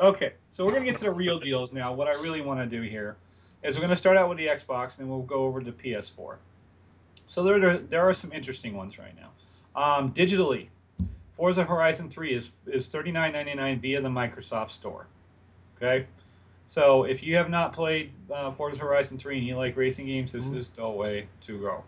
Okay, 0.00 0.32
so 0.50 0.64
we're 0.64 0.72
gonna 0.72 0.84
get 0.84 0.96
to 0.96 1.04
the 1.04 1.10
real 1.10 1.38
deals 1.38 1.72
now. 1.72 1.92
What 1.92 2.08
I 2.08 2.12
really 2.20 2.40
want 2.40 2.58
to 2.58 2.66
do 2.66 2.82
here 2.82 3.16
is 3.62 3.76
we're 3.76 3.82
gonna 3.82 3.96
start 3.96 4.16
out 4.16 4.28
with 4.28 4.38
the 4.38 4.46
Xbox, 4.46 4.98
and 4.98 5.06
then 5.06 5.08
we'll 5.08 5.22
go 5.22 5.44
over 5.44 5.60
to 5.60 5.72
PS4. 5.72 6.36
So 7.26 7.42
there, 7.42 7.58
there, 7.58 7.78
there 7.78 8.08
are 8.08 8.12
some 8.14 8.32
interesting 8.32 8.74
ones 8.76 8.98
right 8.98 9.14
now. 9.16 9.30
Um, 9.80 10.12
digitally, 10.12 10.68
Forza 11.32 11.64
Horizon 11.64 12.08
3 12.08 12.34
is 12.34 12.52
is 12.66 12.88
$39.99 12.88 13.80
via 13.80 14.00
the 14.00 14.08
Microsoft 14.08 14.70
Store. 14.70 15.06
Okay, 15.76 16.06
so 16.66 17.04
if 17.04 17.22
you 17.22 17.36
have 17.36 17.50
not 17.50 17.72
played 17.72 18.10
uh, 18.32 18.50
Forza 18.50 18.80
Horizon 18.82 19.18
3 19.18 19.38
and 19.38 19.46
you 19.46 19.56
like 19.56 19.76
racing 19.76 20.06
games, 20.06 20.32
this 20.32 20.48
Mhm. 20.50 20.56
is 20.56 20.68
the 20.70 20.88
way 20.88 21.28
to 21.42 21.60
go. 21.60 21.84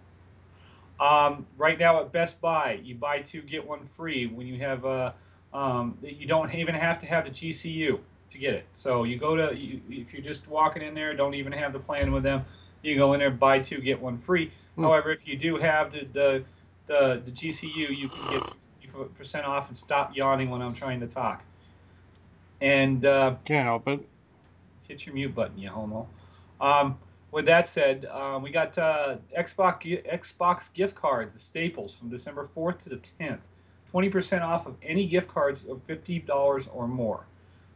Um, 1.05 1.47
right 1.57 1.79
now 1.79 2.01
at 2.01 2.13
Best 2.13 2.41
Buy, 2.41 2.79
you 2.85 2.95
buy 2.95 3.21
two 3.21 3.41
get 3.41 3.67
one 3.67 3.87
free 3.87 4.27
when 4.27 4.47
you 4.47 4.59
have 4.59 4.85
uh, 4.85 5.13
um, 5.53 5.97
you 6.03 6.27
don't 6.27 6.55
even 6.55 6.75
have 6.75 6.99
to 7.01 7.07
have 7.07 7.25
the 7.25 7.31
GCU 7.31 7.99
to 8.31 8.39
get 8.39 8.55
it. 8.55 8.65
So 8.73 9.05
you 9.05 9.19
go 9.19 9.37
to 9.37 9.57
you, 9.57 9.81
if 9.91 10.13
you're 10.13 10.23
just 10.23 10.49
walking 10.49 10.83
in 10.83 10.95
there, 10.95 11.15
don't 11.15 11.35
even 11.35 11.53
have 11.53 11.73
the 11.73 11.79
plan 11.81 12.13
with 12.13 12.23
them. 12.23 12.45
You 12.83 12.97
go 12.97 13.13
in 13.13 13.21
there, 13.21 13.31
buy 13.31 13.59
two 13.61 13.81
get 13.81 14.01
one 14.01 14.17
free. 14.19 14.53
Hmm. 14.77 14.85
However, 14.85 15.13
if 15.13 15.27
you 15.29 15.37
do 15.37 15.57
have 15.57 15.93
the 15.93 16.07
the, 16.13 16.45
the, 16.87 17.23
the 17.25 17.31
GCU, 17.31 17.97
you 17.97 18.09
can 18.09 18.33
get 18.33 18.43
percent 19.15 19.47
off 19.47 19.69
and 19.69 19.77
stop 19.77 20.17
yawning 20.17 20.51
when 20.51 20.63
I'm 20.63 20.75
trying 20.75 21.01
to 21.01 21.07
talk. 21.07 21.45
And 22.61 23.05
uh, 23.05 23.37
Can't 23.45 23.67
help 23.67 23.89
it. 23.89 24.07
hit 24.87 25.07
your 25.07 25.15
mute 25.15 25.35
button, 25.35 25.59
you 25.59 25.69
homo. 25.71 26.09
Um, 26.61 26.99
with 27.31 27.47
that 27.47 27.67
said, 27.67 28.07
um, 28.07 28.43
we 28.43 28.51
got 28.51 28.77
uh, 28.77 29.17
Xbox 29.37 30.05
Xbox 30.07 30.73
gift 30.73 30.95
cards, 30.95 31.33
the 31.33 31.39
staples 31.39 31.95
from 31.95 32.09
December 32.11 32.49
4th 32.57 32.79
to 32.85 32.89
the 32.91 33.01
10th. 33.21 33.39
20% 33.93 34.43
off 34.43 34.67
of 34.67 34.77
any 34.83 35.07
gift 35.07 35.29
cards 35.29 35.65
of 35.65 35.85
$50 35.87 36.69
or 36.73 36.87
more. 36.87 37.27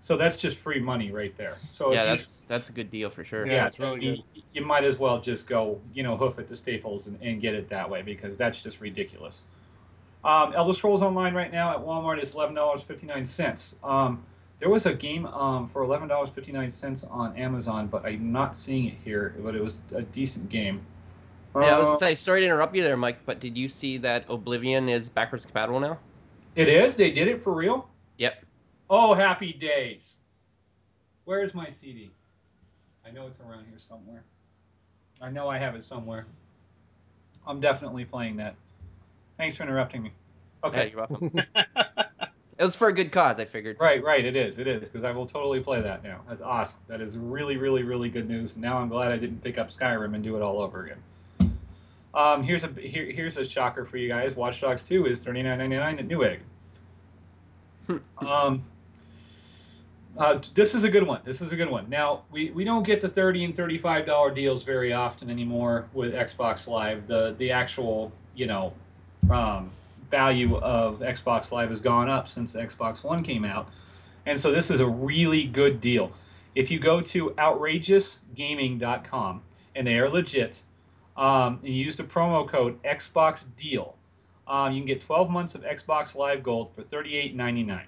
So 0.05 0.18
that's 0.18 0.39
just 0.39 0.59
free 0.59 0.81
money 0.81 1.10
right 1.10 1.35
there. 1.35 1.56
So 1.70 1.93
if 1.93 1.94
yeah, 1.94 2.05
you- 2.05 2.16
that's 2.16 2.44
that's 2.44 2.68
a 2.68 2.72
good 2.72 2.90
deal 2.90 3.09
for 3.09 3.24
sure. 3.24 3.47
Yeah, 3.47 3.66
it's 3.66 3.78
really 3.78 4.05
you, 4.05 4.22
you 4.52 4.64
might 4.64 4.85
as 4.85 4.98
well 4.98 5.20
just 5.20 5.47
go, 5.47 5.81
you 5.93 6.02
know, 6.02 6.16
hoof 6.16 6.39
it 6.39 6.47
to 6.48 6.56
Staples 6.56 7.06
and, 7.09 7.18
and 7.22 7.40
get 7.40 7.55
it 7.55 7.68
that 7.68 7.89
way 7.89 8.02
because 8.02 8.36
that's 8.36 8.62
just 8.62 8.81
ridiculous. 8.81 9.44
Um, 10.24 10.55
Elder 10.55 10.72
Scrolls 10.72 11.02
Online 11.02 11.35
right 11.35 11.52
now 11.52 11.70
at 11.72 11.78
Walmart 11.78 12.20
is 12.22 12.35
eleven 12.35 12.55
dollars 12.55 12.82
fifty 12.82 13.06
nine 13.06 13.26
cents. 13.26 13.76
Um, 13.85 14.22
there 14.59 14.70
was 14.70 14.86
a 14.86 14.94
game 14.94 15.26
um, 15.26 15.68
for 15.68 15.82
eleven 15.82 16.09
dollars 16.09 16.31
fifty 16.31 16.52
nine 16.52 16.70
cents 16.70 17.05
on 17.05 17.36
Amazon, 17.36 17.89
but 17.89 18.06
I'm 18.06 18.32
not 18.32 18.56
seeing 18.56 18.86
it 18.86 18.98
here. 19.05 19.35
But 19.40 19.56
it 19.56 19.62
was 19.62 19.81
a 19.94 20.02
decent 20.02 20.48
game. 20.51 20.82
Yeah, 21.59 21.76
I 21.76 21.78
was 21.78 21.89
Uh, 21.89 21.97
gonna 21.98 21.98
say, 21.98 22.14
sorry 22.14 22.40
to 22.40 22.47
interrupt 22.47 22.74
you 22.76 22.82
there, 22.82 22.97
Mike, 22.97 23.24
but 23.24 23.40
did 23.40 23.56
you 23.59 23.68
see 23.68 23.98
that 23.98 24.24
Oblivion 24.28 24.89
is 24.89 25.09
backwards 25.09 25.44
compatible 25.47 25.81
now? 25.81 26.01
it 26.55 26.68
is. 26.68 26.94
They 26.94 27.10
did 27.10 27.28
it 27.28 27.40
for 27.43 27.52
real. 27.52 27.89
Oh, 28.90 29.15
happy 29.15 29.52
days! 29.52 30.16
Where's 31.24 31.55
my 31.55 31.70
CD? 31.70 32.11
I 33.06 33.11
know 33.11 33.27
it's 33.27 33.40
around 33.40 33.65
here 33.69 33.78
somewhere. 33.78 34.24
I 35.20 35.31
know 35.31 35.48
I 35.48 35.59
have 35.59 35.74
it 35.74 35.82
somewhere. 35.85 36.27
I'm 37.47 37.61
definitely 37.61 38.05
playing 38.05 38.36
that. 38.36 38.55
Thanks 39.39 39.56
for 39.56 39.62
interrupting 39.65 40.02
me. 40.02 40.12
Yeah, 40.62 40.69
Okay. 40.69 40.90
you're 40.90 41.06
welcome. 41.09 41.32
It 42.56 42.62
was 42.62 42.77
for 42.77 42.86
a 42.86 42.93
good 42.93 43.11
cause, 43.11 43.40
I 43.40 43.44
figured. 43.47 43.78
Right, 43.81 44.01
right. 44.05 44.24
It 44.24 44.36
is. 44.36 44.61
It 44.61 44.69
is 44.69 44.89
because 44.89 45.02
I 45.02 45.11
will 45.11 45.27
totally 45.27 45.59
play 45.59 45.81
that 45.81 46.05
now. 46.05 46.20
That's 46.28 46.40
awesome. 46.40 46.78
That 46.86 47.01
is 47.01 47.19
really, 47.19 47.56
really, 47.56 47.82
really 47.82 48.09
good 48.09 48.28
news. 48.28 48.56
Now 48.56 48.78
I'm 48.78 48.89
glad 48.89 49.11
I 49.11 49.16
didn't 49.16 49.43
pick 49.43 49.59
up 49.59 49.70
Skyrim 49.70 50.15
and 50.15 50.23
do 50.23 50.36
it 50.36 50.40
all 50.43 50.61
over 50.61 50.85
again. 50.85 51.59
Um, 52.15 52.44
here's 52.44 52.62
a 52.62 52.69
here, 52.69 53.06
here's 53.11 53.36
a 53.39 53.44
shocker 53.44 53.85
for 53.85 53.97
you 53.97 54.06
guys. 54.06 54.36
Watch 54.36 54.61
Dogs 54.61 54.85
2 54.85 55.06
is 55.06 55.19
thirty 55.24 55.43
nine 55.43 55.59
ninety 55.59 55.74
nine 55.77 55.98
at 55.98 56.06
Newegg. 56.06 56.39
um, 58.19 58.62
uh, 60.16 60.39
this 60.55 60.74
is 60.74 60.85
a 60.85 60.89
good 60.89 61.03
one. 61.03 61.20
This 61.24 61.41
is 61.41 61.53
a 61.53 61.57
good 61.57 61.69
one. 61.69 61.89
Now 61.89 62.23
we, 62.31 62.51
we 62.51 62.62
don't 62.62 62.85
get 62.85 63.01
the 63.01 63.09
thirty 63.09 63.45
and 63.45 63.53
thirty 63.55 63.78
five 63.78 64.07
dollar 64.07 64.31
deals 64.31 64.62
very 64.62 64.93
often 64.93 65.28
anymore 65.28 65.86
with 65.93 66.15
Xbox 66.15 66.69
Live. 66.69 67.09
The 67.09 67.35
the 67.39 67.51
actual 67.51 68.12
you 68.36 68.47
know 68.47 68.73
um, 69.31 69.73
value 70.11 70.57
of 70.59 71.01
Xbox 71.01 71.51
Live 71.51 71.70
has 71.70 71.81
gone 71.81 72.09
up 72.09 72.28
since 72.28 72.55
Xbox 72.55 73.03
One 73.03 73.24
came 73.24 73.45
out, 73.45 73.69
and 74.27 74.39
so 74.39 74.53
this 74.53 74.70
is 74.70 74.78
a 74.81 74.86
really 74.86 75.45
good 75.45 75.81
deal. 75.81 76.12
If 76.55 76.70
you 76.70 76.78
go 76.78 77.01
to 77.01 77.31
outrageousgaming.com 77.31 79.43
and 79.74 79.86
they 79.86 79.99
are 79.99 80.09
legit, 80.09 80.62
um, 81.16 81.59
and 81.65 81.74
you 81.74 81.85
use 81.85 81.97
the 81.97 82.05
promo 82.05 82.47
code 82.47 82.81
Xbox 82.85 83.45
Deal, 83.57 83.97
um, 84.47 84.73
you 84.73 84.81
can 84.81 84.86
get 84.86 85.01
12 85.01 85.31
months 85.31 85.57
of 85.57 85.62
Xbox 85.62 86.15
Live 86.15 86.45
Gold 86.45 86.73
for 86.73 86.82
$38.99 86.82 87.81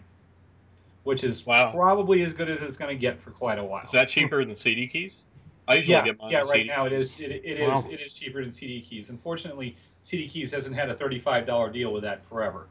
which 1.07 1.23
is 1.23 1.47
Wow. 1.47 1.71
probably 1.73 2.23
as 2.23 2.33
good 2.33 2.51
as 2.51 2.63
it's 2.63 2.77
going 2.77 2.89
to 2.95 3.01
get 3.01 3.21
for 3.21 3.31
quite 3.31 3.61
a 3.61 3.65
while. 3.65 3.85
Is 3.85 3.93
that 3.93 4.09
cheaper 4.09 4.45
than 4.45 4.57
CD 4.57 4.89
keys? 4.89 5.23
I 5.69 5.77
usually 5.77 5.93
yeah, 5.95 6.05
get 6.05 6.19
mine 6.19 6.33
yeah. 6.33 6.41
Right 6.41 6.51
CD. 6.51 6.65
now 6.69 6.87
it 6.87 6.93
is. 6.93 7.21
It, 7.21 7.31
it 7.45 7.61
is. 7.61 7.69
Wow. 7.69 7.85
It 7.89 8.01
is 8.01 8.13
cheaper 8.13 8.43
than 8.43 8.51
CD 8.51 8.81
keys. 8.81 9.11
Unfortunately, 9.11 9.77
CD 10.03 10.29
keys 10.29 10.51
hasn't 10.51 10.75
had 10.75 10.91
a 10.91 10.95
thirty-five 10.95 11.47
dollar 11.47 11.71
deal 11.71 11.93
with 11.93 12.03
that 12.03 12.27
forever. 12.27 12.67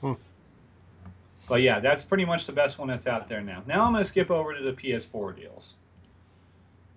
Hmm. 0.00 0.14
But 1.48 1.60
yeah, 1.60 1.78
that's 1.78 2.02
pretty 2.02 2.24
much 2.24 2.46
the 2.46 2.52
best 2.52 2.78
one 2.78 2.88
that's 2.88 3.06
out 3.06 3.28
there 3.28 3.42
now. 3.42 3.62
Now 3.66 3.84
I'm 3.84 3.92
going 3.92 4.02
to 4.02 4.08
skip 4.08 4.30
over 4.30 4.54
to 4.54 4.62
the 4.62 4.72
PS4 4.72 5.36
deals. 5.36 5.74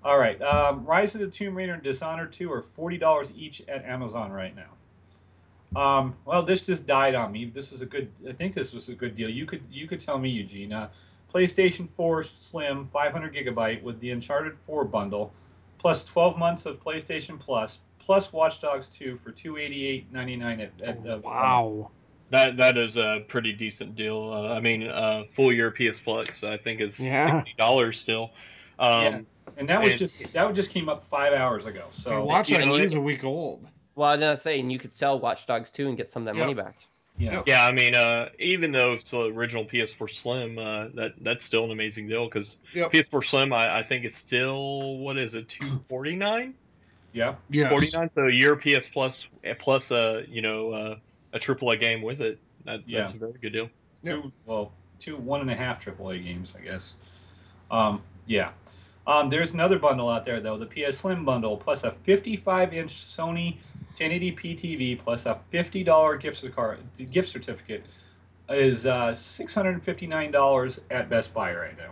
All 0.03 0.17
right, 0.17 0.41
um, 0.41 0.85
Rise 0.85 1.13
of 1.13 1.21
the 1.21 1.27
Tomb 1.27 1.55
Raider 1.55 1.73
and 1.73 1.83
Dishonored 1.83 2.31
2 2.31 2.51
are 2.51 2.61
forty 2.61 2.97
dollars 2.97 3.33
each 3.35 3.61
at 3.67 3.83
Amazon 3.83 4.31
right 4.31 4.55
now. 4.55 4.69
Um, 5.75 6.15
well, 6.25 6.41
this 6.43 6.61
just 6.61 6.87
died 6.87 7.15
on 7.15 7.31
me. 7.31 7.45
This 7.45 7.71
was 7.71 7.81
a 7.81 7.85
good. 7.85 8.09
I 8.27 8.33
think 8.33 8.53
this 8.53 8.73
was 8.73 8.89
a 8.89 8.95
good 8.95 9.15
deal. 9.15 9.29
You 9.29 9.45
could 9.45 9.61
you 9.71 9.87
could 9.87 9.99
tell 9.99 10.17
me, 10.17 10.29
Eugene. 10.29 10.73
Uh, 10.73 10.89
PlayStation 11.33 11.87
4 11.87 12.23
Slim 12.23 12.83
500 12.83 13.33
gigabyte 13.35 13.83
with 13.83 13.99
the 13.99 14.09
Uncharted 14.09 14.57
4 14.57 14.83
bundle, 14.85 15.31
plus 15.77 16.03
12 16.03 16.39
months 16.39 16.65
of 16.65 16.83
PlayStation 16.83 17.39
Plus, 17.39 17.79
plus 17.99 18.33
Watch 18.33 18.61
Dogs 18.61 18.87
2 18.87 19.15
for 19.15 19.31
288.99 19.31 20.59
at, 20.59 20.81
at 20.81 21.07
uh, 21.07 21.19
wow. 21.23 21.91
That 22.31 22.57
that 22.57 22.77
is 22.77 22.97
a 22.97 23.23
pretty 23.27 23.53
decent 23.53 23.95
deal. 23.95 24.31
Uh, 24.33 24.53
I 24.53 24.59
mean, 24.59 24.83
uh, 24.87 25.23
full 25.33 25.53
year 25.53 25.71
PS 25.71 25.99
Plus 25.99 26.43
I 26.43 26.57
think 26.57 26.79
is 26.81 26.97
Yeah. 26.99 27.37
sixty 27.41 27.55
dollars 27.57 27.99
still. 27.99 28.31
Um, 28.79 29.01
Yeah. 29.03 29.19
And 29.57 29.67
that 29.69 29.81
was 29.81 29.93
And- 29.93 29.99
just 29.99 30.33
that 30.33 30.53
just 30.55 30.69
came 30.71 30.89
up 30.89 31.03
five 31.05 31.33
hours 31.33 31.65
ago. 31.65 31.85
So 31.91 32.11
Hey, 32.11 32.17
Watch 32.21 32.49
you 32.49 32.57
Dogs 32.57 32.69
know, 32.69 32.87
2 32.87 32.97
a 32.97 33.01
week 33.01 33.23
old. 33.23 33.67
Well, 33.99 34.07
I 34.07 34.13
was 34.13 34.21
gonna 34.21 34.37
say, 34.37 34.61
and 34.61 34.71
you 34.71 34.79
could 34.79 34.93
sell 34.93 35.19
Watch 35.19 35.45
Dogs 35.45 35.69
2 35.71 35.89
and 35.89 35.97
get 35.97 36.09
some 36.09 36.21
of 36.21 36.27
that 36.27 36.35
Yep. 36.37 36.43
money 36.47 36.53
back. 36.53 36.77
yeah, 37.17 37.43
Yeah, 37.45 37.65
I 37.65 37.73
mean, 37.73 37.95
uh, 37.95 38.29
even 38.39 38.71
though 38.71 38.93
it's 38.93 39.11
the 39.11 39.23
original 39.23 39.65
PS4 39.65 40.07
Slim, 40.09 40.57
uh, 40.57 40.87
that 40.93 41.15
that's 41.19 41.43
still 41.43 41.65
an 41.65 41.71
amazing 41.71 42.07
deal 42.07 42.23
because 42.23 42.55
Yep. 42.73 42.93
PS4 42.93 43.25
Slim, 43.25 43.51
I, 43.51 43.79
I 43.79 43.83
think 43.83 44.05
it's 44.05 44.17
still 44.17 44.99
what 44.99 45.17
is 45.17 45.33
it, 45.33 45.49
two 45.49 45.83
forty 45.89 46.15
nine? 46.15 46.53
yeah, 47.11 47.35
Yes. 47.49 47.69
Forty 47.71 47.89
nine. 47.93 48.09
So 48.15 48.27
a 48.27 48.31
year 48.31 48.55
PS 48.55 48.87
Plus 48.87 49.25
eh, 49.43 49.53
a 49.91 50.21
you 50.29 50.41
know 50.41 50.71
uh, 50.71 50.95
a 51.33 51.39
triple 51.39 51.71
A 51.71 51.75
game 51.75 52.01
with 52.01 52.21
it. 52.21 52.39
That, 52.63 52.87
Yeah. 52.87 53.01
That's 53.01 53.15
a 53.15 53.17
very 53.17 53.33
good 53.41 53.51
deal. 53.51 53.69
Yep. 54.03 54.15
two 54.15 54.31
well 54.45 54.71
two 54.97 55.17
one 55.17 55.41
and 55.41 55.51
a 55.51 55.55
half 55.55 55.83
AAA 55.83 56.23
games, 56.23 56.55
I 56.57 56.63
guess. 56.63 56.95
Um, 57.69 58.01
yeah. 58.27 58.51
Um, 59.07 59.29
there's 59.29 59.53
another 59.53 59.77
bundle 59.77 60.07
out 60.07 60.23
there 60.23 60.39
though, 60.39 60.55
the 60.57 60.67
PS 60.67 60.99
Slim 60.99 61.25
bundle 61.25 61.57
plus 61.57 61.83
a 61.83 61.91
55 61.91 62.73
inch 62.73 62.93
Sony 62.95 63.57
1080p 63.95 64.57
TV 64.59 64.99
plus 64.99 65.25
a 65.25 65.39
$50 65.53 66.19
gift 66.19 66.55
card 66.55 66.79
gift 67.11 67.29
certificate 67.29 67.85
is 68.49 68.85
uh, 68.85 69.09
$659 69.11 70.79
at 70.91 71.09
Best 71.09 71.33
Buy 71.33 71.53
right 71.53 71.77
now. 71.77 71.91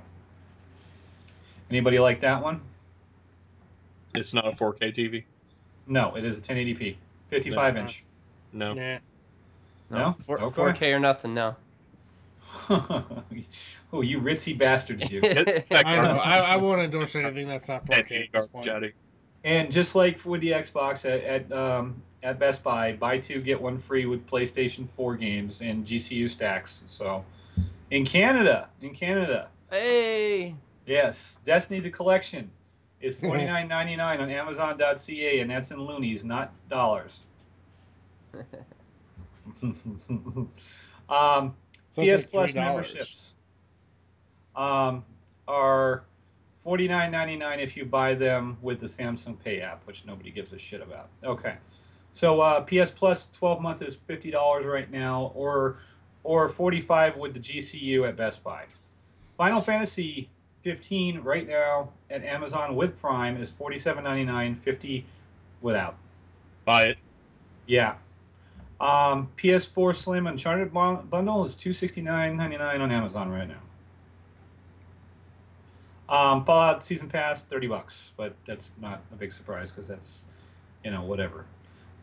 Anybody 1.69 1.99
like 1.99 2.21
that 2.21 2.41
one? 2.41 2.61
It's 4.15 4.33
not 4.33 4.47
a 4.47 4.51
4K 4.51 4.95
TV. 4.95 5.23
No, 5.85 6.15
it 6.15 6.25
is 6.25 6.39
a 6.39 6.41
1080p, 6.41 6.95
55 7.27 7.77
inch. 7.77 8.03
No. 8.53 8.73
Nah. 8.73 8.97
No? 9.89 10.15
Four- 10.21 10.39
Okay. 10.41 10.61
4K 10.61 10.93
or 10.95 10.99
nothing 10.99 11.33
No. 11.33 11.55
oh, 12.69 14.01
you 14.01 14.21
ritzy 14.21 14.57
bastards, 14.57 15.11
you. 15.11 15.21
I 15.71 15.83
I, 15.83 16.37
I 16.39 16.55
won't 16.57 16.81
endorse 16.81 17.15
anything 17.15 17.47
that's 17.47 17.67
not 17.67 17.85
4K 17.85 18.25
at 18.25 18.31
this 18.33 18.47
point. 18.47 18.67
out 18.69 18.83
of- 18.83 18.91
And 19.43 19.71
just 19.71 19.95
like 19.95 20.23
with 20.25 20.41
the 20.41 20.51
Xbox 20.51 21.05
at 21.05 21.23
at, 21.23 21.51
um, 21.51 22.01
at 22.23 22.39
Best 22.39 22.63
Buy, 22.63 22.93
buy 22.93 23.17
two 23.17 23.41
get 23.41 23.61
one 23.61 23.77
free 23.77 24.05
with 24.05 24.25
PlayStation 24.27 24.89
4 24.89 25.15
games 25.15 25.61
and 25.61 25.85
GCU 25.85 26.29
stacks. 26.29 26.83
So, 26.87 27.23
in 27.91 28.05
Canada, 28.05 28.69
in 28.81 28.93
Canada, 28.93 29.49
hey, 29.69 30.55
yes, 30.85 31.39
Destiny 31.45 31.79
the 31.79 31.89
Collection 31.89 32.49
is 32.99 33.15
forty 33.19 33.45
nine 33.45 33.67
ninety 33.67 33.95
nine 33.95 34.19
on 34.19 34.29
Amazon.ca, 34.29 35.39
and 35.39 35.49
that's 35.49 35.71
in 35.71 35.79
loonies, 35.79 36.23
not 36.23 36.51
dollars. 36.67 37.21
um, 41.09 41.55
Sounds 41.89 42.09
PS 42.09 42.23
like 42.23 42.31
Plus 42.31 42.53
memberships 42.53 43.33
um, 44.55 45.05
are 45.47 46.03
forty 46.67 46.85
nine 46.85 47.09
ninety 47.11 47.37
nine 47.37 47.61
if 47.61 47.77
you 47.77 47.85
buy 47.85 48.13
them 48.13 48.57
with 48.61 48.81
the 48.81 48.87
Samsung 48.87 49.41
Pay 49.41 49.61
app, 49.61 49.87
which 49.87 50.03
nobody 50.05 50.31
gives 50.31 50.51
a 50.51 50.57
shit 50.57 50.81
about. 50.81 51.07
Okay, 51.23 51.55
so 52.11 52.41
uh, 52.41 52.59
PS 52.59 52.91
Plus 52.91 53.29
twelve 53.31 53.61
month 53.61 53.81
is 53.81 53.95
fifty 53.95 54.29
dollars 54.29 54.65
right 54.65 54.91
now, 54.91 55.31
or 55.33 55.77
or 56.25 56.49
forty 56.49 56.81
five 56.81 57.15
with 57.15 57.33
the 57.33 57.39
GCU 57.39 58.05
at 58.05 58.17
Best 58.17 58.43
Buy. 58.43 58.65
Final 59.37 59.61
Fantasy 59.61 60.27
fifteen 60.61 61.21
right 61.21 61.47
now 61.47 61.89
at 62.09 62.25
Amazon 62.25 62.75
with 62.75 62.99
Prime 62.99 63.41
is 63.41 63.49
forty 63.49 63.77
seven 63.77 64.03
ninety 64.03 64.25
nine, 64.25 64.53
fifty 64.53 65.05
without. 65.61 65.95
Buy 66.65 66.87
it. 66.87 66.97
Yeah. 67.65 67.95
Um, 68.81 69.29
PS4 69.37 69.95
Slim 69.95 70.27
Uncharted 70.27 70.73
bundle 70.73 71.45
is 71.45 71.55
two 71.55 71.71
sixty 71.71 72.01
nine 72.01 72.35
ninety 72.35 72.57
nine 72.57 72.81
on 72.81 72.91
Amazon 72.91 73.29
right 73.29 73.47
now. 73.47 73.61
Um, 76.09 76.45
Fallout 76.45 76.83
Season 76.83 77.09
Pass 77.09 77.43
thirty 77.43 77.67
bucks, 77.67 78.13
but 78.15 78.33
that's 78.45 78.73
not 78.79 79.01
a 79.11 79.15
big 79.15 79.31
surprise 79.31 79.71
because 79.71 79.87
that's, 79.87 80.25
you 80.83 80.91
know, 80.91 81.03
whatever. 81.03 81.45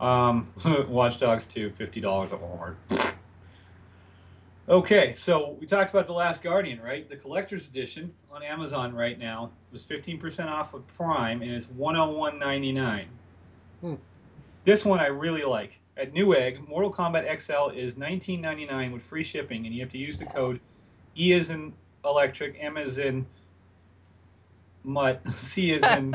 Um, 0.01 0.49
Watch 0.89 1.19
Dogs 1.19 1.47
2, 1.47 1.71
fifty 1.71 2.01
dollars 2.01 2.33
at 2.33 2.41
Walmart. 2.41 2.77
Okay, 4.67 5.13
so 5.13 5.57
we 5.61 5.67
talked 5.67 5.91
about 5.91 6.07
the 6.07 6.15
Last 6.15 6.43
Guardian, 6.43 6.81
right? 6.81 7.07
The 7.07 7.17
collector's 7.17 7.69
edition 7.69 8.11
on 8.33 8.43
Amazon 8.43 8.95
right 8.95 9.19
now 9.19 9.51
was 9.73 9.85
fifteen 9.85 10.19
percent 10.19 10.49
off 10.49 10.75
of 10.75 10.87
Prime, 10.87 11.43
and 11.43 11.51
it's 11.51 11.69
one 11.71 11.95
hundred 11.95 12.15
one 12.15 12.39
ninety 12.39 12.73
nine. 12.73 13.09
Hmm. 13.81 13.95
This 14.65 14.85
one 14.85 15.01
I 15.01 15.07
really 15.07 15.45
like. 15.45 15.79
At 15.97 16.13
Newegg, 16.13 16.67
Mortal 16.67 16.93
Kombat 16.93 17.41
XL 17.41 17.77
is 17.79 17.97
nineteen 17.97 18.41
ninety 18.41 18.65
nine 18.65 18.91
with 18.91 19.03
free 19.03 19.23
shipping, 19.23 19.67
and 19.67 19.75
you 19.75 19.81
have 19.83 19.91
to 19.91 19.99
use 19.99 20.17
the 20.17 20.27
code 20.27 20.61
E 21.17 21.35
as 21.35 21.51
in 21.51 21.73
electric, 22.05 22.57
M 22.59 22.79
as 22.79 22.99
in 22.99 23.27
mutt, 24.85 25.21
C 25.31 25.75
as 25.75 25.83
in 25.99 26.15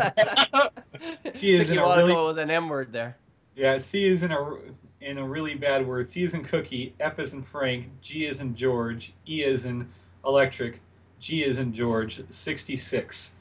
She 1.33 1.53
is 1.53 1.67
Took 1.67 1.69
in 1.69 1.73
you 1.75 1.81
a 1.81 1.83
a 1.83 1.87
while 1.87 1.95
to 1.97 2.01
really- 2.03 2.13
go 2.13 2.27
with 2.27 2.39
an 2.39 2.49
M 2.51 2.69
word 2.69 2.91
there. 2.93 3.17
yeah, 3.55 3.77
C 3.77 4.05
is 4.05 4.23
in 4.23 4.31
a 4.31 4.57
in 5.01 5.17
a 5.17 5.27
really 5.27 5.55
bad 5.55 5.85
word. 5.87 6.05
C 6.07 6.23
is 6.23 6.33
in 6.33 6.43
cookie, 6.43 6.93
F 6.99 7.19
is 7.19 7.33
in 7.33 7.41
Frank, 7.41 7.87
G 8.01 8.25
is 8.25 8.39
in 8.41 8.53
George, 8.55 9.13
E 9.27 9.43
is 9.43 9.65
in 9.65 9.87
electric, 10.25 10.79
G 11.19 11.43
is 11.43 11.57
in 11.57 11.73
George, 11.73 12.21
sixty 12.29 12.75
six. 12.77 13.31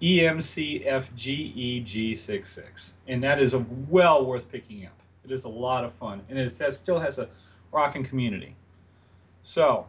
E 0.00 0.20
EMCFGEG66. 0.22 2.92
And 3.08 3.22
that 3.22 3.40
is 3.40 3.54
a 3.54 3.60
well 3.88 4.26
worth 4.26 4.50
picking 4.50 4.84
up. 4.86 4.92
It 5.24 5.30
is 5.30 5.44
a 5.44 5.48
lot 5.48 5.84
of 5.84 5.92
fun. 5.94 6.20
And 6.28 6.36
it 6.38 6.52
says, 6.52 6.76
still 6.76 6.98
has 7.00 7.16
a 7.18 7.28
rocking 7.72 8.04
community. 8.04 8.54
So, 9.44 9.86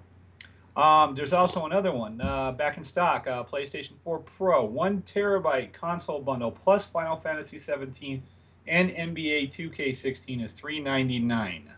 um, 0.76 1.16
there's 1.16 1.34
also 1.34 1.66
another 1.66 1.94
one 1.94 2.20
uh, 2.20 2.52
back 2.52 2.78
in 2.78 2.84
stock 2.84 3.28
uh, 3.28 3.44
PlayStation 3.44 3.94
4 4.04 4.20
Pro, 4.20 4.66
one 4.66 5.02
terabyte 5.04 5.72
console 5.72 6.20
bundle 6.20 6.52
plus 6.52 6.86
Final 6.86 7.16
Fantasy 7.16 7.58
17 7.58 8.22
and 8.68 8.90
NBA 8.90 9.50
2K16 9.50 10.44
is 10.44 10.54
399. 10.54 11.70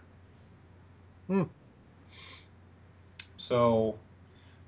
Hmm. 1.28 1.44
So, 3.38 3.98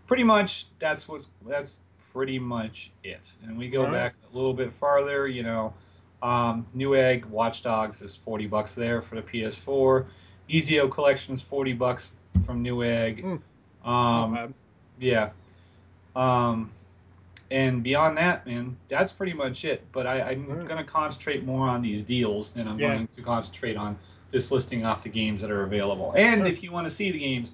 pretty 0.06 0.24
much 0.24 0.68
that's 0.78 1.08
what's 1.08 1.30
that's 1.48 1.82
pretty 2.12 2.40
much 2.40 2.92
it. 3.04 3.32
And 3.44 3.58
we 3.58 3.70
go 3.70 3.82
Alright. 3.82 3.94
back 3.94 4.16
a 4.32 4.36
little 4.36 4.54
bit 4.54 4.72
farther, 4.72 5.28
you 5.28 5.44
know, 5.44 5.74
um, 6.22 6.66
Newegg 6.76 7.26
Watch 7.26 7.62
Dogs 7.62 8.02
is 8.02 8.16
40 8.16 8.48
bucks 8.48 8.74
there 8.74 9.02
for 9.02 9.16
the 9.16 9.22
PS4. 9.22 10.06
Ezio 10.50 10.92
Collection 10.92 11.34
is 11.34 11.42
40 11.42 11.74
bucks 11.74 12.12
from 12.46 12.64
Newegg. 12.64 13.22
Hmm. 13.22 13.36
Um, 13.90 14.34
bad. 14.34 14.54
yeah. 15.00 15.30
Um, 16.16 16.70
and 17.52 17.82
beyond 17.82 18.18
that, 18.18 18.46
man, 18.46 18.78
that's 18.90 19.12
pretty 19.12 19.34
much 19.34 19.66
it. 19.66 19.84
But 19.92 20.06
I, 20.06 20.22
I'm 20.22 20.50
Alright. 20.50 20.68
going 20.68 20.78
to 20.78 20.90
concentrate 20.90 21.46
more 21.46 21.68
on 21.68 21.82
these 21.82 22.04
deals, 22.04 22.54
and 22.56 22.70
I'm 22.70 22.78
Yeah. 22.80 22.96
going 22.96 23.08
to 23.16 23.22
concentrate 23.22 23.76
on 23.78 23.98
just 24.32 24.52
listing 24.52 24.86
off 24.86 25.02
the 25.02 25.10
games 25.10 25.42
that 25.42 25.50
are 25.50 25.64
available. 25.64 26.14
And 26.16 26.42
Sure. 26.42 26.48
if 26.48 26.62
you 26.62 26.72
want 26.72 26.86
to 26.88 26.92
see 26.94 27.10
the 27.12 27.18
games 27.20 27.54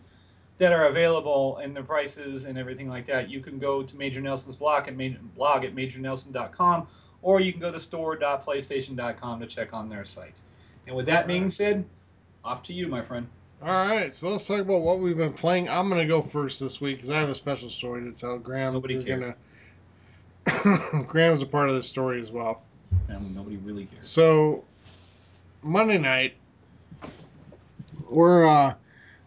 that 0.57 0.72
are 0.74 0.88
available 0.88 1.57
and 1.57 1.76
the 1.76 1.82
prices 1.82 2.45
and 2.45 2.57
everything 2.57 2.90
like 2.90 3.06
that, 3.06 3.30
you 3.30 3.40
can 3.40 3.60
go 3.60 3.84
to 3.84 3.95
Major 3.98 4.20
Nelson's 4.22 4.56
blog 4.56 4.88
at, 4.88 4.98
blog 5.36 5.64
at 5.64 5.74
majornelson.com, 5.76 6.88
or 7.22 7.40
you 7.40 7.52
can 7.52 7.62
go 7.62 7.72
to 7.72 7.80
store.playstation.com 7.80 9.40
to 9.40 9.48
check 9.48 9.74
on 9.74 9.90
their 9.90 10.03
site. 10.03 10.40
And 10.88 10.95
with 10.95 11.06
that 11.07 11.28
being 11.28 11.49
said, 11.49 11.86
off 12.44 12.62
to 12.64 12.74
you, 12.74 12.88
my 12.88 13.02
friend. 13.02 13.28
All 13.61 13.69
right, 13.72 14.14
so 14.14 14.30
let's 14.30 14.45
talk 14.45 14.60
about 14.60 14.82
what 14.82 14.99
we've 14.99 15.18
been 15.18 15.34
playing. 15.34 15.69
I'm 15.69 15.90
gonna 15.90 16.06
go 16.06 16.22
first 16.22 16.60
this 16.60 16.82
week 16.82 16.98
because 16.98 17.10
I 17.10 17.19
have 17.19 17.30
a 17.30 17.36
special 17.36 17.69
story 17.69 18.03
to 18.03 18.11
tell. 18.11 18.38
Graham, 18.38 18.73
Nobody 18.73 18.95
you're 18.95 19.03
cares. 19.03 19.34
gonna. 20.45 21.03
Graham's 21.07 21.41
a 21.41 21.45
part 21.48 21.69
of 21.69 21.76
this 21.76 21.88
story 21.90 22.19
as 22.22 22.32
well. 22.32 22.61
And 23.07 23.36
nobody 23.36 23.57
really 23.57 23.86
cares. 23.86 24.06
So 24.07 24.64
Monday 25.64 25.98
night, 25.98 26.36
we're 28.10 28.45
uh, 28.45 28.76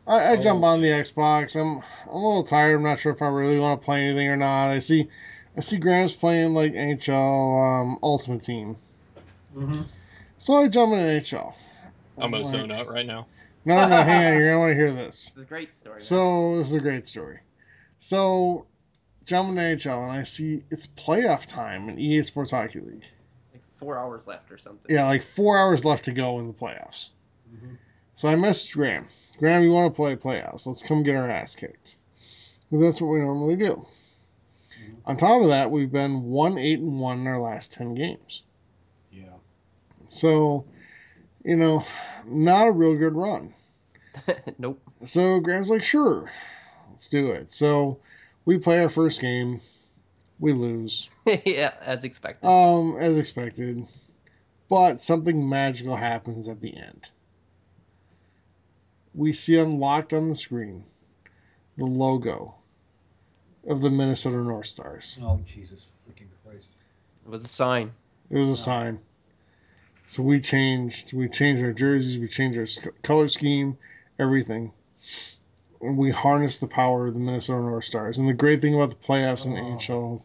I, 0.07 0.33
I 0.33 0.37
Oh. 0.37 0.41
jump 0.41 0.63
on 0.63 0.83
the 0.83 0.89
Xbox. 0.89 1.59
I'm 1.59 1.83
I'm 2.09 2.11
a 2.11 2.15
little 2.17 2.45
tired. 2.45 2.77
I'm 2.77 2.83
not 2.85 2.99
sure 3.01 3.13
if 3.13 3.23
I 3.23 3.27
really 3.29 3.59
want 3.59 3.81
to 3.81 3.85
play 3.85 4.05
anything 4.05 4.29
or 4.29 4.37
not. 4.37 4.69
I 4.69 4.79
see 4.79 5.09
I 5.57 5.63
see 5.63 5.79
Graham's 5.79 6.13
playing 6.13 6.55
like 6.55 6.75
NHL 6.75 7.81
um, 7.83 7.99
Ultimate 8.03 8.43
Team, 8.45 8.77
Mm-hmm. 9.57 9.83
so 10.37 10.55
I 10.55 10.69
jump 10.69 10.93
in 10.93 10.99
NHL. 10.99 11.55
I'm 12.19 12.31
gonna 12.31 12.45
like, 12.45 12.53
zone 12.53 12.71
out 12.71 12.89
right 12.93 13.07
now. 13.07 13.27
No, 13.69 13.75
no, 13.83 13.89
no, 13.89 14.03
hang 14.03 14.27
on. 14.33 14.39
You're 14.41 14.49
gonna 14.53 14.61
want 14.61 14.71
to 14.73 14.77
hear 14.77 14.93
this. 14.95 15.27
This 15.27 15.37
is 15.37 15.45
a 15.45 15.47
great 15.47 15.75
story. 15.75 15.95
man. 15.95 16.01
So 16.01 16.57
this 16.59 16.69
is 16.69 16.75
a 16.75 16.81
great 16.81 17.07
story. 17.07 17.41
So 17.99 18.67
jumping 19.25 19.57
to 19.57 19.61
NHL 19.61 20.03
and 20.05 20.13
I 20.13 20.23
see 20.23 20.63
it's 20.71 20.87
playoff 20.87 21.45
time 21.47 21.89
in 21.91 21.99
EA 21.99 22.23
Sports 22.23 22.51
Hockey 22.53 22.81
League. 22.81 23.05
like 23.53 23.63
four 23.77 23.99
hours 23.99 24.27
left 24.27 24.51
or 24.51 24.57
something. 24.57 24.95
Yeah, 24.95 25.05
like 25.05 25.23
four 25.23 25.59
hours 25.59 25.85
left 25.85 26.07
to 26.07 26.13
go 26.13 26.39
in 26.39 26.47
the 26.47 26.55
playoffs. 26.55 27.11
Mm-hmm. 27.55 27.75
So 28.17 28.29
I 28.29 28.35
messaged 28.35 28.73
Graham. 28.75 29.07
Graham, 29.39 29.63
you 29.63 29.71
want 29.71 29.93
to 29.93 29.97
play 29.97 30.17
playoffs? 30.17 30.67
Let's 30.67 30.83
come 30.83 31.03
get 31.03 31.15
our 31.15 31.31
ass 31.31 31.55
kicked. 31.55 31.97
Because 32.71 32.83
that's 32.85 33.01
what 33.03 33.09
we 33.09 33.19
normally 33.21 33.57
do. 33.57 33.87
Mhm. 34.81 34.95
On 35.07 35.17
top 35.17 35.43
of 35.43 35.49
that, 35.49 35.71
we've 35.71 35.93
been 35.93 36.23
one 36.25 36.57
eight 36.59 36.81
and 36.81 36.99
one 37.01 37.21
in 37.21 37.27
our 37.27 37.41
last 37.41 37.73
ten 37.73 37.95
games. 37.95 38.43
Yeah. 39.13 39.25
So, 40.09 40.65
you 41.45 41.57
know, 41.57 41.85
not 42.27 42.69
a 42.69 42.73
real 42.73 42.95
good 42.97 43.15
run. 43.15 43.55
nope. 44.59 44.81
So 45.05 45.41
Graham's 45.41 45.71
like, 45.71 45.83
sure, 45.83 46.31
let's 46.91 47.09
do 47.09 47.31
it. 47.31 47.53
So 47.53 47.99
we 48.45 48.59
play 48.59 48.81
our 48.81 48.89
first 48.89 49.21
game, 49.21 49.61
we 50.39 50.53
lose, 50.53 51.09
yeah, 51.45 51.75
as 51.81 52.05
expected. 52.05 52.47
um, 52.47 52.97
as 52.99 53.19
expected, 53.19 53.87
but 54.69 55.01
something 55.01 55.49
magical 55.49 55.97
happens 55.97 56.49
at 56.49 56.61
the 56.61 56.77
end. 56.77 57.11
We 59.15 59.33
see 59.33 59.57
unlocked 59.57 60.13
on 60.13 60.29
the 60.29 60.35
screen 60.35 60.85
the 61.77 61.85
logo 61.85 62.55
of 63.69 63.81
the 63.81 63.91
Minnesota 63.91 64.39
North 64.39 64.67
Stars. 64.67 65.19
Oh 65.23 65.41
Jesus 65.47 65.87
freaking 66.09 66.27
Christ! 66.45 66.67
it 67.25 67.31
was 67.31 67.45
a 67.45 67.49
sign. 67.49 67.93
It 68.31 68.37
was 68.37 68.49
a 68.49 68.57
sign. 68.57 68.99
So 70.07 70.23
we 70.23 70.41
changed. 70.41 71.13
We 71.13 71.29
changed 71.29 71.63
our 71.63 71.73
jerseys. 71.73 72.19
We 72.19 72.29
changed 72.29 72.59
our 72.59 72.93
color 73.03 73.29
scheme, 73.29 73.79
everything. 74.19 74.73
We 75.81 76.11
harness 76.11 76.59
the 76.59 76.67
power 76.67 77.07
of 77.07 77.15
the 77.15 77.21
Minnesota 77.21 77.63
North 77.63 77.85
Stars. 77.85 78.19
And 78.19 78.29
the 78.29 78.33
great 78.33 78.61
thing 78.61 78.75
about 78.75 78.91
the 78.91 79.07
playoffs 79.07 79.47
in 79.47 79.53
the 79.53 79.61
Oh. 79.61 79.77
NHL 79.77 80.23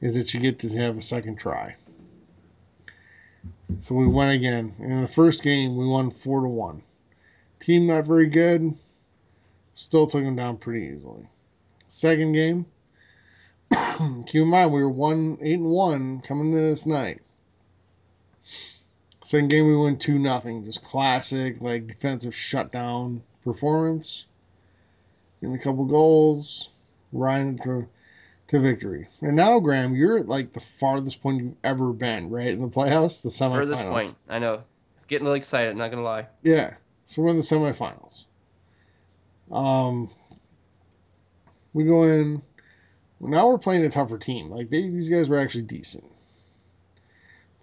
is 0.00 0.14
that 0.14 0.32
you 0.32 0.40
get 0.40 0.58
to 0.60 0.68
have 0.78 0.96
a 0.96 1.02
second 1.02 1.36
try. 1.36 1.74
So 3.80 3.94
we 3.94 4.06
went 4.06 4.32
again. 4.32 4.74
And 4.78 4.92
in 4.92 5.02
the 5.02 5.08
first 5.08 5.42
game, 5.42 5.76
we 5.76 5.86
won 5.86 6.10
four 6.10 6.40
to 6.42 6.48
one. 6.48 6.82
Team 7.60 7.86
not 7.86 8.06
very 8.06 8.28
good. 8.28 8.76
Still 9.74 10.06
took 10.06 10.22
them 10.22 10.36
down 10.36 10.58
pretty 10.58 10.94
easily. 10.94 11.28
Second 11.88 12.32
game. 12.32 12.66
keep 14.26 14.42
in 14.42 14.48
mind 14.48 14.72
we 14.72 14.82
were 14.82 14.88
one 14.88 15.38
eight 15.40 15.54
and 15.54 15.70
one 15.70 16.20
coming 16.20 16.52
into 16.52 16.60
this 16.60 16.86
night. 16.86 17.20
Second 19.24 19.48
game 19.48 19.66
we 19.66 19.74
went 19.74 20.02
two 20.02 20.18
nothing, 20.18 20.66
just 20.66 20.84
classic 20.84 21.62
like 21.62 21.86
defensive 21.86 22.34
shutdown 22.34 23.22
performance. 23.42 24.26
Getting 25.40 25.56
a 25.56 25.58
couple 25.58 25.86
goals, 25.86 26.68
riding 27.10 27.58
to, 27.60 27.88
to 28.48 28.60
victory. 28.60 29.08
And 29.22 29.34
now 29.34 29.58
Graham, 29.60 29.96
you're 29.96 30.18
at 30.18 30.28
like 30.28 30.52
the 30.52 30.60
farthest 30.60 31.22
point 31.22 31.42
you've 31.42 31.56
ever 31.64 31.94
been, 31.94 32.28
right? 32.28 32.48
In 32.48 32.60
the 32.60 32.68
playoffs, 32.68 33.22
the 33.22 33.30
semifinals. 33.30 33.52
Furthest 33.52 33.82
point. 33.84 34.14
I 34.28 34.38
know. 34.38 34.54
It's 34.54 34.74
getting 35.06 35.26
really 35.26 35.38
excited. 35.38 35.74
Not 35.74 35.90
gonna 35.90 36.02
lie. 36.02 36.26
Yeah. 36.42 36.74
So 37.06 37.22
we're 37.22 37.30
in 37.30 37.38
the 37.38 37.42
semifinals. 37.42 38.26
Um, 39.50 40.10
we 41.72 41.84
go 41.84 42.02
in. 42.02 42.42
Well, 43.20 43.30
now 43.30 43.48
we're 43.48 43.56
playing 43.56 43.86
a 43.86 43.90
tougher 43.90 44.18
team. 44.18 44.50
Like 44.50 44.68
they, 44.68 44.82
these 44.82 45.08
guys 45.08 45.30
were 45.30 45.38
actually 45.38 45.62
decent. 45.62 46.04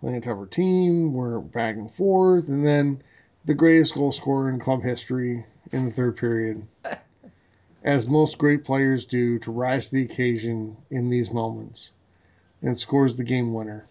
Playing 0.01 0.17
a 0.17 0.21
tougher 0.21 0.47
team. 0.47 1.13
We're 1.13 1.39
back 1.39 1.75
and 1.75 1.89
forth, 1.89 2.47
and 2.47 2.65
then 2.65 3.03
the 3.45 3.53
greatest 3.53 3.93
goal 3.93 4.11
scorer 4.11 4.49
in 4.49 4.59
club 4.59 4.81
history 4.81 5.45
in 5.71 5.85
the 5.85 5.91
third 5.91 6.17
period, 6.17 6.65
as 7.83 8.07
most 8.07 8.39
great 8.39 8.65
players 8.65 9.05
do, 9.05 9.37
to 9.39 9.51
rise 9.51 9.89
to 9.89 9.95
the 9.97 10.03
occasion 10.03 10.75
in 10.89 11.09
these 11.09 11.31
moments, 11.31 11.91
and 12.63 12.79
scores 12.79 13.15
the 13.15 13.23
game 13.23 13.53
winner 13.53 13.85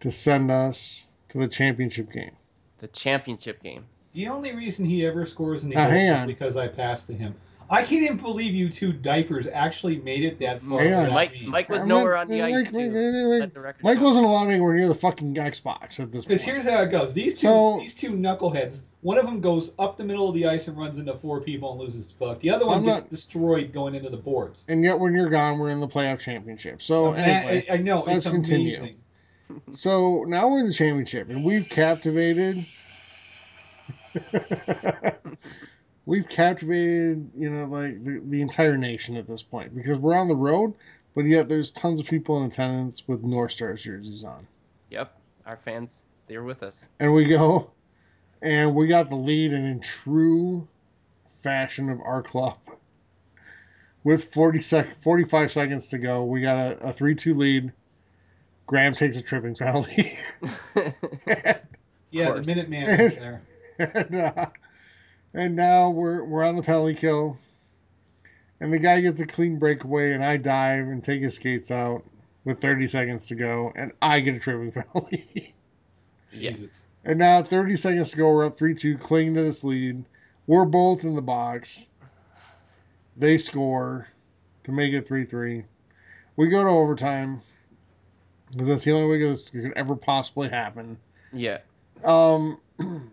to 0.00 0.10
send 0.10 0.50
us 0.50 1.06
to 1.30 1.38
the 1.38 1.48
championship 1.48 2.12
game. 2.12 2.36
The 2.76 2.88
championship 2.88 3.62
game. 3.62 3.86
The 4.12 4.28
only 4.28 4.52
reason 4.52 4.84
he 4.84 5.06
ever 5.06 5.24
scores 5.24 5.64
in 5.64 5.70
the 5.70 5.76
Now, 5.76 5.90
goals 5.90 6.18
is 6.18 6.26
because 6.26 6.56
I 6.58 6.68
passed 6.68 7.06
to 7.06 7.14
him. 7.14 7.34
I 7.70 7.82
can't 7.82 8.02
even 8.02 8.16
believe 8.16 8.54
you 8.54 8.68
two 8.68 8.92
diapers 8.92 9.46
actually 9.46 9.96
made 10.00 10.24
it 10.24 10.38
that 10.40 10.62
far. 10.62 10.80
Hang 10.80 10.92
on. 10.94 11.00
without 11.04 11.14
Mike. 11.14 11.34
Mike 11.46 11.68
was 11.68 11.84
nowhere 11.84 12.16
on 12.16 12.28
the 12.28 12.40
Mike- 12.40 12.54
ice 12.54 12.64
Mike- 12.64 12.72
too. 12.72 12.90
Mike- 13.30 13.40
Let 13.40 13.54
the 13.54 13.74
Mike 13.82 14.00
wasn't 14.00 14.24
allowed 14.26 14.48
anywhere 14.48 14.74
near 14.74 14.88
the 14.88 14.94
fucking 14.94 15.34
Xbox 15.34 16.00
at 16.00 16.12
this 16.12 16.24
point. 16.24 16.28
Because 16.28 16.42
here's 16.42 16.64
how 16.64 16.82
it 16.82 16.90
goes. 16.90 17.12
These 17.14 17.34
two, 17.34 17.46
So- 17.46 17.78
these 17.80 17.94
two 17.94 18.10
knuckleheads. 18.12 18.82
One 19.02 19.18
of 19.18 19.24
them 19.26 19.40
goes 19.40 19.72
up 19.80 19.96
the 19.96 20.04
middle 20.04 20.28
of 20.28 20.34
the 20.34 20.46
ice 20.46 20.68
and 20.68 20.78
runs 20.78 20.98
into 20.98 21.14
four 21.14 21.40
people 21.40 21.72
and 21.72 21.80
loses 21.80 22.08
the 22.08 22.14
puck. 22.24 22.38
The 22.40 22.50
other 22.50 22.64
So 22.64 22.70
one 22.70 22.78
I'm 22.78 22.84
gets 22.84 23.00
not- 23.00 23.10
destroyed 23.10 23.72
going 23.72 23.94
into 23.96 24.10
the 24.10 24.16
boards. 24.16 24.64
and 24.68 24.84
yet 24.84 24.98
when 24.98 25.12
you're 25.12 25.28
gone, 25.30 25.58
we're 25.58 25.70
in 25.70 25.80
the 25.80 25.88
playoff 25.88 26.20
championship. 26.20 26.80
So 26.82 27.08
And 27.08 27.18
that- 27.18 27.26
anyway, 27.46 27.66
I, 27.68 27.74
I 27.74 27.76
know 27.78 28.04
let's 28.06 28.26
it's 28.26 28.32
continue. 28.32 28.76
amazing. 28.78 28.96
so 29.72 30.24
now 30.28 30.48
we're 30.48 30.60
in 30.60 30.66
the 30.68 30.72
championship, 30.72 31.30
and 31.30 31.44
we've 31.44 31.68
captivated. 31.68 32.64
we've 36.06 36.28
captivated, 36.28 37.30
you 37.34 37.50
know, 37.50 37.66
like 37.66 38.04
the, 38.04 38.20
the 38.24 38.42
entire 38.42 38.76
nation 38.76 39.16
at 39.16 39.26
this 39.26 39.42
point 39.42 39.74
because 39.74 39.98
we're 39.98 40.14
on 40.14 40.28
the 40.28 40.34
road, 40.34 40.74
but 41.14 41.22
yet 41.22 41.48
there's 41.48 41.70
tons 41.70 42.00
of 42.00 42.06
people 42.06 42.38
in 42.42 42.48
attendance 42.48 43.06
with 43.06 43.22
North 43.22 43.52
Stars 43.52 43.82
jerseys 43.84 44.24
on. 44.24 44.46
Yep. 44.90 45.16
Our 45.46 45.56
fans 45.56 46.02
they're 46.28 46.42
with 46.42 46.62
us. 46.62 46.86
And 47.00 47.12
we 47.12 47.26
go, 47.26 47.70
and 48.40 48.74
we 48.74 48.86
got 48.86 49.10
the 49.10 49.16
lead, 49.16 49.52
and 49.52 49.66
in 49.66 49.80
true 49.80 50.66
fashion 51.26 51.90
of 51.90 52.00
our 52.00 52.22
club, 52.22 52.58
with 54.04 54.24
40 54.24 54.60
sec- 54.60 54.96
45 54.96 55.50
seconds 55.50 55.88
to 55.88 55.98
go, 55.98 56.24
we 56.24 56.40
got 56.40 56.56
a, 56.58 56.88
a 56.88 56.92
3 56.92 57.14
2 57.14 57.34
lead. 57.34 57.72
Graham 58.66 58.92
takes 58.92 59.16
a 59.18 59.22
tripping 59.22 59.54
penalty. 59.54 60.16
Yeah, 62.12 62.26
the 62.26 62.32
course. 62.34 62.46
Minuteman 62.46 63.02
was 63.04 63.14
there. 63.16 63.42
and, 63.78 64.14
uh, 64.14 64.46
and 65.34 65.56
now 65.56 65.90
we're, 65.90 66.24
we're 66.24 66.44
on 66.44 66.56
the 66.56 66.62
penalty 66.62 66.94
kill. 66.94 67.36
And 68.60 68.72
the 68.72 68.78
guy 68.78 69.00
gets 69.00 69.20
a 69.20 69.26
clean 69.26 69.58
breakaway, 69.58 70.12
and 70.12 70.24
I 70.24 70.36
dive 70.36 70.86
and 70.86 71.02
take 71.02 71.22
his 71.22 71.34
skates 71.34 71.70
out 71.70 72.04
with 72.44 72.60
30 72.60 72.88
seconds 72.88 73.26
to 73.28 73.34
go, 73.34 73.72
and 73.74 73.92
I 74.00 74.20
get 74.20 74.36
a 74.36 74.38
tripping 74.38 74.72
penalty. 74.72 75.54
yes. 76.32 76.82
And 77.04 77.18
now 77.18 77.42
30 77.42 77.76
seconds 77.76 78.12
to 78.12 78.16
go, 78.16 78.30
we're 78.30 78.46
up 78.46 78.58
3 78.58 78.74
2, 78.74 78.98
clinging 78.98 79.34
to 79.34 79.42
this 79.42 79.64
lead. 79.64 80.04
We're 80.46 80.64
both 80.64 81.04
in 81.04 81.14
the 81.14 81.22
box. 81.22 81.88
They 83.16 83.38
score 83.38 84.08
to 84.64 84.72
make 84.72 84.92
it 84.92 85.06
3 85.06 85.24
3. 85.24 85.64
We 86.36 86.48
go 86.48 86.62
to 86.62 86.70
overtime 86.70 87.42
because 88.52 88.68
that's 88.68 88.84
the 88.84 88.92
only 88.92 89.08
way 89.08 89.18
this 89.18 89.50
could 89.50 89.72
ever 89.74 89.96
possibly 89.96 90.48
happen. 90.48 90.98
Yeah. 91.32 91.58
Um, 92.04 92.60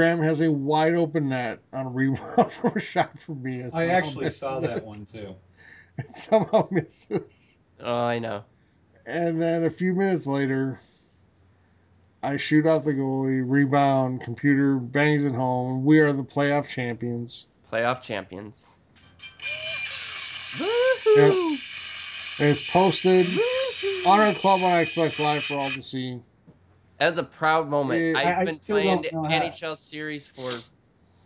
Graham 0.00 0.22
has 0.22 0.40
a 0.40 0.50
wide 0.50 0.94
open 0.94 1.28
net 1.28 1.58
on 1.74 1.84
a 1.84 1.88
rebound 1.90 2.50
from 2.52 2.72
a 2.74 2.80
shot 2.80 3.18
from 3.18 3.42
me. 3.42 3.62
I 3.70 3.88
actually 3.88 4.30
saw 4.30 4.58
that 4.60 4.78
it. 4.78 4.84
one 4.84 5.04
too. 5.04 5.36
It 5.98 6.16
somehow 6.16 6.66
misses. 6.70 7.58
Oh, 7.78 8.04
I 8.04 8.18
know. 8.18 8.44
And 9.04 9.42
then 9.42 9.64
a 9.64 9.68
few 9.68 9.92
minutes 9.92 10.26
later, 10.26 10.80
I 12.22 12.38
shoot 12.38 12.64
off 12.64 12.84
the 12.84 12.94
goalie, 12.94 13.44
rebound, 13.46 14.22
computer 14.22 14.76
bangs 14.76 15.26
it 15.26 15.34
home. 15.34 15.84
We 15.84 15.98
are 15.98 16.14
the 16.14 16.22
playoff 16.22 16.66
champions. 16.66 17.44
Playoff 17.70 18.02
champions. 18.02 18.64
Woohoo! 20.56 21.50
And 22.40 22.48
it's 22.48 22.72
posted 22.72 23.26
on 24.06 24.20
our 24.20 24.32
club 24.32 24.62
on 24.62 24.82
Xbox 24.82 25.22
Live 25.22 25.44
for 25.44 25.56
all 25.56 25.68
to 25.68 25.82
see. 25.82 26.22
That 27.00 27.08
was 27.10 27.18
a 27.18 27.22
proud 27.24 27.68
moment. 27.68 27.98
Yeah, 28.00 28.18
I've 28.18 28.26
I- 28.26 28.40
I 28.42 28.44
been 28.44 28.54
still 28.54 28.76
playing 28.76 29.02
don't 29.10 29.24
how- 29.24 29.30
NHL 29.40 29.74
series 29.76 30.28
for 30.28 30.50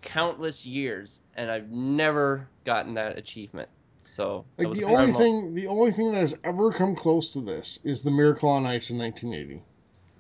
countless 0.03 0.65
years, 0.65 1.21
and 1.37 1.51
I've 1.51 1.71
never 1.71 2.49
gotten 2.65 2.95
that 2.95 3.19
achievement. 3.19 3.69
So 3.99 4.45
Like 4.57 4.71
the 4.73 4.85
only 4.85 4.97
moment. 5.13 5.17
thing, 5.17 5.55
the 5.55 5.67
only 5.67 5.91
thing 5.91 6.13
that 6.13 6.21
has 6.21 6.39
ever 6.45 6.71
come 6.73 6.95
close 6.95 7.33
to 7.33 7.41
this 7.41 7.81
is 7.85 8.03
the 8.03 8.11
Miracle 8.11 8.49
on 8.51 8.67
Ice 8.67 8.91
in 8.91 8.99
1980. 8.99 9.63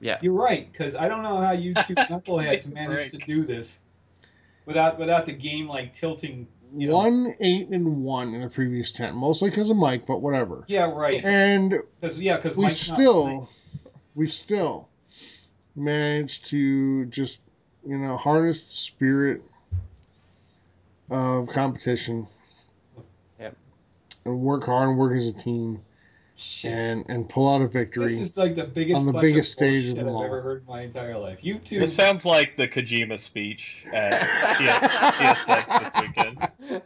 Yeah. 0.00 0.18
You're 0.22 0.32
right, 0.32 0.70
because 0.72 0.96
I 0.96 1.06
don't 1.06 1.22
know 1.22 1.36
how 1.36 1.52
you 1.52 1.72
two 1.74 1.94
knuckleheads 1.94 2.66
managed 2.72 3.12
to 3.12 3.18
do 3.18 3.44
this 3.44 3.80
without 4.66 4.98
without 4.98 5.24
the 5.26 5.32
game 5.32 5.68
like 5.68 5.94
tilting. 5.94 6.48
You 6.76 6.88
know. 6.88 6.94
One, 6.94 7.36
eight, 7.38 7.68
and 7.68 8.02
one 8.02 8.34
in 8.34 8.40
the 8.40 8.48
previous 8.48 8.90
ten, 8.90 9.14
mostly 9.14 9.50
because 9.50 9.70
of 9.70 9.76
Mike, 9.76 10.04
but 10.06 10.20
whatever. 10.20 10.64
Yeah, 10.66 10.90
right. 10.90 11.22
And 11.24 11.78
Because 12.00 12.18
yeah, 12.18 12.36
because 12.36 12.56
we 12.56 12.68
still, 12.70 13.48
we 14.16 14.26
still 14.26 14.88
managed 15.76 16.46
to 16.46 17.06
just, 17.06 17.42
you 17.86 17.96
know, 17.96 18.16
harness 18.16 18.64
the 18.64 18.70
spirit 18.72 19.42
of 21.10 21.48
competition. 21.48 22.26
Yep. 23.38 23.56
And 24.24 24.40
work 24.40 24.64
hard 24.64 24.90
and 24.90 24.98
work 24.98 25.14
as 25.16 25.28
a 25.28 25.34
team 25.34 25.82
Shit. 26.36 26.72
and 26.72 27.04
and 27.08 27.28
pull 27.28 27.52
out 27.52 27.62
a 27.62 27.68
victory. 27.68 28.06
This 28.06 28.20
is 28.20 28.36
like 28.36 28.54
the 28.56 28.64
biggest 28.64 28.98
on 28.98 29.06
the 29.06 29.12
bunch 29.12 29.22
biggest 29.22 29.52
of 29.52 29.56
stage 29.58 29.88
of 29.88 29.96
bullshit 29.96 30.06
them 30.06 30.08
I've 30.08 30.14
all. 30.14 30.24
ever 30.24 30.42
heard 30.42 30.60
in 30.62 30.66
my 30.66 30.82
entire 30.82 31.18
life. 31.18 31.38
You 31.42 31.58
two, 31.58 31.78
This 31.78 31.94
sounds 31.94 32.24
like 32.24 32.56
the 32.56 32.66
Kojima 32.66 33.20
speech 33.20 33.84
at 33.92 34.20
PSX 34.56 35.92
this 35.92 36.02
weekend. 36.02 36.38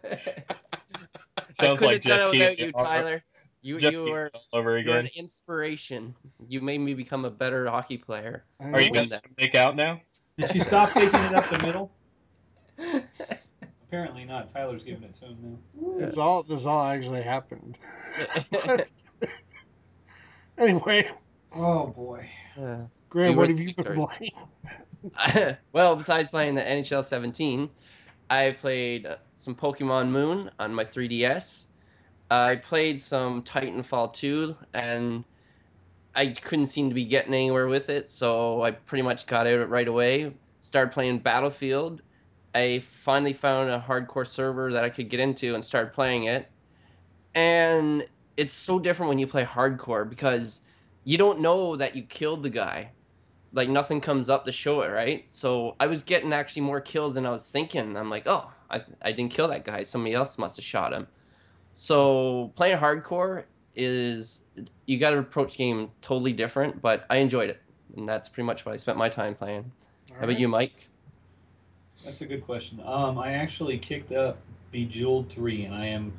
I 1.60 1.64
Sounds 1.64 1.78
couldn't 1.80 1.94
like 1.94 2.04
have 2.04 2.18
done 2.18 2.20
it 2.20 2.38
without 2.38 2.58
you, 2.58 2.72
Tyler. 2.72 3.24
You 3.62 3.78
Jeff 3.78 3.92
you 3.92 4.04
were 4.04 4.30
all 4.34 4.60
over 4.60 4.78
you're 4.78 4.98
an 4.98 5.10
inspiration. 5.14 6.14
You 6.48 6.60
made 6.60 6.78
me 6.78 6.94
become 6.94 7.24
a 7.24 7.30
better 7.30 7.68
hockey 7.68 7.98
player. 7.98 8.44
I 8.60 8.70
Are 8.70 8.80
you 8.80 8.92
gonna 8.92 9.20
make 9.38 9.54
out 9.54 9.76
now? 9.76 10.00
did 10.38 10.54
you 10.54 10.62
stop 10.62 10.92
taking 10.92 11.20
it 11.20 11.34
up 11.34 11.48
the 11.50 11.58
middle? 11.58 11.92
Apparently 13.88 14.24
not. 14.24 14.52
Tyler's 14.52 14.84
giving 14.84 15.02
it 15.02 15.14
to 15.16 15.26
him 15.26 15.58
now. 15.74 16.06
This 16.06 16.18
all 16.18 16.42
this 16.42 16.66
all 16.66 16.82
actually 16.82 17.22
happened. 17.22 17.78
anyway, 20.58 21.10
Oh 21.54 21.86
boy. 21.86 22.28
Uh, 22.60 22.82
Graham, 23.08 23.36
what 23.36 23.48
have 23.48 23.58
you 23.58 23.74
been 23.74 23.84
victors. 23.84 24.32
playing? 25.24 25.56
well, 25.72 25.96
besides 25.96 26.28
playing 26.28 26.54
the 26.54 26.62
NHL 26.62 27.04
17, 27.04 27.70
I 28.30 28.50
played 28.52 29.06
uh, 29.06 29.16
some 29.34 29.54
Pokemon 29.54 30.10
Moon 30.10 30.50
on 30.58 30.74
my 30.74 30.84
3DS. 30.84 31.67
I 32.30 32.56
played 32.56 33.00
some 33.00 33.42
Titanfall 33.42 34.12
2, 34.12 34.56
and 34.74 35.24
I 36.14 36.28
couldn't 36.28 36.66
seem 36.66 36.88
to 36.88 36.94
be 36.94 37.04
getting 37.04 37.34
anywhere 37.34 37.68
with 37.68 37.88
it, 37.90 38.10
so 38.10 38.62
I 38.62 38.72
pretty 38.72 39.02
much 39.02 39.26
got 39.26 39.46
out 39.46 39.54
of 39.54 39.60
it 39.62 39.68
right 39.68 39.88
away. 39.88 40.34
Started 40.60 40.92
playing 40.92 41.20
Battlefield. 41.20 42.02
I 42.54 42.80
finally 42.80 43.32
found 43.32 43.70
a 43.70 43.78
hardcore 43.78 44.26
server 44.26 44.72
that 44.72 44.84
I 44.84 44.90
could 44.90 45.08
get 45.08 45.20
into 45.20 45.54
and 45.54 45.64
started 45.64 45.92
playing 45.92 46.24
it. 46.24 46.50
And 47.34 48.06
it's 48.36 48.52
so 48.52 48.78
different 48.78 49.08
when 49.08 49.18
you 49.18 49.26
play 49.26 49.44
hardcore 49.44 50.08
because 50.08 50.62
you 51.04 51.18
don't 51.18 51.40
know 51.40 51.76
that 51.76 51.94
you 51.94 52.02
killed 52.02 52.42
the 52.42 52.50
guy 52.50 52.90
like 53.52 53.68
nothing 53.68 54.00
comes 54.00 54.28
up 54.28 54.44
to 54.44 54.52
show 54.52 54.82
it, 54.82 54.88
right? 54.88 55.26
So 55.30 55.76
I 55.80 55.86
was 55.86 56.02
getting 56.02 56.32
actually 56.32 56.62
more 56.62 56.80
kills 56.80 57.14
than 57.14 57.26
I 57.26 57.30
was 57.30 57.50
thinking. 57.50 57.96
I'm 57.96 58.10
like, 58.10 58.24
oh, 58.26 58.50
I, 58.70 58.82
I 59.02 59.12
didn't 59.12 59.32
kill 59.32 59.48
that 59.48 59.64
guy. 59.64 59.82
Somebody 59.82 60.14
else 60.14 60.38
must 60.38 60.56
have 60.56 60.64
shot 60.64 60.92
him. 60.92 61.06
So 61.74 62.52
playing 62.56 62.78
hardcore 62.78 63.44
is 63.74 64.42
you 64.86 64.98
got 64.98 65.10
to 65.10 65.18
approach 65.18 65.56
game 65.56 65.90
totally 66.02 66.32
different, 66.32 66.82
but 66.82 67.06
I 67.10 67.18
enjoyed 67.18 67.50
it, 67.50 67.62
and 67.96 68.08
that's 68.08 68.28
pretty 68.28 68.46
much 68.46 68.66
what 68.66 68.72
I 68.72 68.76
spent 68.76 68.98
my 68.98 69.08
time 69.08 69.34
playing. 69.34 69.70
How 70.12 70.24
about 70.24 70.38
you, 70.38 70.48
Mike? 70.48 70.88
That's 72.04 72.20
a 72.20 72.26
good 72.26 72.44
question. 72.44 72.80
Um, 72.84 73.18
I 73.18 73.32
actually 73.32 73.78
kicked 73.78 74.12
up 74.12 74.38
Bejeweled 74.72 75.30
3, 75.30 75.64
and 75.66 75.74
I 75.74 75.86
am 75.86 76.12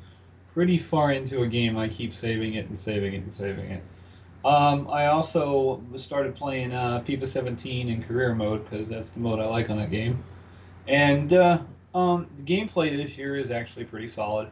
pretty 0.52 0.78
far 0.78 1.12
into 1.12 1.42
a 1.42 1.46
game. 1.46 1.76
I 1.76 1.88
keep 1.88 2.12
saving 2.12 2.54
it 2.54 2.66
and 2.68 2.78
saving 2.78 3.14
it 3.14 3.22
and 3.22 3.32
saving 3.32 3.70
it. 3.70 3.82
Um, 4.44 4.88
I 4.88 5.06
also 5.06 5.82
started 5.96 6.34
playing 6.34 6.72
uh, 6.72 7.02
FIFA 7.06 7.26
17 7.26 7.88
in 7.88 8.02
career 8.02 8.34
mode 8.34 8.68
because 8.68 8.88
that's 8.88 9.10
the 9.10 9.20
mode 9.20 9.38
I 9.38 9.46
like 9.46 9.68
on 9.68 9.76
that 9.76 9.90
game. 9.90 10.22
And 10.88 11.32
uh, 11.32 11.58
um, 11.94 12.26
the 12.36 12.42
gameplay 12.42 12.96
this 12.96 13.18
year 13.18 13.36
is 13.36 13.50
actually 13.50 13.84
pretty 13.84 14.08
solid. 14.08 14.48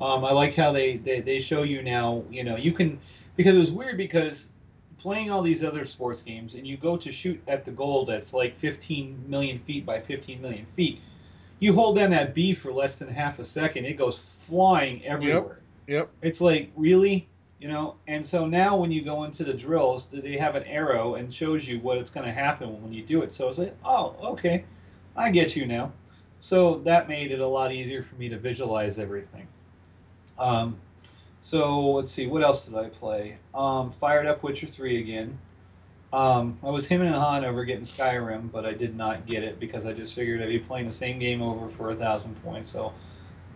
Um, 0.00 0.24
I 0.24 0.32
like 0.32 0.54
how 0.54 0.72
they, 0.72 0.96
they, 0.96 1.20
they 1.20 1.38
show 1.38 1.62
you 1.62 1.82
now, 1.82 2.24
you 2.30 2.42
know, 2.42 2.56
you 2.56 2.72
can, 2.72 2.98
because 3.36 3.54
it 3.54 3.58
was 3.58 3.70
weird 3.70 3.96
because 3.96 4.48
playing 4.98 5.30
all 5.30 5.42
these 5.42 5.64
other 5.64 5.84
sports 5.84 6.20
games 6.20 6.54
and 6.54 6.66
you 6.66 6.76
go 6.76 6.96
to 6.96 7.10
shoot 7.10 7.40
at 7.48 7.64
the 7.64 7.70
goal 7.70 8.04
that's 8.04 8.32
like 8.32 8.58
15 8.58 9.24
million 9.26 9.58
feet 9.58 9.84
by 9.84 10.00
15 10.00 10.40
million 10.40 10.66
feet, 10.66 11.00
you 11.58 11.74
hold 11.74 11.96
down 11.96 12.10
that 12.10 12.34
B 12.34 12.54
for 12.54 12.72
less 12.72 12.96
than 12.96 13.08
half 13.08 13.38
a 13.38 13.44
second, 13.44 13.84
it 13.84 13.94
goes 13.94 14.16
flying 14.16 15.04
everywhere. 15.04 15.60
Yep. 15.86 16.10
It's 16.22 16.40
like, 16.40 16.70
really? 16.76 17.28
You 17.58 17.68
know? 17.68 17.96
And 18.08 18.24
so 18.24 18.46
now 18.46 18.76
when 18.76 18.90
you 18.90 19.02
go 19.02 19.24
into 19.24 19.44
the 19.44 19.52
drills, 19.52 20.08
they 20.12 20.38
have 20.38 20.54
an 20.54 20.64
arrow 20.64 21.16
and 21.16 21.32
shows 21.32 21.68
you 21.68 21.80
what 21.80 21.98
it's 21.98 22.10
going 22.10 22.26
to 22.26 22.32
happen 22.32 22.82
when 22.82 22.92
you 22.92 23.02
do 23.02 23.22
it. 23.22 23.32
So 23.32 23.48
it's 23.48 23.58
like, 23.58 23.76
oh, 23.84 24.16
okay, 24.22 24.64
I 25.16 25.30
get 25.30 25.56
you 25.56 25.66
now. 25.66 25.92
So 26.40 26.78
that 26.84 27.08
made 27.08 27.32
it 27.32 27.40
a 27.40 27.46
lot 27.46 27.72
easier 27.72 28.02
for 28.02 28.14
me 28.14 28.30
to 28.30 28.38
visualize 28.38 28.98
everything. 28.98 29.46
Um, 30.40 30.78
so 31.42 31.92
let's 31.92 32.10
see, 32.10 32.26
what 32.26 32.42
else 32.42 32.66
did 32.66 32.74
I 32.74 32.88
play? 32.88 33.36
Um, 33.54 33.90
fired 33.92 34.26
up 34.26 34.42
Witcher 34.42 34.66
3 34.66 35.00
again. 35.00 35.38
Um, 36.12 36.58
I 36.64 36.70
was 36.70 36.88
him 36.88 37.02
and 37.02 37.14
Han 37.14 37.44
over 37.44 37.64
getting 37.64 37.84
Skyrim, 37.84 38.50
but 38.50 38.66
I 38.66 38.72
did 38.72 38.96
not 38.96 39.26
get 39.26 39.44
it 39.44 39.60
because 39.60 39.86
I 39.86 39.92
just 39.92 40.14
figured 40.14 40.42
I'd 40.42 40.48
be 40.48 40.58
playing 40.58 40.86
the 40.86 40.92
same 40.92 41.20
game 41.20 41.40
over 41.40 41.68
for 41.68 41.90
a 41.90 41.94
thousand 41.94 42.34
points, 42.42 42.68
so 42.68 42.92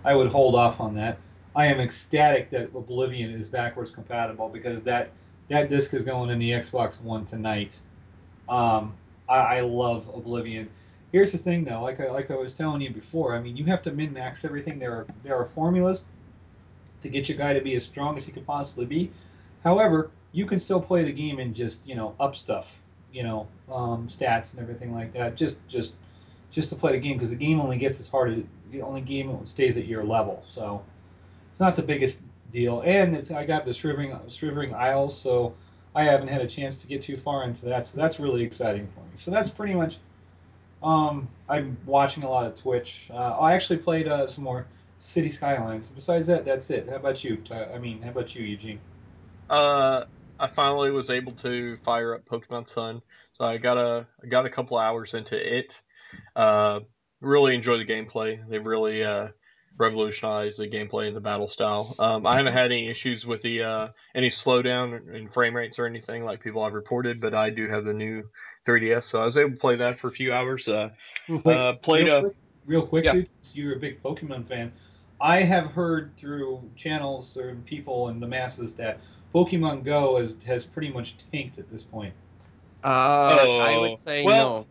I 0.04 0.14
would 0.14 0.30
hold 0.30 0.54
off 0.54 0.80
on 0.80 0.94
that. 0.94 1.18
I 1.56 1.66
am 1.66 1.80
ecstatic 1.80 2.50
that 2.50 2.70
Oblivion 2.74 3.32
is 3.32 3.48
backwards 3.48 3.90
compatible 3.90 4.48
because 4.48 4.82
that 4.82 5.10
that 5.48 5.68
disc 5.68 5.92
is 5.94 6.04
going 6.04 6.30
in 6.30 6.38
the 6.38 6.50
Xbox 6.52 7.00
One 7.00 7.24
tonight. 7.24 7.80
Um, 8.48 8.94
I, 9.28 9.36
I 9.36 9.60
love 9.60 10.08
Oblivion. 10.14 10.70
Here's 11.12 11.32
the 11.32 11.38
thing, 11.38 11.64
though, 11.64 11.82
like 11.82 12.00
I, 12.00 12.10
like 12.10 12.30
I 12.30 12.36
was 12.36 12.52
telling 12.52 12.80
you 12.80 12.90
before, 12.90 13.34
I 13.34 13.40
mean, 13.40 13.56
you 13.56 13.64
have 13.66 13.82
to 13.82 13.92
min 13.92 14.12
max 14.12 14.44
everything. 14.44 14.78
There 14.78 14.92
are 14.92 15.06
there 15.24 15.36
are 15.36 15.44
formulas 15.44 16.04
to 17.04 17.08
get 17.08 17.28
your 17.28 17.38
guy 17.38 17.52
to 17.52 17.60
be 17.60 17.76
as 17.76 17.84
strong 17.84 18.16
as 18.16 18.26
he 18.26 18.32
could 18.32 18.46
possibly 18.46 18.86
be. 18.86 19.10
However, 19.62 20.10
you 20.32 20.46
can 20.46 20.58
still 20.58 20.80
play 20.80 21.04
the 21.04 21.12
game 21.12 21.38
and 21.38 21.54
just 21.54 21.80
you 21.86 21.94
know 21.94 22.14
up 22.18 22.34
stuff, 22.34 22.80
you 23.12 23.22
know, 23.22 23.46
um, 23.70 24.08
stats 24.08 24.52
and 24.52 24.62
everything 24.62 24.92
like 24.92 25.12
that. 25.12 25.36
Just 25.36 25.56
just 25.68 25.94
just 26.50 26.68
to 26.70 26.76
play 26.76 26.92
the 26.92 26.98
game 26.98 27.16
because 27.16 27.30
the 27.30 27.36
game 27.36 27.60
only 27.60 27.78
gets 27.78 28.00
as 28.00 28.08
hard 28.08 28.32
as 28.32 28.44
the 28.72 28.82
only 28.82 29.00
game 29.00 29.46
stays 29.46 29.76
at 29.76 29.86
your 29.86 30.02
level. 30.04 30.42
So 30.44 30.82
it's 31.50 31.60
not 31.60 31.76
the 31.76 31.82
biggest 31.82 32.22
deal. 32.50 32.80
And 32.84 33.14
it's 33.14 33.30
I 33.30 33.44
got 33.44 33.64
the 33.64 33.72
Shivering 33.72 34.18
Shivering 34.28 34.74
Isles, 34.74 35.16
so 35.18 35.54
I 35.94 36.04
haven't 36.04 36.28
had 36.28 36.40
a 36.40 36.46
chance 36.46 36.78
to 36.78 36.86
get 36.86 37.02
too 37.02 37.16
far 37.16 37.44
into 37.44 37.66
that. 37.66 37.86
So 37.86 37.98
that's 37.98 38.18
really 38.18 38.42
exciting 38.42 38.88
for 38.88 39.00
me. 39.00 39.12
So 39.16 39.30
that's 39.30 39.50
pretty 39.50 39.74
much. 39.74 39.98
Um, 40.82 41.28
I'm 41.48 41.78
watching 41.86 42.24
a 42.24 42.28
lot 42.28 42.44
of 42.46 42.56
Twitch. 42.56 43.08
Uh, 43.10 43.38
I 43.38 43.54
actually 43.54 43.78
played 43.78 44.06
uh, 44.06 44.26
some 44.26 44.44
more 44.44 44.66
City 45.04 45.28
Skylines. 45.28 45.88
Besides 45.88 46.26
that, 46.28 46.46
that's 46.46 46.70
it. 46.70 46.88
How 46.88 46.96
about 46.96 47.22
you? 47.22 47.36
Ty- 47.36 47.66
I 47.74 47.78
mean, 47.78 48.00
how 48.00 48.08
about 48.08 48.34
you, 48.34 48.42
Eugene? 48.42 48.80
Uh, 49.50 50.04
I 50.40 50.46
finally 50.46 50.90
was 50.90 51.10
able 51.10 51.32
to 51.32 51.76
fire 51.84 52.14
up 52.14 52.24
Pokemon 52.24 52.68
Sun, 52.70 53.02
so 53.34 53.44
I 53.44 53.58
got 53.58 53.76
a 53.76 54.06
I 54.22 54.26
got 54.28 54.46
a 54.46 54.50
couple 54.50 54.78
hours 54.78 55.12
into 55.12 55.36
it. 55.36 55.74
Uh, 56.34 56.80
really 57.20 57.54
enjoy 57.54 57.76
the 57.76 57.84
gameplay. 57.84 58.40
They've 58.48 58.64
really 58.64 59.04
uh, 59.04 59.28
revolutionized 59.76 60.58
the 60.58 60.68
gameplay 60.68 61.06
and 61.06 61.14
the 61.14 61.20
battle 61.20 61.50
style. 61.50 61.94
Um, 61.98 62.26
I 62.26 62.38
haven't 62.38 62.54
had 62.54 62.72
any 62.72 62.88
issues 62.88 63.26
with 63.26 63.42
the 63.42 63.62
uh, 63.62 63.88
any 64.14 64.30
slowdown 64.30 65.14
in 65.14 65.28
frame 65.28 65.54
rates 65.54 65.78
or 65.78 65.84
anything 65.84 66.24
like 66.24 66.42
people 66.42 66.64
have 66.64 66.72
reported, 66.72 67.20
but 67.20 67.34
I 67.34 67.50
do 67.50 67.68
have 67.68 67.84
the 67.84 67.92
new 67.94 68.24
3DS, 68.66 69.04
so 69.04 69.20
I 69.20 69.26
was 69.26 69.36
able 69.36 69.50
to 69.50 69.56
play 69.56 69.76
that 69.76 69.98
for 69.98 70.08
a 70.08 70.12
few 70.12 70.32
hours. 70.32 70.66
Uh, 70.66 70.88
uh, 71.44 71.74
played 71.82 72.06
real 72.06 72.16
a 72.16 72.20
quick, 72.22 72.36
real 72.64 72.86
quick 72.86 73.04
Yeah. 73.04 73.12
dude. 73.12 73.28
since 73.28 73.54
You're 73.54 73.76
a 73.76 73.78
big 73.78 74.02
Pokemon 74.02 74.48
fan. 74.48 74.72
I 75.24 75.42
have 75.42 75.70
heard 75.70 76.14
through 76.18 76.60
channels 76.76 77.38
or 77.38 77.54
people 77.64 78.08
and 78.08 78.20
the 78.20 78.26
masses 78.26 78.74
that 78.74 79.00
Pokemon 79.34 79.82
Go 79.82 80.18
has 80.18 80.36
has 80.46 80.66
pretty 80.66 80.90
much 80.92 81.16
tanked 81.32 81.58
at 81.58 81.70
this 81.70 81.82
point. 81.82 82.12
Uh, 82.84 82.88
I 82.88 83.74
Oh, 83.76 83.80
would 83.80 83.96
say 83.96 84.22
well- 84.22 84.42
no. 84.60 84.66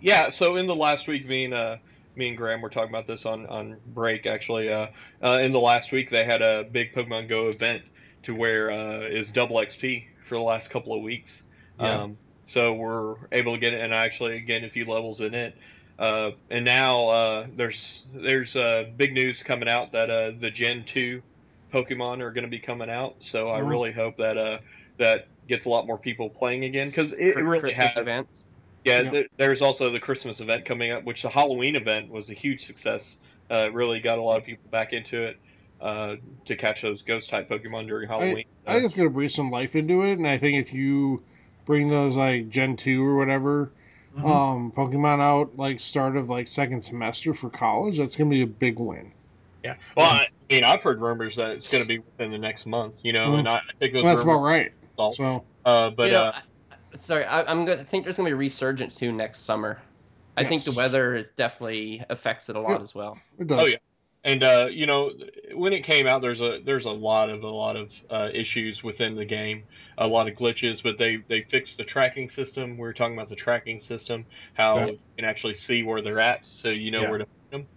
Yeah, 0.00 0.30
so 0.30 0.56
in 0.56 0.66
the 0.66 0.74
last 0.74 1.06
week, 1.06 1.26
me 1.26 1.44
and 1.44 1.52
uh, 1.54 1.76
me 2.16 2.28
and 2.28 2.36
Graham 2.36 2.62
were 2.62 2.70
talking 2.70 2.88
about 2.88 3.06
this 3.06 3.26
on 3.26 3.44
on 3.46 3.76
break. 3.88 4.24
Actually, 4.26 4.72
uh, 4.72 4.86
uh, 5.22 5.38
in 5.38 5.50
the 5.52 5.60
last 5.60 5.92
week, 5.92 6.08
they 6.08 6.24
had 6.24 6.40
a 6.40 6.64
big 6.72 6.94
Pokemon 6.94 7.28
Go 7.28 7.48
event 7.48 7.82
to 8.22 8.34
where 8.34 8.70
uh, 8.70 9.00
is 9.00 9.30
double 9.30 9.56
XP 9.56 10.04
for 10.26 10.36
the 10.36 10.40
last 10.40 10.70
couple 10.70 10.94
of 10.96 11.02
weeks. 11.02 11.30
Yeah. 11.78 12.04
Um, 12.04 12.16
so 12.46 12.72
we're 12.72 13.16
able 13.32 13.52
to 13.54 13.58
get 13.60 13.74
it 13.74 13.80
and 13.82 13.92
actually 13.92 14.40
gain 14.40 14.64
a 14.64 14.70
few 14.70 14.86
levels 14.86 15.20
in 15.20 15.34
it. 15.34 15.54
Uh, 15.98 16.30
and 16.50 16.64
now 16.64 17.08
uh, 17.08 17.46
there's 17.56 18.02
there's 18.14 18.54
uh, 18.54 18.84
big 18.96 19.12
news 19.12 19.42
coming 19.42 19.68
out 19.68 19.92
that 19.92 20.10
uh, 20.10 20.30
the 20.40 20.50
Gen 20.50 20.84
two 20.86 21.22
Pokemon 21.74 22.20
are 22.20 22.32
going 22.32 22.44
to 22.44 22.50
be 22.50 22.60
coming 22.60 22.88
out, 22.90 23.16
so 23.20 23.48
I 23.48 23.58
Mhm. 23.58 23.68
really 23.68 23.92
hope 23.92 24.16
that 24.18 24.38
uh 24.38 24.58
that 24.98 25.22
gets 25.46 25.66
a 25.66 25.68
lot 25.68 25.86
more 25.86 25.98
people 25.98 26.30
playing 26.30 26.64
again 26.64 26.88
because 26.88 27.12
it, 27.12 27.36
really 27.36 27.60
Christmas 27.60 27.76
has. 27.76 27.96
events. 27.96 28.44
Yeah, 28.84 29.02
Yeah. 29.02 29.10
th- 29.10 29.26
there's 29.38 29.60
also 29.60 29.90
the 29.90 30.00
Christmas 30.00 30.40
event 30.40 30.64
coming 30.66 30.92
up, 30.92 31.04
which 31.04 31.22
the 31.22 31.28
Halloween 31.28 31.76
event 31.76 32.10
was 32.10 32.30
a 32.30 32.34
huge 32.34 32.64
success. 32.64 33.04
Uh, 33.50 33.70
really 33.72 34.00
got 34.00 34.18
a 34.18 34.22
lot 34.22 34.38
of 34.38 34.44
people 34.44 34.70
back 34.70 34.92
into 34.92 35.24
it 35.24 35.36
uh, 35.80 36.14
to 36.46 36.56
catch 36.56 36.82
those 36.82 37.02
ghost 37.02 37.28
type 37.30 37.48
Pokemon 37.48 37.88
during 37.88 38.08
Halloween. 38.08 38.44
I 38.66 38.74
think 38.74 38.84
it's 38.84 38.94
gonna 38.94 39.10
breathe 39.10 39.30
some 39.30 39.50
life 39.50 39.74
into 39.74 40.02
it, 40.02 40.18
and 40.18 40.26
I 40.26 40.38
think 40.38 40.58
if 40.58 40.72
you 40.72 41.22
bring 41.66 41.88
those 41.88 42.16
like 42.16 42.48
Gen 42.48 42.76
two 42.76 43.04
or 43.06 43.16
whatever 43.16 43.72
Mhm. 44.18 44.26
um 44.28 44.72
Pokemon 44.72 45.20
out 45.20 45.56
like 45.56 45.80
start 45.80 46.16
of 46.16 46.28
like 46.30 46.48
second 46.48 46.80
semester 46.80 47.32
for 47.34 47.50
college, 47.50 47.98
that's 47.98 48.16
gonna 48.16 48.30
be 48.30 48.42
a 48.42 48.46
big 48.46 48.78
win. 48.78 49.12
yeah. 49.64 49.74
Well, 49.96 50.06
I, 50.10 50.16
I 50.50 50.54
mean, 50.54 50.64
I've 50.64 50.82
heard 50.82 51.00
rumors 51.00 51.36
that 51.36 51.50
it's 51.50 51.68
going 51.68 51.82
to 51.82 51.88
be 51.88 51.98
within 51.98 52.30
the 52.30 52.38
next 52.38 52.64
month. 52.64 53.00
You 53.02 53.12
know, 53.12 53.30
Mhm. 53.32 53.38
and 53.40 53.48
I, 53.48 53.56
I 53.56 53.60
think 53.80 53.92
those 53.92 54.04
That's 54.04 54.22
about 54.22 54.38
right. 54.40 54.72
are 54.98 55.12
So 55.12 55.44
uh, 55.66 55.90
but 55.90 56.06
you 56.06 56.12
know, 56.12 56.22
uh, 56.24 56.32
I- 56.70 56.74
I- 56.74 56.96
sorry, 56.96 57.24
I, 57.24 57.42
I'm 57.42 57.64
gonna 57.66 57.80
I 57.80 57.84
think 57.84 58.04
there's 58.04 58.16
gonna 58.16 58.28
be 58.28 58.32
a 58.32 58.36
resurgence 58.36 58.96
too 58.96 59.12
next 59.12 59.40
summer. 59.40 59.82
I 60.36 60.44
think 60.44 60.62
the 60.64 60.72
weather 60.76 61.16
is 61.16 61.32
definitely 61.32 62.02
affects 62.08 62.48
it 62.48 62.54
a 62.56 62.60
lot 62.60 62.78
Yeah. 62.78 62.82
as 62.82 62.94
well. 62.94 63.18
it 63.38 63.46
does. 63.48 63.60
Oh, 63.60 63.66
yeah. 63.66 63.76
And 64.28 64.42
uh, 64.44 64.66
you 64.70 64.86
know 64.86 65.10
when 65.54 65.72
it 65.72 65.84
came 65.84 66.06
out 66.06 66.20
there's 66.20 66.40
a 66.40 66.60
there's 66.64 66.84
a 66.84 66.90
lot 66.90 67.30
of 67.30 67.42
a 67.42 67.48
lot 67.48 67.76
of 67.76 67.92
uh, 68.10 68.28
issues 68.34 68.82
within 68.82 69.16
the 69.16 69.24
game 69.24 69.66
a 69.96 70.06
lot 70.06 70.28
of 70.28 70.34
glitches 70.34 70.82
but 70.82 70.98
they 70.98 71.18
they 71.28 71.42
fixed 71.50 71.76
the 71.78 71.84
tracking 71.84 72.30
system 72.30 72.72
we 72.72 72.82
were 72.82 72.92
talking 72.92 73.14
about 73.16 73.28
the 73.28 73.36
tracking 73.36 73.80
system 73.80 74.26
how 74.54 74.76
Yeah. 74.78 74.86
you 74.86 74.98
can 75.18 75.24
actually 75.24 75.54
see 75.54 75.82
where 75.82 76.02
they're 76.02 76.20
at 76.20 76.40
so 76.60 76.68
you 76.68 76.90
know 76.90 77.02
Yeah. 77.02 77.08
where 77.08 77.18
to 77.18 77.26
find 77.50 77.62
them 77.62 77.68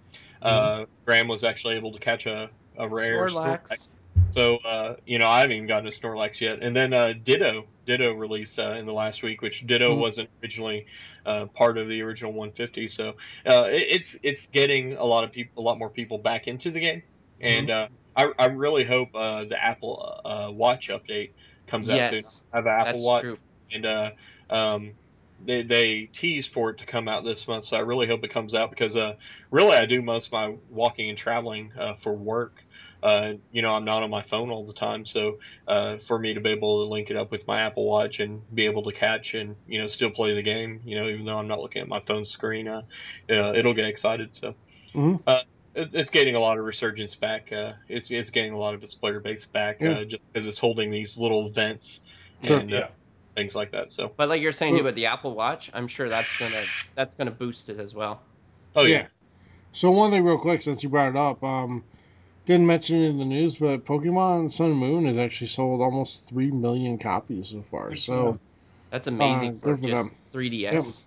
uh, 0.42 0.86
graham 1.08 1.28
was 1.28 1.44
actually 1.44 1.76
able 1.76 1.94
to 1.94 2.00
catch 2.00 2.26
a, 2.26 2.50
a 2.78 2.88
rare 2.90 3.28
Snorlax. 3.30 3.88
so 4.32 4.58
uh, 4.58 4.96
you 5.06 5.20
know, 5.20 5.28
I 5.28 5.40
haven't 5.42 5.54
even 5.58 5.68
gotten 5.68 5.88
a 5.88 5.92
Snorlax 5.92 6.40
yet. 6.42 6.62
And 6.64 6.76
then 6.76 6.94
uh, 6.94 7.14
Ditto, 7.22 7.66
Ditto 7.86 8.14
released 8.14 8.60
uh, 8.60 8.74
in 8.74 8.86
the 8.86 8.94
last 8.94 9.24
week, 9.24 9.42
which 9.42 9.66
Ditto 9.68 9.96
Mhm. 9.96 10.00
wasn't 10.00 10.30
originally 10.44 10.86
uh, 11.26 11.46
part 11.54 11.78
of 11.78 11.88
the 11.88 12.02
original 12.02 12.34
150. 12.34 12.90
So 12.90 13.10
uh, 13.46 13.66
it, 13.66 13.88
it's 13.90 14.16
it's 14.24 14.48
getting 14.54 14.94
a 14.94 15.04
lot 15.04 15.24
of 15.24 15.32
people, 15.32 15.62
a 15.62 15.64
lot 15.64 15.78
more 15.78 15.90
people 15.90 16.18
back 16.18 16.48
into 16.48 16.72
the 16.72 16.80
game. 16.80 17.04
And 17.42 17.70
uh, 17.72 17.88
I, 18.16 18.32
I 18.38 18.46
really 18.48 18.84
hope 18.84 19.10
uh, 19.16 19.46
the 19.46 19.58
Apple 19.62 20.22
uh, 20.24 20.52
Watch 20.52 20.90
update 20.90 21.32
comes 21.68 21.90
out 21.90 22.12
soon. 22.12 22.20
Yes, 22.20 22.42
I 22.54 22.58
have 22.58 22.66
an 22.66 22.88
Apple 22.88 23.04
Watch, 23.04 23.22
true. 23.22 23.38
and 23.72 23.86
uh, 23.86 24.10
um, 24.50 24.94
they 25.46 25.64
they 25.64 26.10
teased 26.14 26.52
for 26.52 26.70
it 26.72 26.80
to 26.80 26.86
come 26.86 27.08
out 27.08 27.24
this 27.24 27.48
month. 27.48 27.66
So 27.66 27.78
I 27.78 27.80
really 27.80 28.08
hope 28.08 28.24
it 28.24 28.34
comes 28.34 28.54
out 28.54 28.70
because 28.70 28.96
uh, 28.96 29.14
really 29.50 29.76
I 29.76 29.86
do 29.86 30.02
most 30.02 30.28
of 30.28 30.32
my 30.34 30.56
walking 30.70 31.10
and 31.10 31.18
traveling 31.18 31.72
uh, 31.80 31.96
for 32.02 32.14
work. 32.14 32.54
Uh, 33.04 33.34
you 33.52 33.62
know, 33.64 33.72
I'm 33.72 33.84
not 33.86 34.04
on 34.04 34.10
my 34.12 34.24
phone 34.30 34.52
all 34.52 34.66
the 34.66 34.74
time, 34.74 35.06
so 35.08 35.40
uh, 35.68 35.98
for 36.08 36.20
me 36.20 36.36
to 36.36 36.40
be 36.40 36.50
able 36.52 36.86
to 36.86 36.92
link 36.92 37.10
it 37.10 37.18
up 37.18 37.32
with 37.32 37.48
my 37.48 37.62
Apple 37.62 37.86
Watch 37.86 38.20
and 38.20 38.42
be 38.54 38.66
able 38.66 38.84
to 38.84 38.92
catch 38.92 39.34
and 39.34 39.56
you 39.68 39.82
know 39.82 39.88
still 39.88 40.12
play 40.12 40.36
the 40.36 40.44
game, 40.44 40.82
you 40.86 40.96
know, 41.00 41.08
even 41.10 41.26
though 41.26 41.38
I'm 41.38 41.48
not 41.48 41.60
looking 41.60 41.82
at 41.82 41.88
my 41.88 42.00
phone 42.02 42.26
screen, 42.26 42.68
uh, 42.68 42.84
uh, 43.30 43.54
it'll 43.54 43.74
get 43.74 43.86
excited. 43.86 44.36
So 44.36 44.54
Mhm. 44.94 45.20
uh, 45.26 45.42
it, 45.74 45.90
it's 45.94 46.12
getting 46.12 46.36
a 46.36 46.40
lot 46.40 46.60
of 46.60 46.66
resurgence 46.66 47.16
back. 47.16 47.52
Uh, 47.52 47.74
it's 47.90 48.12
it's 48.12 48.30
getting 48.30 48.54
a 48.54 48.58
lot 48.60 48.76
of 48.76 48.84
its 48.84 48.94
player 48.94 49.20
base 49.20 49.46
back 49.46 49.78
Yeah. 49.82 49.90
uh, 49.92 50.04
just 50.04 50.24
because 50.32 50.48
it's 50.48 50.60
holding 50.60 50.92
these 50.92 51.18
little 51.18 51.48
events 51.48 52.02
Sure. 52.44 52.60
and 52.60 52.72
uh, 52.72 52.78
Yeah. 52.78 52.88
things 53.36 53.56
like 53.56 53.72
that. 53.72 53.92
So 53.94 54.12
But 54.16 54.30
like 54.30 54.42
you're 54.42 54.52
saying 54.52 54.74
too 54.74 54.84
Well- 54.84 54.90
about 54.90 54.96
the 54.96 55.08
Apple 55.08 55.34
Watch, 55.34 55.72
I'm 55.74 55.88
sure 55.88 56.08
that's 56.08 56.40
gonna 56.40 56.64
that's 56.94 57.16
gonna 57.16 57.32
boost 57.32 57.68
it 57.70 57.80
as 57.80 57.96
well. 57.96 58.22
oh 58.76 58.84
yeah. 58.84 58.98
Yeah. 58.98 59.08
So 59.72 59.90
one 59.90 60.12
thing 60.12 60.24
real 60.24 60.38
quick, 60.38 60.62
since 60.62 60.84
you 60.84 60.90
brought 60.90 61.10
it 61.10 61.16
up, 61.16 61.42
um, 61.44 61.84
didn't 62.46 62.68
mention 62.68 63.02
it 63.02 63.10
in 63.10 63.18
the 63.20 63.26
news, 63.26 63.58
but 63.58 63.86
Pokemon 63.86 64.52
Sun 64.52 64.72
and 64.72 64.80
Moon 64.80 65.06
has 65.06 65.18
actually 65.18 65.48
sold 65.48 65.82
almost 65.82 66.28
three 66.28 66.52
million 66.52 66.98
copies 66.98 67.50
so 67.50 67.62
far. 67.62 67.96
So 67.96 68.40
That's 68.90 69.08
amazing 69.08 69.50
Uh, 69.50 69.58
for 69.58 69.78
for 69.78 69.88
just 69.88 70.14
3DS. 70.32 71.04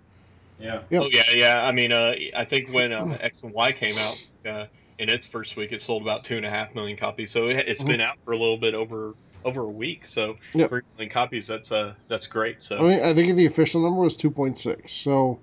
Yeah. 0.59 0.82
Yep. 0.90 1.02
Oh 1.02 1.09
yeah, 1.12 1.23
yeah. 1.35 1.56
I 1.62 1.73
mean, 1.73 1.93
uh, 1.93 2.12
I 2.36 2.44
think 2.44 2.73
when 2.73 2.93
uh, 2.93 3.19
X 3.20 3.43
and 3.43 3.52
Y 3.52 3.73
came 3.73 3.98
out 3.98 4.15
uh, 4.47 4.66
in 4.98 5.11
its 5.11 5.27
first 5.27 5.56
week, 5.56 5.73
it 5.73 5.82
sold 5.82 6.02
about 6.02 6.24
two 6.24 6.36
and 6.36 6.47
a 6.47 6.51
half 6.51 6.74
million 6.74 6.97
copies. 6.97 7.32
So 7.32 7.48
it, 7.48 7.65
it's 7.66 7.82
Mhm. 7.82 7.86
been 7.89 8.01
out 8.01 8.15
for 8.24 8.32
a 8.32 8.39
little 8.39 8.59
bit 8.59 8.74
over 8.74 9.15
over 9.44 9.62
a 9.62 9.70
week. 9.70 10.06
So 10.06 10.36
Yep. 10.55 10.70
three 10.70 10.81
million 10.97 11.12
copies. 11.12 11.47
That's 11.47 11.73
uh 11.73 11.94
that's 12.09 12.27
great. 12.28 12.62
So 12.62 12.78
I 12.78 12.82
mean, 12.82 13.01
I 13.01 13.12
think 13.15 13.36
the 13.36 13.47
official 13.47 13.82
number 13.82 14.01
was 14.01 14.16
two 14.16 14.31
point 14.31 14.56
six. 14.56 14.93
So 14.93 15.40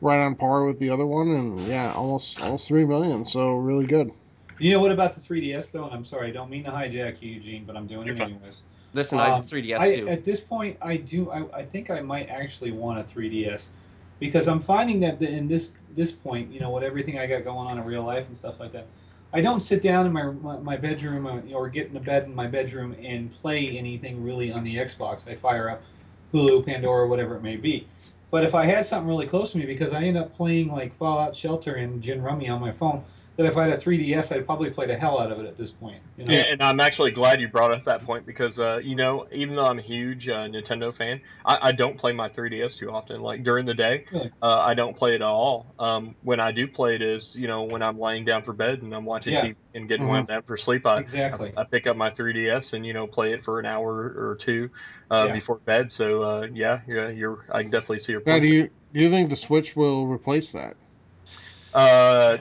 right 0.00 0.24
on 0.24 0.34
par 0.36 0.64
with 0.64 0.78
the 0.78 0.90
other 0.90 1.06
one, 1.06 1.28
and 1.28 1.66
yeah, 1.68 1.92
almost 1.92 2.40
almost 2.40 2.68
three 2.68 2.84
million. 2.84 3.24
So 3.24 3.54
really 3.54 3.86
good. 3.86 4.12
You 4.58 4.72
know 4.72 4.80
what 4.80 4.92
about 4.92 5.14
the 5.14 5.20
3DS 5.20 5.70
though? 5.70 5.84
And 5.84 5.94
I'm 5.94 6.04
sorry, 6.04 6.28
I 6.28 6.30
don't 6.32 6.50
mean 6.50 6.64
to 6.64 6.70
hijack 6.70 7.20
you, 7.20 7.32
Eugene, 7.32 7.64
but 7.64 7.76
I'm 7.76 7.86
doing 7.86 8.06
You're 8.06 8.14
it 8.14 8.18
fine. 8.18 8.30
anyways. 8.32 8.62
Listen, 8.94 9.18
I 9.18 9.30
Um, 9.30 9.36
have 9.36 9.44
3DS 9.44 9.78
I, 9.80 9.94
too. 9.96 10.08
At 10.08 10.24
this 10.24 10.40
point, 10.40 10.76
I 10.82 10.96
do. 10.96 11.30
I, 11.30 11.44
I 11.60 11.64
think 11.64 11.90
I 11.90 12.00
might 12.00 12.28
actually 12.28 12.72
want 12.72 12.98
a 12.98 13.02
3DS 13.02 13.68
because 14.20 14.48
I'm 14.48 14.60
finding 14.60 15.00
that 15.00 15.18
the, 15.18 15.28
in 15.28 15.48
this 15.48 15.72
this 15.96 16.12
point, 16.12 16.50
you 16.52 16.60
know, 16.60 16.70
with 16.70 16.84
everything 16.84 17.18
I 17.18 17.26
got 17.26 17.44
going 17.44 17.66
on 17.68 17.78
in 17.78 17.84
real 17.84 18.04
life 18.04 18.26
and 18.26 18.36
stuff 18.36 18.60
like 18.60 18.72
that, 18.72 18.86
I 19.32 19.40
don't 19.40 19.60
sit 19.60 19.82
down 19.82 20.06
in 20.06 20.12
my 20.12 20.24
my, 20.24 20.58
my 20.58 20.76
bedroom 20.76 21.26
uh, 21.26 21.40
or 21.54 21.68
get 21.68 21.88
into 21.88 22.00
bed 22.00 22.24
in 22.24 22.34
my 22.34 22.46
bedroom 22.46 22.94
and 23.02 23.32
play 23.40 23.76
anything 23.78 24.22
really 24.22 24.52
on 24.52 24.62
the 24.64 24.76
Xbox. 24.76 25.26
I 25.26 25.34
fire 25.34 25.70
up 25.70 25.82
Hulu, 26.32 26.64
Pandora, 26.66 27.08
whatever 27.08 27.36
it 27.36 27.42
may 27.42 27.56
be. 27.56 27.86
But 28.30 28.44
if 28.44 28.54
I 28.54 28.64
had 28.64 28.86
something 28.86 29.08
really 29.08 29.26
close 29.26 29.52
to 29.52 29.58
me, 29.58 29.66
because 29.66 29.92
I 29.92 30.04
end 30.04 30.16
up 30.16 30.34
playing 30.34 30.68
like 30.72 30.94
Fallout 30.94 31.36
Shelter 31.36 31.74
and 31.74 32.02
Gin 32.02 32.22
Rummy 32.22 32.48
on 32.48 32.60
my 32.60 32.72
phone, 32.72 33.04
that 33.36 33.46
if 33.46 33.56
I 33.56 33.64
had 33.64 33.72
a 33.72 33.78
3DS, 33.78 34.32
I'd 34.32 34.46
probably 34.46 34.70
play 34.70 34.86
the 34.86 34.96
hell 34.96 35.18
out 35.18 35.32
of 35.32 35.38
it 35.40 35.46
at 35.46 35.56
this 35.56 35.70
point. 35.70 36.02
You 36.16 36.24
know? 36.26 36.32
Yeah, 36.32 36.44
and 36.50 36.62
I'm 36.62 36.78
actually 36.78 37.10
glad 37.10 37.40
you 37.40 37.48
brought 37.48 37.72
up 37.72 37.84
that 37.84 38.04
point 38.04 38.26
because, 38.26 38.60
uh, 38.60 38.76
you 38.76 38.94
know, 38.94 39.26
even 39.32 39.56
though 39.56 39.64
I'm 39.64 39.78
a 39.78 39.82
huge 39.82 40.28
uh, 40.28 40.46
Nintendo 40.46 40.94
fan, 40.94 41.20
I, 41.44 41.58
I 41.68 41.72
don't 41.72 41.98
play 41.98 42.12
my 42.12 42.28
3DS 42.28 42.76
too 42.76 42.90
often. 42.90 43.20
Like 43.20 43.42
during 43.42 43.66
the 43.66 43.74
day, 43.74 44.04
Really? 44.12 44.30
uh, 44.40 44.58
I 44.58 44.74
don't 44.74 44.96
play 44.96 45.12
it 45.12 45.16
at 45.16 45.22
all. 45.22 45.74
Um, 45.78 46.14
when 46.22 46.38
I 46.38 46.52
do 46.52 46.68
play 46.68 46.94
it 46.94 47.02
is, 47.02 47.34
you 47.34 47.48
know, 47.48 47.64
when 47.64 47.82
I'm 47.82 47.98
laying 47.98 48.24
down 48.24 48.44
for 48.44 48.52
bed 48.52 48.82
and 48.82 48.94
I'm 48.94 49.04
watching 49.04 49.32
Yeah. 49.32 49.40
TV 49.42 49.56
and 49.74 49.88
getting 49.88 50.06
Mhm. 50.06 50.10
wound 50.10 50.28
down 50.28 50.42
for 50.46 50.56
sleep, 50.56 50.86
I, 50.86 51.00
Exactly. 51.00 51.52
I 51.56 51.64
pick 51.64 51.86
up 51.88 51.96
my 51.96 52.10
3DS 52.10 52.72
and 52.72 52.86
you 52.86 52.92
know 52.92 53.06
play 53.06 53.32
it 53.32 53.44
for 53.44 53.58
an 53.58 53.66
hour 53.66 53.90
or 53.90 54.36
two 54.40 54.70
uh, 55.10 55.26
Yeah. 55.26 55.32
before 55.32 55.60
bed. 55.64 55.90
So 55.90 56.22
uh, 56.22 56.46
yeah, 56.52 56.82
yeah, 56.86 57.08
you're. 57.08 57.44
I 57.50 57.62
can 57.62 57.70
definitely 57.70 58.00
see 58.00 58.12
your 58.12 58.20
Now, 58.20 58.34
point. 58.34 58.42
do 58.42 58.48
you 58.48 58.70
do 58.92 59.00
you 59.00 59.10
think 59.10 59.30
the 59.30 59.36
Switch 59.36 59.74
will 59.74 60.06
replace 60.06 60.52
that? 60.52 60.76
Uh, 61.72 62.38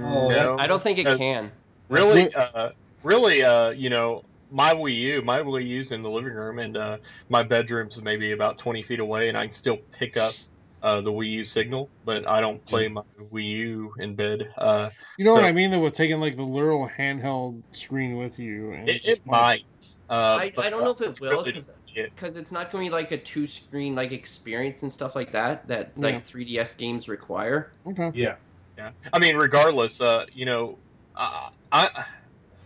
Oh, 0.00 0.28
no. 0.30 0.56
I 0.58 0.66
don't 0.66 0.82
think 0.82 0.98
it 0.98 1.08
Uh, 1.08 1.16
can. 1.16 1.52
really 1.88 2.32
uh 2.34 2.70
really 3.02 3.44
uh 3.44 3.70
you 3.70 3.90
know 3.90 4.22
my 4.50 4.74
wii 4.74 4.94
u 4.96 5.22
my 5.22 5.40
wii 5.40 5.66
u's 5.68 5.92
in 5.92 6.02
the 6.02 6.10
living 6.10 6.32
room 6.32 6.58
and 6.58 6.76
uh 6.76 6.98
my 7.28 7.42
bedroom's 7.42 8.00
maybe 8.02 8.32
about 8.32 8.58
20 8.58 8.82
feet 8.82 9.00
away 9.00 9.28
and 9.28 9.38
i 9.38 9.46
can 9.46 9.54
still 9.54 9.78
pick 9.98 10.16
up 10.16 10.36
uh 10.82 11.00
the 11.02 11.10
wii 11.12 11.30
u 11.30 11.44
signal 11.44 11.92
but 12.04 12.26
i 12.28 12.40
don't 12.40 12.64
play 12.66 12.88
my 12.88 13.02
wii 13.32 13.44
u 13.50 13.92
in 13.98 14.16
bed 14.16 14.48
uh 14.58 14.90
You 15.16 15.24
know 15.24 15.34
what 15.34 15.44
I 15.44 15.52
mean? 15.52 15.70
Though, 15.70 15.80
with 15.82 15.94
taking 15.94 16.20
like 16.20 16.36
the 16.36 16.42
literal 16.42 16.88
handheld 16.98 17.62
screen 17.74 18.16
with 18.16 18.38
you, 18.38 18.72
and 18.72 18.88
it, 18.88 19.02
it 19.04 19.20
might 19.24 19.62
uh 20.08 20.40
I, 20.40 20.52
but, 20.56 20.66
I 20.66 20.70
don't 20.70 20.84
know 20.84 20.90
if 20.90 21.00
uh, 21.00 21.10
it 21.10 21.20
will 21.20 21.44
because 21.44 21.66
to 21.66 22.10
because 22.14 22.36
it's 22.36 22.52
not 22.52 22.70
going 22.70 22.84
to 22.84 22.90
be 22.90 22.94
like 22.94 23.12
a 23.12 23.18
two 23.18 23.46
screen 23.46 23.94
like 23.94 24.12
experience 24.12 24.82
and 24.82 24.92
stuff 24.92 25.14
like 25.14 25.32
that 25.32 25.66
that 25.68 25.94
Yeah. 25.96 26.02
like 26.02 26.24
3ds 26.26 26.74
games 26.76 27.08
require 27.08 27.72
Okay. 27.86 28.10
Yeah. 28.14 28.36
Yeah 28.76 28.90
i 29.12 29.18
mean 29.18 29.36
regardless 29.36 30.00
uh 30.00 30.24
you 30.32 30.44
know 30.44 30.78
i 31.16 31.48
i 31.72 31.88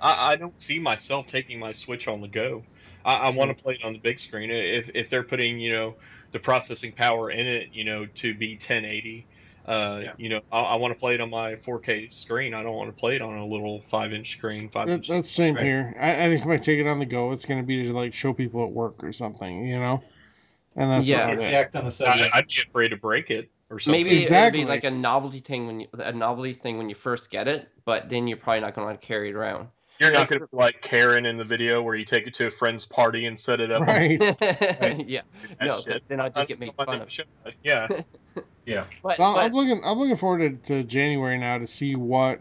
i, 0.01 0.33
I 0.33 0.37
don't 0.37 0.61
see 0.61 0.79
myself 0.79 1.27
taking 1.29 1.59
my 1.59 1.73
switch 1.73 2.09
on 2.09 2.21
the 2.21 2.29
go 2.29 2.63
i, 3.05 3.13
I 3.15 3.31
want 3.31 3.57
to 3.57 3.63
play 3.63 3.75
it 3.75 3.85
on 3.85 3.93
the 3.93 3.99
big 3.99 4.19
screen 4.19 4.51
if 4.51 4.91
if 4.95 5.11
they're 5.11 5.25
putting 5.25 5.59
you 5.59 5.73
know 5.73 5.95
the 6.33 6.39
processing 6.39 6.93
power 6.93 7.31
in 7.31 7.47
it 7.47 7.69
you 7.73 7.85
know 7.85 8.07
to 8.17 8.35
be 8.35 8.55
1080 8.55 9.27
uh, 9.67 10.01
Yeah. 10.03 10.13
you 10.17 10.31
know, 10.31 10.41
I, 10.51 10.61
I 10.61 10.77
want 10.79 10.95
to 10.95 10.99
play 10.99 11.13
it 11.13 11.21
on 11.21 11.29
my 11.29 11.57
4K 11.57 12.11
screen. 12.11 12.55
I 12.55 12.63
don't 12.63 12.75
want 12.75 12.89
to 12.89 12.99
play 12.99 13.17
it 13.17 13.21
on 13.21 13.37
a 13.37 13.45
little 13.45 13.83
five-inch 13.91 14.33
screen. 14.33 14.71
Five 14.71 14.89
That, 14.89 14.95
inch. 14.97 15.09
that's 15.09 15.27
the 15.27 15.33
same 15.35 15.57
Right. 15.57 15.65
here. 15.67 15.95
I, 16.01 16.25
I 16.25 16.29
think 16.31 16.41
if 16.41 16.49
I 16.49 16.57
take 16.57 16.79
it 16.79 16.87
on 16.87 16.99
the 16.99 17.05
go, 17.05 17.33
it's 17.33 17.45
going 17.45 17.61
to 17.61 17.67
be 17.67 17.85
to 17.85 17.93
like 17.93 18.15
show 18.15 18.33
people 18.33 18.65
at 18.65 18.71
work 18.71 19.05
or 19.05 19.13
something, 19.13 19.67
you 19.67 19.79
know. 19.79 20.03
And 20.75 20.91
that's 20.91 21.11
Yeah. 21.11 21.33
about 21.33 21.39
it. 21.39 21.51
Jacked 21.51 21.77
on 21.77 21.85
the 21.85 22.07
I. 22.07 22.39
I'd 22.39 22.47
be 22.47 22.63
afraid 22.67 22.89
to 22.89 22.97
break 22.97 23.29
it 23.29 23.51
or 23.71 23.79
something. 23.79 24.03
maybe 24.05 24.23
Exactly. 24.23 24.61
it'll 24.61 24.67
be 24.67 24.75
like 24.75 24.85
a 24.85 24.91
novelty 24.91 25.41
thing 25.41 25.67
when 25.67 25.81
you 25.81 25.89
a 25.95 26.13
novelty 26.13 26.53
thing 26.55 26.79
when 26.79 26.89
you 26.89 26.95
first 26.95 27.31
get 27.31 27.49
it 27.49 27.69
but 27.85 28.09
then 28.09 28.27
you're 28.27 28.37
probably 28.39 28.61
not 28.61 28.75
going 28.75 28.85
to 28.85 28.87
want 28.91 29.01
to 29.01 29.07
carry 29.07 29.31
it 29.31 29.35
around 29.35 29.69
You're 30.01 30.13
not 30.13 30.29
going 30.29 30.41
to 30.41 30.49
like 30.53 30.81
Karen 30.83 31.27
in 31.27 31.37
the 31.37 31.45
video 31.45 31.83
where 31.83 31.95
you 31.95 32.05
take 32.05 32.27
it 32.27 32.35
to 32.35 32.47
a 32.47 32.51
friend's 32.51 32.85
party 32.85 33.27
and 33.27 33.39
set 33.39 33.61
it 33.61 33.71
up. 33.71 33.83
Right. 33.87 34.21
yeah 35.07 35.23
That 35.61 35.67
no 35.67 35.83
then 36.09 36.21
i'll 36.21 36.31
just 36.31 36.49
get 36.49 36.59
made 36.59 36.71
I- 36.79 36.83
I 36.83 36.85
fun 36.87 37.01
of 37.03 37.09
think. 37.11 37.29
Yeah. 37.63 37.89
yeah. 38.67 38.85
but, 39.03 39.17
So 39.17 39.25
I'm, 39.25 39.35
but 39.35 39.45
I'm 39.47 39.53
looking. 39.53 39.81
I'm 39.85 39.99
looking 39.99 40.17
forward 40.17 40.65
to, 40.65 40.75
to 40.75 40.85
January 40.85 41.39
now 41.39 41.59
to 41.59 41.67
see 41.67 41.95
what 41.97 42.41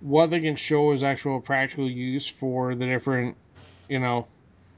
what 0.00 0.30
they 0.30 0.40
can 0.40 0.56
show 0.56 0.90
as 0.92 1.02
actual 1.02 1.40
practical 1.40 1.88
use 1.90 2.26
for 2.26 2.74
the 2.74 2.86
different, 2.86 3.36
you 3.88 4.00
know, 4.00 4.26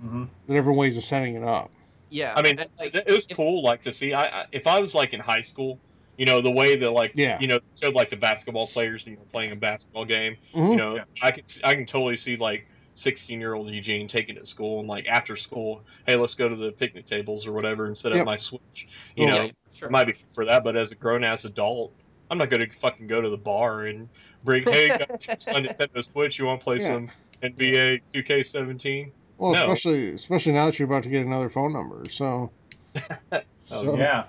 hmm 0.00 0.24
the 0.48 0.54
different 0.54 0.78
ways 0.78 0.96
of 0.98 1.04
setting 1.04 1.36
it 1.36 1.44
up. 1.44 1.70
Yeah 2.12 2.34
I 2.36 2.42
mean, 2.42 2.58
and, 2.58 2.68
like, 2.78 2.94
it 2.94 3.10
was 3.10 3.26
if- 3.28 3.36
cool, 3.36 3.62
like 3.62 3.82
to 3.84 3.92
see. 3.92 4.12
I, 4.12 4.22
I 4.42 4.44
if 4.52 4.66
I 4.66 4.78
was 4.80 4.94
like 4.94 5.12
in 5.12 5.20
high 5.20 5.40
school, 5.40 5.78
you 6.18 6.26
know, 6.26 6.40
the 6.42 6.50
way 6.50 6.76
that 6.76 6.90
like 6.90 7.12
Yeah. 7.14 7.38
you 7.40 7.48
know 7.48 7.58
showed 7.80 7.94
like 7.94 8.10
the 8.10 8.16
basketball 8.16 8.66
players 8.66 9.02
and 9.04 9.12
you 9.12 9.16
know, 9.16 9.24
playing 9.32 9.52
a 9.52 9.56
basketball 9.56 10.04
game. 10.04 10.36
Mhm. 10.54 10.70
You 10.72 10.76
know, 10.76 10.94
Yeah. 10.96 11.04
I 11.22 11.30
can 11.32 11.44
I 11.64 11.74
can 11.74 11.86
totally 11.86 12.16
see 12.16 12.36
like 12.36 12.66
16 12.94 13.40
year 13.40 13.54
old 13.54 13.70
Eugene 13.70 14.06
taking 14.06 14.36
it 14.36 14.40
to 14.40 14.46
school 14.46 14.80
and 14.80 14.88
like 14.88 15.06
after 15.06 15.34
school, 15.34 15.82
hey, 16.06 16.14
let's 16.16 16.34
go 16.34 16.48
to 16.48 16.54
the 16.56 16.72
picnic 16.72 17.06
tables 17.06 17.46
or 17.46 17.52
whatever 17.52 17.86
and 17.86 17.96
set 17.96 18.12
Yep. 18.12 18.20
up 18.20 18.26
my 18.26 18.36
Switch. 18.36 18.86
You 19.16 19.26
know, 19.30 19.44
yeah, 19.44 19.50
sure. 19.74 19.88
it 19.88 19.90
might 19.92 20.04
be 20.06 20.14
for 20.34 20.44
that, 20.44 20.62
but 20.62 20.76
as 20.76 20.92
a 20.92 20.94
grown 20.94 21.24
ass 21.24 21.46
adult, 21.46 21.94
I'm 22.30 22.36
not 22.38 22.50
going 22.50 22.60
to 22.68 22.78
fucking 22.78 23.06
go 23.06 23.20
to 23.22 23.30
the 23.30 23.36
bar 23.38 23.86
and 23.86 24.08
bring, 24.44 24.64
hey, 24.64 24.88
guys, 24.88 25.06
here's 25.22 25.44
Nintendo 25.46 26.04
Switch. 26.12 26.38
You 26.38 26.44
want 26.44 26.60
to 26.60 26.64
play 26.64 26.76
Yeah. 26.80 26.88
some 26.88 27.10
NBA 27.42 28.00
2K17? 28.14 29.10
Well, 29.42 29.54
No. 29.54 29.64
especially 29.72 30.12
especially 30.12 30.52
now 30.52 30.66
that 30.66 30.78
you're 30.78 30.86
about 30.86 31.02
to 31.02 31.08
get 31.10 31.26
another 31.26 31.48
phone 31.48 31.72
number. 31.72 32.08
So, 32.08 32.52
Oh, 33.32 33.42
so 33.64 33.96
Yeah. 33.96 34.28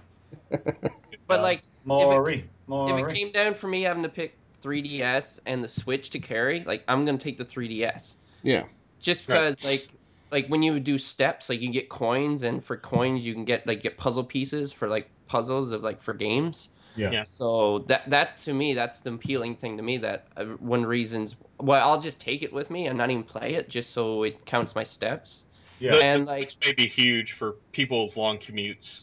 But 1.28 1.40
Uh, 1.40 1.44
like, 1.44 1.64
Maury. 1.84 2.36
if 2.36 2.50
Maury. 2.68 3.02
it 3.12 3.16
came 3.16 3.32
down 3.32 3.54
for 3.54 3.68
me 3.68 3.82
having 3.84 4.04
to 4.04 4.10
pick 4.10 4.40
3DS 4.52 5.40
and 5.46 5.64
the 5.64 5.68
Switch 5.68 6.10
to 6.12 6.20
carry, 6.20 6.64
like 6.64 6.84
I'm 6.88 7.06
gonna 7.06 7.18
take 7.18 7.38
the 7.38 7.46
3DS. 7.46 8.18
yeah, 8.44 8.66
Just 9.02 9.28
Right. 9.28 9.36
because, 9.36 9.64
like, 9.64 9.96
like 10.32 10.48
when 10.48 10.64
you 10.64 10.80
do 10.80 10.98
steps, 10.98 11.50
like 11.50 11.62
you 11.62 11.72
get 11.72 11.90
coins, 11.90 12.44
and 12.44 12.64
for 12.66 12.78
coins 12.78 13.26
you 13.26 13.34
can 13.34 13.46
get 13.46 13.68
like 13.68 13.82
get 13.82 13.98
puzzle 13.98 14.24
pieces 14.26 14.74
for 14.74 14.88
like 14.90 15.12
puzzles 15.28 15.72
of 15.72 15.84
like 15.84 16.02
for 16.02 16.14
games. 16.14 16.70
Yeah. 16.96 17.12
Yeah. 17.12 17.24
So 17.24 17.80
that 17.88 18.10
that 18.10 18.38
to 18.40 18.54
me, 18.54 18.74
that's 18.74 19.02
the 19.02 19.14
appealing 19.14 19.56
thing 19.56 19.78
to 19.78 19.84
me. 19.84 19.98
That 19.98 20.28
uh, 20.38 20.46
one 20.60 20.86
reasons 20.86 21.36
why 21.58 21.80
I'll 21.80 22.00
just 22.00 22.20
take 22.20 22.44
it 22.44 22.52
with 22.54 22.70
me 22.70 22.88
and 22.88 22.98
not 22.98 23.10
even 23.10 23.24
play 23.24 23.56
it, 23.56 23.70
just 23.70 23.92
so 23.92 24.24
it 24.24 24.46
counts 24.46 24.76
my 24.76 24.84
steps. 24.84 25.46
Yeah. 25.80 25.96
And, 25.96 26.24
the 26.24 26.28
like- 26.28 26.52
Switch 26.52 26.68
may 26.78 26.84
be 26.84 26.88
huge 26.90 27.34
for 27.34 27.54
people 27.72 28.06
with 28.06 28.16
long 28.16 28.38
commutes 28.38 29.02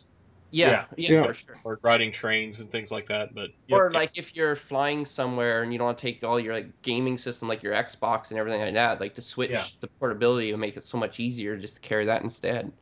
Yeah, 0.53 0.87
yeah, 0.97 1.13
Yeah. 1.13 1.23
for 1.25 1.35
sure. 1.35 1.57
or 1.65 1.79
riding 1.83 2.11
trains 2.11 2.61
and 2.61 2.71
things 2.73 2.91
like 2.91 3.07
that. 3.09 3.35
But 3.35 3.51
Or 3.71 3.91
yeah, 3.93 3.99
like 3.99 4.17
if 4.17 4.35
you're 4.35 4.57
flying 4.57 5.05
somewhere 5.05 5.63
and 5.63 5.73
you 5.73 5.79
don't 5.79 5.87
want 5.87 5.99
to 5.99 6.03
take 6.03 6.25
all 6.25 6.41
your 6.41 6.55
like 6.55 6.83
gaming 6.83 7.19
system, 7.19 7.49
like 7.49 7.63
your 7.63 7.75
Xbox 7.75 8.31
and 8.31 8.39
everything 8.39 8.61
like 8.61 8.75
that, 8.75 9.01
like 9.01 9.15
the 9.15 9.23
Switch, 9.23 9.51
Yeah. 9.51 9.65
the 9.81 9.89
portability 9.89 10.51
will 10.53 10.59
make 10.59 10.77
it 10.77 10.85
so 10.85 10.97
much 10.99 11.21
easier 11.21 11.57
just 11.57 11.75
to 11.77 11.81
carry 11.81 12.07
that 12.07 12.23
instead. 12.23 12.73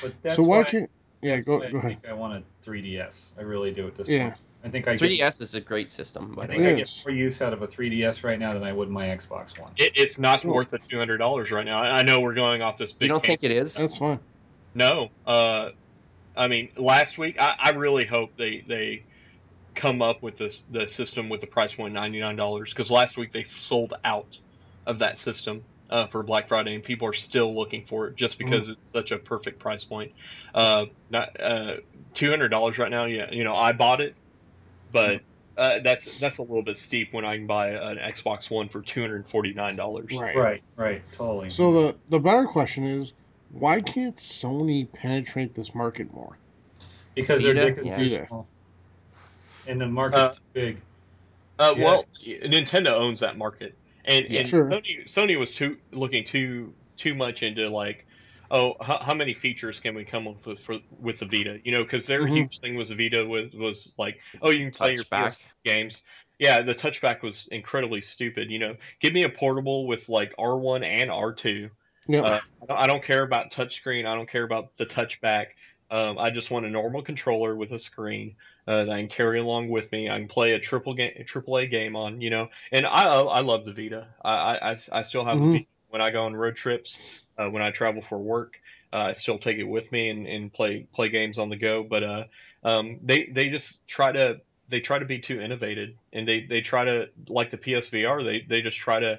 But 0.00 0.14
that's 0.22 0.36
so 0.36 0.42
why 0.42 0.58
why, 0.58 0.64
can't? 0.64 0.90
Yeah, 1.22 1.36
that's 1.36 1.46
go 1.46 1.58
why 1.58 1.70
go 1.70 1.76
I 1.76 1.80
ahead. 1.80 1.82
think 2.02 2.08
I 2.08 2.12
want 2.12 2.34
a 2.34 2.68
3DS. 2.68 3.30
I 3.38 3.42
really 3.42 3.70
do 3.72 3.86
at 3.86 3.94
this 3.94 4.08
Yeah. 4.08 4.24
point. 4.30 4.34
I 4.64 4.68
think 4.68 4.86
I 4.86 4.94
3DS 4.96 5.40
is 5.40 5.54
a 5.56 5.60
great 5.60 5.90
system, 5.90 6.34
by 6.34 6.44
I 6.44 6.46
think. 6.46 6.62
I 6.62 6.74
get 6.74 7.02
more 7.04 7.14
use 7.14 7.42
out 7.42 7.52
of 7.52 7.62
a 7.62 7.66
3DS 7.66 8.22
right 8.22 8.38
now 8.38 8.54
than 8.54 8.62
I 8.62 8.72
would 8.72 8.90
my 8.90 9.06
Xbox 9.06 9.58
One. 9.58 9.72
it, 9.76 9.92
it's 9.96 10.18
not 10.18 10.40
So- 10.42 10.52
worth 10.52 10.70
the 10.70 10.78
two 10.78 10.98
hundred 10.98 11.18
dollars 11.18 11.50
right 11.50 11.64
now. 11.64 11.82
I 11.82 11.98
I 11.98 12.02
know 12.02 12.20
we're 12.20 12.34
going 12.34 12.60
off 12.62 12.76
this 12.78 12.92
big. 12.92 13.06
You 13.06 13.08
don't 13.08 13.22
think 13.22 13.42
it 13.44 13.50
is? 13.50 13.74
That's 13.74 13.98
fine. 13.98 14.20
No. 14.74 15.10
Uh, 15.26 15.70
I 16.36 16.46
mean, 16.48 16.70
last 16.76 17.18
week 17.18 17.36
I, 17.40 17.54
I 17.58 17.70
really 17.70 18.04
hope 18.06 18.30
they 18.36 18.64
they 18.66 19.02
come 19.74 20.00
up 20.02 20.22
with 20.22 20.36
this 20.36 20.62
the 20.70 20.86
system 20.86 21.28
with 21.28 21.40
the 21.40 21.46
price 21.46 21.74
point 21.74 21.94
ninety 21.94 22.20
nine 22.20 22.36
dollars 22.36 22.70
because 22.70 22.90
last 22.90 23.16
week 23.16 23.32
they 23.32 23.44
sold 23.44 23.94
out 24.04 24.26
of 24.86 24.98
that 25.00 25.18
system 25.18 25.62
uh, 25.92 26.06
for 26.08 26.22
Black 26.22 26.48
Friday 26.48 26.74
and 26.74 26.82
people 26.82 27.06
are 27.06 27.12
still 27.12 27.54
looking 27.54 27.84
for 27.86 28.08
it 28.08 28.16
just 28.16 28.38
because 28.38 28.68
it's 28.70 28.80
such 28.92 29.10
a 29.12 29.18
perfect 29.18 29.58
price 29.58 29.84
point. 29.84 30.12
Uh, 30.54 30.86
not 31.10 31.38
uh, 31.40 31.76
two 32.14 32.30
hundred 32.30 32.48
dollars 32.48 32.78
right 32.78 32.90
now. 32.90 33.04
Yeah, 33.04 33.30
you 33.30 33.44
know 33.44 33.54
I 33.54 33.72
bought 33.72 34.00
it, 34.00 34.14
but. 34.92 35.20
Uh, 35.54 35.80
that's 35.84 36.18
that's 36.18 36.38
a 36.38 36.40
little 36.40 36.62
bit 36.62 36.78
steep 36.78 37.12
when 37.12 37.26
I 37.26 37.36
can 37.36 37.46
buy 37.46 37.68
an 37.72 37.98
Xbox 37.98 38.50
One 38.50 38.70
for 38.70 38.80
two 38.80 39.02
hundred 39.02 39.28
forty 39.28 39.52
nine 39.52 39.76
dollars. 39.76 40.06
Right. 40.10 40.34
Right, 40.34 40.62
right, 40.76 41.02
totally. 41.12 41.50
So 41.50 41.72
the 41.74 41.96
the 42.08 42.18
better 42.18 42.46
question 42.46 42.84
is, 42.86 43.12
why 43.50 43.82
can't 43.82 44.16
Sony 44.16 44.90
penetrate 44.90 45.54
this 45.54 45.74
market 45.74 46.10
more? 46.14 46.38
because 47.14 47.42
their 47.42 47.52
Vita? 47.52 47.66
dick 47.66 47.78
is 47.80 47.88
Yeah. 47.88 47.96
too 47.98 48.08
Vita. 48.08 48.26
small, 48.28 48.46
and 49.66 49.78
the 49.78 49.86
market's 49.88 50.18
Uh, 50.22 50.32
too 50.32 50.40
big. 50.54 50.76
Uh, 51.58 51.74
Yeah. 51.76 51.84
Well, 51.84 52.06
Nintendo 52.26 52.92
owns 52.92 53.20
that 53.20 53.36
market, 53.36 53.74
and, 54.04 54.26
Yeah. 54.28 54.40
and 54.40 54.48
Sure. 54.48 54.68
Sony 54.70 55.12
Sony 55.12 55.38
was 55.38 55.54
too 55.54 55.76
looking 55.92 56.24
too 56.24 56.74
too 56.96 57.14
much 57.14 57.42
into 57.42 57.68
like, 57.68 58.06
oh, 58.50 58.74
how, 58.80 58.98
how 58.98 59.14
many 59.14 59.34
features 59.34 59.80
can 59.80 59.94
we 59.94 60.04
come 60.04 60.28
up 60.28 60.46
with 60.46 60.60
for 60.60 60.76
with 61.00 61.18
the 61.18 61.26
Vita? 61.26 61.58
You 61.64 61.72
know, 61.72 61.82
because 61.84 62.06
their 62.06 62.22
Mhm. 62.22 62.36
huge 62.36 62.60
thing 62.60 62.74
was 62.76 62.88
the 62.90 62.94
Vita 62.96 63.24
was 63.24 63.52
was 63.54 63.92
like, 63.98 64.18
oh, 64.40 64.50
you 64.50 64.58
can 64.58 64.70
play 64.70 64.94
your 64.94 65.04
Touchback. 65.04 65.30
PS 65.32 65.38
games. 65.64 66.02
Yeah, 66.38 66.62
the 66.62 66.74
touchback 66.74 67.22
was 67.22 67.48
incredibly 67.52 68.00
stupid. 68.00 68.50
You 68.50 68.58
know, 68.58 68.76
give 69.00 69.12
me 69.12 69.22
a 69.24 69.28
portable 69.28 69.86
with 69.86 70.08
like 70.08 70.34
R1 70.38 70.84
and 70.84 71.10
R2. 71.10 71.70
Yeah. 72.08 72.22
Uh, 72.22 72.40
I 72.62 72.66
don't- 72.66 72.78
I 72.78 72.86
don't 72.88 73.02
care 73.04 73.22
about 73.22 73.52
touchscreen. 73.52 74.06
I 74.06 74.14
don't 74.16 74.28
care 74.28 74.42
about 74.42 74.76
the 74.76 74.86
touchback. 74.86 75.48
Um, 75.90 76.18
I 76.18 76.30
just 76.30 76.50
want 76.50 76.66
a 76.66 76.70
normal 76.70 77.02
controller 77.02 77.54
with 77.54 77.70
a 77.72 77.78
screen 77.78 78.34
uh, 78.66 78.84
that 78.84 78.90
I 78.90 79.00
can 79.00 79.08
carry 79.08 79.40
along 79.40 79.68
with 79.70 79.90
me. 79.92 80.08
I 80.10 80.18
can 80.18 80.28
play 80.28 80.52
a 80.52 80.60
triple 80.60 80.94
game, 80.94 81.12
a 81.18 81.24
triple 81.24 81.56
A 81.58 81.66
game 81.66 81.96
on, 81.96 82.20
you 82.20 82.30
know. 82.30 82.48
And 82.72 82.86
I, 82.86 83.02
I 83.04 83.40
love 83.40 83.64
the 83.64 83.72
Vita. 83.72 84.08
I, 84.24 84.56
I, 84.56 84.76
I- 84.92 85.02
still 85.02 85.24
have 85.24 85.40
Mhm. 85.40 85.52
the 85.52 85.58
Vita 85.58 85.68
when 85.88 86.02
I 86.02 86.10
go 86.10 86.24
on 86.24 86.34
road 86.36 86.56
trips, 86.56 87.00
uh, 87.38 87.48
when 87.48 87.62
I 87.62 87.70
travel 87.70 88.02
for 88.02 88.18
work. 88.18 88.54
Uh, 88.92 88.98
I 88.98 89.12
still 89.12 89.38
take 89.38 89.58
it 89.58 89.64
with 89.64 89.90
me 89.92 90.10
and, 90.10 90.26
and 90.26 90.52
play 90.52 90.86
play 90.94 91.08
games 91.08 91.38
on 91.38 91.48
the 91.50 91.56
go. 91.56 91.82
But 91.82 92.02
uh, 92.02 92.24
um, 92.64 93.00
they 93.02 93.28
they 93.34 93.48
just 93.50 93.78
try 93.86 94.12
to 94.12 94.36
they 94.68 94.80
try 94.80 94.98
to 94.98 95.04
be 95.04 95.20
too 95.20 95.40
innovative, 95.40 95.90
and 96.12 96.26
they, 96.28 96.46
they 96.48 96.60
try 96.60 96.84
to 96.84 97.06
like 97.28 97.50
the 97.50 97.56
PSVR. 97.58 98.22
They 98.22 98.42
they 98.48 98.62
just 98.62 98.76
try 98.78 99.00
to 99.00 99.18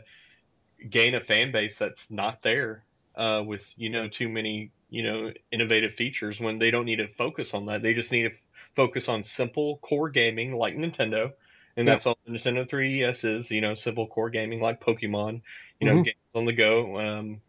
gain 0.89 1.15
a 1.15 1.21
fan 1.21 1.51
base 1.51 1.77
that's 1.79 2.03
not 2.09 2.41
there 2.43 2.85
uh, 3.15 3.41
with 3.45 3.63
you 3.75 3.89
know 3.89 4.07
too 4.07 4.29
many 4.29 4.71
you 4.89 5.03
know 5.03 5.31
innovative 5.51 5.93
features 5.93 6.39
when 6.39 6.59
they 6.59 6.71
don't 6.71 6.85
need 6.85 6.97
to 6.97 7.07
focus 7.17 7.53
on 7.53 7.65
that. 7.67 7.81
They 7.81 7.93
just 7.93 8.11
need 8.11 8.23
to 8.23 8.31
focus 8.75 9.07
on 9.09 9.23
simple 9.23 9.77
core 9.77 10.09
gaming 10.09 10.53
like 10.55 10.75
Nintendo, 10.75 11.31
and 11.77 11.87
that's 11.87 12.05
all 12.05 12.17
the 12.25 12.31
Nintendo 12.37 12.67
3DS 12.69 13.23
is. 13.23 13.51
You 13.51 13.61
know, 13.61 13.73
simple 13.73 14.07
core 14.07 14.29
gaming 14.29 14.59
like 14.61 14.81
Pokemon. 14.81 15.41
You 15.79 15.87
know, 15.87 15.95
Mhm. 15.95 16.03
games 16.05 16.17
on 16.35 16.45
the 16.45 16.53
go. 16.53 16.99
Um, 16.99 17.41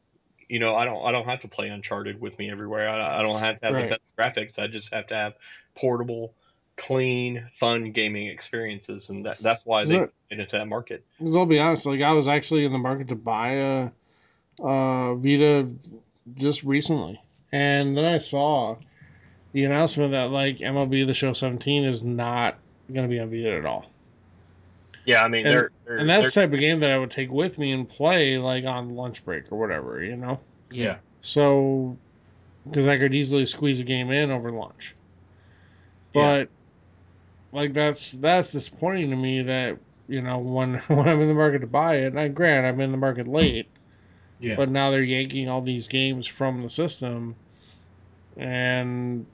you 0.48 0.58
know, 0.58 0.74
I 0.74 0.84
don't 0.84 1.04
I 1.04 1.12
don't 1.12 1.26
have 1.26 1.40
to 1.40 1.48
play 1.48 1.68
Uncharted 1.68 2.20
with 2.20 2.38
me 2.38 2.50
everywhere. 2.50 2.88
I, 2.88 3.20
I 3.20 3.22
don't 3.22 3.38
have 3.40 3.60
to 3.60 3.66
have 3.66 3.74
Right. 3.74 3.88
the 3.88 3.96
best 3.96 4.08
graphics. 4.18 4.58
I 4.58 4.66
just 4.66 4.92
have 4.92 5.06
to 5.08 5.14
have 5.14 5.34
portable, 5.74 6.34
clean, 6.76 7.48
fun 7.58 7.92
gaming 7.92 8.26
experiences, 8.28 9.08
and 9.10 9.24
that, 9.26 9.38
that's 9.42 9.64
why 9.64 9.84
they 9.84 9.98
that- 9.98 10.12
get 10.30 10.40
into 10.40 10.56
that 10.58 10.66
market. 10.68 11.04
Because 11.18 11.36
I'll 11.36 11.46
be 11.46 11.58
honest, 11.58 11.86
like 11.86 12.00
I 12.02 12.12
was 12.12 12.28
actually 12.28 12.64
in 12.64 12.72
the 12.72 12.78
market 12.78 13.08
to 13.08 13.14
buy 13.14 13.50
a, 13.52 13.90
a 14.62 15.14
Vita 15.16 15.72
just 16.34 16.62
recently, 16.64 17.20
and 17.52 17.96
then 17.96 18.04
I 18.04 18.18
saw 18.18 18.76
the 19.54 19.64
announcement 19.64 20.10
that 20.12 20.30
like 20.30 20.58
MLB 20.58 21.06
The 21.06 21.14
Show 21.14 21.32
17 21.32 21.84
is 21.84 22.02
not 22.04 22.58
going 22.92 23.08
to 23.08 23.08
be 23.08 23.18
on 23.18 23.30
Vita 23.30 23.56
at 23.56 23.64
all, 23.64 23.86
Yeah, 25.06 25.24
I 25.24 25.28
mean 25.28 25.46
And- 25.46 25.54
they're, 25.54 25.70
they're 25.86 25.96
and 25.96 26.08
that's 26.10 26.34
the 26.34 26.42
type 26.42 26.52
of 26.52 26.58
game 26.60 26.80
that 26.80 26.90
I 26.90 26.98
would 26.98 27.10
take 27.10 27.30
with 27.30 27.56
me 27.58 27.72
and 27.72 27.88
play 27.88 28.36
like 28.36 28.64
on 28.66 28.94
lunch 28.94 29.24
break 29.24 29.50
or 29.50 29.58
whatever, 29.58 30.04
you 30.04 30.16
know. 30.16 30.38
Yeah. 30.70 30.96
So, 31.22 31.96
because 32.66 32.86
I 32.88 32.98
could 32.98 33.14
easily 33.14 33.46
squeeze 33.46 33.80
a 33.80 33.84
game 33.84 34.10
in 34.10 34.30
over 34.30 34.50
lunch, 34.52 34.94
Yeah. 36.14 36.44
but 36.44 36.48
like 37.58 37.72
that's 37.72 38.12
that's 38.12 38.52
disappointing 38.52 39.10
to 39.10 39.16
me 39.16 39.42
that 39.42 39.78
you 40.08 40.20
know 40.20 40.38
when 40.38 40.74
when 40.88 41.08
I'm 41.08 41.20
in 41.20 41.28
the 41.28 41.34
market 41.34 41.60
to 41.60 41.66
buy 41.66 41.96
it. 41.98 42.06
And 42.08 42.20
I 42.20 42.28
grant 42.28 42.66
I'm 42.66 42.80
in 42.80 42.90
the 42.90 42.98
market 42.98 43.26
late, 43.28 43.68
Yeah. 44.40 44.56
but 44.56 44.68
now 44.70 44.90
they're 44.90 45.02
yanking 45.02 45.48
all 45.48 45.62
these 45.62 45.86
games 45.88 46.26
from 46.26 46.62
the 46.62 46.68
system, 46.68 47.36
and 48.36 49.24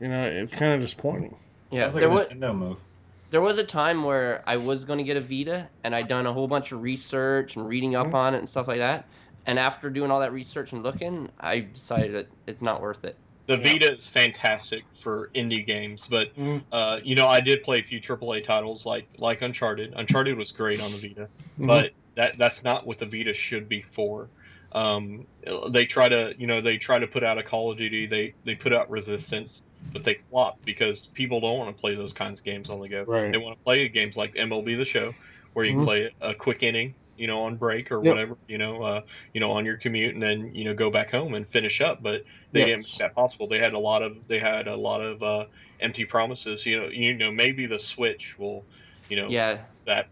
you 0.00 0.08
know 0.08 0.24
it's 0.26 0.54
kind 0.54 0.72
of 0.74 0.80
disappointing. 0.80 1.36
Yeah, 1.70 1.82
Sounds 1.82 1.94
like 1.96 2.02
there 2.02 2.10
a 2.10 2.14
was 2.14 2.28
Nintendo 2.28 2.56
move. 2.56 2.84
there 3.30 3.40
was 3.40 3.58
a 3.58 3.64
time 3.64 4.04
where 4.04 4.42
I 4.46 4.56
was 4.56 4.84
going 4.84 4.98
to 4.98 5.04
get 5.04 5.16
a 5.16 5.20
Vita, 5.20 5.68
and 5.84 5.94
I'd 5.94 6.08
done 6.08 6.26
a 6.26 6.32
whole 6.32 6.48
bunch 6.48 6.72
of 6.72 6.82
research 6.82 7.56
and 7.56 7.66
reading 7.68 7.94
up 7.96 8.08
Mhm. 8.08 8.14
on 8.14 8.34
it 8.34 8.38
and 8.38 8.48
stuff 8.48 8.68
like 8.68 8.78
that. 8.78 9.08
And 9.46 9.58
after 9.58 9.90
doing 9.90 10.10
all 10.10 10.20
that 10.20 10.32
research 10.32 10.72
and 10.72 10.82
looking, 10.82 11.28
I 11.38 11.60
decided 11.60 12.14
that 12.14 12.26
it's 12.46 12.62
not 12.62 12.80
worth 12.80 13.04
it. 13.04 13.16
The 13.46 13.56
Yeah. 13.56 13.62
Vita 13.72 13.92
is 13.96 14.08
fantastic 14.08 14.82
for 15.02 15.30
indie 15.36 15.64
games, 15.64 16.04
but 16.10 16.34
Mhm. 16.36 16.62
uh, 16.72 16.98
you 17.04 17.14
know 17.14 17.26
I 17.28 17.40
did 17.40 17.62
play 17.62 17.78
a 17.78 17.82
few 17.82 18.00
AAA 18.00 18.40
titles 18.40 18.84
like 18.86 19.06
like 19.18 19.42
Uncharted. 19.42 19.92
Uncharted 19.96 20.36
was 20.36 20.50
great 20.52 20.80
on 20.80 20.90
the 20.90 21.08
Vita, 21.08 21.28
Mhm. 21.58 21.66
but 21.66 21.92
that 22.16 22.36
that's 22.38 22.64
not 22.64 22.86
what 22.86 22.98
the 22.98 23.06
Vita 23.06 23.32
should 23.34 23.68
be 23.68 23.82
for. 23.82 24.30
Um, 24.72 25.26
they 25.70 25.84
try 25.84 26.08
to 26.08 26.34
you 26.38 26.46
know 26.48 26.60
they 26.60 26.76
try 26.76 26.98
to 26.98 27.06
put 27.06 27.22
out 27.22 27.38
a 27.38 27.42
Call 27.44 27.70
of 27.70 27.78
Duty. 27.78 28.06
They 28.06 28.34
they 28.44 28.56
put 28.56 28.72
out 28.72 28.90
Resistance, 28.90 29.62
but 29.92 30.04
they 30.04 30.18
flop 30.30 30.58
because 30.64 31.08
people 31.14 31.40
don't 31.40 31.58
want 31.58 31.74
to 31.76 31.80
play 31.80 31.94
those 31.94 32.12
kinds 32.12 32.40
of 32.40 32.44
games 32.44 32.70
on 32.70 32.80
the 32.80 32.88
go. 32.88 33.06
Right. 33.06 33.32
They 33.32 33.38
want 33.38 33.58
to 33.58 33.62
play 33.64 33.88
games 33.88 34.16
like 34.16 34.34
MLB 34.36 34.76
The 34.76 34.84
Show, 34.84 35.16
where 35.52 35.64
you 35.64 35.74
Mhm. 35.74 35.86
play 35.86 36.12
a 36.20 36.34
quick 36.34 36.62
inning, 36.62 36.96
you 37.16 37.26
know, 37.26 37.42
on 37.44 37.56
break 37.56 37.90
or 37.90 38.00
Yep. 38.00 38.20
whatever, 38.20 38.36
you 38.46 38.58
know, 38.58 38.82
uh, 38.82 39.00
you 39.32 39.40
know, 39.40 39.52
on 39.52 39.64
your 39.64 39.78
commute, 39.78 40.14
and 40.14 40.22
then 40.22 40.54
you 40.54 40.64
know 40.64 40.74
go 40.74 40.90
back 40.90 41.10
home 41.10 41.34
and 41.34 41.50
finish 41.50 41.80
up. 41.80 42.02
But 42.02 42.22
they 42.52 42.64
didn't 42.64 42.82
make 42.82 42.98
that 42.98 43.14
possible. 43.14 43.48
They 43.48 43.58
had 43.58 43.72
a 43.74 43.78
lot 43.78 44.02
of 44.02 44.26
they 44.28 44.38
had 44.38 44.68
a 44.68 44.76
lot 44.76 45.00
of 45.00 45.22
uh, 45.22 45.46
empty 45.80 46.04
promises. 46.04 46.66
You 46.66 46.80
know, 46.80 46.88
you 46.88 47.14
know, 47.14 47.32
maybe 47.32 47.66
the 47.66 47.78
Switch 47.78 48.34
will, 48.38 48.66
you 49.08 49.16
know, 49.16 49.36
Yeah, 49.36 49.66
that, 49.86 50.06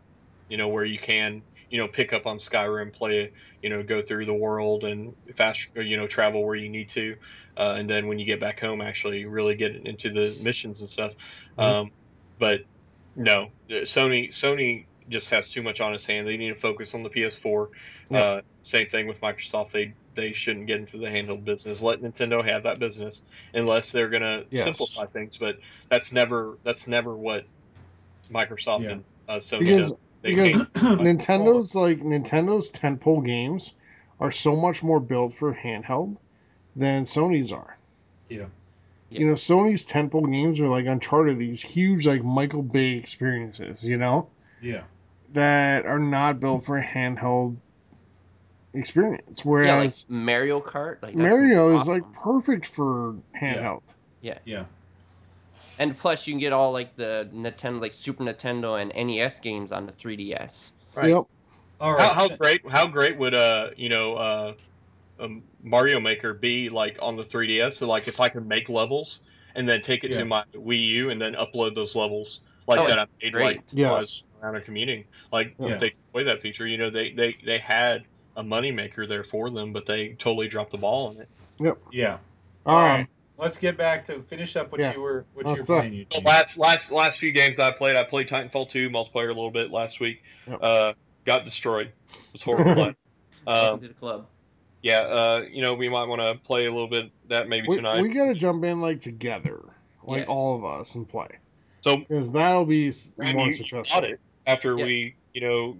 you 0.48 0.56
know, 0.56 0.68
where 0.68 0.84
you 0.84 0.98
can, 0.98 1.44
you 1.70 1.78
know, 1.78 1.88
pick 1.88 2.12
up 2.12 2.26
on 2.26 2.38
Skyrim, 2.38 2.94
play, 2.94 3.32
you 3.62 3.70
know, 3.70 3.82
go 3.82 4.02
through 4.02 4.26
the 4.26 4.34
world 4.34 4.84
and 4.84 5.14
fast, 5.36 5.68
you 5.74 5.96
know, 5.96 6.06
travel 6.06 6.44
where 6.44 6.54
you 6.56 6.68
need 6.68 6.90
to, 6.90 7.16
uh, 7.56 7.74
and 7.78 7.88
then 7.88 8.06
when 8.08 8.18
you 8.18 8.24
get 8.26 8.40
back 8.40 8.60
home, 8.60 8.80
actually 8.80 9.24
really 9.26 9.54
get 9.54 9.74
into 9.86 10.10
the 10.12 10.40
missions 10.44 10.80
and 10.80 10.90
stuff. 10.90 11.12
Mhm. 11.58 11.62
Um, 11.62 11.90
but 12.38 12.60
no, 13.16 13.44
uh, 13.70 13.84
Sony, 13.84 14.30
Sony, 14.30 14.84
just 15.08 15.28
has 15.30 15.50
too 15.50 15.62
much 15.62 15.80
on 15.80 15.92
his 15.92 16.04
hand. 16.06 16.26
They 16.26 16.36
need 16.36 16.48
to 16.54 16.58
focus 16.60 16.94
on 16.94 17.02
the 17.02 17.10
PS4. 17.10 17.68
Yeah. 18.10 18.22
Uh, 18.22 18.40
same 18.62 18.88
thing 18.88 19.06
with 19.06 19.20
Microsoft. 19.20 19.70
They 19.72 19.92
they 20.14 20.32
shouldn't 20.32 20.66
get 20.68 20.78
into 20.78 20.96
the 20.96 21.06
handheld 21.06 21.44
business. 21.44 21.80
Let 21.80 22.00
Nintendo 22.00 22.48
have 22.48 22.62
that 22.62 22.78
business 22.78 23.20
unless 23.52 23.90
they're 23.92 24.08
gonna 24.08 24.44
Yes. 24.50 24.64
simplify 24.64 25.06
things. 25.06 25.36
But 25.36 25.58
that's 25.90 26.12
never 26.12 26.56
that's 26.64 26.86
never 26.86 27.14
what 27.16 27.44
Microsoft 28.30 28.84
Yeah. 28.84 28.90
and 28.92 29.04
uh, 29.28 29.32
Sony 29.34 29.60
Because- 29.60 29.90
does. 29.90 30.00
They 30.22 30.30
because 30.30 30.54
Nintendo's 30.74 31.74
like 31.74 31.98
Nintendo's 32.00 32.72
tentpole 32.72 33.22
games 33.26 33.74
are 34.20 34.30
so 34.30 34.56
much 34.56 34.82
more 34.82 34.98
built 34.98 35.34
for 35.34 35.52
handheld 35.52 36.16
than 36.76 37.04
Sony's 37.04 37.52
are. 37.52 37.76
Yeah. 38.28 38.46
Yeah. 39.10 39.20
You 39.20 39.26
know, 39.28 39.34
Sony's 39.34 39.86
tentpole 39.86 40.30
games 40.30 40.60
are 40.60 40.68
like 40.68 40.86
Uncharted, 40.86 41.38
these 41.38 41.62
huge 41.62 42.06
like 42.06 42.24
Michael 42.24 42.62
Bay 42.62 42.92
experiences. 42.92 43.86
You 43.86 43.96
know, 43.96 44.28
Yeah. 44.60 44.82
that 45.34 45.86
are 45.86 45.98
not 45.98 46.40
built 46.40 46.64
for 46.64 46.78
a 46.78 46.84
handheld 46.84 47.56
experience. 48.72 49.42
yeah, 49.44 49.50
like 49.50 49.66
Whereas 49.66 50.06
Mario 50.08 50.60
Kart. 50.60 51.02
Like 51.02 51.14
that's 51.14 51.16
Mario 51.16 51.74
is 51.74 51.82
awesome. 51.82 51.94
like 51.94 52.12
perfect 52.14 52.66
for 52.66 53.14
handheld. 53.40 53.82
Yeah. 54.20 54.38
Yeah. 54.44 54.64
And 55.78 55.96
plus 55.96 56.26
you 56.26 56.32
can 56.32 56.40
get 56.40 56.52
all 56.52 56.72
like 56.72 56.96
the 56.96 57.28
Nintendo, 57.34 57.80
like 57.80 57.94
Super 57.94 58.24
Nintendo 58.24 58.80
and 58.80 58.92
NES 59.08 59.40
games 59.40 59.72
on 59.72 59.86
the 59.86 59.92
3DS. 59.92 60.70
Right. 60.94 61.10
Yep. 61.10 61.24
All 61.80 61.92
right. 61.92 62.00
How, 62.00 62.28
how 62.28 62.36
great 62.36 62.62
how 62.68 62.86
great 62.86 63.18
would 63.18 63.34
uh 63.34 63.70
you 63.76 63.88
know 63.88 64.14
uh 64.14 64.54
um, 65.20 65.42
Mario 65.62 66.00
Maker 66.00 66.34
be 66.34 66.68
like 66.68 66.96
on 67.00 67.16
the 67.16 67.24
3DS? 67.24 67.74
So 67.74 67.86
like 67.86 68.08
if 68.08 68.20
I 68.20 68.28
can 68.28 68.46
make 68.48 68.68
levels 68.68 69.20
and 69.54 69.68
then 69.68 69.82
take 69.82 70.04
it 70.04 70.10
Yeah. 70.10 70.18
to 70.18 70.24
my 70.24 70.44
Wii 70.54 70.86
U 70.88 71.10
and 71.10 71.20
then 71.20 71.34
upload 71.34 71.74
those 71.74 71.94
levels 71.96 72.40
like 72.66 72.80
Oh, 72.80 72.86
that 72.88 72.98
I 72.98 73.06
made 73.22 73.32
great. 73.32 73.56
like 73.58 73.64
Yes. 73.72 73.90
was 73.92 74.24
around 74.42 74.56
a 74.56 74.60
commuting. 74.60 75.04
Like 75.32 75.54
Yeah. 75.58 75.76
they 75.76 75.92
play 76.12 76.24
that 76.24 76.40
feature, 76.42 76.66
you 76.66 76.78
know 76.78 76.90
they 76.90 77.12
they 77.12 77.36
they 77.44 77.58
had 77.58 78.04
a 78.36 78.42
money 78.42 78.72
maker 78.72 79.06
there 79.06 79.22
for 79.24 79.50
them, 79.50 79.72
but 79.72 79.86
they 79.86 80.14
totally 80.18 80.48
dropped 80.48 80.72
the 80.72 80.78
ball 80.78 81.08
on 81.08 81.18
it. 81.18 81.28
Yep. 81.60 81.78
Yeah. 81.92 82.18
All 82.66 82.76
Um, 82.76 82.82
right. 82.82 83.06
Let's 83.36 83.58
get 83.58 83.76
back 83.76 84.04
to 84.06 84.22
finish 84.22 84.54
up 84.56 84.70
what 84.72 84.80
Yeah. 84.80 84.92
you 84.94 85.00
were 85.00 85.24
what 85.34 85.46
Let's, 85.46 85.68
you 85.68 85.74
were 85.74 85.80
playing. 85.80 86.06
So 86.12 86.20
last 86.22 86.56
last 86.56 86.90
last 86.92 87.18
few 87.18 87.32
games 87.32 87.58
I 87.60 87.70
played, 87.72 87.96
I 87.96 88.04
played 88.04 88.28
Titanfall 88.28 88.70
2 88.70 88.90
multiplayer 88.90 89.26
a 89.26 89.34
little 89.34 89.50
bit 89.50 89.70
last 89.70 89.98
week. 90.00 90.22
Yep. 90.48 90.58
Uh, 90.62 90.92
got 91.24 91.44
destroyed. 91.44 91.88
It 92.08 92.32
was 92.32 92.42
horrible. 92.42 92.74
fun. 92.74 92.96
Um, 93.46 93.80
to 93.80 93.88
the 93.88 93.94
club. 93.94 94.26
Yeah, 94.84 94.98
uh, 95.00 95.44
you 95.50 95.62
know 95.62 95.74
we 95.74 95.88
might 95.88 96.04
want 96.04 96.20
to 96.20 96.34
play 96.46 96.66
a 96.66 96.70
little 96.72 96.88
bit 96.88 97.10
that 97.28 97.48
maybe 97.48 97.66
We, 97.68 97.76
tonight. 97.76 98.02
we 98.02 98.10
got 98.10 98.26
to 98.26 98.34
jump 98.34 98.62
in 98.64 98.80
like 98.82 99.00
together, 99.00 99.60
like 100.04 100.20
Yeah. 100.20 100.26
all 100.26 100.56
of 100.56 100.64
us, 100.64 100.94
and 100.94 101.08
play 101.08 101.26
so 101.80 101.96
because 101.96 102.30
that'll 102.30 102.66
be 102.66 102.92
more 103.34 103.46
you 103.46 103.52
successful. 103.54 104.00
got 104.02 104.10
it 104.10 104.20
after 104.46 104.76
Yes. 104.78 104.86
we, 104.86 105.14
you 105.32 105.40
know, 105.40 105.76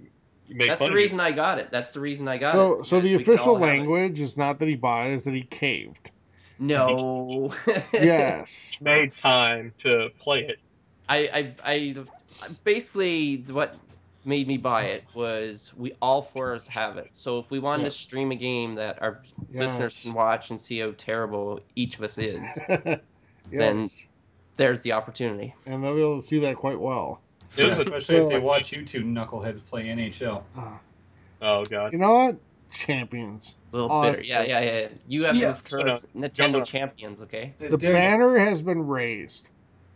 make. 0.49 0.69
That's 0.69 0.79
fun 0.79 0.89
the 0.89 0.95
of 0.95 0.99
you. 0.99 1.03
reason 1.03 1.21
I 1.21 1.33
got 1.33 1.59
it. 1.59 1.71
That's 1.71 1.93
the 1.93 2.01
reason 2.01 2.27
I 2.29 2.39
got 2.39 2.53
So, 2.53 2.81
it. 2.81 2.85
so 2.87 2.97
so 2.97 3.01
the 3.01 3.03
because 3.03 3.19
we 3.19 3.25
could 3.25 3.35
official 3.35 3.55
all 3.57 3.61
have 3.61 3.69
it. 3.75 3.79
language 3.79 4.21
is 4.21 4.37
not 4.39 4.59
that 4.59 4.69
he 4.69 4.75
bought 4.77 5.07
it; 5.09 5.13
is 5.13 5.25
that 5.25 5.35
he 5.35 5.43
caved. 5.43 6.11
No. 6.59 7.53
Yes. 7.93 8.79
Made 8.81 9.15
time 9.17 9.75
to 9.85 10.09
play 10.19 10.41
it. 10.49 10.59
I, 11.09 11.19
I, 11.19 11.55
I, 11.65 11.97
basically 12.65 13.45
what 13.51 13.77
made 14.25 14.49
me 14.49 14.57
buy 14.57 14.85
it 14.85 15.05
was 15.15 15.73
we 15.77 15.93
all 16.01 16.23
four 16.23 16.53
of 16.53 16.57
us 16.57 16.67
have 16.67 16.97
it. 16.99 17.11
So 17.13 17.39
if 17.39 17.51
we 17.51 17.59
wanted 17.59 17.83
Yeah. 17.83 17.89
to 17.89 17.95
stream 17.95 18.31
a 18.33 18.37
game 18.37 18.75
that 18.77 19.01
our 19.03 19.23
listeners 19.53 20.01
can 20.03 20.15
watch 20.15 20.51
and 20.51 20.61
see 20.61 20.79
how 20.79 20.93
terrible 20.97 21.61
each 21.77 21.97
of 21.99 22.05
us 22.05 22.19
is, 22.19 22.41
Then- 23.51 23.87
there's 24.57 24.83
the 24.83 24.93
opportunity. 24.93 25.53
and 25.67 25.83
they'll 25.83 25.95
be 25.97 26.01
able 26.01 26.21
to 26.21 26.27
see 26.27 26.39
that 26.41 26.57
quite 26.57 26.79
well. 26.79 27.21
It 27.57 27.69
was 27.69 27.79
a, 27.79 27.81
Especially 27.83 28.17
if 28.19 28.29
they 28.29 28.39
watch 28.39 28.73
you 28.73 28.85
two 28.85 29.03
knuckleheads 29.03 29.65
play 29.65 29.85
NHL. 29.87 30.43
Ah, 30.57 30.79
oh 31.43 31.65
god. 31.65 31.93
you 31.93 31.99
know 31.99 32.15
what? 32.15 32.37
Champions. 32.73 33.57
A 33.73 33.77
little 33.77 33.93
Oh, 33.93 34.03
bitter. 34.03 34.23
Yeah, 34.23 34.43
yeah, 34.43 34.61
yeah. 34.61 34.89
You 35.09 35.25
have 35.25 35.37
Yeah. 35.37 35.53
to 35.53 35.63
curse 35.77 36.07
Nintendo 36.17 36.65
champions, 36.65 37.21
okay? 37.23 37.53
The 37.59 37.71
Dig- 37.77 37.81
banner 37.93 38.39
has 38.39 38.63
been 38.63 38.87
raised. 38.87 39.51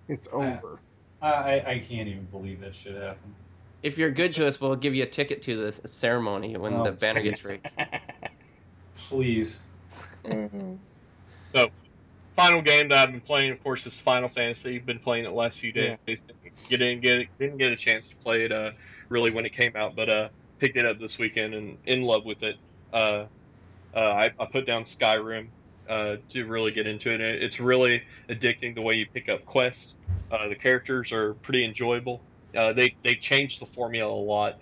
It's 0.09 0.29
over. 0.33 0.81
I, 1.21 1.33
I 1.33 1.55
I 1.73 1.79
can't 1.89 2.09
even 2.09 2.25
believe 2.33 2.61
that 2.61 2.75
shit 2.75 2.95
happened. 2.97 3.35
If 3.83 3.97
you're 3.97 4.11
good 4.11 4.33
to 4.33 4.47
us, 4.47 4.61
we'll 4.61 4.75
give 4.77 4.95
you 4.95 5.05
a 5.05 5.09
ticket 5.09 5.41
to 5.43 5.57
the 5.71 5.73
ceremony 5.89 6.57
when 6.57 6.75
Oh, 6.75 6.85
the 6.85 6.93
banner 6.93 7.23
gets 7.23 7.43
please. 7.43 7.49
raised. 7.65 7.81
Please. 9.09 9.61
So, 11.55 11.69
final 12.37 12.61
game 12.61 12.89
that 12.89 12.99
I've 12.99 13.11
been 13.13 13.21
playing, 13.23 13.53
of 13.53 13.63
course, 13.63 13.87
is 13.87 13.99
Final 14.01 14.29
Fantasy. 14.29 14.79
Been 14.79 14.99
playing 14.99 15.25
it 15.25 15.29
the 15.29 15.35
last 15.35 15.59
few 15.59 15.73
days. 15.73 15.97
Get 16.69 16.83
in, 16.83 17.01
get 17.01 17.15
it, 17.21 17.29
didn't 17.39 17.57
get 17.59 17.71
a 17.73 17.77
chance 17.77 18.09
to 18.09 18.17
play 18.17 18.45
it 18.45 18.53
uh, 18.53 18.73
really 19.09 19.31
when 19.31 19.47
it 19.47 19.55
came 19.55 19.75
out, 19.77 19.97
but 19.97 20.11
uh, 20.11 20.29
picked 20.59 20.77
it 20.77 20.85
up 20.85 20.99
this 20.99 21.19
weekend 21.19 21.55
and 21.55 21.79
in 21.87 22.03
love 22.03 22.25
with 22.27 22.43
it. 22.43 22.57
Uh, 22.93 23.25
uh, 23.95 23.99
I, 23.99 24.31
I 24.39 24.45
put 24.47 24.67
down 24.67 24.85
Skyrim 24.85 25.47
uh, 25.89 26.17
to 26.31 26.45
really 26.45 26.73
get 26.73 26.87
into 26.87 27.11
it. 27.13 27.21
It- 27.21 27.43
It's 27.43 27.59
really 27.61 28.03
addicting 28.29 28.75
the 28.75 28.83
way 28.83 28.95
you 28.95 29.07
pick 29.15 29.29
up 29.31 29.47
quests. 29.47 29.95
Uh, 30.31 30.49
the 30.49 30.55
characters 30.57 31.13
are 31.13 31.33
pretty 31.35 31.65
enjoyable. 31.65 32.21
Uh, 32.57 32.73
they 32.73 32.97
they 33.05 33.15
changed 33.15 33.61
the 33.61 33.66
formula 33.66 34.12
a 34.12 34.15
lot 34.15 34.55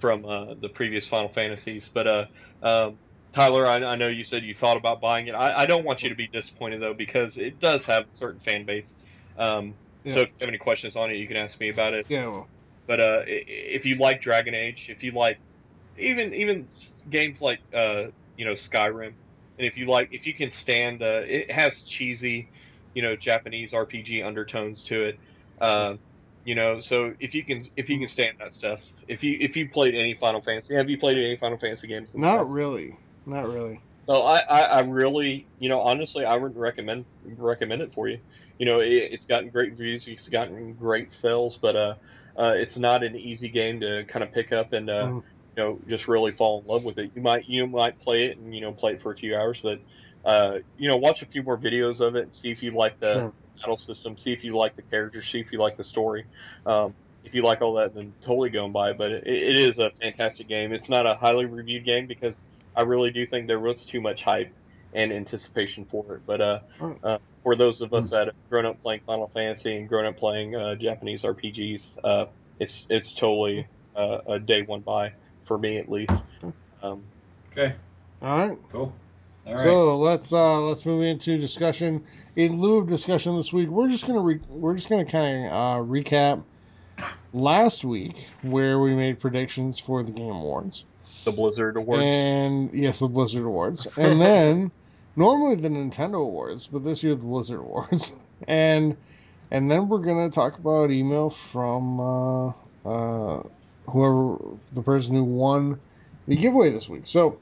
from 0.00 0.24
uh, 0.24 0.54
the 0.60 0.68
previous 0.68 1.06
Final 1.06 1.28
Fantasies, 1.32 1.90
but 1.92 2.06
uh, 2.06 2.24
um, 2.62 2.98
Tyler, 3.34 3.66
I, 3.66 3.76
I 3.84 3.96
know 3.96 4.08
you 4.08 4.24
said 4.24 4.44
you 4.44 4.54
thought 4.54 4.76
about 4.76 5.00
buying 5.00 5.26
it. 5.28 5.32
I, 5.34 5.62
I 5.62 5.66
don't 5.66 5.84
want 5.84 6.02
you 6.02 6.10
to 6.10 6.14
be 6.14 6.28
disappointed 6.28 6.82
though, 6.82 6.94
because 6.94 7.36
it 7.36 7.60
does 7.60 7.84
have 7.86 8.04
a 8.04 8.16
certain 8.16 8.40
fan 8.40 8.64
base. 8.66 8.94
Um, 9.38 9.78
So 10.08 10.20
if 10.20 10.28
you 10.28 10.34
have 10.42 10.48
any 10.48 10.58
questions 10.58 10.96
on 10.96 11.10
it, 11.10 11.16
you 11.16 11.26
can 11.28 11.36
ask 11.36 11.58
me 11.60 11.70
about 11.70 11.94
it. 11.94 12.06
Yeah. 12.08 12.28
Well, 12.28 12.50
But 12.86 13.00
uh, 13.00 13.22
if 13.26 13.84
you 13.86 13.96
like 13.98 14.20
Dragon 14.22 14.54
Age, 14.54 14.86
if 14.88 15.02
you 15.02 15.12
like 15.12 15.40
even 15.96 16.34
even 16.34 16.68
games 17.08 17.40
like 17.40 17.60
uh, 17.74 18.06
you 18.36 18.44
know 18.46 18.54
Skyrim, 18.54 19.16
and 19.58 19.66
if 19.66 19.76
you 19.76 19.86
like 19.90 20.08
if 20.12 20.26
you 20.26 20.34
can 20.34 20.52
stand, 20.52 21.02
uh, 21.02 21.22
it 21.24 21.50
has 21.50 21.82
cheesy, 21.82 22.50
you 22.94 23.02
know 23.02 23.16
Japanese 23.16 23.72
RPG 23.72 24.22
undertones 24.22 24.84
to 24.84 25.04
it. 25.04 25.20
Um, 25.60 26.00
you 26.44 26.54
know, 26.54 26.80
so 26.80 27.14
if 27.20 27.34
you 27.34 27.44
can 27.44 27.66
if 27.76 27.88
you 27.88 27.98
can 27.98 28.08
stand 28.08 28.36
that 28.40 28.54
stuff, 28.54 28.82
if 29.08 29.22
you 29.22 29.36
if 29.40 29.56
you 29.56 29.70
played 29.70 29.94
any 29.94 30.14
Final 30.20 30.42
Fantasy, 30.42 30.74
have 30.74 30.90
you 30.90 30.98
played 30.98 31.16
any 31.16 31.36
Final 31.38 31.58
Fantasy 31.58 31.88
games? 31.88 32.14
not 32.14 32.48
really. 32.48 32.98
Not 33.26 33.46
really. 33.48 33.80
So 34.02 34.22
I, 34.22 34.40
I, 34.40 34.60
I 34.62 34.80
really, 34.80 35.48
you 35.58 35.68
know, 35.68 35.80
honestly, 35.80 36.24
I 36.24 36.36
wouldn't 36.36 36.58
recommend 36.58 37.06
recommend 37.24 37.80
it 37.82 37.94
for 37.94 38.06
you. 38.08 38.18
You 38.58 38.66
know, 38.66 38.80
it, 38.80 38.92
it's 38.92 39.26
gotten 39.26 39.50
great 39.50 39.70
reviews, 39.70 40.06
it's 40.06 40.28
gotten 40.28 40.74
great 40.74 41.12
sales, 41.12 41.58
but 41.60 41.74
uh, 41.74 41.94
uh, 42.38 42.52
it's 42.54 42.76
not 42.76 43.02
an 43.02 43.16
easy 43.16 43.48
game 43.48 43.80
to 43.80 44.04
kind 44.06 44.22
of 44.22 44.32
pick 44.32 44.52
up 44.52 44.72
and 44.72 44.90
uh, 44.90 45.12
Mhm. 45.12 45.24
you 45.56 45.62
know 45.62 45.80
just 45.88 46.06
really 46.06 46.32
fall 46.32 46.60
in 46.60 46.66
love 46.66 46.82
with 46.84 46.98
it. 46.98 47.12
You 47.14 47.22
might 47.22 47.46
you 47.48 47.66
might 47.66 47.98
play 47.98 48.24
it 48.24 48.36
and 48.38 48.54
you 48.54 48.60
know 48.60 48.74
play 48.74 48.92
it 48.92 49.02
for 49.02 49.12
a 49.12 49.16
few 49.16 49.34
hours, 49.36 49.60
but 49.62 49.78
uh, 50.24 50.58
you 50.76 50.88
know 50.88 50.96
watch 50.96 51.22
a 51.22 51.26
few 51.26 51.42
more 51.42 51.56
videos 51.58 52.00
of 52.00 52.16
it, 52.16 52.34
see 52.34 52.50
if 52.50 52.62
you 52.62 52.70
like 52.72 52.98
the 53.00 53.12
Sure. 53.12 53.34
battle 53.60 53.76
system, 53.76 54.16
see 54.18 54.32
if 54.32 54.44
you 54.44 54.56
like 54.56 54.76
the 54.76 54.82
characters, 54.82 55.26
see 55.30 55.40
if 55.40 55.52
you 55.52 55.58
like 55.60 55.76
the 55.76 55.84
story. 55.84 56.26
Um, 56.66 56.94
if 57.24 57.34
you 57.34 57.42
like 57.42 57.62
all 57.62 57.74
that, 57.74 57.94
then 57.94 58.14
totally 58.20 58.50
go 58.50 58.64
and 58.64 58.72
buy 58.72 58.90
it. 58.90 58.98
But 58.98 59.12
it, 59.12 59.26
it 59.26 59.58
is 59.58 59.78
a 59.78 59.90
fantastic 60.00 60.48
game. 60.48 60.72
It's 60.72 60.88
not 60.88 61.06
a 61.06 61.14
highly 61.14 61.46
reviewed 61.46 61.84
game 61.84 62.06
because 62.06 62.36
I 62.76 62.82
really 62.82 63.10
do 63.10 63.26
think 63.26 63.46
there 63.46 63.60
was 63.60 63.84
too 63.84 64.00
much 64.00 64.22
hype 64.22 64.52
and 64.92 65.12
anticipation 65.12 65.86
for 65.86 66.16
it. 66.16 66.22
But 66.26 66.40
uh, 66.40 66.58
uh, 67.02 67.18
for 67.42 67.56
those 67.56 67.80
of 67.80 67.92
us 67.94 68.10
that 68.10 68.26
have 68.26 68.34
grown 68.50 68.66
up 68.66 68.80
playing 68.82 69.00
Final 69.06 69.28
Fantasy 69.28 69.76
and 69.76 69.88
grown 69.88 70.06
up 70.06 70.16
playing 70.16 70.54
uh, 70.54 70.74
Japanese 70.74 71.22
RPGs, 71.22 71.82
uh, 72.04 72.26
it's 72.58 72.84
it's 72.88 73.14
totally 73.14 73.66
uh, 73.96 74.18
a 74.28 74.38
day 74.38 74.62
one 74.62 74.80
buy 74.80 75.12
for 75.46 75.58
me 75.58 75.78
at 75.78 75.88
least. 75.88 76.12
Um, 76.82 77.04
Okay. 77.52 77.74
All 78.20 78.48
right. 78.48 78.58
Cool. 78.72 78.92
All 79.46 79.54
right. 79.54 79.62
So 79.62 79.96
let's 79.96 80.32
uh 80.32 80.60
let's 80.60 80.86
move 80.86 81.02
into 81.02 81.38
discussion. 81.38 82.04
In 82.36 82.58
lieu 82.58 82.78
of 82.78 82.88
discussion 82.88 83.36
this 83.36 83.52
week, 83.52 83.68
we're 83.68 83.88
just 83.88 84.06
gonna 84.06 84.22
re- 84.22 84.40
we're 84.48 84.74
just 84.74 84.88
gonna 84.88 85.04
kind 85.04 85.46
of 85.46 85.52
uh, 85.52 85.86
recap 85.86 86.44
last 87.32 87.84
week 87.84 88.28
where 88.42 88.78
we 88.78 88.94
made 88.94 89.20
predictions 89.20 89.78
for 89.78 90.02
the 90.02 90.12
Game 90.12 90.30
Awards, 90.30 90.84
the 91.24 91.32
Blizzard 91.32 91.76
Awards. 91.76 92.02
and 92.04 92.72
yes, 92.72 93.00
the 93.00 93.08
Blizzard 93.08 93.44
Awards, 93.44 93.86
and 93.98 94.20
then 94.20 94.72
normally 95.16 95.56
the 95.56 95.68
Nintendo 95.68 96.22
Awards, 96.22 96.66
but 96.66 96.82
this 96.82 97.02
year 97.02 97.14
the 97.14 97.22
Blizzard 97.22 97.60
Awards, 97.60 98.14
and 98.48 98.96
and 99.50 99.70
then 99.70 99.88
we're 99.88 99.98
gonna 99.98 100.30
talk 100.30 100.58
about 100.58 100.90
email 100.90 101.28
from 101.30 102.00
uh, 102.00 102.48
uh, 102.86 103.42
whoever 103.88 104.38
the 104.72 104.82
person 104.82 105.14
who 105.14 105.24
won 105.24 105.78
the 106.26 106.36
giveaway 106.36 106.70
this 106.70 106.88
week. 106.88 107.06
So 107.06 107.38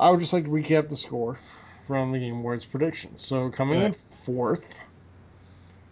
I 0.00 0.10
would 0.10 0.20
just 0.20 0.32
like 0.32 0.44
to 0.44 0.50
recap 0.50 0.88
the 0.88 0.96
score 0.96 1.38
from 1.86 2.12
the 2.12 2.18
Game 2.18 2.38
Awards 2.38 2.64
predictions. 2.64 3.20
So 3.20 3.50
coming 3.50 3.80
in 3.82 3.92
fourth 3.92 4.80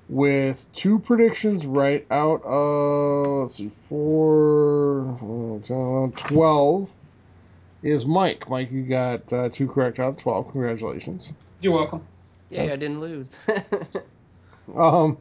with 0.09 0.67
two 0.73 0.99
predictions 1.01 1.67
right 1.67 2.07
out 2.11 2.43
of 2.45 3.43
let's 3.43 3.57
see 3.57 3.69
four 3.69 5.17
12 6.17 6.93
is 7.83 8.07
Mike. 8.07 8.49
Mike, 8.49 8.71
you 8.71 8.83
got 8.83 9.33
uh, 9.33 9.49
two 9.49 9.67
correct 9.67 9.99
out 9.99 10.11
of 10.11 10.17
12. 10.17 10.53
Congratulations. 10.53 11.33
You're 11.61 11.73
welcome. 11.73 12.03
Yeah, 12.51 12.65
I 12.65 12.77
didn't 12.77 13.01
lose. 13.01 13.39
Um, 14.75 15.19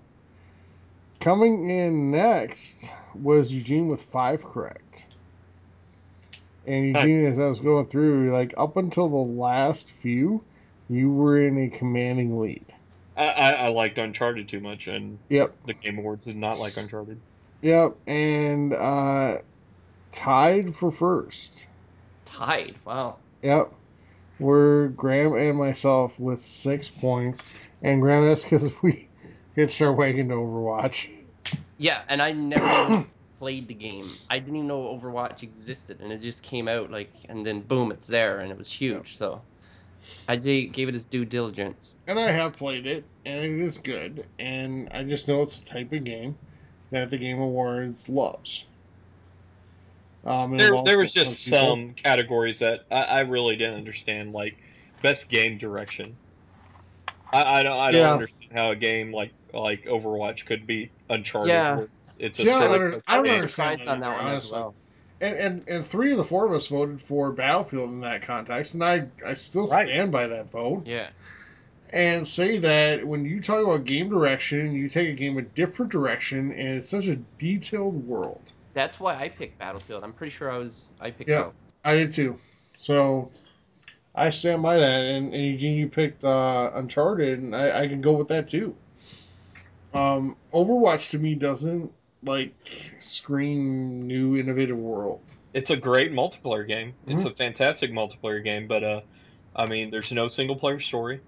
coming 1.19 1.69
in 1.69 2.11
next 2.11 2.91
was 3.13 3.53
Eugene 3.53 3.87
with 3.87 4.01
five 4.01 4.43
correct. 4.43 5.07
And 6.67 6.87
Eugene, 6.87 7.25
as 7.25 7.39
I 7.39 7.45
was 7.45 7.59
going 7.59 7.85
through, 7.87 8.31
like 8.31 8.53
up 8.57 8.77
until 8.77 9.07
the 9.07 9.15
last 9.15 9.91
few, 9.91 10.43
you 10.89 11.11
were 11.11 11.45
in 11.45 11.57
a 11.57 11.69
commanding 11.69 12.39
lead. 12.39 12.65
I, 13.15 13.25
I, 13.25 13.49
I 13.49 13.67
liked 13.69 13.97
Uncharted 13.97 14.49
too 14.49 14.59
much, 14.59 14.87
and 14.87 15.19
Yep, 15.29 15.55
the 15.65 15.73
Game 15.73 15.99
Awards 15.99 16.25
did 16.25 16.35
not 16.35 16.59
like 16.59 16.75
Uncharted. 16.75 17.19
yep, 17.61 17.95
and 18.07 18.73
uh, 18.73 19.37
tied 20.11 20.75
for 20.75 20.91
first. 20.91 21.67
Tied. 22.25 22.75
Wow. 22.83 23.17
Yep, 23.41 23.71
were 24.39 24.89
Graham 24.95 25.33
and 25.35 25.57
myself 25.57 26.19
with 26.19 26.41
six 26.41 26.89
points, 26.89 27.45
and 27.81 28.01
Graham, 28.01 28.25
that's 28.25 28.43
because 28.43 28.71
we 28.81 29.07
hitched 29.55 29.81
our 29.81 29.93
wagon 29.93 30.29
to 30.29 30.35
Overwatch. 30.35 31.09
Yeah, 31.77 32.01
and 32.09 32.21
I 32.21 32.31
never 32.31 32.65
even 32.65 33.07
played 33.45 33.67
the 33.67 33.75
game. 33.75 34.09
I 34.27 34.39
didn't 34.39 34.55
even 34.55 34.67
know 34.67 34.81
Overwatch 34.81 35.43
existed, 35.43 35.99
and 36.01 36.11
it 36.11 36.17
just 36.17 36.41
came 36.41 36.67
out 36.67 36.89
like, 36.89 37.11
and 37.29 37.45
then 37.45 37.61
boom, 37.61 37.91
it's 37.91 38.07
there, 38.07 38.39
and 38.39 38.51
it 38.51 38.57
was 38.57 38.71
huge. 38.71 39.17
So 39.17 39.39
I 40.27 40.35
gave 40.35 40.89
it 40.89 40.95
its 40.95 41.05
due 41.05 41.25
diligence. 41.25 41.93
And 42.07 42.17
I 42.17 42.31
have 42.31 42.53
played 42.53 42.87
it, 42.87 43.03
and 43.23 43.45
it 43.45 43.59
is 43.63 43.77
good. 43.77 44.25
And 44.39 44.89
I 44.91 45.03
just 45.03 45.27
know 45.27 45.43
it's 45.43 45.61
the 45.61 45.69
type 45.69 45.93
of 45.93 46.03
game 46.05 46.35
that 46.89 47.11
the 47.11 47.19
Game 47.19 47.39
Awards 47.39 48.09
loves. 48.09 48.65
Um, 50.25 50.57
There, 50.57 50.71
there 50.83 50.97
was 50.97 51.13
just 51.13 51.43
people. 51.43 51.59
some 51.59 51.93
categories 52.03 52.57
that 52.59 52.79
I, 52.89 53.03
I 53.03 53.19
really 53.19 53.57
didn't 53.57 53.75
understand, 53.75 54.33
like 54.33 54.57
best 55.03 55.29
game 55.29 55.59
direction. 55.59 56.17
I, 57.31 57.59
I 57.59 57.63
don't, 57.63 57.79
I 57.79 57.91
don't 57.91 58.01
Yeah. 58.01 58.13
understand 58.13 58.53
how 58.53 58.71
a 58.71 58.75
game 58.75 59.13
like 59.13 59.33
like 59.53 59.85
Overwatch 59.85 60.45
could 60.45 60.65
be 60.65 60.91
Uncharted. 61.09 61.51
Yeah. 61.51 61.85
Where 62.17 62.27
It's 62.27 62.39
See, 62.39 62.49
I 62.49 62.59
don't 62.59 62.71
under- 62.81 63.01
I 63.07 63.15
don't 63.15 63.23
was 63.23 63.31
understand 63.33 63.79
surprised 63.79 63.85
that 63.85 63.91
on 63.91 63.99
that 64.01 64.07
either, 64.09 64.17
one 64.17 64.25
as 64.27 64.31
honestly. 64.51 64.57
well. 64.59 64.75
And, 65.21 65.37
and 65.37 65.69
and 65.69 65.85
three 65.85 66.11
of 66.11 66.17
the 66.17 66.23
four 66.23 66.45
of 66.45 66.51
us 66.51 66.67
voted 66.67 67.01
for 67.01 67.31
Battlefield 67.31 67.89
in 67.89 68.01
that 68.01 68.21
context, 68.21 68.73
and 68.73 68.83
I 68.83 69.07
I 69.25 69.33
still 69.33 69.65
Right. 69.67 69.85
stand 69.85 70.11
by 70.11 70.27
that 70.27 70.49
vote 70.51 70.85
Yeah. 70.85 71.07
and 71.91 72.27
say 72.27 72.57
that 72.57 73.05
when 73.07 73.23
you 73.25 73.39
talk 73.39 73.63
about 73.63 73.85
game 73.85 74.09
direction, 74.09 74.73
you 74.73 74.89
take 74.89 75.07
a 75.09 75.13
game 75.13 75.37
a 75.37 75.41
different 75.41 75.91
direction, 75.91 76.51
and 76.51 76.67
it's 76.77 76.89
such 76.89 77.07
a 77.07 77.15
detailed 77.37 78.05
world. 78.07 78.51
That's 78.73 78.99
why 78.99 79.15
I 79.15 79.29
picked 79.29 79.57
Battlefield. 79.57 80.03
I'm 80.03 80.11
pretty 80.11 80.31
sure 80.31 80.51
I 80.51 80.57
was 80.57 80.89
I 80.99 81.11
picked 81.11 81.29
Yeah. 81.29 81.43
both. 81.43 81.53
I 81.85 81.95
did 81.95 82.11
too. 82.11 82.37
So 82.77 83.31
I 84.15 84.29
stand 84.31 84.61
by 84.61 84.75
that. 84.77 84.99
And, 84.99 85.33
and 85.33 85.43
Eugene, 85.45 85.77
you 85.77 85.87
picked 85.87 86.25
uh, 86.25 86.71
Uncharted, 86.73 87.39
and 87.39 87.55
I, 87.55 87.83
I 87.83 87.87
can 87.87 88.01
go 88.01 88.11
with 88.13 88.27
that 88.27 88.49
too. 88.49 88.75
Um, 89.93 90.35
Overwatch 90.53 91.09
to 91.11 91.19
me 91.19 91.35
doesn't 91.35 91.89
like 92.25 92.53
scream 92.99 94.05
new 94.07 94.37
innovative 94.37 94.77
world. 94.77 95.21
it's 95.53 95.69
a 95.69 95.75
great 95.77 96.11
multiplayer 96.11 96.67
game. 96.67 96.93
It's 97.07 97.19
Mm-hmm. 97.23 97.27
a 97.27 97.35
fantastic 97.35 97.91
multiplayer 97.91 98.43
game, 98.43 98.67
but 98.67 98.83
uh, 98.83 99.01
I 99.55 99.65
mean, 99.67 99.89
there's 99.91 100.11
no 100.11 100.27
single 100.27 100.55
player 100.55 100.79
story. 100.79 101.21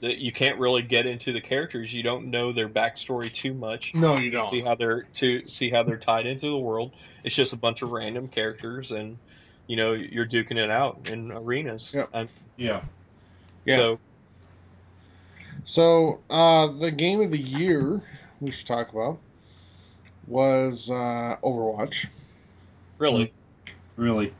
That 0.00 0.16
you 0.16 0.32
can't 0.32 0.58
really 0.58 0.80
get 0.80 1.04
into 1.04 1.30
the 1.34 1.42
characters. 1.42 1.92
You 1.92 2.02
don't 2.02 2.30
know 2.30 2.52
their 2.54 2.70
backstory 2.70 3.30
too 3.32 3.52
much. 3.52 3.92
No, 3.94 4.16
you 4.16 4.30
don't. 4.30 4.48
See 4.50 4.62
how 4.62 4.74
they're 4.74 5.02
to 5.16 5.38
see 5.40 5.68
how 5.68 5.82
they're 5.82 5.98
tied 5.98 6.24
into 6.24 6.46
the 6.46 6.56
world. 6.56 6.92
It's 7.22 7.34
just 7.36 7.52
a 7.52 7.56
bunch 7.56 7.82
of 7.82 7.90
random 7.90 8.26
characters, 8.26 8.92
and 8.92 9.18
you 9.66 9.76
know 9.76 9.92
you're 9.92 10.24
duking 10.26 10.56
it 10.56 10.70
out 10.70 11.00
in 11.06 11.30
arenas. 11.30 11.90
Yep. 11.92 12.08
And 12.14 12.28
Yeah. 12.56 12.82
Yeah. 13.66 13.76
So 13.76 13.98
So 15.64 16.20
uh, 16.30 16.68
the 16.68 16.90
game 16.90 17.20
of 17.20 17.30
the 17.30 17.38
year 17.38 18.02
we 18.40 18.50
should 18.52 18.66
talk 18.66 18.90
about 18.92 19.18
was 20.30 20.90
uh, 20.90 21.36
Overwatch. 21.42 22.06
really, 22.98 23.32
Really. 23.96 24.32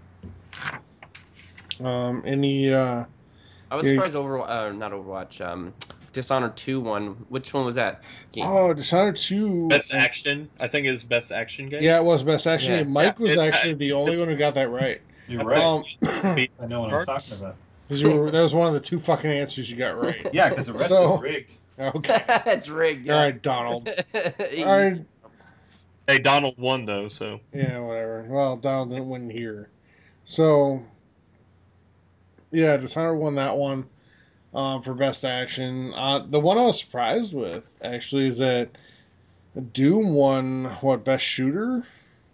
Um, 1.80 2.22
any 2.26 2.72
uh, 2.72 3.04
I 3.70 3.76
was 3.76 3.86
Yeah. 3.86 3.94
surprised 3.94 4.14
over 4.16 4.40
uh, 4.40 4.72
not 4.72 4.92
Overwatch. 4.92 5.44
Um, 5.44 5.72
Dishonored 6.12 6.56
two 6.56 6.80
one. 6.80 7.10
Which 7.28 7.54
one 7.54 7.64
was 7.64 7.76
that? 7.76 8.02
Game? 8.32 8.44
oh, 8.46 8.72
Dishonored 8.74 9.16
two. 9.16 9.68
best 9.68 9.92
action. 9.94 10.48
I 10.58 10.66
think 10.68 10.86
is 10.86 11.04
best 11.04 11.30
action 11.32 11.68
game. 11.68 11.82
Yeah, 11.82 11.98
it 11.98 12.04
was 12.04 12.22
best 12.22 12.46
action. 12.46 12.72
Yeah. 12.74 12.82
Mike 12.84 13.18
was 13.18 13.34
it- 13.34 13.38
actually 13.38 13.74
the 13.74 13.92
only 13.92 14.18
one 14.18 14.28
who 14.28 14.36
got 14.36 14.54
that 14.54 14.70
right. 14.70 15.00
You're 15.28 15.44
right. 15.44 15.62
Um, 15.62 15.84
I 16.02 16.66
know 16.66 16.80
what 16.82 16.92
I'm 16.94 17.04
talking 17.06 17.38
about. 17.38 17.56
'cause 17.88 18.00
you 18.02 18.10
were, 18.10 18.30
that 18.30 18.40
was 18.40 18.54
one 18.54 18.68
of 18.68 18.74
the 18.74 18.80
two 18.80 19.00
fucking 19.00 19.30
answers 19.30 19.68
you 19.70 19.76
got 19.76 20.00
right. 20.00 20.28
Yeah, 20.32 20.48
because 20.48 20.66
the 20.66 20.72
rest 20.74 20.88
So- 20.88 21.14
is 21.16 21.20
rigged. 21.22 21.54
Okay. 21.78 22.22
it's 22.46 22.68
rigged. 22.68 23.08
All 23.08 23.16
Yeah. 23.16 23.22
right, 23.22 23.42
Donald. 23.42 23.90
He- 24.50 24.62
All 24.64 24.76
right. 24.78 25.00
Hey, 26.10 26.18
Donald 26.18 26.58
won 26.58 26.86
though, 26.86 27.08
so 27.08 27.38
Yeah, 27.54 27.78
whatever. 27.78 28.26
Well, 28.28 28.56
Donald 28.56 28.90
didn't 28.90 29.08
win 29.08 29.30
here. 29.30 29.70
So, 30.24 30.80
yeah, 32.50 32.76
Dishonored 32.76 33.16
won 33.18 33.36
that 33.36 33.56
one 33.56 33.88
um, 34.52 34.82
for 34.82 34.92
best 34.94 35.24
action. 35.24 35.94
Uh, 35.94 36.26
the 36.28 36.40
one 36.40 36.58
I 36.58 36.62
was 36.62 36.80
surprised 36.80 37.32
with, 37.32 37.64
actually, 37.82 38.26
is 38.26 38.38
that 38.38 38.70
Doom 39.72 40.12
won, 40.14 40.64
what, 40.80 41.04
best 41.04 41.24
shooter? 41.24 41.84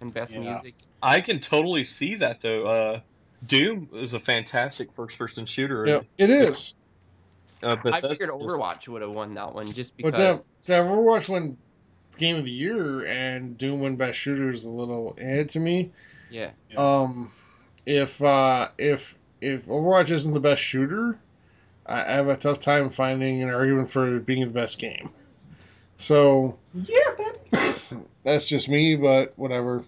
and 0.01 0.13
best 0.13 0.33
Yeah. 0.33 0.41
music. 0.41 0.75
I 1.03 1.21
can 1.21 1.39
totally 1.41 1.85
see 1.85 2.15
that 2.17 2.41
though. 2.41 2.67
Uh, 2.67 3.01
Doom 3.47 3.91
is 3.93 4.15
a 4.15 4.21
fantastic 4.21 4.91
first-person 4.95 5.45
shooter. 5.45 5.87
Yeah, 5.87 6.01
it 6.17 6.31
is. 6.31 6.77
Uh, 7.63 7.69
I 7.69 7.75
Bethesda 7.77 8.09
figured 8.09 8.31
just- 8.31 8.41
Overwatch 8.41 8.89
would 8.89 9.03
have 9.03 9.11
won 9.11 9.35
that 9.35 9.55
one 9.55 9.67
just 9.67 9.95
But 9.99 10.13
because. 10.15 10.65
that, 10.67 10.67
that 10.67 10.85
Overwatch 10.87 11.29
won 11.29 11.57
Game 12.19 12.37
of 12.37 12.45
the 12.45 12.51
Year 12.51 13.07
and 13.07 13.57
Doom 13.59 13.81
won 13.81 13.97
best 13.97 14.19
shooter 14.19 14.51
is 14.51 14.65
a 14.65 14.71
little 14.71 15.17
eh 15.19 15.45
to 15.45 15.61
me. 15.61 15.93
yeah. 16.31 16.51
Yeah. 16.71 17.01
Um, 17.03 17.31
if 17.85 18.23
uh, 18.23 18.69
if 18.79 19.17
if 19.41 19.67
Overwatch 19.67 20.11
isn't 20.11 20.33
the 20.33 20.41
best 20.41 20.63
shooter, 20.63 21.19
I, 21.87 22.03
I 22.03 22.13
have 22.17 22.29
a 22.29 22.37
tough 22.37 22.59
time 22.61 22.91
finding 22.91 23.43
an 23.43 23.51
argument 23.51 23.91
for 23.91 24.17
it 24.17 24.27
being 24.27 24.41
the 24.41 24.47
best 24.47 24.79
game. 24.79 25.11
So 25.97 26.59
Yeah, 26.75 26.99
baby. 27.17 27.77
that's 28.25 28.49
just 28.49 28.69
me, 28.69 28.97
but 28.97 29.33
whatever. 29.37 29.85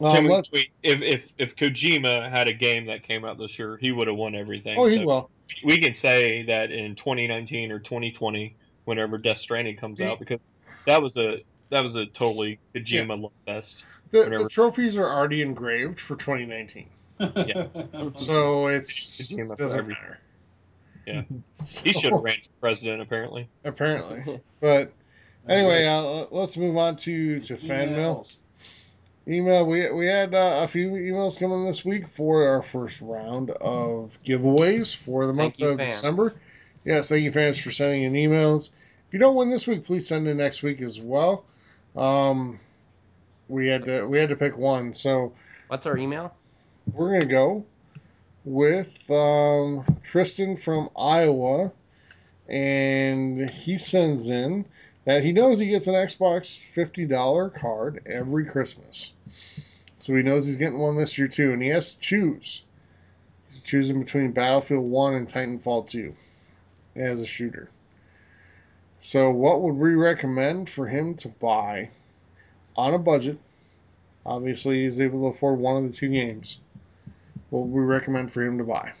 Um, 0.00 0.14
Can 0.14 0.42
we 0.52 0.70
if 0.82 1.02
if 1.02 1.32
if 1.36 1.56
Kojima 1.56 2.30
had 2.30 2.48
a 2.48 2.54
game 2.54 2.86
that 2.86 3.02
came 3.02 3.24
out 3.24 3.38
this 3.38 3.58
year, 3.58 3.76
he 3.76 3.92
would 3.92 4.08
have 4.08 4.16
won 4.16 4.34
everything. 4.34 4.78
oh, 4.78 4.86
he 4.86 4.96
So 4.96 5.04
will. 5.04 5.30
We 5.64 5.78
can 5.78 5.94
say 5.94 6.44
that 6.44 6.70
in 6.70 6.94
2019 6.94 7.72
or 7.72 7.80
2020, 7.80 8.54
whenever 8.84 9.18
Death 9.18 9.38
Stranding 9.38 9.76
comes 9.76 10.00
out, 10.00 10.20
because 10.20 10.38
that 10.86 11.00
was 11.02 11.16
a 11.16 11.42
that 11.70 11.82
was 11.82 11.96
a 11.96 12.06
totally 12.06 12.58
Kojima 12.74 13.20
love 13.22 13.32
fest. 13.46 13.84
The, 14.10 14.18
whatever. 14.20 14.42
the 14.44 14.48
trophies 14.48 14.96
are 14.98 15.08
already 15.08 15.40
engraved 15.42 16.00
for 16.00 16.16
2019, 16.16 16.88
Yeah. 17.20 17.66
so 18.16 18.66
it's 18.66 19.22
Kojima 19.32 19.48
for 19.50 19.56
doesn't 19.56 19.78
everything. 19.78 20.02
matter. 20.02 20.18
Yeah. 21.06 21.22
So, 21.56 21.82
He 21.84 21.92
should 21.92 22.12
have 22.12 22.22
ran 22.22 22.34
for 22.36 22.60
president, 22.60 23.00
apparently. 23.02 23.48
apparently. 23.64 24.40
But 24.60 24.92
anyway, 25.48 25.86
uh, 25.86 26.26
let's 26.30 26.56
move 26.56 26.76
on 26.76 26.96
to 26.96 27.38
to 27.40 27.56
fan 27.56 27.92
mail. 27.92 28.26
Email. 29.28 29.66
We 29.66 29.90
we 29.92 30.06
had 30.06 30.34
uh, 30.34 30.60
a 30.62 30.68
few 30.68 30.90
emails 30.90 31.38
coming 31.38 31.64
this 31.64 31.84
week 31.84 32.08
for 32.08 32.46
our 32.48 32.62
first 32.62 33.00
round 33.00 33.50
of 33.50 34.18
giveaways 34.24 34.94
for 34.96 35.26
the 35.26 35.32
month 35.32 35.58
you, 35.58 35.68
of 35.68 35.78
fans. 35.78 35.94
December. 35.94 36.34
Yes, 36.84 37.08
thank 37.08 37.22
you, 37.22 37.30
fans, 37.30 37.58
for 37.58 37.70
sending 37.70 38.02
in 38.02 38.12
emails. 38.14 38.70
If 39.10 39.14
you 39.14 39.18
don't 39.18 39.34
win 39.34 39.50
this 39.50 39.66
week, 39.66 39.82
please 39.82 40.06
send 40.06 40.28
in 40.28 40.36
next 40.36 40.62
week 40.62 40.80
as 40.80 41.00
well. 41.00 41.44
Um, 41.96 42.60
we 43.48 43.66
had 43.66 43.84
to 43.86 44.06
we 44.06 44.18
had 44.20 44.28
to 44.28 44.36
pick 44.36 44.56
one, 44.56 44.94
so 44.94 45.32
What's 45.66 45.84
our 45.84 45.98
email? 45.98 46.32
we're 46.92 47.14
gonna 47.14 47.26
go 47.26 47.64
with 48.44 49.10
um, 49.10 49.84
Tristan 50.04 50.56
from 50.56 50.90
Iowa, 50.96 51.72
and 52.48 53.50
he 53.50 53.78
sends 53.78 54.30
in 54.30 54.64
that 55.06 55.24
he 55.24 55.32
knows 55.32 55.58
he 55.58 55.66
gets 55.66 55.88
an 55.88 55.94
Xbox 55.94 56.62
fifty 56.62 57.04
dollar 57.04 57.50
card 57.50 58.04
every 58.06 58.44
Christmas, 58.44 59.12
so 59.98 60.14
he 60.14 60.22
knows 60.22 60.46
he's 60.46 60.56
getting 60.56 60.78
one 60.78 60.96
this 60.96 61.18
year 61.18 61.26
too, 61.26 61.52
and 61.52 61.60
he 61.60 61.70
has 61.70 61.94
to 61.94 61.98
choose. 62.00 62.62
He's 63.48 63.60
choosing 63.60 63.98
between 63.98 64.30
Battlefield 64.30 64.84
One 64.88 65.14
and 65.14 65.26
Titanfall 65.26 65.88
Two 65.88 66.14
as 66.94 67.20
a 67.20 67.26
shooter. 67.26 67.70
So, 69.00 69.30
what 69.30 69.62
would 69.62 69.74
we 69.74 69.94
recommend 69.94 70.68
for 70.68 70.86
him 70.86 71.14
to 71.16 71.28
buy 71.28 71.90
on 72.76 72.94
a 72.94 72.98
budget? 72.98 73.38
Obviously, 74.26 74.82
he's 74.82 75.00
able 75.00 75.20
to 75.30 75.36
afford 75.36 75.58
one 75.58 75.82
of 75.82 75.90
the 75.90 75.96
two 75.96 76.08
games 76.08 76.60
what 77.50 77.66
would 77.66 77.80
we 77.80 77.84
recommend 77.84 78.30
for 78.32 78.42
him 78.42 78.58
to 78.58 78.64
buy? 78.64 78.92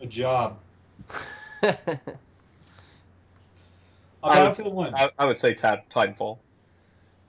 A 0.00 0.06
job. 0.06 0.58
A 1.62 1.76
I 4.22 4.48
would- 4.48 4.94
I, 4.94 5.10
I 5.18 5.24
would 5.24 5.38
say 5.38 5.54
Tide, 5.54 5.82
Titanfall. 5.90 6.38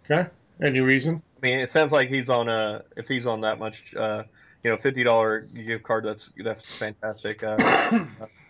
Okay. 0.04 0.30
Any 0.62 0.82
reason? 0.82 1.22
I 1.42 1.48
mean, 1.48 1.60
it 1.60 1.70
sounds 1.70 1.92
like 1.92 2.10
he's 2.10 2.30
on 2.30 2.50
a 2.50 2.84
if 2.98 3.08
he's 3.08 3.26
on 3.26 3.42
that 3.42 3.60
much, 3.60 3.96
uh, 3.96 4.24
you 4.64 4.70
know, 4.70 4.78
fifty 4.78 5.04
dollar 5.04 5.42
gift 5.42 5.84
card. 5.84 6.06
That's 6.06 6.32
that's 6.44 6.78
fantastic. 6.78 7.44
Uh, 7.44 7.56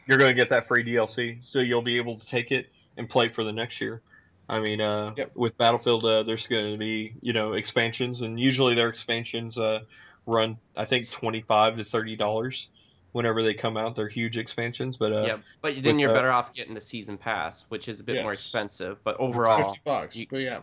you're 0.08 0.18
going 0.18 0.32
to 0.32 0.36
get 0.36 0.50
that 0.50 0.66
free 0.68 0.84
DLC, 0.84 1.40
so 1.44 1.60
you'll 1.60 1.82
be 1.82 1.98
able 1.98 2.18
to 2.20 2.26
take 2.26 2.52
it 2.52 2.70
and 2.98 3.10
play 3.10 3.30
for 3.30 3.44
the 3.44 3.52
next 3.52 3.80
year. 3.82 4.02
I 4.50 4.60
mean, 4.60 4.82
uh, 4.82 5.14
Yep. 5.16 5.32
with 5.36 5.58
Battlefield, 5.58 6.04
uh, 6.04 6.24
there's 6.24 6.48
going 6.48 6.74
to 6.74 6.78
be 6.78 7.14
you 7.22 7.34
know 7.34 7.54
expansions, 7.54 8.22
and 8.22 8.40
usually 8.40 8.76
their 8.76 8.90
expansions 8.90 9.58
uh, 9.58 9.80
run 10.26 10.58
I 10.76 10.86
think 10.86 11.10
twenty 11.10 11.42
five 11.42 11.78
to 11.78 11.84
thirty 11.86 12.16
dollars 12.16 12.68
whenever 13.14 13.44
they 13.44 13.54
come 13.54 13.78
out. 13.78 13.96
They're 13.96 14.08
huge 14.10 14.38
expansions, 14.38 14.98
but 14.98 15.14
uh, 15.14 15.22
yeah, 15.26 15.38
but 15.62 15.76
then 15.76 15.84
with 15.84 16.00
you're 16.00 16.10
the- 16.10 16.16
better 16.16 16.32
off 16.32 16.54
getting 16.54 16.74
the 16.74 16.82
season 16.82 17.18
pass, 17.18 17.66
which 17.70 17.88
is 17.88 18.00
a 18.02 18.04
bit 18.04 18.22
more 18.24 18.34
expensive. 18.34 18.98
But 19.04 19.12
It's 19.12 19.20
overall, 19.22 19.64
fifty 19.70 19.82
bucks. 19.86 20.16
you- 20.18 20.28
but 20.30 20.38
yeah, 20.38 20.60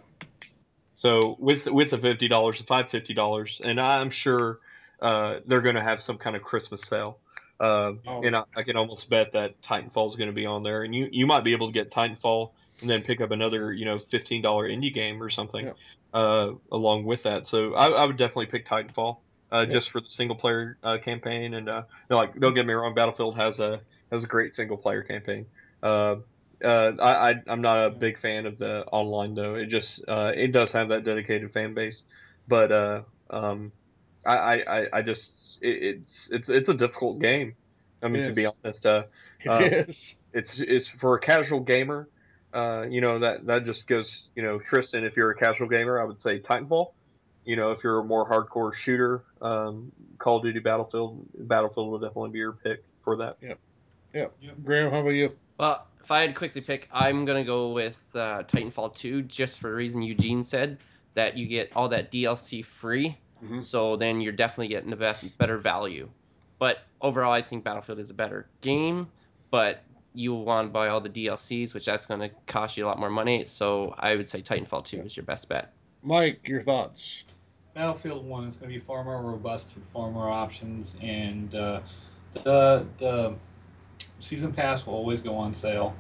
So 0.97 1.37
with 1.39 1.67
with 1.67 1.91
the 1.91 1.99
fifty 1.99 2.29
dollars, 2.29 2.59
the 2.59 2.65
five 2.65 2.89
fifty 2.91 3.15
dollars, 3.15 3.61
and 3.65 3.81
I'm 3.81 4.11
sure 4.11 4.59
uh, 5.01 5.39
they're 5.47 5.61
going 5.63 5.77
to 5.77 5.83
have 5.83 6.01
some 6.01 6.19
kind 6.19 6.35
of 6.37 6.43
Christmas 6.43 6.83
sale. 6.83 7.19
Uh, 7.61 7.93
Oh. 8.07 8.23
And 8.23 8.37
I, 8.37 8.45
I 8.57 8.63
can 8.63 8.77
almost 8.77 9.09
bet 9.11 9.33
that 9.33 9.61
Titanfall 9.63 10.07
is 10.09 10.17
going 10.17 10.29
to 10.29 10.35
be 10.35 10.47
on 10.47 10.63
there, 10.63 10.83
and 10.85 10.95
you 10.95 11.09
you 11.11 11.27
might 11.27 11.43
be 11.45 11.53
able 11.53 11.69
to 11.69 11.73
get 11.73 11.91
Titanfall 11.91 12.53
and 12.81 12.89
then 12.89 13.03
pick 13.03 13.21
up 13.21 13.31
another 13.33 13.73
you 13.73 13.85
know 13.85 13.99
fifteen 13.99 14.43
dollar 14.43 14.69
indie 14.69 14.95
game 14.95 15.21
or 15.23 15.29
something 15.31 15.67
Yeah. 15.67 15.73
uh, 16.15 16.53
along 16.71 17.05
with 17.05 17.25
that. 17.25 17.47
So 17.49 17.75
I, 17.75 17.87
I 17.89 18.07
would 18.07 18.17
definitely 18.17 18.47
pick 18.47 18.67
Titanfall 18.67 19.19
uh, 19.51 19.65
Yeah. 19.67 19.73
just 19.73 19.91
for 19.91 20.01
the 20.01 20.09
single 20.09 20.37
player 20.37 20.79
uh, 20.85 20.99
campaign. 20.99 21.55
And 21.55 21.69
uh, 21.69 21.83
no, 22.09 22.17
like 22.17 22.39
don't 22.39 22.55
get 22.55 22.65
me 22.67 22.73
wrong, 22.75 22.95
Battlefield 22.95 23.37
has 23.37 23.59
a 23.59 23.81
has 24.13 24.23
a 24.25 24.29
great 24.29 24.55
single 24.55 24.77
player 24.77 25.03
campaign. 25.03 25.47
Uh, 25.83 26.17
uh, 26.65 26.93
I, 27.01 27.31
I 27.31 27.35
I'm 27.49 27.61
not 27.61 27.87
a 27.87 27.91
big 27.91 28.19
fan 28.19 28.47
of 28.47 28.59
the 28.59 28.85
online 28.87 29.35
though. 29.35 29.55
It 29.57 29.67
just 29.67 30.05
uh, 30.09 30.33
it 30.35 30.53
does 30.53 30.73
have 30.73 30.91
that 30.91 31.05
dedicated 31.05 31.53
fan 31.53 31.75
base, 31.75 32.05
but 32.47 32.71
uh, 32.73 33.03
um, 33.31 33.73
I, 34.25 34.63
I- 34.63 34.87
I 34.93 35.03
just 35.03 35.33
it, 35.61 35.83
it's 36.03 36.31
it's 36.31 36.49
it's 36.49 36.69
a 36.69 36.75
difficult 36.75 37.21
game. 37.21 37.55
I 38.03 38.09
mean, 38.09 38.25
to 38.25 38.33
be 38.33 38.47
honest, 38.47 38.87
uh, 38.87 39.05
it 39.41 39.49
Uh, 39.49 39.59
is. 39.61 40.17
it's 40.33 40.61
it's 40.61 40.89
for 40.89 41.15
a 41.17 41.21
casual 41.21 41.61
gamer. 41.61 42.09
Uh, 42.53 42.87
you 42.89 43.01
know 43.01 43.19
that 43.19 43.47
that 43.47 43.65
just 43.65 43.87
goes. 43.87 44.29
You 44.35 44.43
know, 44.43 44.59
Tristan, 44.59 45.05
if 45.05 45.17
you're 45.17 45.31
a 45.31 45.37
casual 45.37 45.69
gamer, 45.69 46.01
I 46.01 46.05
would 46.05 46.21
say 46.21 46.39
Titanfall. 46.41 46.93
You 47.45 47.57
know, 47.57 47.71
if 47.73 47.83
you're 47.83 48.01
a 48.01 48.05
more 48.05 48.29
hardcore 48.29 48.75
shooter, 48.75 49.25
um, 49.41 49.91
Call 50.19 50.37
of 50.37 50.43
Duty, 50.43 50.59
Battlefield, 50.59 51.25
Battlefield 51.35 51.91
will 51.91 51.99
definitely 51.99 52.31
be 52.31 52.39
your 52.39 52.53
pick 52.53 52.85
for 53.03 53.17
that. 53.17 53.37
Yep. 53.41 53.59
Yep. 54.13 54.33
Graham, 54.65 54.91
how 54.91 55.01
about 55.01 55.11
you? 55.11 55.33
Well, 55.59 55.87
if 56.03 56.11
I 56.11 56.21
had 56.21 56.29
to 56.31 56.35
quickly 56.35 56.61
pick, 56.61 56.89
I'm 56.93 57.25
gonna 57.25 57.45
go 57.45 57.73
with 57.73 58.05
uh, 58.15 58.43
Titanfall 58.45 58.97
2, 58.97 59.23
just 59.23 59.59
for 59.59 59.71
the 59.71 59.77
reason 59.77 60.03
Eugene 60.03 60.45
said 60.45 60.79
that 61.15 61.37
you 61.37 61.47
get 61.47 61.71
all 61.75 61.89
that 61.89 62.11
DLC 62.13 62.65
free. 62.65 63.17
Mhm. 63.43 63.61
So 63.61 63.97
then 63.97 64.21
you're 64.21 64.33
definitely 64.33 64.69
getting 64.69 64.91
the 64.91 64.97
best, 64.97 65.37
better 65.39 65.59
value. 65.59 66.09
But 66.59 66.79
overall, 67.01 67.33
I 67.33 67.43
think 67.43 67.65
Battlefield 67.65 67.99
is 67.99 68.11
a 68.11 68.15
better 68.15 68.49
game. 68.61 69.09
But 69.51 69.83
you 70.15 70.33
will 70.33 70.45
want 70.45 70.69
to 70.69 70.73
buy 70.73 70.89
all 70.89 71.01
the 71.01 71.09
DLCs, 71.09 71.75
which 71.75 71.87
that's 71.87 72.05
gonna 72.07 72.31
cost 72.47 72.77
you 72.77 72.85
a 72.85 72.89
lot 72.89 72.99
more 72.99 73.11
money. 73.11 73.45
So 73.47 73.95
I 73.99 74.17
would 74.17 74.29
say 74.29 74.43
Titanfall 74.43 74.85
2 74.85 75.01
is 75.01 75.17
your 75.17 75.25
best 75.25 75.49
bet. 75.49 75.73
Mike, 76.03 76.41
your 76.47 76.61
thoughts? 76.63 77.25
Battlefield 77.75 78.25
One 78.27 78.47
is 78.47 78.57
going 78.57 78.73
to 78.73 78.79
be 78.79 78.85
far 78.85 79.05
more 79.05 79.23
robust 79.23 79.77
with 79.77 79.85
far 79.93 80.11
more 80.11 80.29
options, 80.29 80.97
and 81.01 81.55
uh, 81.55 81.81
the 82.35 82.85
the 82.99 83.35
season 84.19 84.53
pass 84.53 84.85
will 84.85 84.95
always 84.95 85.23
go 85.23 85.35
on 85.35 85.55
sale. 85.55 85.95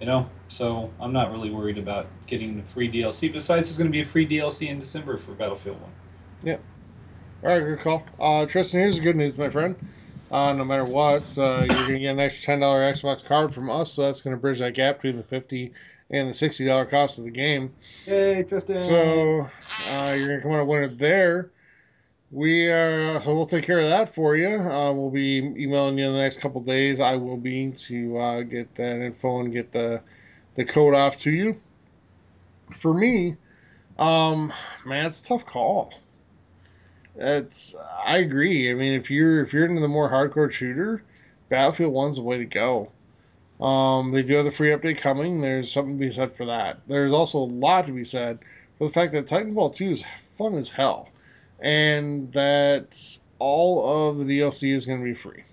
You 0.00 0.06
know, 0.06 0.30
so 0.48 0.90
I'm 0.98 1.12
not 1.12 1.30
really 1.30 1.50
worried 1.50 1.76
about 1.76 2.06
getting 2.26 2.56
the 2.56 2.62
free 2.62 2.90
DLC. 2.90 3.30
Besides, 3.30 3.68
there's 3.68 3.76
going 3.76 3.88
to 3.88 3.92
be 3.92 4.00
a 4.00 4.06
free 4.06 4.26
DLC 4.26 4.68
in 4.68 4.78
December 4.78 5.18
for 5.18 5.32
Battlefield 5.32 5.78
One. 6.42 6.58
All 7.42 7.48
right, 7.48 7.60
good 7.60 7.80
call. 7.80 8.04
Uh, 8.18 8.46
Tristan, 8.46 8.80
here's 8.80 8.96
the 8.96 9.02
good 9.02 9.16
news, 9.16 9.38
my 9.38 9.48
friend. 9.48 9.76
Uh, 10.30 10.52
no 10.52 10.64
matter 10.64 10.84
what, 10.84 11.22
uh, 11.38 11.60
you're 11.60 11.66
going 11.66 11.86
to 11.86 11.98
get 11.98 12.10
an 12.10 12.20
extra 12.20 12.46
ten 12.46 12.60
dollar 12.60 12.80
Xbox 12.80 13.24
card 13.24 13.54
from 13.54 13.70
us, 13.70 13.92
so 13.92 14.02
that's 14.02 14.20
going 14.20 14.36
to 14.36 14.40
bridge 14.40 14.58
that 14.60 14.74
gap 14.74 14.96
between 14.96 15.16
the 15.16 15.22
fifty 15.22 15.72
and 16.10 16.28
the 16.28 16.34
sixty 16.34 16.64
dollar 16.64 16.84
cost 16.84 17.18
of 17.18 17.24
the 17.24 17.30
game. 17.30 17.72
Yay, 18.06 18.42
Tristan! 18.42 18.76
So 18.76 19.48
uh, 19.88 20.14
you're 20.16 20.28
gonna 20.28 20.42
come 20.42 20.52
out 20.52 20.60
a 20.60 20.64
winner 20.64 20.88
there. 20.88 21.50
We 22.30 22.68
are 22.68 23.20
so 23.20 23.34
we'll 23.34 23.46
take 23.46 23.64
care 23.64 23.80
of 23.80 23.88
that 23.88 24.14
for 24.14 24.36
you. 24.36 24.56
Uh, 24.56 24.92
we'll 24.92 25.10
be 25.10 25.38
emailing 25.38 25.98
you 25.98 26.06
in 26.06 26.12
the 26.12 26.18
next 26.18 26.40
couple 26.40 26.60
days. 26.60 27.00
I 27.00 27.16
will 27.16 27.36
be 27.36 27.72
to 27.72 28.18
uh, 28.18 28.42
get 28.42 28.74
that 28.76 29.04
info 29.04 29.40
and 29.40 29.52
get 29.52 29.72
the 29.72 30.00
the 30.54 30.64
code 30.64 30.94
off 30.94 31.16
to 31.20 31.30
you. 31.30 31.60
For 32.72 32.94
me, 32.94 33.36
um, 33.98 34.52
man, 34.86 35.06
it's 35.06 35.22
a 35.22 35.24
tough 35.26 35.44
call. 35.44 35.92
It's 37.20 37.74
I 38.04 38.18
agree. 38.18 38.70
I 38.70 38.74
mean, 38.74 38.94
if 38.94 39.10
you're 39.10 39.42
if 39.42 39.52
you're 39.52 39.66
into 39.66 39.82
the 39.82 39.88
more 39.88 40.10
hardcore 40.10 40.50
shooter, 40.50 41.02
Battlefield 41.50 41.92
One's 41.92 42.16
the 42.16 42.22
way 42.22 42.38
to 42.38 42.46
go. 42.46 42.90
Um, 43.60 44.10
they 44.10 44.22
do 44.22 44.34
have 44.36 44.46
the 44.46 44.50
free 44.50 44.70
update 44.70 44.98
coming. 44.98 45.40
There's 45.40 45.70
something 45.70 45.98
to 45.98 46.00
be 46.00 46.10
said 46.10 46.34
for 46.34 46.46
that. 46.46 46.80
There's 46.88 47.12
also 47.12 47.40
a 47.40 47.44
lot 47.44 47.84
to 47.86 47.92
be 47.92 48.04
said 48.04 48.38
for 48.78 48.86
the 48.86 48.92
fact 48.92 49.12
that 49.12 49.26
Titanfall 49.26 49.74
2 49.74 49.90
is 49.90 50.04
fun 50.38 50.54
as 50.54 50.70
hell, 50.70 51.10
and 51.60 52.32
that 52.32 53.18
all 53.38 54.08
of 54.08 54.18
the 54.18 54.24
DLC 54.24 54.72
is 54.72 54.86
going 54.86 55.00
to 55.00 55.04
be 55.04 55.12
free. 55.12 55.44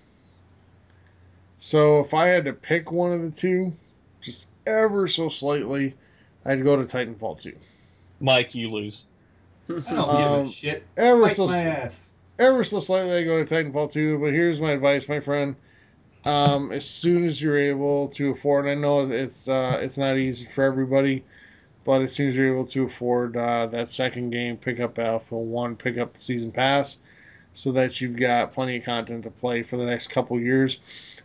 So 1.58 2.00
if 2.00 2.14
I 2.14 2.28
had 2.28 2.46
to 2.46 2.54
pick 2.54 2.90
one 2.90 3.12
of 3.12 3.22
the 3.22 3.30
two, 3.30 3.74
just 4.22 4.48
ever 4.66 5.06
so 5.06 5.28
slightly, 5.28 5.94
I'd 6.46 6.64
go 6.64 6.76
to 6.76 6.84
Titanfall 6.84 7.40
2. 7.42 7.54
Mike, 8.20 8.54
you 8.54 8.70
lose. 8.70 9.04
I 9.68 9.72
don't 9.72 9.84
give 9.84 9.98
Um, 9.98 10.46
a 10.46 10.50
shit. 10.52 10.82
Ever 10.96 11.28
so 11.28 11.46
ever 12.38 12.64
so 12.64 12.80
slightly 12.80 13.12
I 13.12 13.24
go 13.24 13.42
to 13.42 13.54
Titanfall 13.54 13.92
2, 13.92 14.18
but 14.18 14.32
here's 14.32 14.60
my 14.60 14.72
advice, 14.72 15.08
my 15.08 15.20
friend. 15.20 15.56
Um, 16.24 16.72
as 16.72 16.84
soon 16.88 17.24
as 17.24 17.40
you're 17.40 17.58
able 17.58 18.08
to 18.08 18.30
afford, 18.30 18.66
I 18.66 18.74
know 18.74 19.00
it's 19.10 19.48
uh, 19.48 19.78
it's 19.80 19.98
not 19.98 20.16
easy 20.16 20.46
for 20.46 20.64
everybody, 20.64 21.24
but 21.84 22.02
as 22.02 22.12
soon 22.12 22.28
as 22.28 22.36
you're 22.36 22.52
able 22.52 22.66
to 22.66 22.84
afford 22.84 23.36
uh, 23.36 23.66
that 23.66 23.88
second 23.88 24.30
game, 24.30 24.56
pick 24.56 24.80
up 24.80 24.94
Battlefield 24.94 25.46
1, 25.48 25.76
pick 25.76 25.96
up 25.98 26.12
the 26.14 26.18
season 26.18 26.50
pass, 26.50 26.98
so 27.52 27.72
that 27.72 28.00
you've 28.00 28.16
got 28.16 28.52
plenty 28.52 28.76
of 28.78 28.84
content 28.84 29.24
to 29.24 29.30
play 29.30 29.62
for 29.62 29.76
the 29.76 29.86
next 29.86 30.08
couple 30.08 30.38
years. 30.38 30.80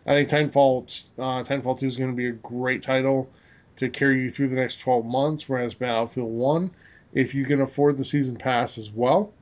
I 0.06 0.14
think 0.14 0.28
Titanfall, 0.52 1.04
uh, 1.18 1.42
Titanfall 1.42 1.78
2 1.78 1.86
is 1.86 1.96
going 1.96 2.10
to 2.10 2.16
be 2.16 2.28
a 2.28 2.32
great 2.32 2.82
title 2.82 3.28
to 3.76 3.88
carry 3.88 4.22
you 4.22 4.30
through 4.30 4.48
the 4.48 4.56
next 4.56 4.76
12 4.80 5.04
months, 5.04 5.48
whereas 5.48 5.74
Battlefield 5.74 6.30
1, 6.30 6.70
if 7.14 7.34
you 7.34 7.44
can 7.44 7.60
afford 7.60 7.96
the 7.96 8.04
season 8.04 8.36
pass 8.36 8.76
as 8.76 8.90
well, 8.90 9.32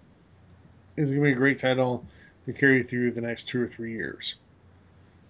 is 0.97 1.11
going 1.11 1.23
to 1.23 1.29
be 1.29 1.33
a 1.33 1.37
great 1.37 1.59
title 1.59 2.05
to 2.47 2.53
carry 2.53 2.79
you 2.79 2.85
through 2.85 3.13
the 3.13 3.21
next 3.21 3.49
two 3.49 3.63
or 3.63 3.67
three 3.67 3.93
years. 3.93 4.37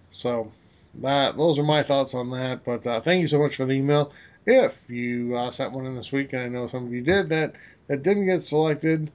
So 0.09 0.51
that 0.95 1.37
those 1.37 1.57
are 1.57 1.63
my 1.63 1.81
thoughts 1.81 2.13
on 2.13 2.29
that. 2.31 2.63
But 2.63 2.85
uh, 2.85 3.01
thank 3.01 3.21
you 3.21 3.27
so 3.27 3.39
much 3.39 3.55
for 3.55 3.65
the 3.65 3.73
email. 3.73 4.11
If 4.45 4.89
you 4.89 5.35
uh, 5.35 5.51
sent 5.51 5.71
one 5.71 5.85
in 5.85 5.95
this 5.95 6.11
week, 6.11 6.33
and 6.33 6.43
I 6.43 6.47
know 6.49 6.67
some 6.67 6.85
of 6.85 6.93
you 6.93 7.01
did 7.01 7.29
that 7.29 7.53
that 7.87 8.03
didn't 8.03 8.25
get 8.25 8.41
selected, 8.41 9.11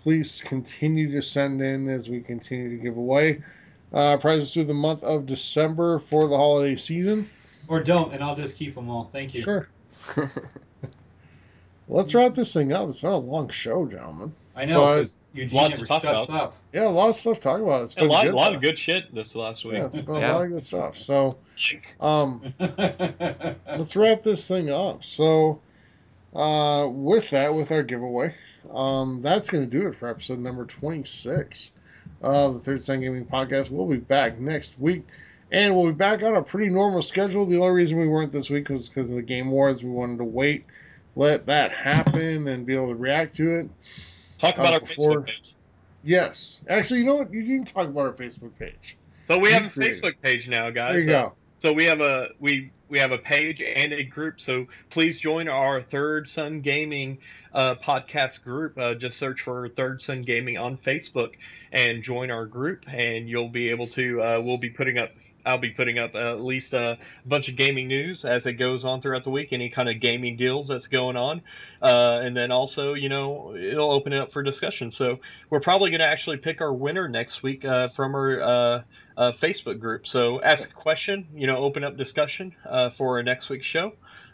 please 0.00 0.42
continue 0.42 1.10
to 1.10 1.20
send 1.20 1.60
in 1.60 1.88
as 1.88 2.08
we 2.08 2.20
continue 2.20 2.70
to 2.70 2.82
give 2.82 2.96
away 2.96 3.42
uh, 3.92 4.16
prizes 4.18 4.54
through 4.54 4.64
the 4.64 4.74
month 4.74 5.02
of 5.02 5.26
December 5.26 5.98
for 5.98 6.28
the 6.28 6.36
holiday 6.36 6.76
season. 6.76 7.28
Or 7.66 7.82
don't, 7.82 8.14
and 8.14 8.22
I'll 8.22 8.36
just 8.36 8.56
keep 8.56 8.74
them 8.74 8.88
all. 8.88 9.10
Thank 9.12 9.34
you. 9.34 9.42
Sure. 9.42 9.68
Let's 11.88 12.14
wrap 12.14 12.34
this 12.34 12.52
thing 12.52 12.72
up. 12.72 12.88
It's 12.88 13.00
been 13.00 13.10
a 13.10 13.16
long 13.16 13.48
show, 13.48 13.86
gentlemen. 13.86 14.34
I 14.54 14.64
know, 14.64 14.80
But- 14.80 14.96
because 14.98 15.18
Eugene 15.34 15.70
never 15.70 15.86
shuts 15.86 16.04
about. 16.04 16.30
up. 16.30 16.56
Yeah, 16.72 16.86
a 16.86 16.90
lot 16.90 17.08
of 17.10 17.16
stuff 17.16 17.36
to 17.36 17.40
talk 17.40 17.60
about. 17.60 17.84
It's 17.84 17.94
A 17.94 18.00
been 18.00 18.08
lot, 18.08 18.24
good, 18.24 18.34
lot 18.34 18.50
though. 18.50 18.56
of 18.56 18.60
good 18.60 18.78
shit 18.78 19.14
this 19.14 19.34
last 19.36 19.64
week. 19.64 19.74
Yeah, 19.74 19.84
it's 19.84 20.00
been 20.00 20.16
Yeah. 20.16 20.32
a 20.32 20.34
lot 20.34 20.44
of 20.44 20.50
good 20.50 20.62
stuff. 20.62 20.96
So, 20.96 21.38
um, 22.00 22.52
let's 22.58 23.94
wrap 23.96 24.22
this 24.22 24.46
thing 24.48 24.70
up. 24.70 25.04
So, 25.04 25.60
uh, 26.34 26.88
with 26.90 27.30
that, 27.30 27.54
with 27.54 27.70
our 27.72 27.82
giveaway, 27.84 28.34
um, 28.74 29.22
that's 29.22 29.48
going 29.48 29.64
to 29.64 29.70
do 29.70 29.86
it 29.86 29.94
for 29.94 30.08
episode 30.08 30.40
number 30.40 30.64
26 30.66 31.74
of 32.20 32.54
the 32.54 32.60
Third 32.60 32.82
Sun 32.82 33.00
Gaming 33.00 33.24
Podcast. 33.24 33.70
We'll 33.70 33.86
be 33.86 33.96
back 33.98 34.38
next 34.40 34.78
week, 34.80 35.06
and 35.52 35.74
we'll 35.76 35.86
be 35.86 35.92
back 35.92 36.22
on 36.24 36.34
a 36.34 36.42
pretty 36.42 36.68
normal 36.68 37.00
schedule. 37.00 37.46
The 37.46 37.56
only 37.58 37.70
reason 37.74 37.98
we 37.98 38.08
weren't 38.08 38.32
this 38.32 38.50
week 38.50 38.68
was 38.68 38.88
because 38.88 39.08
of 39.08 39.16
the 39.16 39.22
Game 39.22 39.50
Wars. 39.52 39.84
We 39.84 39.90
wanted 39.90 40.18
to 40.18 40.24
wait, 40.24 40.64
let 41.18 41.46
that 41.46 41.72
happen, 41.72 42.46
and 42.48 42.64
be 42.64 42.74
able 42.74 42.88
to 42.88 42.94
react 42.94 43.34
to 43.36 43.50
it. 43.56 43.68
Talk 44.40 44.54
about 44.54 44.68
Uh, 44.72 44.74
our 44.74 44.80
before- 44.80 45.10
Facebook 45.22 45.26
page. 45.26 45.54
Yes. 46.04 46.64
Actually, 46.68 47.00
you 47.00 47.06
know 47.06 47.16
what? 47.16 47.32
You 47.32 47.42
didn't 47.42 47.66
talk 47.66 47.88
about 47.88 48.00
our 48.06 48.12
Facebook 48.12 48.56
page. 48.58 48.96
So 49.26 49.38
we 49.38 49.50
have 49.52 49.66
a 49.66 49.68
Facebook 49.68 50.14
page 50.22 50.48
now, 50.48 50.70
guys. 50.70 51.04
There 51.04 51.12
you 51.12 51.18
Uh, 51.18 51.22
go. 51.28 51.32
So 51.58 51.72
we 51.72 51.84
have 51.84 52.00
a 52.00 52.28
we 52.38 52.70
we 52.88 52.98
have 53.00 53.10
a 53.12 53.18
page 53.18 53.60
and 53.60 53.92
a 53.92 54.04
group. 54.04 54.40
So 54.40 54.66
please 54.90 55.18
join 55.20 55.48
our 55.48 55.82
Third 55.82 56.28
Sun 56.28 56.60
Gaming 56.60 57.18
uh, 57.52 57.74
podcast 57.74 58.44
group. 58.44 58.78
Uh, 58.78 58.94
just 58.94 59.18
search 59.18 59.40
for 59.42 59.68
Third 59.68 60.00
Sun 60.00 60.22
Gaming 60.22 60.56
on 60.56 60.78
Facebook 60.78 61.32
and 61.72 62.02
join 62.02 62.30
our 62.30 62.46
group, 62.46 62.84
and 62.86 63.28
you'll 63.28 63.48
be 63.48 63.70
able 63.70 63.88
to. 63.88 64.22
Uh, 64.22 64.40
we'll 64.42 64.56
be 64.56 64.70
putting 64.70 64.98
up. 64.98 65.10
I'll 65.46 65.58
be 65.58 65.70
putting 65.70 65.98
up 65.98 66.14
at 66.14 66.40
least 66.40 66.74
a 66.74 66.98
bunch 67.26 67.48
of 67.48 67.56
gaming 67.56 67.88
news 67.88 68.24
as 68.24 68.46
it 68.46 68.54
goes 68.54 68.84
on 68.84 69.00
throughout 69.00 69.24
the 69.24 69.30
week. 69.30 69.52
Any 69.52 69.70
kind 69.70 69.88
of 69.88 70.00
gaming 70.00 70.36
deals 70.36 70.68
that's 70.68 70.86
going 70.86 71.16
on, 71.16 71.42
uh, 71.82 72.20
and 72.22 72.36
then 72.36 72.50
also 72.50 72.94
you 72.94 73.08
know 73.08 73.54
it'll 73.56 73.92
open 73.92 74.12
it 74.12 74.20
up 74.20 74.32
for 74.32 74.42
discussion. 74.42 74.90
So 74.90 75.20
we're 75.50 75.60
probably 75.60 75.90
going 75.90 76.00
to 76.00 76.08
actually 76.08 76.38
pick 76.38 76.60
our 76.60 76.72
winner 76.72 77.08
next 77.08 77.42
week 77.42 77.64
uh, 77.64 77.88
from 77.88 78.14
our. 78.14 78.42
Uh, 78.42 78.82
uh, 79.16 79.32
Facebook 79.32 79.80
group. 79.80 80.06
So 80.06 80.40
ask 80.42 80.70
a 80.70 80.72
question, 80.72 81.26
you 81.34 81.48
know, 81.48 81.56
open 81.56 81.82
up 81.82 81.96
discussion 81.96 82.54
uh, 82.64 82.90
for 82.90 83.16
our 83.16 83.22
next 83.24 83.48
week's 83.48 83.66
show. 83.66 83.92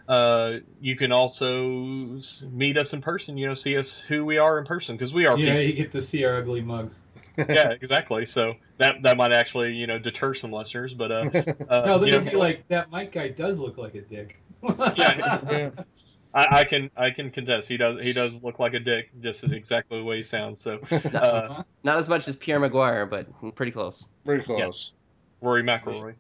uh, 0.09 0.59
you 0.81 0.97
can 0.97 1.13
also 1.13 2.21
meet 2.51 2.77
us 2.77 2.93
in 2.93 3.01
person. 3.01 3.39
You 3.39 3.49
know, 3.49 3.55
see 3.55 3.77
us 3.77 3.99
who 4.07 4.25
we 4.25 4.39
are 4.39 4.59
in 4.59 4.67
person 4.67 4.97
because 4.97 5.13
we 5.13 5.27
are. 5.27 5.39
Yeah, 5.39 5.55
people. 5.55 5.63
you 5.63 5.73
get 5.73 5.93
to 5.93 6.03
see 6.03 6.25
our 6.25 6.37
ugly 6.37 6.61
mugs. 6.61 6.99
Yeah, 7.37 7.71
exactly. 7.71 8.27
So 8.27 8.55
that 8.79 9.03
that 9.03 9.17
might 9.17 9.33
actually 9.33 9.73
you 9.73 9.87
know 9.87 9.99
deter 9.99 10.35
some 10.35 10.53
listeners, 10.53 10.95
but 10.95 11.11
uh, 11.11 11.15
uh 11.69 11.87
no, 11.87 11.99
they're 11.99 12.09
you 12.09 12.15
gonna 12.15 12.25
know, 12.25 12.31
be 12.31 12.37
like, 12.37 12.69
that 12.69 12.91
Mike 12.91 13.13
guy 13.13 13.29
does 13.29 13.59
look 13.59 13.79
like 13.79 13.95
a 13.95 14.03
dick. 14.03 14.41
Yeah. 14.63 15.41
yeah. 15.51 15.71
I, 16.35 16.47
I 16.51 16.65
can 16.65 16.91
I 16.97 17.11
can 17.11 17.31
contest. 17.31 17.69
He 17.69 17.77
does 17.77 18.03
he 18.03 18.13
does 18.13 18.43
look 18.43 18.59
like 18.59 18.75
a 18.75 18.81
dick, 18.81 19.11
just 19.21 19.45
exactly 19.45 19.99
the 19.99 20.05
way 20.05 20.17
he 20.17 20.23
sounds. 20.25 20.61
So 20.61 20.81
uh, 20.91 21.63
Not 21.85 21.99
as 21.99 22.09
much 22.09 22.27
as 22.27 22.37
Pierre 22.37 22.61
McGuire, 22.61 23.09
but 23.09 23.29
pretty 23.55 23.73
close. 23.73 24.05
Very 24.25 24.43
close. 24.43 24.93
Rory 25.41 25.63
McIlroy. 25.63 26.15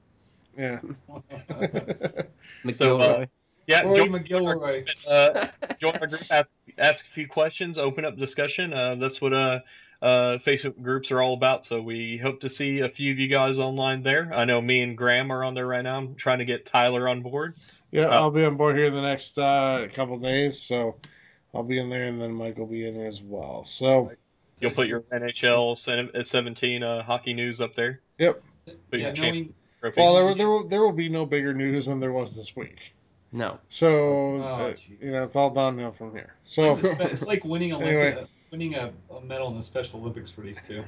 Yeah. 0.57 0.79
McGilroy. 2.65 3.29
Yeah, 3.67 3.81
Rory 3.83 3.97
join, 3.97 4.11
McGilroy. 4.11 5.11
uh, 5.11 5.49
join 5.81 5.97
our 5.97 6.07
group, 6.07 6.21
ask, 6.31 6.49
ask 6.77 7.07
a 7.07 7.15
few 7.15 7.27
questions, 7.27 7.79
open 7.79 8.05
up 8.05 8.17
discussion. 8.19 8.75
Uh, 8.75 8.95
that's 8.97 9.23
what 9.23 9.33
uh, 9.33 9.61
uh, 10.05 10.37
Facebook 10.45 10.81
groups 10.83 11.11
are 11.11 11.23
all 11.23 11.33
about. 11.33 11.65
So 11.65 11.81
we 11.81 12.19
hope 12.23 12.41
to 12.43 12.51
see 12.51 12.81
a 12.81 12.89
few 12.91 13.11
of 13.13 13.19
you 13.19 13.27
guys 13.27 13.59
online 13.59 14.03
there. 14.03 14.31
I 14.35 14.45
know 14.45 14.61
me 14.61 14.83
and 14.83 14.99
Graham 14.99 15.33
are 15.33 15.43
on 15.43 15.55
there 15.55 15.67
right 15.67 15.81
now. 15.83 15.97
I'm 15.97 16.15
trying 16.15 16.41
to 16.41 16.45
get 16.45 16.67
Tyler 16.67 17.09
on 17.09 17.23
board. 17.23 17.57
Yeah, 17.91 18.07
Uh, 18.09 18.21
I'll 18.21 18.31
be 18.31 18.45
on 18.45 18.57
board 18.59 18.77
here 18.77 18.85
in 18.87 18.93
the 18.93 19.01
next 19.01 19.39
uh, 19.39 19.87
couple 19.95 20.19
days, 20.19 20.61
so 20.61 20.97
I'll 21.55 21.63
be 21.63 21.79
in 21.79 21.89
there, 21.89 22.05
and 22.05 22.21
then 22.21 22.35
Mike 22.35 22.59
will 22.59 22.67
be 22.67 22.87
in 22.87 22.95
there 22.99 23.07
as 23.07 23.23
well. 23.23 23.65
So, 23.65 24.13
You'll 24.61 24.73
put 24.73 24.89
your 24.89 25.01
NHL 25.13 25.77
sen- 25.79 26.11
uh, 26.15 26.23
17 26.23 26.83
uh, 26.83 27.03
hockey 27.03 27.33
news 27.33 27.61
up 27.61 27.75
there. 27.75 28.01
Yep. 28.19 28.43
Put 28.91 29.01
Yeah, 29.01 29.13
knowing, 29.13 29.55
well, 29.97 30.15
there 30.15 30.25
will, 30.25 30.35
there 30.35 30.49
will 30.49 30.69
there 30.69 30.83
will 30.83 30.93
be 30.93 31.09
no 31.09 31.27
bigger 31.27 31.53
news 31.55 31.87
than 31.87 31.99
there 31.99 32.13
was 32.13 32.37
this 32.37 32.55
week. 32.55 32.95
No. 33.33 33.59
So, 33.69 33.89
Oh, 33.89 34.39
uh, 34.43 34.75
you 35.01 35.11
know, 35.13 35.23
it's 35.25 35.35
all 35.35 35.51
downhill 35.51 35.93
from 35.93 36.13
here. 36.13 36.35
So, 36.45 36.77
it's, 36.77 36.85
it's 37.01 37.23
like 37.23 37.45
winning 37.45 37.73
a 37.73 37.79
Anyway. 37.81 38.25
Winning 38.55 38.77
a, 38.77 38.93
a 39.13 39.21
medal 39.21 39.49
in 39.49 39.57
the 39.57 39.63
Special 39.63 39.99
Olympics 39.99 40.31
for 40.31 40.43
these 40.43 40.63
two. 40.63 40.85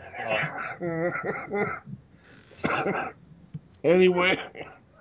anyway, 3.82 4.38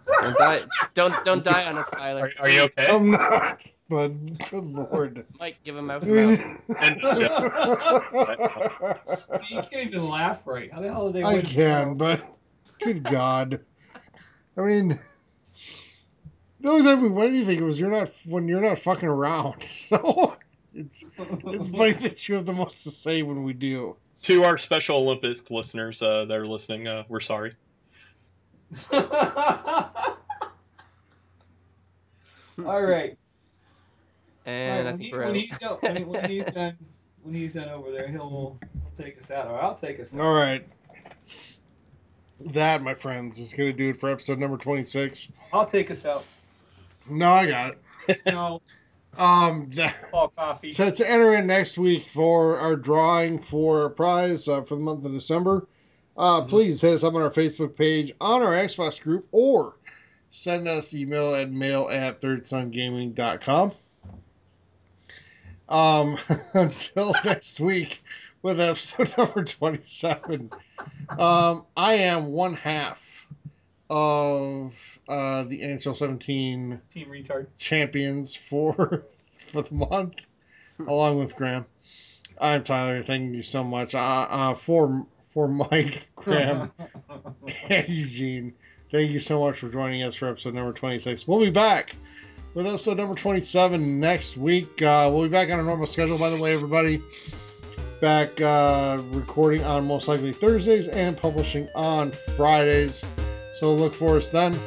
Don't 0.08 0.36
die, 0.36 0.62
don't, 0.96 1.24
don't 1.24 1.44
die 1.44 1.66
on 1.66 1.78
us, 1.78 1.88
Tyler. 1.92 2.32
Are, 2.40 2.46
are 2.46 2.50
you 2.50 2.62
okay? 2.62 2.88
I'm 2.88 3.12
not. 3.12 3.72
But 3.88 4.08
good 4.50 4.66
lord. 4.66 5.28
Mike, 5.40 5.58
give 5.64 5.78
him 5.78 5.86
mouth 5.86 6.02
to 6.06 6.08
mouth. 6.08 6.40
And, 6.80 7.06
uh, 7.06 8.96
See, 9.46 9.54
you 9.54 9.62
can't 9.62 9.90
even 9.90 10.10
laugh 10.10 10.42
right. 10.48 10.74
How 10.74 10.82
the 10.82 10.92
hell 10.92 11.10
are 11.10 11.12
they 11.12 11.22
I 11.22 11.34
win? 11.34 11.46
can, 11.46 11.94
but 11.98 12.20
good 12.82 13.04
God. 13.04 13.60
I 14.58 14.62
mean, 14.62 15.00
the 16.62 16.70
only 16.72 16.84
time 16.84 17.04
we 17.04 17.10
won 17.10 17.28
anything 17.28 17.64
was 17.64 17.80
you're 17.80 17.92
not 17.92 18.10
when 18.26 18.48
you're 18.48 18.60
not 18.60 18.80
fucking 18.80 19.08
around. 19.08 19.62
So 19.62 20.35
it's 20.76 21.06
it's 21.20 21.68
funny 21.70 21.92
that 21.94 22.28
you 22.30 22.36
have 22.36 22.46
the 22.46 22.54
most 22.54 22.84
to 22.84 22.92
say 22.92 23.22
when 23.24 23.44
we 23.44 23.54
do. 23.54 23.96
to 24.24 24.44
our 24.44 24.58
Special 24.58 24.98
Olympics 24.98 25.50
listeners 25.50 26.02
uh, 26.02 26.26
that 26.26 26.36
are 26.38 26.48
listening, 26.48 26.88
uh, 26.88 27.04
we're 27.08 27.22
sorry. 27.22 27.56
All 28.92 29.02
right. 32.58 33.18
And 34.46 34.88
I 34.88 34.92
when, 34.92 34.98
think 34.98 35.10
he, 35.10 35.18
we're 35.18 35.26
when 35.26 35.36
he's 35.36 35.58
done, 35.60 35.78
when, 35.82 36.08
when 36.08 36.30
he's 36.30 36.46
done, 36.46 36.78
when 37.24 37.34
he's 37.34 37.54
done 37.54 37.70
over 37.70 37.92
there, 37.92 38.08
he'll, 38.08 38.58
he'll 38.62 39.06
take 39.06 39.18
us 39.20 39.32
out, 39.32 39.48
or 39.48 39.60
I'll 39.60 39.76
take 39.76 40.00
us 40.00 40.14
out. 40.14 40.22
All 40.22 40.34
right. 40.34 40.68
That, 42.40 42.84
my 42.84 42.94
friends, 42.94 43.40
is 43.40 43.54
going 43.54 43.72
to 43.72 43.78
do 43.78 43.90
it 43.90 43.98
for 43.98 44.10
episode 44.10 44.40
number 44.40 44.58
26. 44.58 45.32
I'll 45.54 45.66
take 45.66 45.90
us 45.90 46.06
out. 46.06 46.26
No, 47.10 47.32
I 47.32 47.48
got 47.48 47.72
it. 47.72 47.82
No, 48.28 48.62
Um, 49.18 49.72
Paul 50.12 50.30
Coffee. 50.30 50.72
So 50.72 50.90
to 50.90 51.10
enter 51.10 51.34
in 51.36 51.48
next 51.48 51.78
week 51.78 52.04
for 52.04 52.58
our 52.60 52.76
drawing 52.76 53.40
for 53.40 53.86
a 53.86 53.90
prize 53.90 54.48
uh, 54.48 54.62
for 54.62 54.76
the 54.76 54.82
month 54.82 55.06
of 55.06 55.14
December, 55.14 55.68
uh, 56.18 56.42
please 56.44 56.82
hit 56.82 56.94
us 56.94 57.04
up 57.04 57.14
on 57.14 57.22
our 57.22 57.30
Facebook 57.30 57.76
page, 57.76 58.12
on 58.22 58.42
our 58.42 58.54
Xbox 58.54 59.02
group, 59.02 59.28
or 59.32 59.76
send 60.30 60.68
us 60.68 60.94
email 60.94 61.36
at 61.36 61.52
mail 61.52 61.90
at 61.92 62.22
thirdsungaming.com. 62.22 63.72
Um, 65.68 66.18
until 66.54 67.16
next 67.26 67.60
week 67.60 68.04
with 68.42 68.60
episode 68.60 69.18
number 69.18 69.44
27, 69.44 70.52
um, 71.18 71.66
I 71.76 71.94
am 71.96 72.28
one 72.28 72.54
half 72.54 73.28
of 73.90 74.95
uh, 75.08 75.44
the 75.44 75.62
NHL 75.62 75.96
17 75.96 76.82
Team 76.90 77.08
retard. 77.10 77.48
champions 77.58 78.36
for 78.36 79.04
for 79.38 79.62
the 79.62 79.74
month, 79.74 80.16
along 80.88 81.20
with 81.20 81.36
Graham. 81.36 81.66
I'm 82.40 82.64
Tyler. 82.64 83.02
Thank 83.02 83.34
you 83.34 83.42
so 83.42 83.64
much. 83.64 83.96
Uh, 83.96 84.00
uh, 84.00 84.54
for 84.56 85.06
for 85.34 85.48
Mike, 85.48 86.08
Graham, 86.16 86.72
and 87.70 87.90
Eugene. 87.90 88.54
Thank 88.92 89.12
you 89.12 89.20
so 89.20 89.42
much 89.42 89.58
for 89.60 89.70
joining 89.70 90.04
us 90.04 90.16
for 90.16 90.30
episode 90.30 90.54
number 90.54 90.72
26. 90.72 91.28
We'll 91.28 91.40
be 91.40 91.50
back 91.50 91.96
with 92.54 92.66
episode 92.68 92.98
number 92.98 93.16
27 93.16 94.00
next 94.00 94.38
week. 94.38 94.82
Uh, 94.82 95.10
we'll 95.12 95.24
be 95.24 95.30
back 95.30 95.50
on 95.50 95.60
a 95.60 95.64
normal 95.64 95.86
schedule, 95.86 96.18
by 96.18 96.30
the 96.30 96.38
way, 96.38 96.54
everybody. 96.54 97.02
Back 98.00 98.40
uh, 98.42 99.02
recording 99.12 99.64
on 99.64 99.86
most 99.88 100.08
likely 100.08 100.32
Thursdays 100.32 100.88
and 100.88 101.18
publishing 101.18 101.68
on 101.76 102.12
Fridays. 102.38 103.04
So 103.56 103.74
look 103.74 103.94
for 103.94 104.18
us 104.18 104.30
then. 104.30 104.58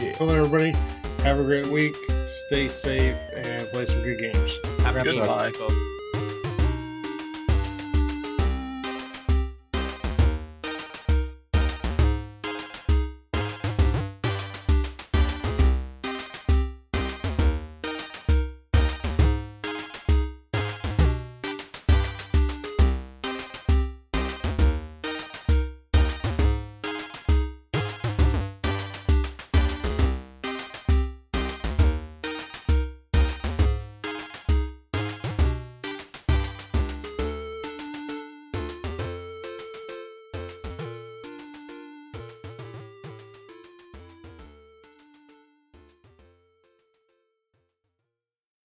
Yeah. 0.00 0.12
Till 0.12 0.26
then, 0.26 0.36
everybody, 0.36 0.74
have 1.22 1.38
a 1.38 1.44
great 1.44 1.66
week. 1.66 1.94
Stay 2.26 2.68
safe 2.68 3.16
and 3.34 3.68
play 3.68 3.86
some 3.86 4.02
good 4.02 4.18
games. 4.18 4.58
Happy 4.80 5.02
Goodbye. 5.02 5.48
Easter, 5.48 5.58
folks. 5.58 5.85